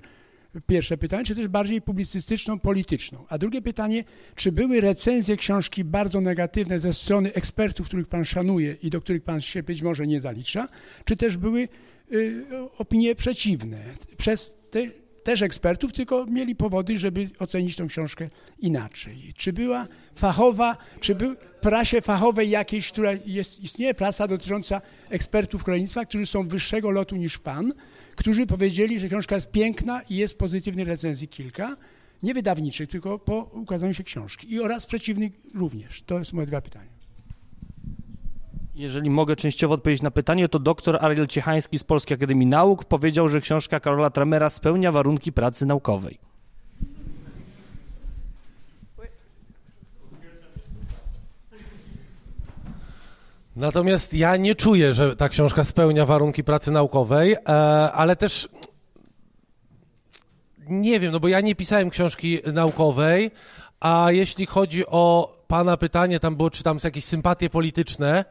Pierwsze 0.67 0.97
pytanie, 0.97 1.25
czy 1.25 1.35
też 1.35 1.47
bardziej 1.47 1.81
publicystyczną, 1.81 2.59
polityczną? 2.59 3.25
A 3.29 3.37
drugie 3.37 3.61
pytanie, 3.61 4.03
czy 4.35 4.51
były 4.51 4.81
recenzje 4.81 5.37
książki 5.37 5.83
bardzo 5.83 6.21
negatywne 6.21 6.79
ze 6.79 6.93
strony 6.93 7.33
ekspertów, 7.33 7.87
których 7.87 8.07
pan 8.07 8.25
szanuje 8.25 8.75
i 8.83 8.89
do 8.89 9.01
których 9.01 9.23
pan 9.23 9.41
się 9.41 9.63
być 9.63 9.81
może 9.81 10.07
nie 10.07 10.19
zalicza, 10.19 10.67
czy 11.05 11.15
też 11.15 11.37
były 11.37 11.67
opinie 12.77 13.15
przeciwne 13.15 13.77
przez 14.17 14.57
te, 14.71 14.79
też 15.23 15.41
ekspertów, 15.41 15.93
tylko 15.93 16.25
mieli 16.25 16.55
powody, 16.55 16.99
żeby 16.99 17.29
ocenić 17.39 17.75
tą 17.75 17.87
książkę 17.87 18.29
inaczej. 18.59 19.33
Czy 19.35 19.53
była 19.53 19.87
fachowa, 20.15 20.77
czy 20.99 21.15
był 21.15 21.35
prasie 21.61 22.01
fachowej 22.01 22.49
jakiejś, 22.49 22.91
która 22.91 23.11
jest, 23.25 23.59
istnieje 23.59 23.93
prasa 23.93 24.27
dotycząca 24.27 24.81
ekspertów 25.09 25.63
kolejnictwa, 25.63 26.05
którzy 26.05 26.25
są 26.25 26.47
wyższego 26.47 26.89
lotu 26.89 27.15
niż 27.15 27.37
pan, 27.37 27.73
którzy 28.15 28.45
powiedzieli, 28.45 28.99
że 28.99 29.07
książka 29.07 29.35
jest 29.35 29.51
piękna 29.51 30.01
i 30.01 30.15
jest 30.15 30.37
pozytywnych 30.37 30.87
recenzji 30.87 31.27
kilka, 31.27 31.77
nie 32.23 32.33
wydawniczych, 32.33 32.89
tylko 32.89 33.19
po 33.19 33.43
ukazaniu 33.53 33.93
się 33.93 34.03
książki 34.03 34.53
i 34.53 34.59
oraz 34.59 34.85
przeciwnych 34.85 35.31
również. 35.53 36.01
To 36.01 36.25
są 36.25 36.35
moje 36.35 36.47
dwa 36.47 36.61
pytania. 36.61 37.00
Jeżeli 38.81 39.09
mogę 39.09 39.35
częściowo 39.35 39.73
odpowiedzieć 39.73 40.01
na 40.01 40.11
pytanie, 40.11 40.49
to 40.49 40.59
dr 40.59 40.97
Ariel 41.01 41.27
Ciechański 41.27 41.79
z 41.79 41.83
Polskiej 41.83 42.15
Akademii 42.15 42.47
Nauk 42.47 42.85
powiedział, 42.85 43.29
że 43.29 43.41
książka 43.41 43.79
Karola 43.79 44.09
Tramera 44.09 44.49
spełnia 44.49 44.91
warunki 44.91 45.31
pracy 45.31 45.65
naukowej. 45.65 46.19
Natomiast 53.55 54.13
ja 54.13 54.37
nie 54.37 54.55
czuję, 54.55 54.93
że 54.93 55.15
ta 55.15 55.29
książka 55.29 55.63
spełnia 55.63 56.05
warunki 56.05 56.43
pracy 56.43 56.71
naukowej, 56.71 57.35
ale 57.93 58.15
też 58.15 58.49
nie 60.67 60.99
wiem, 60.99 61.11
no 61.11 61.19
bo 61.19 61.27
ja 61.27 61.41
nie 61.41 61.55
pisałem 61.55 61.89
książki 61.89 62.39
naukowej, 62.53 63.31
a 63.79 64.07
jeśli 64.11 64.45
chodzi 64.45 64.87
o 64.87 65.35
pana 65.47 65.77
pytanie, 65.77 66.19
tam 66.19 66.35
było, 66.35 66.49
czy 66.49 66.63
tam 66.63 66.79
są 66.79 66.87
jakieś 66.87 67.05
sympatie 67.05 67.49
polityczne, 67.49 68.25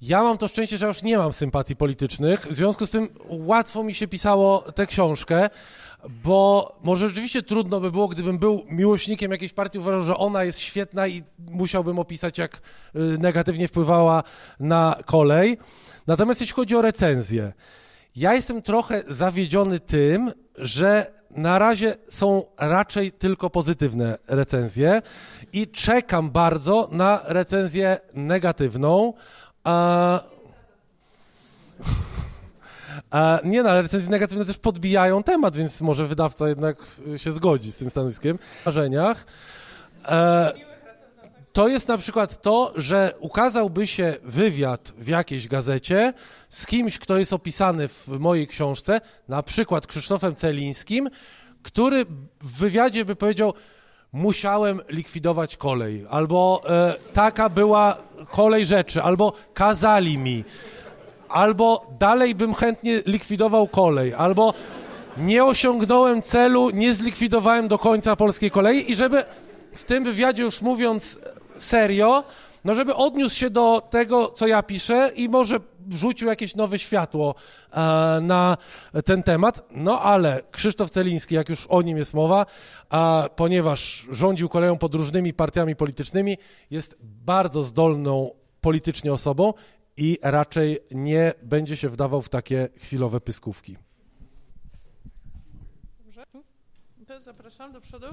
ja 0.00 0.22
mam 0.22 0.38
to 0.38 0.48
szczęście, 0.48 0.78
że 0.78 0.86
już 0.86 1.02
nie 1.02 1.18
mam 1.18 1.32
sympatii 1.32 1.76
politycznych, 1.76 2.46
w 2.46 2.54
związku 2.54 2.86
z 2.86 2.90
tym 2.90 3.08
łatwo 3.28 3.82
mi 3.84 3.94
się 3.94 4.08
pisało 4.08 4.62
tę 4.72 4.86
książkę, 4.86 5.50
bo 6.08 6.72
może 6.82 7.08
rzeczywiście 7.08 7.42
trudno 7.42 7.80
by 7.80 7.92
było, 7.92 8.08
gdybym 8.08 8.38
był 8.38 8.64
miłośnikiem 8.68 9.32
jakiejś 9.32 9.52
partii, 9.52 9.78
uważał, 9.78 10.02
że 10.02 10.16
ona 10.16 10.44
jest 10.44 10.58
świetna 10.58 11.08
i 11.08 11.22
musiałbym 11.38 11.98
opisać, 11.98 12.38
jak 12.38 12.60
negatywnie 12.94 13.68
wpływała 13.68 14.22
na 14.60 14.96
kolej. 15.06 15.58
Natomiast 16.06 16.40
jeśli 16.40 16.54
chodzi 16.54 16.76
o 16.76 16.82
recenzję, 16.82 17.52
ja 18.16 18.34
jestem 18.34 18.62
trochę 18.62 19.02
zawiedziony 19.08 19.80
tym, 19.80 20.32
że 20.56 21.20
na 21.30 21.58
razie 21.58 21.94
są 22.08 22.44
raczej 22.58 23.12
tylko 23.12 23.50
pozytywne 23.50 24.18
recenzje 24.28 25.02
i 25.52 25.68
czekam 25.68 26.30
bardzo 26.30 26.88
na 26.92 27.20
recenzję 27.24 27.98
negatywną. 28.14 29.12
A... 29.64 30.20
E, 33.14 33.38
nie 33.44 33.62
no, 33.62 33.70
ale 33.70 33.82
recenzje 33.82 34.10
negatywne 34.10 34.44
też 34.44 34.58
podbijają 34.58 35.22
temat, 35.22 35.56
więc 35.56 35.80
może 35.80 36.06
wydawca 36.06 36.48
jednak 36.48 36.76
y, 37.14 37.18
się 37.18 37.32
zgodzi 37.32 37.72
z 37.72 37.76
tym 37.76 37.90
stanowiskiem. 37.90 38.38
W 38.38 38.66
marzeniach. 38.66 39.26
E, 40.08 40.52
to 41.52 41.68
jest 41.68 41.88
na 41.88 41.98
przykład 41.98 42.42
to, 42.42 42.72
że 42.76 43.14
ukazałby 43.18 43.86
się 43.86 44.14
wywiad 44.22 44.92
w 44.98 45.08
jakiejś 45.08 45.48
gazecie 45.48 46.12
z 46.48 46.66
kimś, 46.66 46.98
kto 46.98 47.18
jest 47.18 47.32
opisany 47.32 47.88
w 47.88 48.08
mojej 48.08 48.46
książce, 48.46 49.00
na 49.28 49.42
przykład 49.42 49.86
Krzysztofem 49.86 50.34
Celińskim, 50.34 51.08
który 51.62 52.04
w 52.40 52.58
wywiadzie 52.58 53.04
by 53.04 53.16
powiedział, 53.16 53.54
musiałem 54.12 54.80
likwidować 54.88 55.56
kolej, 55.56 56.06
albo 56.10 56.62
e, 56.68 56.94
taka 57.12 57.48
była 57.48 57.96
kolej 58.30 58.66
rzeczy, 58.66 59.02
albo 59.02 59.32
kazali 59.54 60.18
mi, 60.18 60.44
albo 61.28 61.86
dalej 61.98 62.34
bym 62.34 62.54
chętnie 62.54 63.02
likwidował 63.06 63.68
kolej, 63.68 64.14
albo 64.14 64.54
nie 65.16 65.44
osiągnąłem 65.44 66.22
celu, 66.22 66.70
nie 66.70 66.94
zlikwidowałem 66.94 67.68
do 67.68 67.78
końca 67.78 68.16
polskiej 68.16 68.50
kolei. 68.50 68.92
I 68.92 68.96
żeby 68.96 69.24
w 69.76 69.84
tym 69.84 70.04
wywiadzie 70.04 70.42
już 70.42 70.62
mówiąc 70.62 71.18
serio, 71.58 72.24
no 72.64 72.74
żeby 72.74 72.94
odniósł 72.94 73.36
się 73.36 73.50
do 73.50 73.82
tego, 73.90 74.28
co 74.28 74.46
ja 74.46 74.62
piszę 74.62 75.10
i 75.16 75.28
może 75.28 75.60
wrzucił 75.90 76.28
jakieś 76.28 76.54
nowe 76.54 76.78
światło 76.78 77.34
e, 77.72 77.78
na 78.22 78.56
ten 79.04 79.22
temat. 79.22 79.66
No 79.70 80.00
ale 80.00 80.42
Krzysztof 80.50 80.90
Celiński, 80.90 81.34
jak 81.34 81.48
już 81.48 81.66
o 81.66 81.82
nim 81.82 81.98
jest 81.98 82.14
mowa, 82.14 82.46
a 82.90 83.28
ponieważ 83.36 84.06
rządził 84.10 84.48
koleją 84.48 84.78
pod 84.78 84.94
różnymi 84.94 85.34
partiami 85.34 85.76
politycznymi, 85.76 86.38
jest 86.70 86.96
bardzo 87.02 87.62
zdolną 87.62 88.30
politycznie 88.60 89.12
osobą 89.12 89.52
i 89.96 90.18
raczej 90.22 90.78
nie 90.90 91.32
będzie 91.42 91.76
się 91.76 91.88
wdawał 91.88 92.22
w 92.22 92.28
takie 92.28 92.68
chwilowe 92.76 93.20
pyskówki. 93.20 93.76
Dobrze. 96.04 96.24
To 97.06 97.20
zapraszam 97.20 97.72
do 97.72 97.80
przodu. 97.80 98.06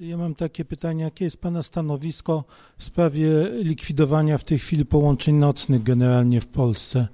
Ja 0.00 0.16
mam 0.16 0.34
takie 0.34 0.64
pytanie, 0.64 1.04
jakie 1.04 1.24
jest 1.24 1.36
Pana 1.36 1.62
stanowisko 1.62 2.44
w 2.78 2.84
sprawie 2.84 3.28
likwidowania 3.62 4.38
w 4.38 4.44
tej 4.44 4.58
chwili 4.58 4.86
połączeń 4.86 5.34
nocnych 5.34 5.82
generalnie 5.82 6.40
w 6.40 6.46
Polsce? 6.46 7.08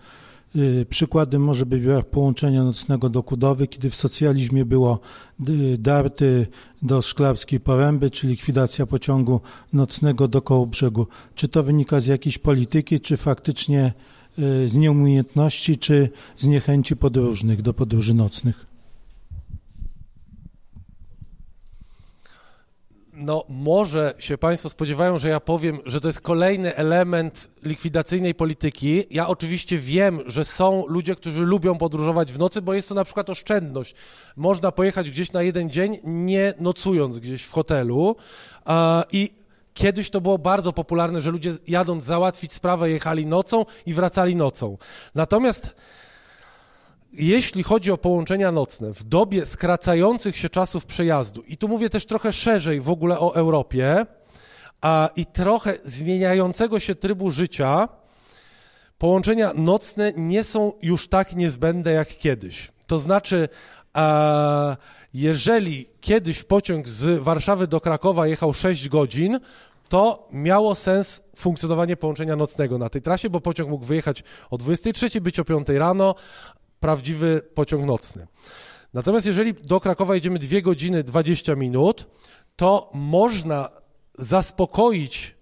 Y, 0.57 0.87
Przykładem 0.91 1.43
może 1.43 1.67
być 1.67 1.83
brak 1.83 2.07
połączenia 2.07 2.65
nocnego 2.65 3.09
do 3.09 3.23
Kudowy, 3.23 3.67
kiedy 3.67 3.91
w 3.91 3.95
socjalizmie 3.95 4.65
było 4.65 5.01
y, 5.49 5.79
darty 5.79 6.47
do 6.83 7.03
Szklarskiej 7.03 7.61
Poręby, 7.61 8.11
czy 8.11 8.27
likwidacja 8.27 8.87
pociągu 8.87 9.41
nocnego 9.73 10.29
do 10.29 10.43
Kołobrzegu. 10.43 11.07
Czy 11.35 11.49
to 11.49 11.63
wynika 11.63 12.01
z 12.01 12.07
jakiejś 12.07 12.39
polityki, 12.39 13.01
czy 13.01 13.17
faktycznie 13.17 13.93
y, 14.39 14.69
z 14.69 14.77
nieumiejętności, 14.77 15.79
czy 15.79 16.09
z 16.37 16.47
niechęci 16.47 16.97
podróżnych 16.97 17.63
do 17.63 17.75
podróży 17.75 18.15
nocnych? 18.15 18.76
No, 23.19 23.45
może 23.49 24.15
się 24.19 24.39
Państwo 24.39 24.69
spodziewają, 24.69 25.19
że 25.19 25.29
ja 25.29 25.41
powiem, 25.41 25.79
że 25.87 26.01
to 26.01 26.09
jest 26.09 26.21
kolejny 26.21 26.77
element 26.77 27.51
likwidacyjnej 27.63 28.35
polityki. 28.35 29.05
Ja 29.11 29.29
oczywiście 29.29 29.79
wiem, 29.79 30.21
że 30.27 30.45
są 30.45 30.85
ludzie, 30.89 31.17
którzy 31.17 31.41
lubią 31.41 31.79
podróżować 31.79 32.33
w 32.33 32.39
nocy, 32.39 32.63
bo 32.63 32.75
jest 32.75 32.89
to 32.89 32.95
na 32.95 33.05
przykład 33.05 33.31
oszczędność. 33.31 33.95
Można 34.37 34.73
pojechać 34.73 35.11
gdzieś 35.11 35.33
na 35.33 35.43
jeden 35.43 35.71
dzień, 35.71 35.99
nie 36.05 36.55
nocując 36.61 37.19
gdzieś 37.19 37.43
w 37.43 37.53
hotelu. 37.53 38.17
I 39.13 39.31
kiedyś 39.75 40.11
to 40.11 40.21
było 40.21 40.39
bardzo 40.39 40.73
popularne, 40.73 41.21
że 41.21 41.31
ludzie 41.31 41.53
jadąc 41.69 42.05
załatwić 42.05 42.53
sprawę, 42.53 42.91
jechali 42.91 43.27
nocą 43.27 43.65
i 43.87 43.95
wracali 43.95 44.37
nocą. 44.37 44.79
Natomiast 45.15 45.75
jeśli 47.19 47.63
chodzi 47.63 47.91
o 47.91 47.99
połączenia 47.99 48.53
nocne, 48.53 48.95
w 48.95 49.05
dobie 49.05 49.47
skracających 49.47 50.37
się 50.37 50.49
czasów 50.49 50.87
przejazdu, 50.87 51.43
i 51.43 51.57
tu 51.57 51.69
mówię 51.69 51.91
też 51.91 52.07
trochę 52.07 52.33
szerzej 52.33 52.81
w 52.81 52.91
ogóle 52.91 53.19
o 53.21 53.35
Europie, 53.35 54.07
a, 54.81 55.11
i 55.17 55.27
trochę 55.27 55.75
zmieniającego 55.85 56.81
się 56.81 56.95
trybu 56.95 57.31
życia, 57.31 57.89
połączenia 58.99 59.53
nocne 59.55 60.13
nie 60.17 60.45
są 60.45 60.73
już 60.83 61.09
tak 61.09 61.37
niezbędne 61.37 61.93
jak 61.93 62.09
kiedyś. 62.09 62.73
To 62.87 62.99
znaczy, 62.99 63.49
a, 63.93 64.77
jeżeli 65.15 65.89
kiedyś 66.01 66.43
pociąg 66.43 66.89
z 66.89 67.23
Warszawy 67.23 67.67
do 67.67 67.81
Krakowa 67.81 68.27
jechał 68.27 68.53
6 68.53 68.89
godzin, 68.89 69.41
to 69.89 70.29
miało 70.33 70.75
sens 70.75 71.21
funkcjonowanie 71.37 71.97
połączenia 71.97 72.37
nocnego 72.37 72.79
na 72.79 72.89
tej 72.89 73.03
trasie, 73.03 73.31
bo 73.31 73.41
pociąg 73.41 73.71
mógł 73.71 73.85
wyjechać 73.85 74.25
o 74.51 74.59
23, 74.59 75.21
być 75.21 75.41
o 75.41 75.45
5 75.45 75.69
rano, 75.69 76.15
prawdziwy 76.81 77.43
pociąg 77.55 77.85
nocny. 77.87 78.27
Natomiast 78.95 79.27
jeżeli 79.27 79.55
do 79.55 79.81
Krakowa 79.81 80.15
jedziemy 80.15 80.39
2 80.39 80.61
godziny 80.61 81.05
20 81.05 81.55
minut, 81.55 82.07
to 82.57 82.91
można 82.95 83.69
zaspokoić 84.19 85.35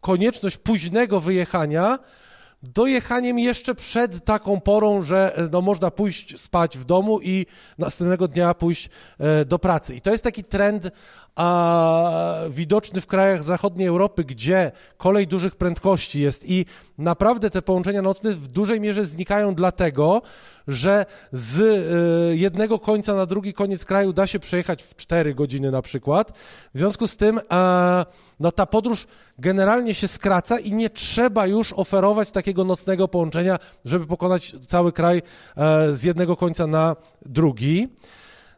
konieczność 0.00 0.56
późnego 0.56 1.20
wyjechania 1.20 1.98
dojechaniem 2.62 3.38
jeszcze 3.38 3.74
przed 3.74 4.24
taką 4.24 4.60
porą, 4.60 5.02
że 5.02 5.48
no, 5.52 5.60
można 5.60 5.90
pójść 5.90 6.40
spać 6.40 6.78
w 6.78 6.84
domu 6.84 7.20
i 7.22 7.46
następnego 7.78 8.28
dnia 8.28 8.54
pójść 8.54 8.90
e, 9.18 9.44
do 9.44 9.58
pracy. 9.58 9.94
I 9.94 10.00
to 10.00 10.12
jest 10.12 10.24
taki 10.24 10.44
trend 10.44 10.90
a, 11.36 12.34
widoczny 12.50 13.00
w 13.00 13.06
krajach 13.06 13.42
zachodniej 13.42 13.88
Europy, 13.88 14.24
gdzie 14.24 14.72
kolej 14.96 15.26
dużych 15.26 15.56
prędkości 15.56 16.20
jest 16.20 16.50
i 16.50 16.66
naprawdę 16.98 17.50
te 17.50 17.62
połączenia 17.62 18.02
nocne 18.02 18.30
w 18.32 18.48
dużej 18.48 18.80
mierze 18.80 19.04
znikają 19.04 19.54
dlatego, 19.54 20.22
że 20.68 21.06
z 21.32 21.60
y, 21.60 22.36
jednego 22.36 22.78
końca 22.78 23.14
na 23.14 23.26
drugi 23.26 23.52
koniec 23.52 23.84
kraju 23.84 24.12
da 24.12 24.26
się 24.26 24.38
przejechać 24.38 24.82
w 24.82 24.96
4 24.96 25.34
godziny 25.34 25.70
na 25.70 25.82
przykład. 25.82 26.32
W 26.74 26.78
związku 26.78 27.06
z 27.06 27.16
tym 27.16 27.40
no, 28.40 28.52
ta 28.52 28.66
podróż 28.66 29.06
generalnie 29.38 29.94
się 29.94 30.08
skraca 30.08 30.58
i 30.58 30.72
nie 30.72 30.90
trzeba 30.90 31.46
już 31.46 31.72
oferować 31.72 32.30
takiego 32.30 32.64
nocnego 32.64 33.08
połączenia, 33.08 33.58
żeby 33.84 34.06
pokonać 34.06 34.56
cały 34.66 34.92
kraj 34.92 35.22
e, 35.56 35.96
z 35.96 36.02
jednego 36.04 36.36
końca 36.36 36.66
na 36.66 36.96
drugi. 37.26 37.88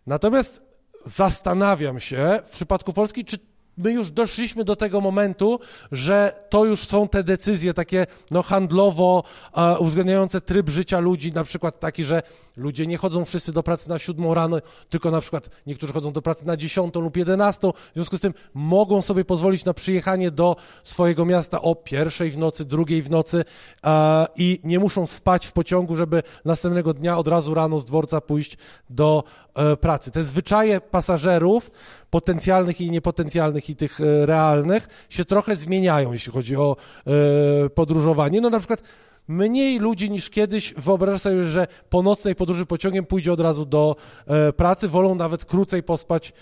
Natomiast 0.07 0.72
zastanawiam 1.05 2.01
się 2.01 2.41
w 2.45 2.51
przypadku 2.51 2.93
Polski, 2.93 3.25
czy 3.25 3.39
my 3.77 3.93
już 3.93 4.11
doszliśmy 4.11 4.65
do 4.65 4.77
tego 4.77 5.01
momentu, 5.01 5.61
że 5.93 6.45
to 6.49 6.65
już 6.65 6.81
są 6.81 7.09
te 7.09 7.25
decyzje 7.25 7.75
takie 7.75 8.07
no, 8.31 8.43
handlowo 8.43 9.25
e, 9.57 9.79
uwzględniające 9.79 10.41
tryb 10.41 10.69
życia 10.69 10.99
ludzi, 10.99 11.33
na 11.33 11.45
przykład 11.45 11.81
taki, 11.81 12.05
że 12.05 12.23
ludzie 12.57 12.87
nie 12.87 12.97
chodzą 12.97 13.25
wszyscy 13.25 13.53
do 13.53 13.63
pracy 13.63 13.89
na 13.89 13.99
siódmą 13.99 14.35
rano, 14.35 14.57
tylko 14.89 15.11
na 15.11 15.21
przykład 15.21 15.51
niektórzy 15.67 15.93
chodzą 15.93 16.13
do 16.13 16.23
pracy 16.23 16.47
na 16.47 16.57
dziesiątą 16.57 17.01
lub 17.01 17.17
jedenastą, 17.17 17.73
w 17.73 17.95
związku 17.95 18.19
z 18.19 18.21
tym 18.21 18.35
mogą 18.55 19.03
sobie 19.03 19.25
pozwolić 19.25 19.65
na 19.65 19.75
przyjechanie 19.75 20.31
do 20.31 20.57
swojego 20.85 21.25
miasta 21.25 21.63
o 21.63 21.75
pierwszej 21.75 22.31
w 22.31 22.39
nocy, 22.39 22.65
drugiej 22.65 23.03
w 23.03 23.11
nocy 23.11 23.45
e, 23.85 24.27
i 24.37 24.61
nie 24.65 24.79
muszą 24.79 25.07
spać 25.07 25.47
w 25.47 25.53
pociągu, 25.53 25.97
żeby 25.97 26.23
następnego 26.45 26.95
dnia 26.95 27.19
od 27.19 27.29
razu 27.29 27.55
rano 27.55 27.79
z 27.79 27.85
dworca 27.85 28.21
pójść 28.21 28.57
do 28.91 29.25
e, 29.55 29.77
pracy. 29.77 30.11
Te 30.11 30.25
zwyczaje 30.25 30.81
pasażerów 30.81 31.71
potencjalnych 32.11 32.81
i 32.81 32.91
niepotencjalnych 32.91 33.62
i 33.71 33.77
tych 33.77 34.01
e, 34.01 34.27
realnych 34.27 35.07
się 35.11 35.25
trochę 35.25 35.57
zmieniają, 35.57 36.13
jeśli 36.13 36.33
chodzi 36.33 36.57
o 36.57 36.77
e, 37.07 37.71
podróżowanie. 37.71 38.41
No 38.41 38.51
na 38.51 38.59
przykład 38.59 38.83
mniej 39.29 39.79
ludzi 39.79 40.11
niż 40.11 40.31
kiedyś 40.31 40.75
wyobraża 40.75 41.19
sobie, 41.19 41.45
że 41.45 41.67
po 41.91 42.03
nocnej 42.03 42.35
podróży 42.35 42.67
pociągiem 42.67 43.07
pójdzie 43.07 43.33
od 43.33 43.41
razu 43.41 43.67
do 43.67 43.97
e, 44.27 44.53
pracy, 44.53 44.89
wolą 44.89 45.15
nawet 45.15 45.45
krócej 45.45 45.83
pospać 45.83 46.33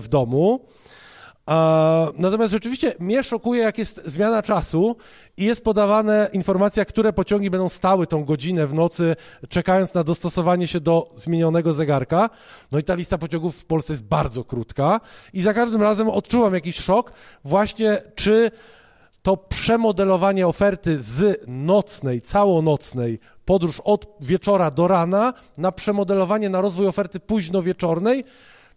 w 0.00 0.04
domu. 0.08 0.64
Natomiast 2.18 2.52
rzeczywiście 2.52 2.94
mnie 2.98 3.22
szokuje, 3.22 3.62
jak 3.62 3.78
jest 3.78 4.02
zmiana 4.04 4.42
czasu 4.42 4.96
i 5.36 5.44
jest 5.44 5.64
podawana 5.64 6.26
informacja, 6.26 6.84
które 6.84 7.12
pociągi 7.12 7.50
będą 7.50 7.68
stały 7.68 8.06
tą 8.06 8.24
godzinę 8.24 8.66
w 8.66 8.74
nocy, 8.74 9.16
czekając 9.48 9.94
na 9.94 10.04
dostosowanie 10.04 10.66
się 10.66 10.80
do 10.80 11.12
zmienionego 11.16 11.72
zegarka. 11.72 12.30
No 12.72 12.78
i 12.78 12.82
ta 12.82 12.94
lista 12.94 13.18
pociągów 13.18 13.56
w 13.56 13.64
Polsce 13.64 13.92
jest 13.92 14.04
bardzo 14.04 14.44
krótka 14.44 15.00
i 15.32 15.42
za 15.42 15.54
każdym 15.54 15.82
razem 15.82 16.08
odczuwam 16.08 16.54
jakiś 16.54 16.76
szok, 16.76 17.12
właśnie 17.44 18.02
czy 18.14 18.50
to 19.22 19.36
przemodelowanie 19.36 20.46
oferty 20.46 21.00
z 21.00 21.44
nocnej, 21.46 22.22
całonocnej, 22.22 23.18
podróż 23.44 23.80
od 23.84 24.06
wieczora 24.20 24.70
do 24.70 24.88
rana, 24.88 25.34
na 25.58 25.72
przemodelowanie 25.72 26.50
na 26.50 26.60
rozwój 26.60 26.86
oferty 26.86 27.20
późno 27.20 27.62
wieczornej, 27.62 28.24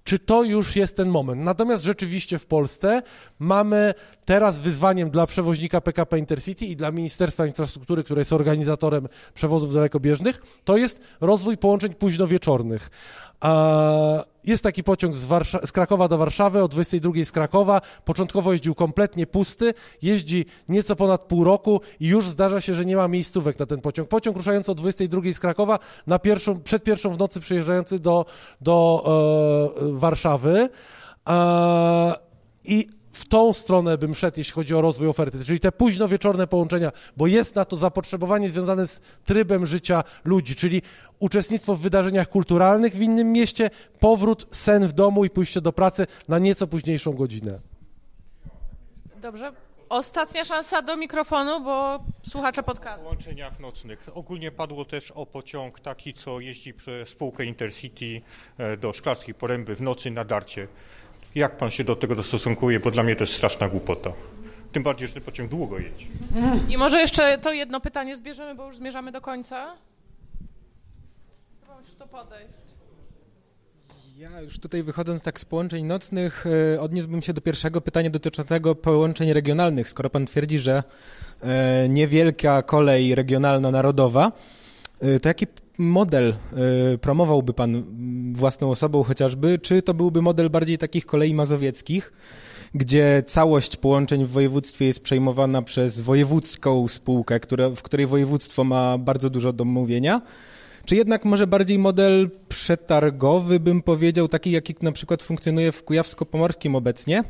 czy 0.03 0.19
to 0.19 0.43
już 0.43 0.75
jest 0.75 0.95
ten 0.95 1.09
moment. 1.09 1.41
Natomiast 1.41 1.83
rzeczywiście 1.83 2.39
w 2.39 2.45
Polsce 2.45 3.01
mamy 3.39 3.93
teraz 4.25 4.59
wyzwaniem 4.59 5.09
dla 5.09 5.27
przewoźnika 5.27 5.81
PKP 5.81 6.19
Intercity 6.19 6.65
i 6.65 6.75
dla 6.75 6.91
Ministerstwa 6.91 7.45
Infrastruktury, 7.45 8.03
które 8.03 8.21
jest 8.21 8.33
organizatorem 8.33 9.07
przewozów 9.33 9.73
dalekobieżnych, 9.73 10.41
to 10.63 10.77
jest 10.77 11.01
rozwój 11.21 11.57
połączeń 11.57 11.93
późnowieczornych. 11.93 12.89
Jest 14.43 14.63
taki 14.63 14.83
pociąg 14.83 15.15
z, 15.15 15.25
Warsza- 15.25 15.65
z 15.65 15.71
Krakowa 15.71 16.07
do 16.07 16.17
Warszawy, 16.17 16.63
o 16.63 16.67
22 16.67 17.23
z 17.23 17.31
Krakowa. 17.31 17.81
Początkowo 18.05 18.51
jeździł 18.51 18.75
kompletnie 18.75 19.27
pusty, 19.27 19.73
jeździ 20.01 20.45
nieco 20.69 20.95
ponad 20.95 21.21
pół 21.21 21.43
roku 21.43 21.81
i 21.99 22.07
już 22.07 22.25
zdarza 22.25 22.61
się, 22.61 22.73
że 22.73 22.85
nie 22.85 22.95
ma 22.95 23.07
miejscówek 23.07 23.59
na 23.59 23.65
ten 23.65 23.81
pociąg. 23.81 24.09
Pociąg 24.09 24.37
ruszający 24.37 24.71
o 24.71 24.75
22 24.75 25.21
z 25.33 25.39
Krakowa 25.39 25.79
na 26.07 26.19
pierwszą, 26.19 26.59
przed 26.59 26.83
pierwszą 26.83 27.09
w 27.09 27.17
nocy 27.17 27.39
przyjeżdżający 27.39 27.99
do, 27.99 28.25
do 28.61 29.03
e, 29.81 29.91
Warszawy. 29.91 30.69
E, 31.29 32.13
I 32.65 33.00
w 33.11 33.25
tą 33.25 33.53
stronę 33.53 33.97
bym 33.97 34.15
szedł, 34.15 34.39
jeśli 34.39 34.53
chodzi 34.53 34.75
o 34.75 34.81
rozwój 34.81 35.07
oferty, 35.07 35.45
czyli 35.45 35.59
te 35.59 35.71
późno 35.71 36.07
wieczorne 36.07 36.47
połączenia, 36.47 36.91
bo 37.17 37.27
jest 37.27 37.55
na 37.55 37.65
to 37.65 37.75
zapotrzebowanie 37.75 38.49
związane 38.49 38.87
z 38.87 39.01
trybem 39.25 39.65
życia 39.65 40.03
ludzi, 40.25 40.55
czyli 40.55 40.81
uczestnictwo 41.19 41.75
w 41.75 41.81
wydarzeniach 41.81 42.29
kulturalnych 42.29 42.93
w 42.93 43.01
innym 43.01 43.31
mieście, 43.31 43.69
powrót, 43.99 44.47
sen 44.51 44.87
w 44.87 44.93
domu 44.93 45.25
i 45.25 45.29
pójście 45.29 45.61
do 45.61 45.73
pracy 45.73 46.07
na 46.27 46.39
nieco 46.39 46.67
późniejszą 46.67 47.13
godzinę. 47.13 47.59
Dobrze. 49.21 49.51
Ostatnia 49.91 50.45
szansa 50.45 50.81
do 50.81 50.97
mikrofonu, 50.97 51.61
bo 51.63 52.03
słuchacze 52.23 52.63
podcastu. 52.63 53.03
połączeniach 53.03 53.59
nocnych. 53.59 54.07
Ogólnie 54.13 54.51
padło 54.51 54.85
też 54.85 55.11
o 55.11 55.25
pociąg 55.25 55.79
taki, 55.79 56.13
co 56.13 56.39
jeździ 56.39 56.73
przez 56.73 57.09
spółkę 57.09 57.45
Intercity 57.45 58.21
e, 58.57 58.77
do 58.77 58.93
Szklarskiej 58.93 59.35
Poręby 59.35 59.75
w 59.75 59.81
nocy 59.81 60.11
na 60.11 60.25
darcie. 60.25 60.67
Jak 61.35 61.57
pan 61.57 61.71
się 61.71 61.83
do 61.83 61.95
tego 61.95 62.15
dostosunkuje, 62.15 62.79
bo 62.79 62.91
dla 62.91 63.03
mnie 63.03 63.15
to 63.15 63.23
jest 63.23 63.33
straszna 63.33 63.69
głupota. 63.69 64.09
Tym 64.71 64.83
bardziej, 64.83 65.07
że 65.07 65.13
ten 65.13 65.23
pociąg 65.23 65.49
długo 65.49 65.79
jedzie. 65.79 66.05
I 66.69 66.77
może 66.77 66.99
jeszcze 67.01 67.37
to 67.37 67.53
jedno 67.53 67.79
pytanie 67.81 68.15
zbierzemy, 68.15 68.55
bo 68.55 68.67
już 68.67 68.77
zmierzamy 68.77 69.11
do 69.11 69.21
końca. 69.21 69.75
Chyba 71.61 71.79
musisz 71.79 71.95
to 71.95 72.07
podejść. 72.07 72.57
Ja 74.17 74.41
już 74.41 74.59
tutaj 74.59 74.83
wychodząc 74.83 75.23
tak 75.23 75.39
z 75.39 75.45
połączeń 75.45 75.85
nocnych, 75.85 76.45
e, 76.75 76.81
odniósłbym 76.81 77.21
się 77.21 77.33
do 77.33 77.41
pierwszego 77.41 77.81
pytania 77.81 78.09
dotyczącego 78.09 78.75
połączeń 78.75 79.33
regionalnych. 79.33 79.89
Skoro 79.89 80.09
pan 80.09 80.25
twierdzi, 80.25 80.59
że 80.59 80.83
e, 81.41 81.89
niewielka 81.89 82.61
kolej 82.63 83.15
regionalna 83.15 83.71
narodowa, 83.71 84.31
e, 84.99 85.19
to 85.19 85.29
jaki 85.29 85.47
p- 85.47 85.60
model 85.77 86.29
e, 86.93 86.97
promowałby 86.97 87.53
pan 87.53 87.83
własną 88.33 88.69
osobą 88.69 89.03
chociażby? 89.03 89.59
Czy 89.59 89.81
to 89.81 89.93
byłby 89.93 90.21
model 90.21 90.49
bardziej 90.49 90.77
takich 90.77 91.05
kolei 91.05 91.33
mazowieckich, 91.33 92.13
gdzie 92.75 93.23
całość 93.27 93.77
połączeń 93.77 94.25
w 94.25 94.29
województwie 94.29 94.85
jest 94.85 95.03
przejmowana 95.03 95.61
przez 95.61 96.01
wojewódzką 96.01 96.87
spółkę, 96.87 97.39
która, 97.39 97.69
w 97.69 97.81
której 97.81 98.07
województwo 98.07 98.63
ma 98.63 98.97
bardzo 98.97 99.29
dużo 99.29 99.53
do 99.53 99.65
mówienia? 99.65 100.21
Czy 100.85 100.95
jednak 100.95 101.25
może 101.25 101.47
bardziej 101.47 101.79
model 101.79 102.29
przetargowy, 102.49 103.59
bym 103.59 103.81
powiedział, 103.81 104.27
taki 104.27 104.51
jaki 104.51 104.75
na 104.81 104.91
przykład 104.91 105.23
funkcjonuje 105.23 105.71
w 105.71 105.83
Kujawsko-Pomorskim 105.83 106.75
obecnie, 106.75 107.23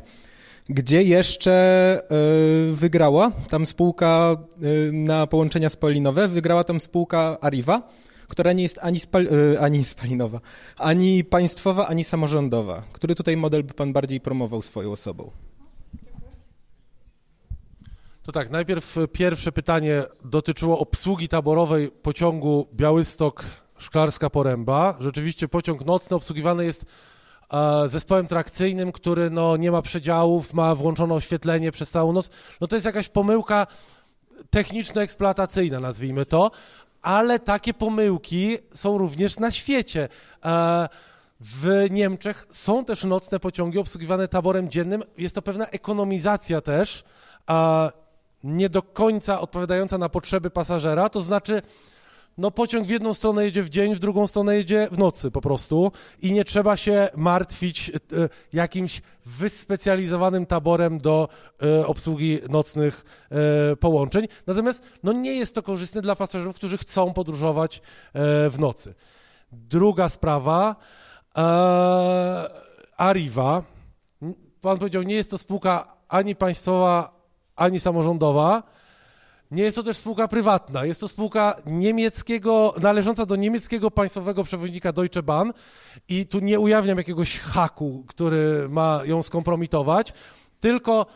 gdzie 0.68 1.02
jeszcze 1.02 1.52
e, 2.02 2.72
wygrała 2.72 3.32
tam 3.50 3.66
spółka 3.66 4.36
e, 4.62 4.92
na 4.92 5.26
połączenia 5.26 5.70
spalinowe, 5.70 6.28
wygrała 6.28 6.64
tam 6.64 6.80
spółka 6.80 7.38
Arriva, 7.40 7.88
która 8.32 8.52
nie 8.52 8.62
jest 8.62 8.78
ani, 8.82 9.00
spal, 9.00 9.26
e, 9.26 9.60
ani 9.60 9.84
spalinowa, 9.84 10.40
ani 10.78 11.24
państwowa, 11.24 11.86
ani 11.86 12.04
samorządowa. 12.04 12.82
Który 12.92 13.14
tutaj 13.14 13.36
model 13.36 13.64
by 13.64 13.74
pan 13.74 13.92
bardziej 13.92 14.20
promował 14.20 14.62
swoją 14.62 14.92
osobą? 14.92 15.30
To 18.22 18.32
tak, 18.32 18.50
najpierw 18.50 18.96
pierwsze 19.12 19.52
pytanie 19.52 20.02
dotyczyło 20.24 20.78
obsługi 20.78 21.28
taborowej 21.28 21.90
pociągu 21.90 22.68
Białystok-Szklarska 22.76 24.30
Poręba. 24.30 24.96
Rzeczywiście 25.00 25.48
pociąg 25.48 25.84
nocny 25.84 26.16
obsługiwany 26.16 26.64
jest 26.64 26.84
e, 27.52 27.88
zespołem 27.88 28.26
trakcyjnym, 28.26 28.92
który 28.92 29.30
no, 29.30 29.56
nie 29.56 29.70
ma 29.70 29.82
przedziałów, 29.82 30.54
ma 30.54 30.74
włączone 30.74 31.14
oświetlenie 31.14 31.72
przez 31.72 31.90
całą 31.90 32.12
noc. 32.12 32.30
No 32.60 32.66
to 32.66 32.76
jest 32.76 32.86
jakaś 32.86 33.08
pomyłka 33.08 33.66
techniczno-eksploatacyjna, 34.50 35.80
nazwijmy 35.80 36.26
to, 36.26 36.50
ale 37.02 37.38
takie 37.38 37.74
pomyłki 37.74 38.58
są 38.72 38.98
również 38.98 39.38
na 39.38 39.50
świecie. 39.50 40.08
E, 40.44 40.88
w 41.40 41.86
Niemczech 41.90 42.46
są 42.50 42.84
też 42.84 43.04
nocne 43.04 43.40
pociągi 43.40 43.78
obsługiwane 43.78 44.28
taborem 44.28 44.70
dziennym. 44.70 45.02
Jest 45.18 45.34
to 45.34 45.42
pewna 45.42 45.66
ekonomizacja 45.66 46.60
też, 46.60 47.04
a 47.46 47.90
nie 48.44 48.68
do 48.68 48.82
końca 48.82 49.40
odpowiadająca 49.40 49.98
na 49.98 50.08
potrzeby 50.08 50.50
pasażera, 50.50 51.08
to 51.08 51.20
znaczy 51.20 51.62
no 52.38 52.50
pociąg 52.50 52.86
w 52.86 52.90
jedną 52.90 53.14
stronę 53.14 53.44
jedzie 53.44 53.62
w 53.62 53.70
dzień, 53.70 53.94
w 53.94 53.98
drugą 53.98 54.26
stronę 54.26 54.56
jedzie 54.56 54.88
w 54.92 54.98
nocy 54.98 55.30
po 55.30 55.40
prostu 55.40 55.92
i 56.20 56.32
nie 56.32 56.44
trzeba 56.44 56.76
się 56.76 57.08
martwić 57.16 57.90
e, 57.90 57.92
jakimś 58.52 59.02
wyspecjalizowanym 59.26 60.46
taborem 60.46 60.98
do 60.98 61.28
e, 61.62 61.86
obsługi 61.86 62.38
nocnych 62.48 63.04
e, 63.30 63.76
połączeń. 63.76 64.28
Natomiast 64.46 64.82
no 65.02 65.12
nie 65.12 65.34
jest 65.34 65.54
to 65.54 65.62
korzystne 65.62 66.02
dla 66.02 66.16
pasażerów, 66.16 66.56
którzy 66.56 66.78
chcą 66.78 67.12
podróżować 67.12 67.82
w 68.50 68.54
nocy. 68.58 68.94
Druga 69.52 70.08
sprawa, 70.08 70.76
Arriva. 72.96 73.62
Pan 74.60 74.78
powiedział, 74.78 75.02
nie 75.02 75.14
jest 75.14 75.30
to 75.30 75.38
spółka 75.38 75.96
ani 76.08 76.36
państwowa, 76.36 77.20
ani 77.56 77.80
samorządowa. 77.80 78.62
Nie 79.52 79.62
jest 79.62 79.76
to 79.76 79.82
też 79.82 79.96
spółka 79.96 80.28
prywatna. 80.28 80.84
Jest 80.84 81.00
to 81.00 81.08
spółka 81.08 81.56
niemieckiego, 81.66 82.74
należąca 82.80 83.26
do 83.26 83.36
niemieckiego 83.36 83.90
państwowego 83.90 84.44
przewoźnika 84.44 84.92
Deutsche 84.92 85.22
Bahn 85.22 85.50
i 86.08 86.26
tu 86.26 86.40
nie 86.40 86.60
ujawniam 86.60 86.98
jakiegoś 86.98 87.38
haku, 87.38 88.04
który 88.08 88.68
ma 88.68 89.00
ją 89.04 89.22
skompromitować, 89.22 90.12
tylko 90.60 91.06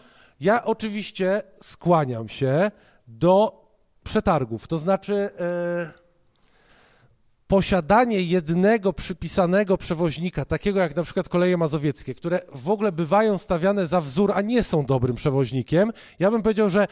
ja 0.41 0.65
oczywiście 0.65 1.43
skłaniam 1.61 2.29
się 2.29 2.71
do 3.07 3.65
przetargów. 4.05 4.69
To 4.69 4.79
znaczy 4.79 5.15
e, 5.15 5.91
posiadanie 7.47 8.23
jednego 8.23 8.93
przypisanego 8.93 9.77
przewoźnika, 9.77 10.45
takiego 10.45 10.81
jak 10.81 10.97
na 10.97 11.03
przykład 11.03 11.29
koleje 11.29 11.57
mazowieckie, 11.57 12.15
które 12.15 12.41
w 12.55 12.71
ogóle 12.71 12.93
bywają 12.93 13.39
stawiane 13.39 13.87
za 13.87 14.01
wzór, 14.01 14.33
a 14.35 14.41
nie 14.41 14.63
są 14.63 14.87
dobrym 14.87 15.17
przewoźnikiem, 15.17 15.93
ja 16.19 16.31
bym 16.31 16.43
powiedział, 16.43 16.71
że 16.71 16.87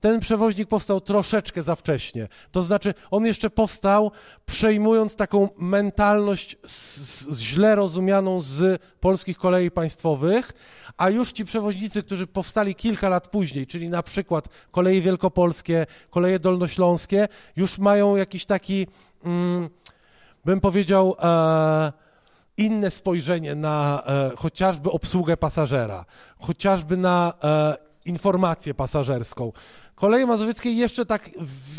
ten 0.00 0.20
przewoźnik 0.20 0.68
powstał 0.68 1.00
troszeczkę 1.00 1.62
za 1.62 1.76
wcześnie. 1.76 2.28
To 2.52 2.62
znaczy, 2.62 2.94
on 3.10 3.26
jeszcze 3.26 3.50
powstał 3.50 4.10
przejmując 4.46 5.16
taką 5.16 5.48
mentalność 5.58 6.56
z, 6.66 6.96
z, 7.26 7.40
źle 7.40 7.74
rozumianą 7.74 8.40
z 8.40 8.82
polskich 9.00 9.38
kolei 9.38 9.70
państwowych, 9.70 10.52
a 10.96 11.10
już 11.10 11.32
ci 11.32 11.44
przewoźnicy, 11.44 12.02
którzy 12.02 12.26
powstali 12.26 12.74
kilka 12.74 13.08
lat 13.08 13.28
później, 13.28 13.66
czyli 13.66 13.88
na 13.88 14.02
przykład 14.02 14.48
koleje 14.70 15.00
wielkopolskie, 15.00 15.86
koleje 16.10 16.38
dolnośląskie, 16.38 17.28
już 17.56 17.78
mają 17.78 18.16
jakiś 18.16 18.46
taki, 18.46 18.86
mm, 19.24 19.68
bym 20.44 20.60
powiedział, 20.60 21.16
e, 21.22 21.92
inne 22.56 22.90
spojrzenie 22.90 23.54
na 23.54 24.02
e, 24.06 24.36
chociażby 24.36 24.90
obsługę 24.90 25.36
pasażera, 25.36 26.04
chociażby 26.38 26.96
na 26.96 27.32
e, 27.44 27.88
informację 28.04 28.74
pasażerską. 28.74 29.52
Koleje 29.98 30.26
mazowieckie 30.26 30.70
jeszcze 30.70 31.06
tak 31.06 31.30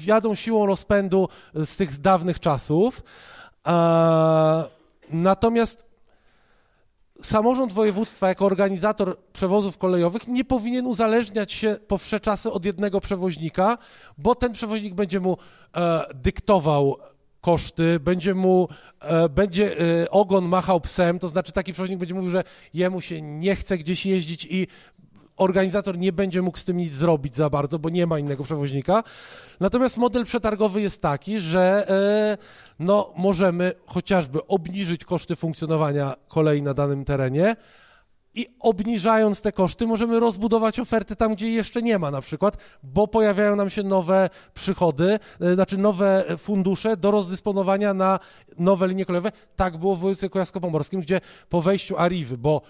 jadą 0.05 0.35
siłą 0.35 0.65
rozpędu 0.65 1.29
z 1.53 1.77
tych 1.77 1.97
dawnych 1.97 2.39
czasów. 2.39 3.03
E, 3.67 4.63
natomiast 5.09 5.85
samorząd 7.21 7.73
województwa 7.73 8.27
jako 8.27 8.45
organizator 8.45 9.17
przewozów 9.33 9.77
kolejowych 9.77 10.27
nie 10.27 10.45
powinien 10.45 10.87
uzależniać 10.87 11.51
się 11.51 11.77
po 11.87 11.97
wsze 11.97 12.19
czasy 12.19 12.51
od 12.51 12.65
jednego 12.65 13.01
przewoźnika, 13.01 13.77
bo 14.17 14.35
ten 14.35 14.53
przewoźnik 14.53 14.93
będzie 14.93 15.19
mu 15.19 15.37
e, 15.75 16.05
dyktował 16.15 16.97
koszty, 17.41 17.99
będzie 17.99 18.35
mu, 18.35 18.67
e, 19.01 19.29
będzie 19.29 19.75
ogon 20.09 20.45
machał 20.45 20.81
psem, 20.81 21.19
to 21.19 21.27
znaczy 21.27 21.51
taki 21.51 21.73
przewoźnik 21.73 21.99
będzie 21.99 22.15
mówił, 22.15 22.29
że 22.29 22.43
jemu 22.73 23.01
się 23.01 23.21
nie 23.21 23.55
chce 23.55 23.77
gdzieś 23.77 24.05
jeździć 24.05 24.45
i 24.45 24.67
organizator 25.39 25.97
nie 25.97 26.13
będzie 26.13 26.41
mógł 26.41 26.57
z 26.57 26.65
tym 26.65 26.77
nic 26.77 26.93
zrobić 26.93 27.35
za 27.35 27.49
bardzo, 27.49 27.79
bo 27.79 27.89
nie 27.89 28.07
ma 28.07 28.19
innego 28.19 28.43
przewoźnika. 28.43 29.03
Natomiast 29.59 29.97
model 29.97 30.25
przetargowy 30.25 30.81
jest 30.81 31.01
taki, 31.01 31.39
że 31.39 31.89
e, 31.89 32.37
no, 32.79 33.13
możemy 33.17 33.73
chociażby 33.85 34.47
obniżyć 34.47 35.05
koszty 35.05 35.35
funkcjonowania 35.35 36.15
kolei 36.27 36.61
na 36.61 36.73
danym 36.73 37.05
terenie 37.05 37.55
i 38.33 38.47
obniżając 38.59 39.41
te 39.41 39.51
koszty 39.51 39.87
możemy 39.87 40.19
rozbudować 40.19 40.79
oferty 40.79 41.15
tam, 41.15 41.35
gdzie 41.35 41.51
jeszcze 41.51 41.81
nie 41.81 41.99
ma 41.99 42.11
na 42.11 42.21
przykład, 42.21 42.57
bo 42.83 43.07
pojawiają 43.07 43.55
nam 43.55 43.69
się 43.69 43.83
nowe 43.83 44.29
przychody, 44.53 45.19
e, 45.41 45.53
znaczy 45.53 45.77
nowe 45.77 46.25
fundusze 46.37 46.97
do 46.97 47.11
rozdysponowania 47.11 47.93
na 47.93 48.19
nowe 48.57 48.87
linie 48.87 49.05
kolejowe. 49.05 49.31
Tak 49.55 49.77
było 49.77 49.95
w 49.95 49.99
województwie 49.99 50.29
kujawsko-pomorskim, 50.29 51.01
gdzie 51.01 51.21
po 51.49 51.61
wejściu 51.61 51.97
Arrivy, 51.97 52.37
bo 52.37 52.61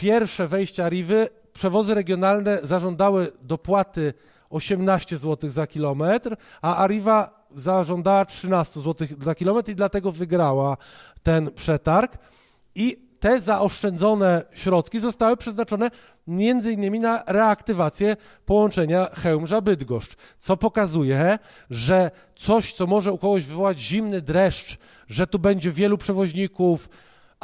pierwsze 0.00 0.48
wejście 0.48 0.84
Arrivy, 0.84 1.28
przewozy 1.52 1.94
regionalne 1.94 2.58
zażądały 2.62 3.32
dopłaty 3.42 4.14
18 4.50 5.16
zł 5.16 5.50
za 5.50 5.66
kilometr, 5.66 6.36
a 6.62 6.76
Arriva 6.76 7.46
zażądała 7.54 8.24
13 8.24 8.80
zł 8.80 9.08
za 9.20 9.34
kilometr 9.34 9.70
i 9.70 9.74
dlatego 9.74 10.12
wygrała 10.12 10.76
ten 11.22 11.50
przetarg. 11.50 12.18
I 12.74 13.04
te 13.20 13.40
zaoszczędzone 13.40 14.42
środki 14.54 15.00
zostały 15.00 15.36
przeznaczone 15.36 15.90
innymi 16.72 17.00
na 17.00 17.22
reaktywację 17.26 18.16
połączenia 18.46 19.04
Chełmża-Bydgoszcz, 19.04 20.16
co 20.38 20.56
pokazuje, 20.56 21.38
że 21.70 22.10
coś, 22.36 22.72
co 22.72 22.86
może 22.86 23.12
u 23.12 23.18
kogoś 23.18 23.44
wywołać 23.44 23.80
zimny 23.80 24.20
dreszcz, 24.20 24.78
że 25.08 25.26
tu 25.26 25.38
będzie 25.38 25.72
wielu 25.72 25.98
przewoźników, 25.98 26.88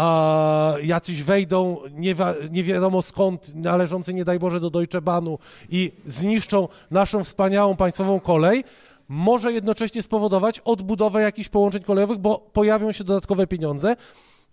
a 0.00 0.74
jacyś 0.82 1.22
wejdą 1.22 1.76
nie, 1.92 2.14
nie 2.50 2.64
wiadomo 2.64 3.02
skąd, 3.02 3.54
należący 3.54 4.14
nie 4.14 4.24
daj 4.24 4.38
Boże 4.38 4.60
do 4.60 4.70
Deutsche 4.70 5.02
Bahnu 5.02 5.38
i 5.70 5.92
zniszczą 6.06 6.68
naszą 6.90 7.24
wspaniałą 7.24 7.76
państwową 7.76 8.20
kolej, 8.20 8.64
może 9.08 9.52
jednocześnie 9.52 10.02
spowodować 10.02 10.60
odbudowę 10.60 11.22
jakichś 11.22 11.48
połączeń 11.48 11.82
kolejowych, 11.82 12.18
bo 12.18 12.38
pojawią 12.38 12.92
się 12.92 13.04
dodatkowe 13.04 13.46
pieniądze. 13.46 13.96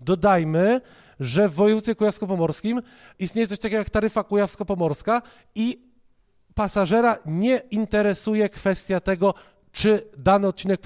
Dodajmy, 0.01 0.81
że 1.19 1.49
w 1.49 1.53
województwie 1.53 1.95
kujawsko-pomorskim 1.95 2.81
istnieje 3.19 3.47
coś 3.47 3.59
takiego 3.59 3.79
jak 3.79 3.89
taryfa 3.89 4.23
kujawsko-pomorska 4.23 5.21
i 5.55 5.79
pasażera 6.53 7.17
nie 7.25 7.61
interesuje 7.71 8.49
kwestia 8.49 8.99
tego, 8.99 9.33
czy 9.71 10.07
dany 10.17 10.47
odcinek 10.47 10.81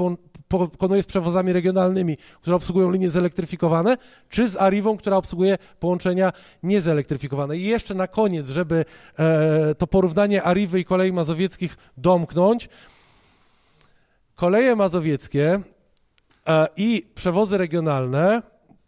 pokonuje 0.52 1.04
z 1.04 1.06
przewozami 1.06 1.54
regionalnymi, 1.54 2.18
które 2.42 2.56
obsługują 2.56 2.92
linie 2.92 3.10
zelektryfikowane, 3.10 3.98
czy 4.30 4.50
z 4.50 4.58
Arrivą, 4.58 4.98
która 4.98 5.18
obsługuje 5.18 5.58
połączenia 5.80 6.32
niezelektryfikowane. 6.64 7.58
I 7.58 7.64
jeszcze 7.64 7.96
na 7.96 8.08
koniec, 8.08 8.50
żeby 8.50 8.86
e, 9.20 9.76
to 9.76 9.88
porównanie 9.88 10.44
Arriwy 10.44 10.80
i 10.80 10.86
kolei 10.86 11.14
mazowieckich 11.14 11.78
domknąć, 11.98 12.70
koleje 14.36 14.76
mazowieckie 14.76 15.62
e, 16.48 16.68
i 16.78 17.06
przewozy 17.16 17.58
regionalne 17.58 18.42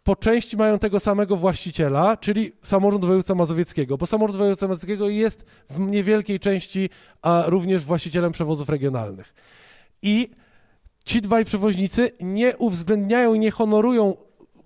po 0.04 0.16
części 0.16 0.56
mają 0.56 0.78
tego 0.78 1.00
samego 1.00 1.36
właściciela, 1.36 2.16
czyli 2.16 2.52
samorząd 2.62 3.04
województwa 3.04 3.34
mazowieckiego, 3.34 3.98
bo 3.98 4.06
samorząd 4.06 4.38
województwa 4.38 4.68
mazowieckiego 4.68 5.08
jest 5.08 5.44
w 5.70 5.78
niewielkiej 5.78 6.40
części 6.40 6.90
a 7.22 7.44
również 7.46 7.84
właścicielem 7.84 8.32
przewozów 8.32 8.68
regionalnych. 8.68 9.34
I 10.02 10.30
ci 11.04 11.20
dwaj 11.20 11.44
przewoźnicy 11.44 12.10
nie 12.20 12.56
uwzględniają 12.56 13.34
i 13.34 13.38
nie 13.38 13.50
honorują 13.50 14.16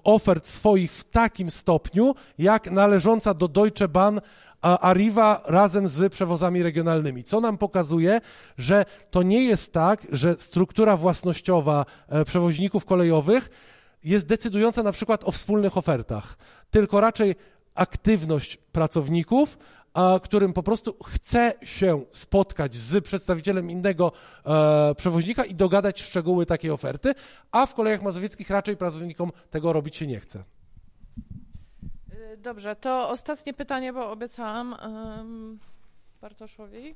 ofert 0.04 0.46
swoich 0.46 0.92
w 0.92 1.04
takim 1.04 1.50
stopniu, 1.50 2.14
jak 2.38 2.70
należąca 2.70 3.34
do 3.34 3.48
Deutsche 3.48 3.88
Bahn 3.88 4.20
Arriva 4.60 5.42
razem 5.44 5.88
z 5.88 6.12
przewozami 6.12 6.62
regionalnymi, 6.62 7.24
co 7.24 7.40
nam 7.40 7.58
pokazuje, 7.58 8.20
że 8.58 8.84
to 9.10 9.22
nie 9.22 9.44
jest 9.44 9.72
tak, 9.72 10.06
że 10.12 10.34
struktura 10.38 10.96
własnościowa 10.96 11.84
e, 12.08 12.24
przewoźników 12.24 12.84
kolejowych 12.84 13.50
jest 14.04 14.26
decydująca 14.26 14.82
na 14.82 14.92
przykład 14.92 15.24
o 15.24 15.32
wspólnych 15.32 15.76
ofertach, 15.76 16.36
tylko 16.70 17.00
raczej 17.00 17.34
aktywność 17.74 18.56
pracowników, 18.56 19.58
którym 20.22 20.52
po 20.52 20.62
prostu 20.62 20.96
chce 21.04 21.52
się 21.62 22.04
spotkać 22.10 22.74
z 22.74 23.04
przedstawicielem 23.04 23.70
innego 23.70 24.12
e, 24.46 24.94
przewoźnika 24.94 25.44
i 25.44 25.54
dogadać 25.54 26.02
szczegóły 26.02 26.46
takiej 26.46 26.70
oferty, 26.70 27.14
a 27.50 27.66
w 27.66 27.74
kolejach 27.74 28.02
mazowieckich 28.02 28.50
raczej 28.50 28.76
pracownikom 28.76 29.32
tego 29.50 29.72
robić 29.72 29.96
się 29.96 30.06
nie 30.06 30.20
chce. 30.20 30.44
Dobrze, 32.38 32.76
to 32.76 33.10
ostatnie 33.10 33.54
pytanie, 33.54 33.92
bo 33.92 34.10
obiecałam 34.10 34.76
um, 34.82 35.58
Bartoszowi. 36.20 36.94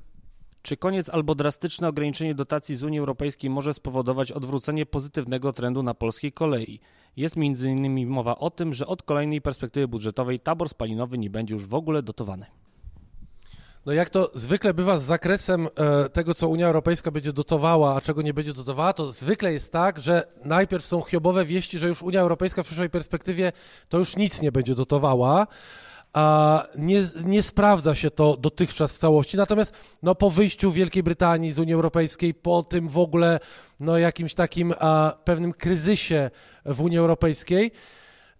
Czy 0.63 0.77
koniec 0.77 1.09
albo 1.09 1.35
drastyczne 1.35 1.89
ograniczenie 1.89 2.35
dotacji 2.35 2.77
z 2.77 2.83
Unii 2.83 2.99
Europejskiej 2.99 3.51
może 3.51 3.75
spowodować 3.75 4.33
odwrócenie 4.33 4.87
pozytywnego 4.87 5.53
trendu 5.53 5.83
na 5.83 5.95
polskiej 5.95 6.33
kolei? 6.33 6.81
Jest 7.17 7.37
m.in. 7.37 8.09
mowa 8.09 8.39
o 8.39 8.51
tym, 8.51 8.73
że 8.73 8.87
od 8.87 9.03
kolejnej 9.03 9.41
perspektywy 9.41 9.89
budżetowej 9.89 10.41
tabor 10.41 10.69
spalinowy 10.69 11.19
nie 11.19 11.31
będzie 11.31 11.55
już 11.55 11.67
w 11.67 11.75
ogóle 11.75 12.03
dotowany. 12.03 12.47
No 13.87 13.93
jak 13.93 14.11
to 14.11 14.31
zwykle 14.35 14.75
bywa 14.75 14.99
z 14.99 15.03
zakresem 15.03 15.69
e, 15.77 16.09
tego, 16.09 16.35
co 16.35 16.49
Unia 16.49 16.67
Europejska 16.67 17.11
będzie 17.11 17.33
dotowała, 17.33 17.95
a 17.95 18.01
czego 18.01 18.23
nie 18.23 18.35
będzie 18.35 18.53
dotowała, 18.53 18.93
to 18.93 19.13
zwykle 19.13 19.53
jest 19.53 19.73
tak, 19.73 20.01
że 20.01 20.27
najpierw 20.45 20.87
są 20.87 21.03
chiobowe 21.03 21.45
wieści, 21.45 21.79
że 21.79 21.89
już 21.89 22.03
Unia 22.03 22.21
Europejska 22.21 22.63
w 22.63 22.67
przyszłej 22.67 22.91
perspektywie 22.91 23.53
to 23.89 23.99
już 23.99 24.17
nic 24.17 24.43
nie 24.43 24.53
będzie 24.53 24.75
dotowała, 24.75 25.47
a 26.13 26.65
nie, 26.79 27.03
nie 27.25 27.43
sprawdza 27.43 27.95
się 27.95 28.11
to 28.11 28.37
dotychczas 28.37 28.93
w 28.93 28.99
całości. 28.99 29.37
Natomiast 29.37 29.75
no, 30.03 30.15
po 30.15 30.31
wyjściu 30.31 30.73
Wielkiej 30.73 31.03
Brytanii 31.03 31.53
z 31.53 31.59
Unii 31.59 31.75
Europejskiej, 31.75 32.35
po 32.35 32.63
tym 32.63 32.89
w 32.89 32.99
ogóle 32.99 33.41
no, 33.81 33.99
jakimś 33.99 34.35
takim 34.35 34.75
a, 34.79 35.13
pewnym 35.25 35.53
kryzysie 35.53 36.31
w 36.65 36.81
Unii 36.81 36.99
Europejskiej, 36.99 37.73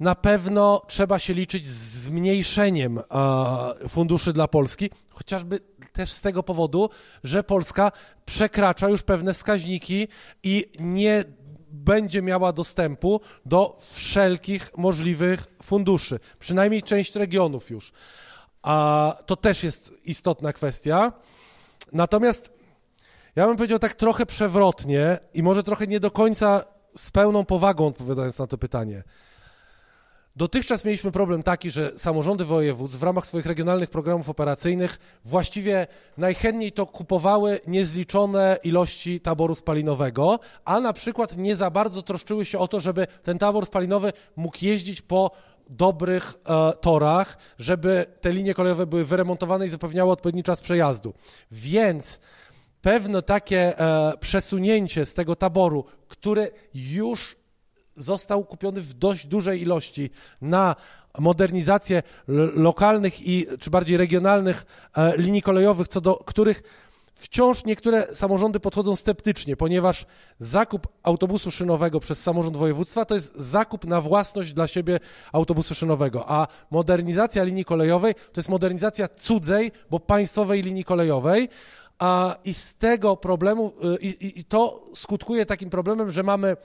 na 0.03 0.15
pewno 0.15 0.83
trzeba 0.87 1.19
się 1.19 1.33
liczyć 1.33 1.67
z 1.67 2.03
zmniejszeniem 2.05 3.01
a, 3.09 3.73
funduszy 3.89 4.33
dla 4.33 4.49
Polski, 4.49 4.91
chociażby 5.11 5.61
też 5.93 6.13
z 6.13 6.21
tego 6.21 6.43
powodu, 6.43 6.91
że 7.25 7.43
Polska 7.43 7.93
przekracza 8.25 8.89
już 8.89 9.03
pewne 9.03 9.35
wskaźniki 9.35 10.09
i 10.43 10.71
nie 10.81 11.25
będzie 11.71 12.23
miała 12.23 12.53
dostępu 12.53 13.21
do 13.47 13.77
wszelkich 13.93 14.71
możliwych 14.77 15.47
funduszy, 15.63 16.19
przynajmniej 16.39 16.83
część 16.83 17.17
regionów 17.17 17.71
już. 17.71 17.93
A 18.63 19.17
to 19.27 19.37
też 19.37 19.65
jest 19.65 19.95
istotna 20.05 20.53
kwestia. 20.53 21.13
Natomiast 21.93 22.53
ja 23.37 23.47
bym 23.47 23.57
powiedział 23.57 23.79
tak 23.79 23.95
trochę 23.95 24.27
przewrotnie 24.27 25.19
i 25.35 25.43
może 25.43 25.63
trochę 25.63 25.87
nie 25.87 26.01
do 26.01 26.11
końca 26.11 26.65
z 26.97 27.11
pełną 27.11 27.45
powagą 27.45 27.87
odpowiadając 27.87 28.39
na 28.39 28.47
to 28.47 28.59
pytanie. 28.59 29.03
Dotychczas 30.37 30.85
mieliśmy 30.85 31.13
problem 31.13 31.43
taki, 31.43 31.71
że 31.71 31.93
samorządy 31.97 32.45
województw 32.45 32.99
w 32.99 33.03
ramach 33.03 33.27
swoich 33.27 33.47
regionalnych 33.47 33.91
programów 33.91 34.29
operacyjnych 34.29 34.99
właściwie 35.25 35.87
najchętniej 36.17 36.73
to 36.73 36.87
kupowały 36.87 37.61
niezliczone 37.67 38.59
ilości 38.65 39.21
taboru 39.21 39.55
spalinowego, 39.55 40.39
a 40.65 40.81
na 40.81 40.93
przykład 40.93 41.37
nie 41.37 41.57
za 41.57 41.71
bardzo 41.71 42.03
troszczyły 42.03 42.45
się 42.45 42.59
o 42.59 42.69
to, 42.69 42.81
żeby 42.81 43.07
ten 43.23 43.39
tabor 43.39 43.67
spalinowy 43.67 44.13
mógł 44.37 44.57
jeździć 44.63 45.03
po 45.03 45.31
dobrych 45.71 46.35
e, 46.45 46.73
torach, 46.73 47.39
żeby 47.59 48.07
te 48.21 48.33
linie 48.33 48.55
kolejowe 48.55 48.87
były 48.87 49.05
wyremontowane 49.05 49.67
i 49.67 49.69
zapewniały 49.69 50.13
odpowiedni 50.13 50.43
czas 50.43 50.61
przejazdu. 50.61 51.15
Więc 51.51 52.21
pewne 52.83 53.23
takie 53.23 53.79
e, 53.79 54.13
przesunięcie 54.21 55.07
z 55.07 55.15
tego 55.15 55.37
taboru, 55.37 55.85
które 56.09 56.49
już 56.75 57.42
został 57.97 58.45
kupiony 58.45 58.81
w 58.81 58.95
dość 58.95 59.27
dużej 59.27 59.63
ilości 59.63 60.11
na 60.41 60.77
modernizację 61.19 62.03
lokalnych 62.55 63.27
i 63.27 63.47
czy 63.61 63.71
bardziej 63.71 63.97
regionalnych 63.97 64.67
e, 64.97 65.17
linii 65.17 65.43
kolejowych, 65.43 65.89
co 65.89 66.01
do 66.01 66.15
których 66.15 66.63
wciąż 67.15 67.65
niektóre 67.65 68.15
samorządy 68.15 68.61
podchodzą 68.61 68.97
sceptycznie, 68.97 69.57
ponieważ 69.57 70.07
zakup 70.39 70.89
autobusu 71.03 71.51
szynowego 71.51 72.01
przez 72.01 72.23
samorząd 72.23 72.57
województwa 72.57 73.05
to 73.05 73.15
jest 73.15 73.37
zakup 73.37 73.85
na 73.85 74.01
własność 74.01 74.53
dla 74.53 74.67
siebie 74.67 75.01
autobusu 75.33 75.75
szynowego, 75.75 76.31
a 76.31 76.47
modernizacja 76.71 77.45
linii 77.45 77.65
kolejowej 77.65 78.15
to 78.15 78.41
jest 78.41 78.49
modernizacja 78.49 79.09
cudzej, 79.09 79.73
bo 79.91 80.01
państwowej 80.01 80.63
linii 80.63 80.85
kolejowej. 80.85 81.49
A, 81.99 82.37
I 82.45 82.55
z 82.55 82.77
tego 82.77 83.17
problemu, 83.17 83.73
e, 83.83 83.97
i, 83.97 84.41
i 84.41 84.45
to 84.45 84.85
skutkuje 84.95 85.47
takim 85.47 85.71
problemem, 85.71 86.11
że 86.11 86.23
mamy 86.23 86.57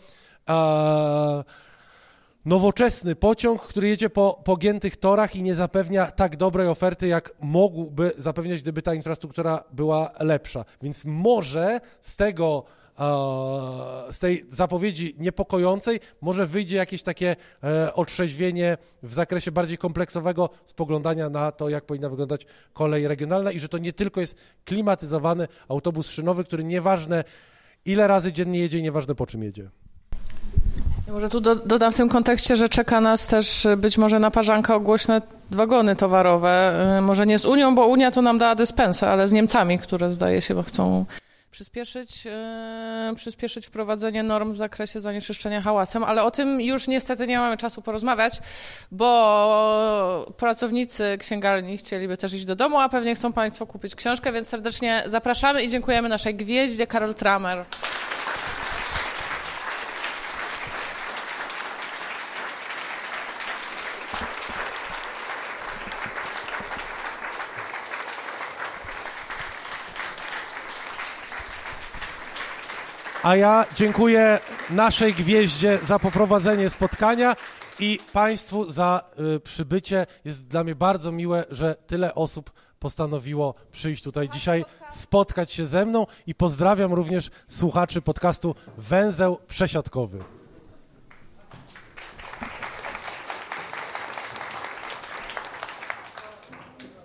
nowoczesny 2.45 3.15
pociąg, 3.15 3.61
który 3.61 3.89
jedzie 3.89 4.09
po 4.09 4.41
pogiętych 4.43 4.97
torach 4.97 5.35
i 5.35 5.43
nie 5.43 5.55
zapewnia 5.55 6.11
tak 6.11 6.35
dobrej 6.35 6.67
oferty, 6.67 7.07
jak 7.07 7.33
mógłby 7.39 8.11
zapewniać, 8.17 8.61
gdyby 8.61 8.81
ta 8.81 8.93
infrastruktura 8.93 9.63
była 9.73 10.11
lepsza. 10.19 10.65
Więc 10.81 11.05
może 11.05 11.79
z 12.01 12.15
tego 12.15 12.63
z 14.11 14.19
tej 14.19 14.45
zapowiedzi 14.49 15.15
niepokojącej 15.19 15.99
może 16.21 16.45
wyjdzie 16.45 16.77
jakieś 16.77 17.03
takie 17.03 17.35
e, 17.63 17.93
otrzeźwienie 17.93 18.77
w 19.03 19.13
zakresie 19.13 19.51
bardziej 19.51 19.77
kompleksowego 19.77 20.49
spoglądania 20.65 21.29
na 21.29 21.51
to, 21.51 21.69
jak 21.69 21.85
powinna 21.85 22.09
wyglądać 22.09 22.45
kolej 22.73 23.07
regionalna 23.07 23.51
i 23.51 23.59
że 23.59 23.69
to 23.69 23.77
nie 23.77 23.93
tylko 23.93 24.21
jest 24.21 24.37
klimatyzowany 24.65 25.47
autobus 25.67 26.09
szynowy, 26.09 26.43
który 26.43 26.63
nieważne 26.63 27.23
ile 27.85 28.07
razy 28.07 28.33
dziennie 28.33 28.59
jedzie 28.59 28.77
i 28.77 28.83
nieważne 28.83 29.15
po 29.15 29.25
czym 29.25 29.43
jedzie. 29.43 29.69
Może 31.07 31.29
tu 31.29 31.41
do, 31.41 31.55
dodam 31.55 31.91
w 31.91 31.97
tym 31.97 32.09
kontekście, 32.09 32.55
że 32.55 32.69
czeka 32.69 33.01
nas 33.01 33.27
też 33.27 33.65
y, 33.65 33.77
być 33.77 33.97
może 33.97 34.19
naparzanka 34.19 34.75
o 34.75 34.79
głośne 34.79 35.21
wagony 35.51 35.95
towarowe. 35.95 36.73
Y, 36.97 37.01
może 37.01 37.25
nie 37.25 37.39
z 37.39 37.45
Unią, 37.45 37.75
bo 37.75 37.87
Unia 37.87 38.11
to 38.11 38.21
nam 38.21 38.37
dała 38.37 38.55
dyspensę, 38.55 39.09
ale 39.09 39.27
z 39.27 39.31
Niemcami, 39.31 39.79
które 39.79 40.13
zdaje 40.13 40.41
się 40.41 40.63
chcą 40.63 41.05
przyspieszyć, 41.51 42.25
yy, 42.25 43.15
przyspieszyć 43.15 43.67
wprowadzenie 43.67 44.23
norm 44.23 44.51
w 44.51 44.55
zakresie 44.55 44.99
zanieczyszczenia 44.99 45.61
hałasem, 45.61 46.03
ale 46.03 46.23
o 46.23 46.31
tym 46.31 46.61
już 46.61 46.87
niestety 46.87 47.27
nie 47.27 47.39
mamy 47.39 47.57
czasu 47.57 47.81
porozmawiać, 47.81 48.41
bo 48.91 50.33
pracownicy 50.37 51.17
księgarni 51.19 51.77
chcieliby 51.77 52.17
też 52.17 52.33
iść 52.33 52.45
do 52.45 52.55
domu, 52.55 52.79
a 52.79 52.89
pewnie 52.89 53.15
chcą 53.15 53.33
Państwo 53.33 53.65
kupić 53.65 53.95
książkę, 53.95 54.31
więc 54.31 54.47
serdecznie 54.47 55.03
zapraszamy 55.05 55.63
i 55.63 55.69
dziękujemy 55.69 56.09
naszej 56.09 56.35
gwieździe 56.35 56.87
Karol 56.87 57.13
Tramer. 57.15 57.65
A 73.23 73.35
ja 73.35 73.65
dziękuję 73.75 74.39
naszej 74.69 75.13
gwieździe 75.13 75.79
za 75.83 75.99
poprowadzenie 75.99 76.69
spotkania 76.69 77.35
i 77.79 77.99
Państwu 78.13 78.71
za 78.71 79.03
y, 79.35 79.39
przybycie. 79.39 80.05
Jest 80.25 80.47
dla 80.47 80.63
mnie 80.63 80.75
bardzo 80.75 81.11
miłe, 81.11 81.45
że 81.49 81.75
tyle 81.87 82.15
osób 82.15 82.51
postanowiło 82.79 83.53
przyjść 83.71 84.03
tutaj 84.03 84.29
dzisiaj, 84.29 84.65
spotkać 84.89 85.51
się 85.51 85.65
ze 85.65 85.85
mną 85.85 86.05
i 86.27 86.35
pozdrawiam 86.35 86.93
również 86.93 87.29
słuchaczy 87.47 88.01
podcastu 88.01 88.55
Węzeł 88.77 89.37
Przesiadkowy. 89.47 90.36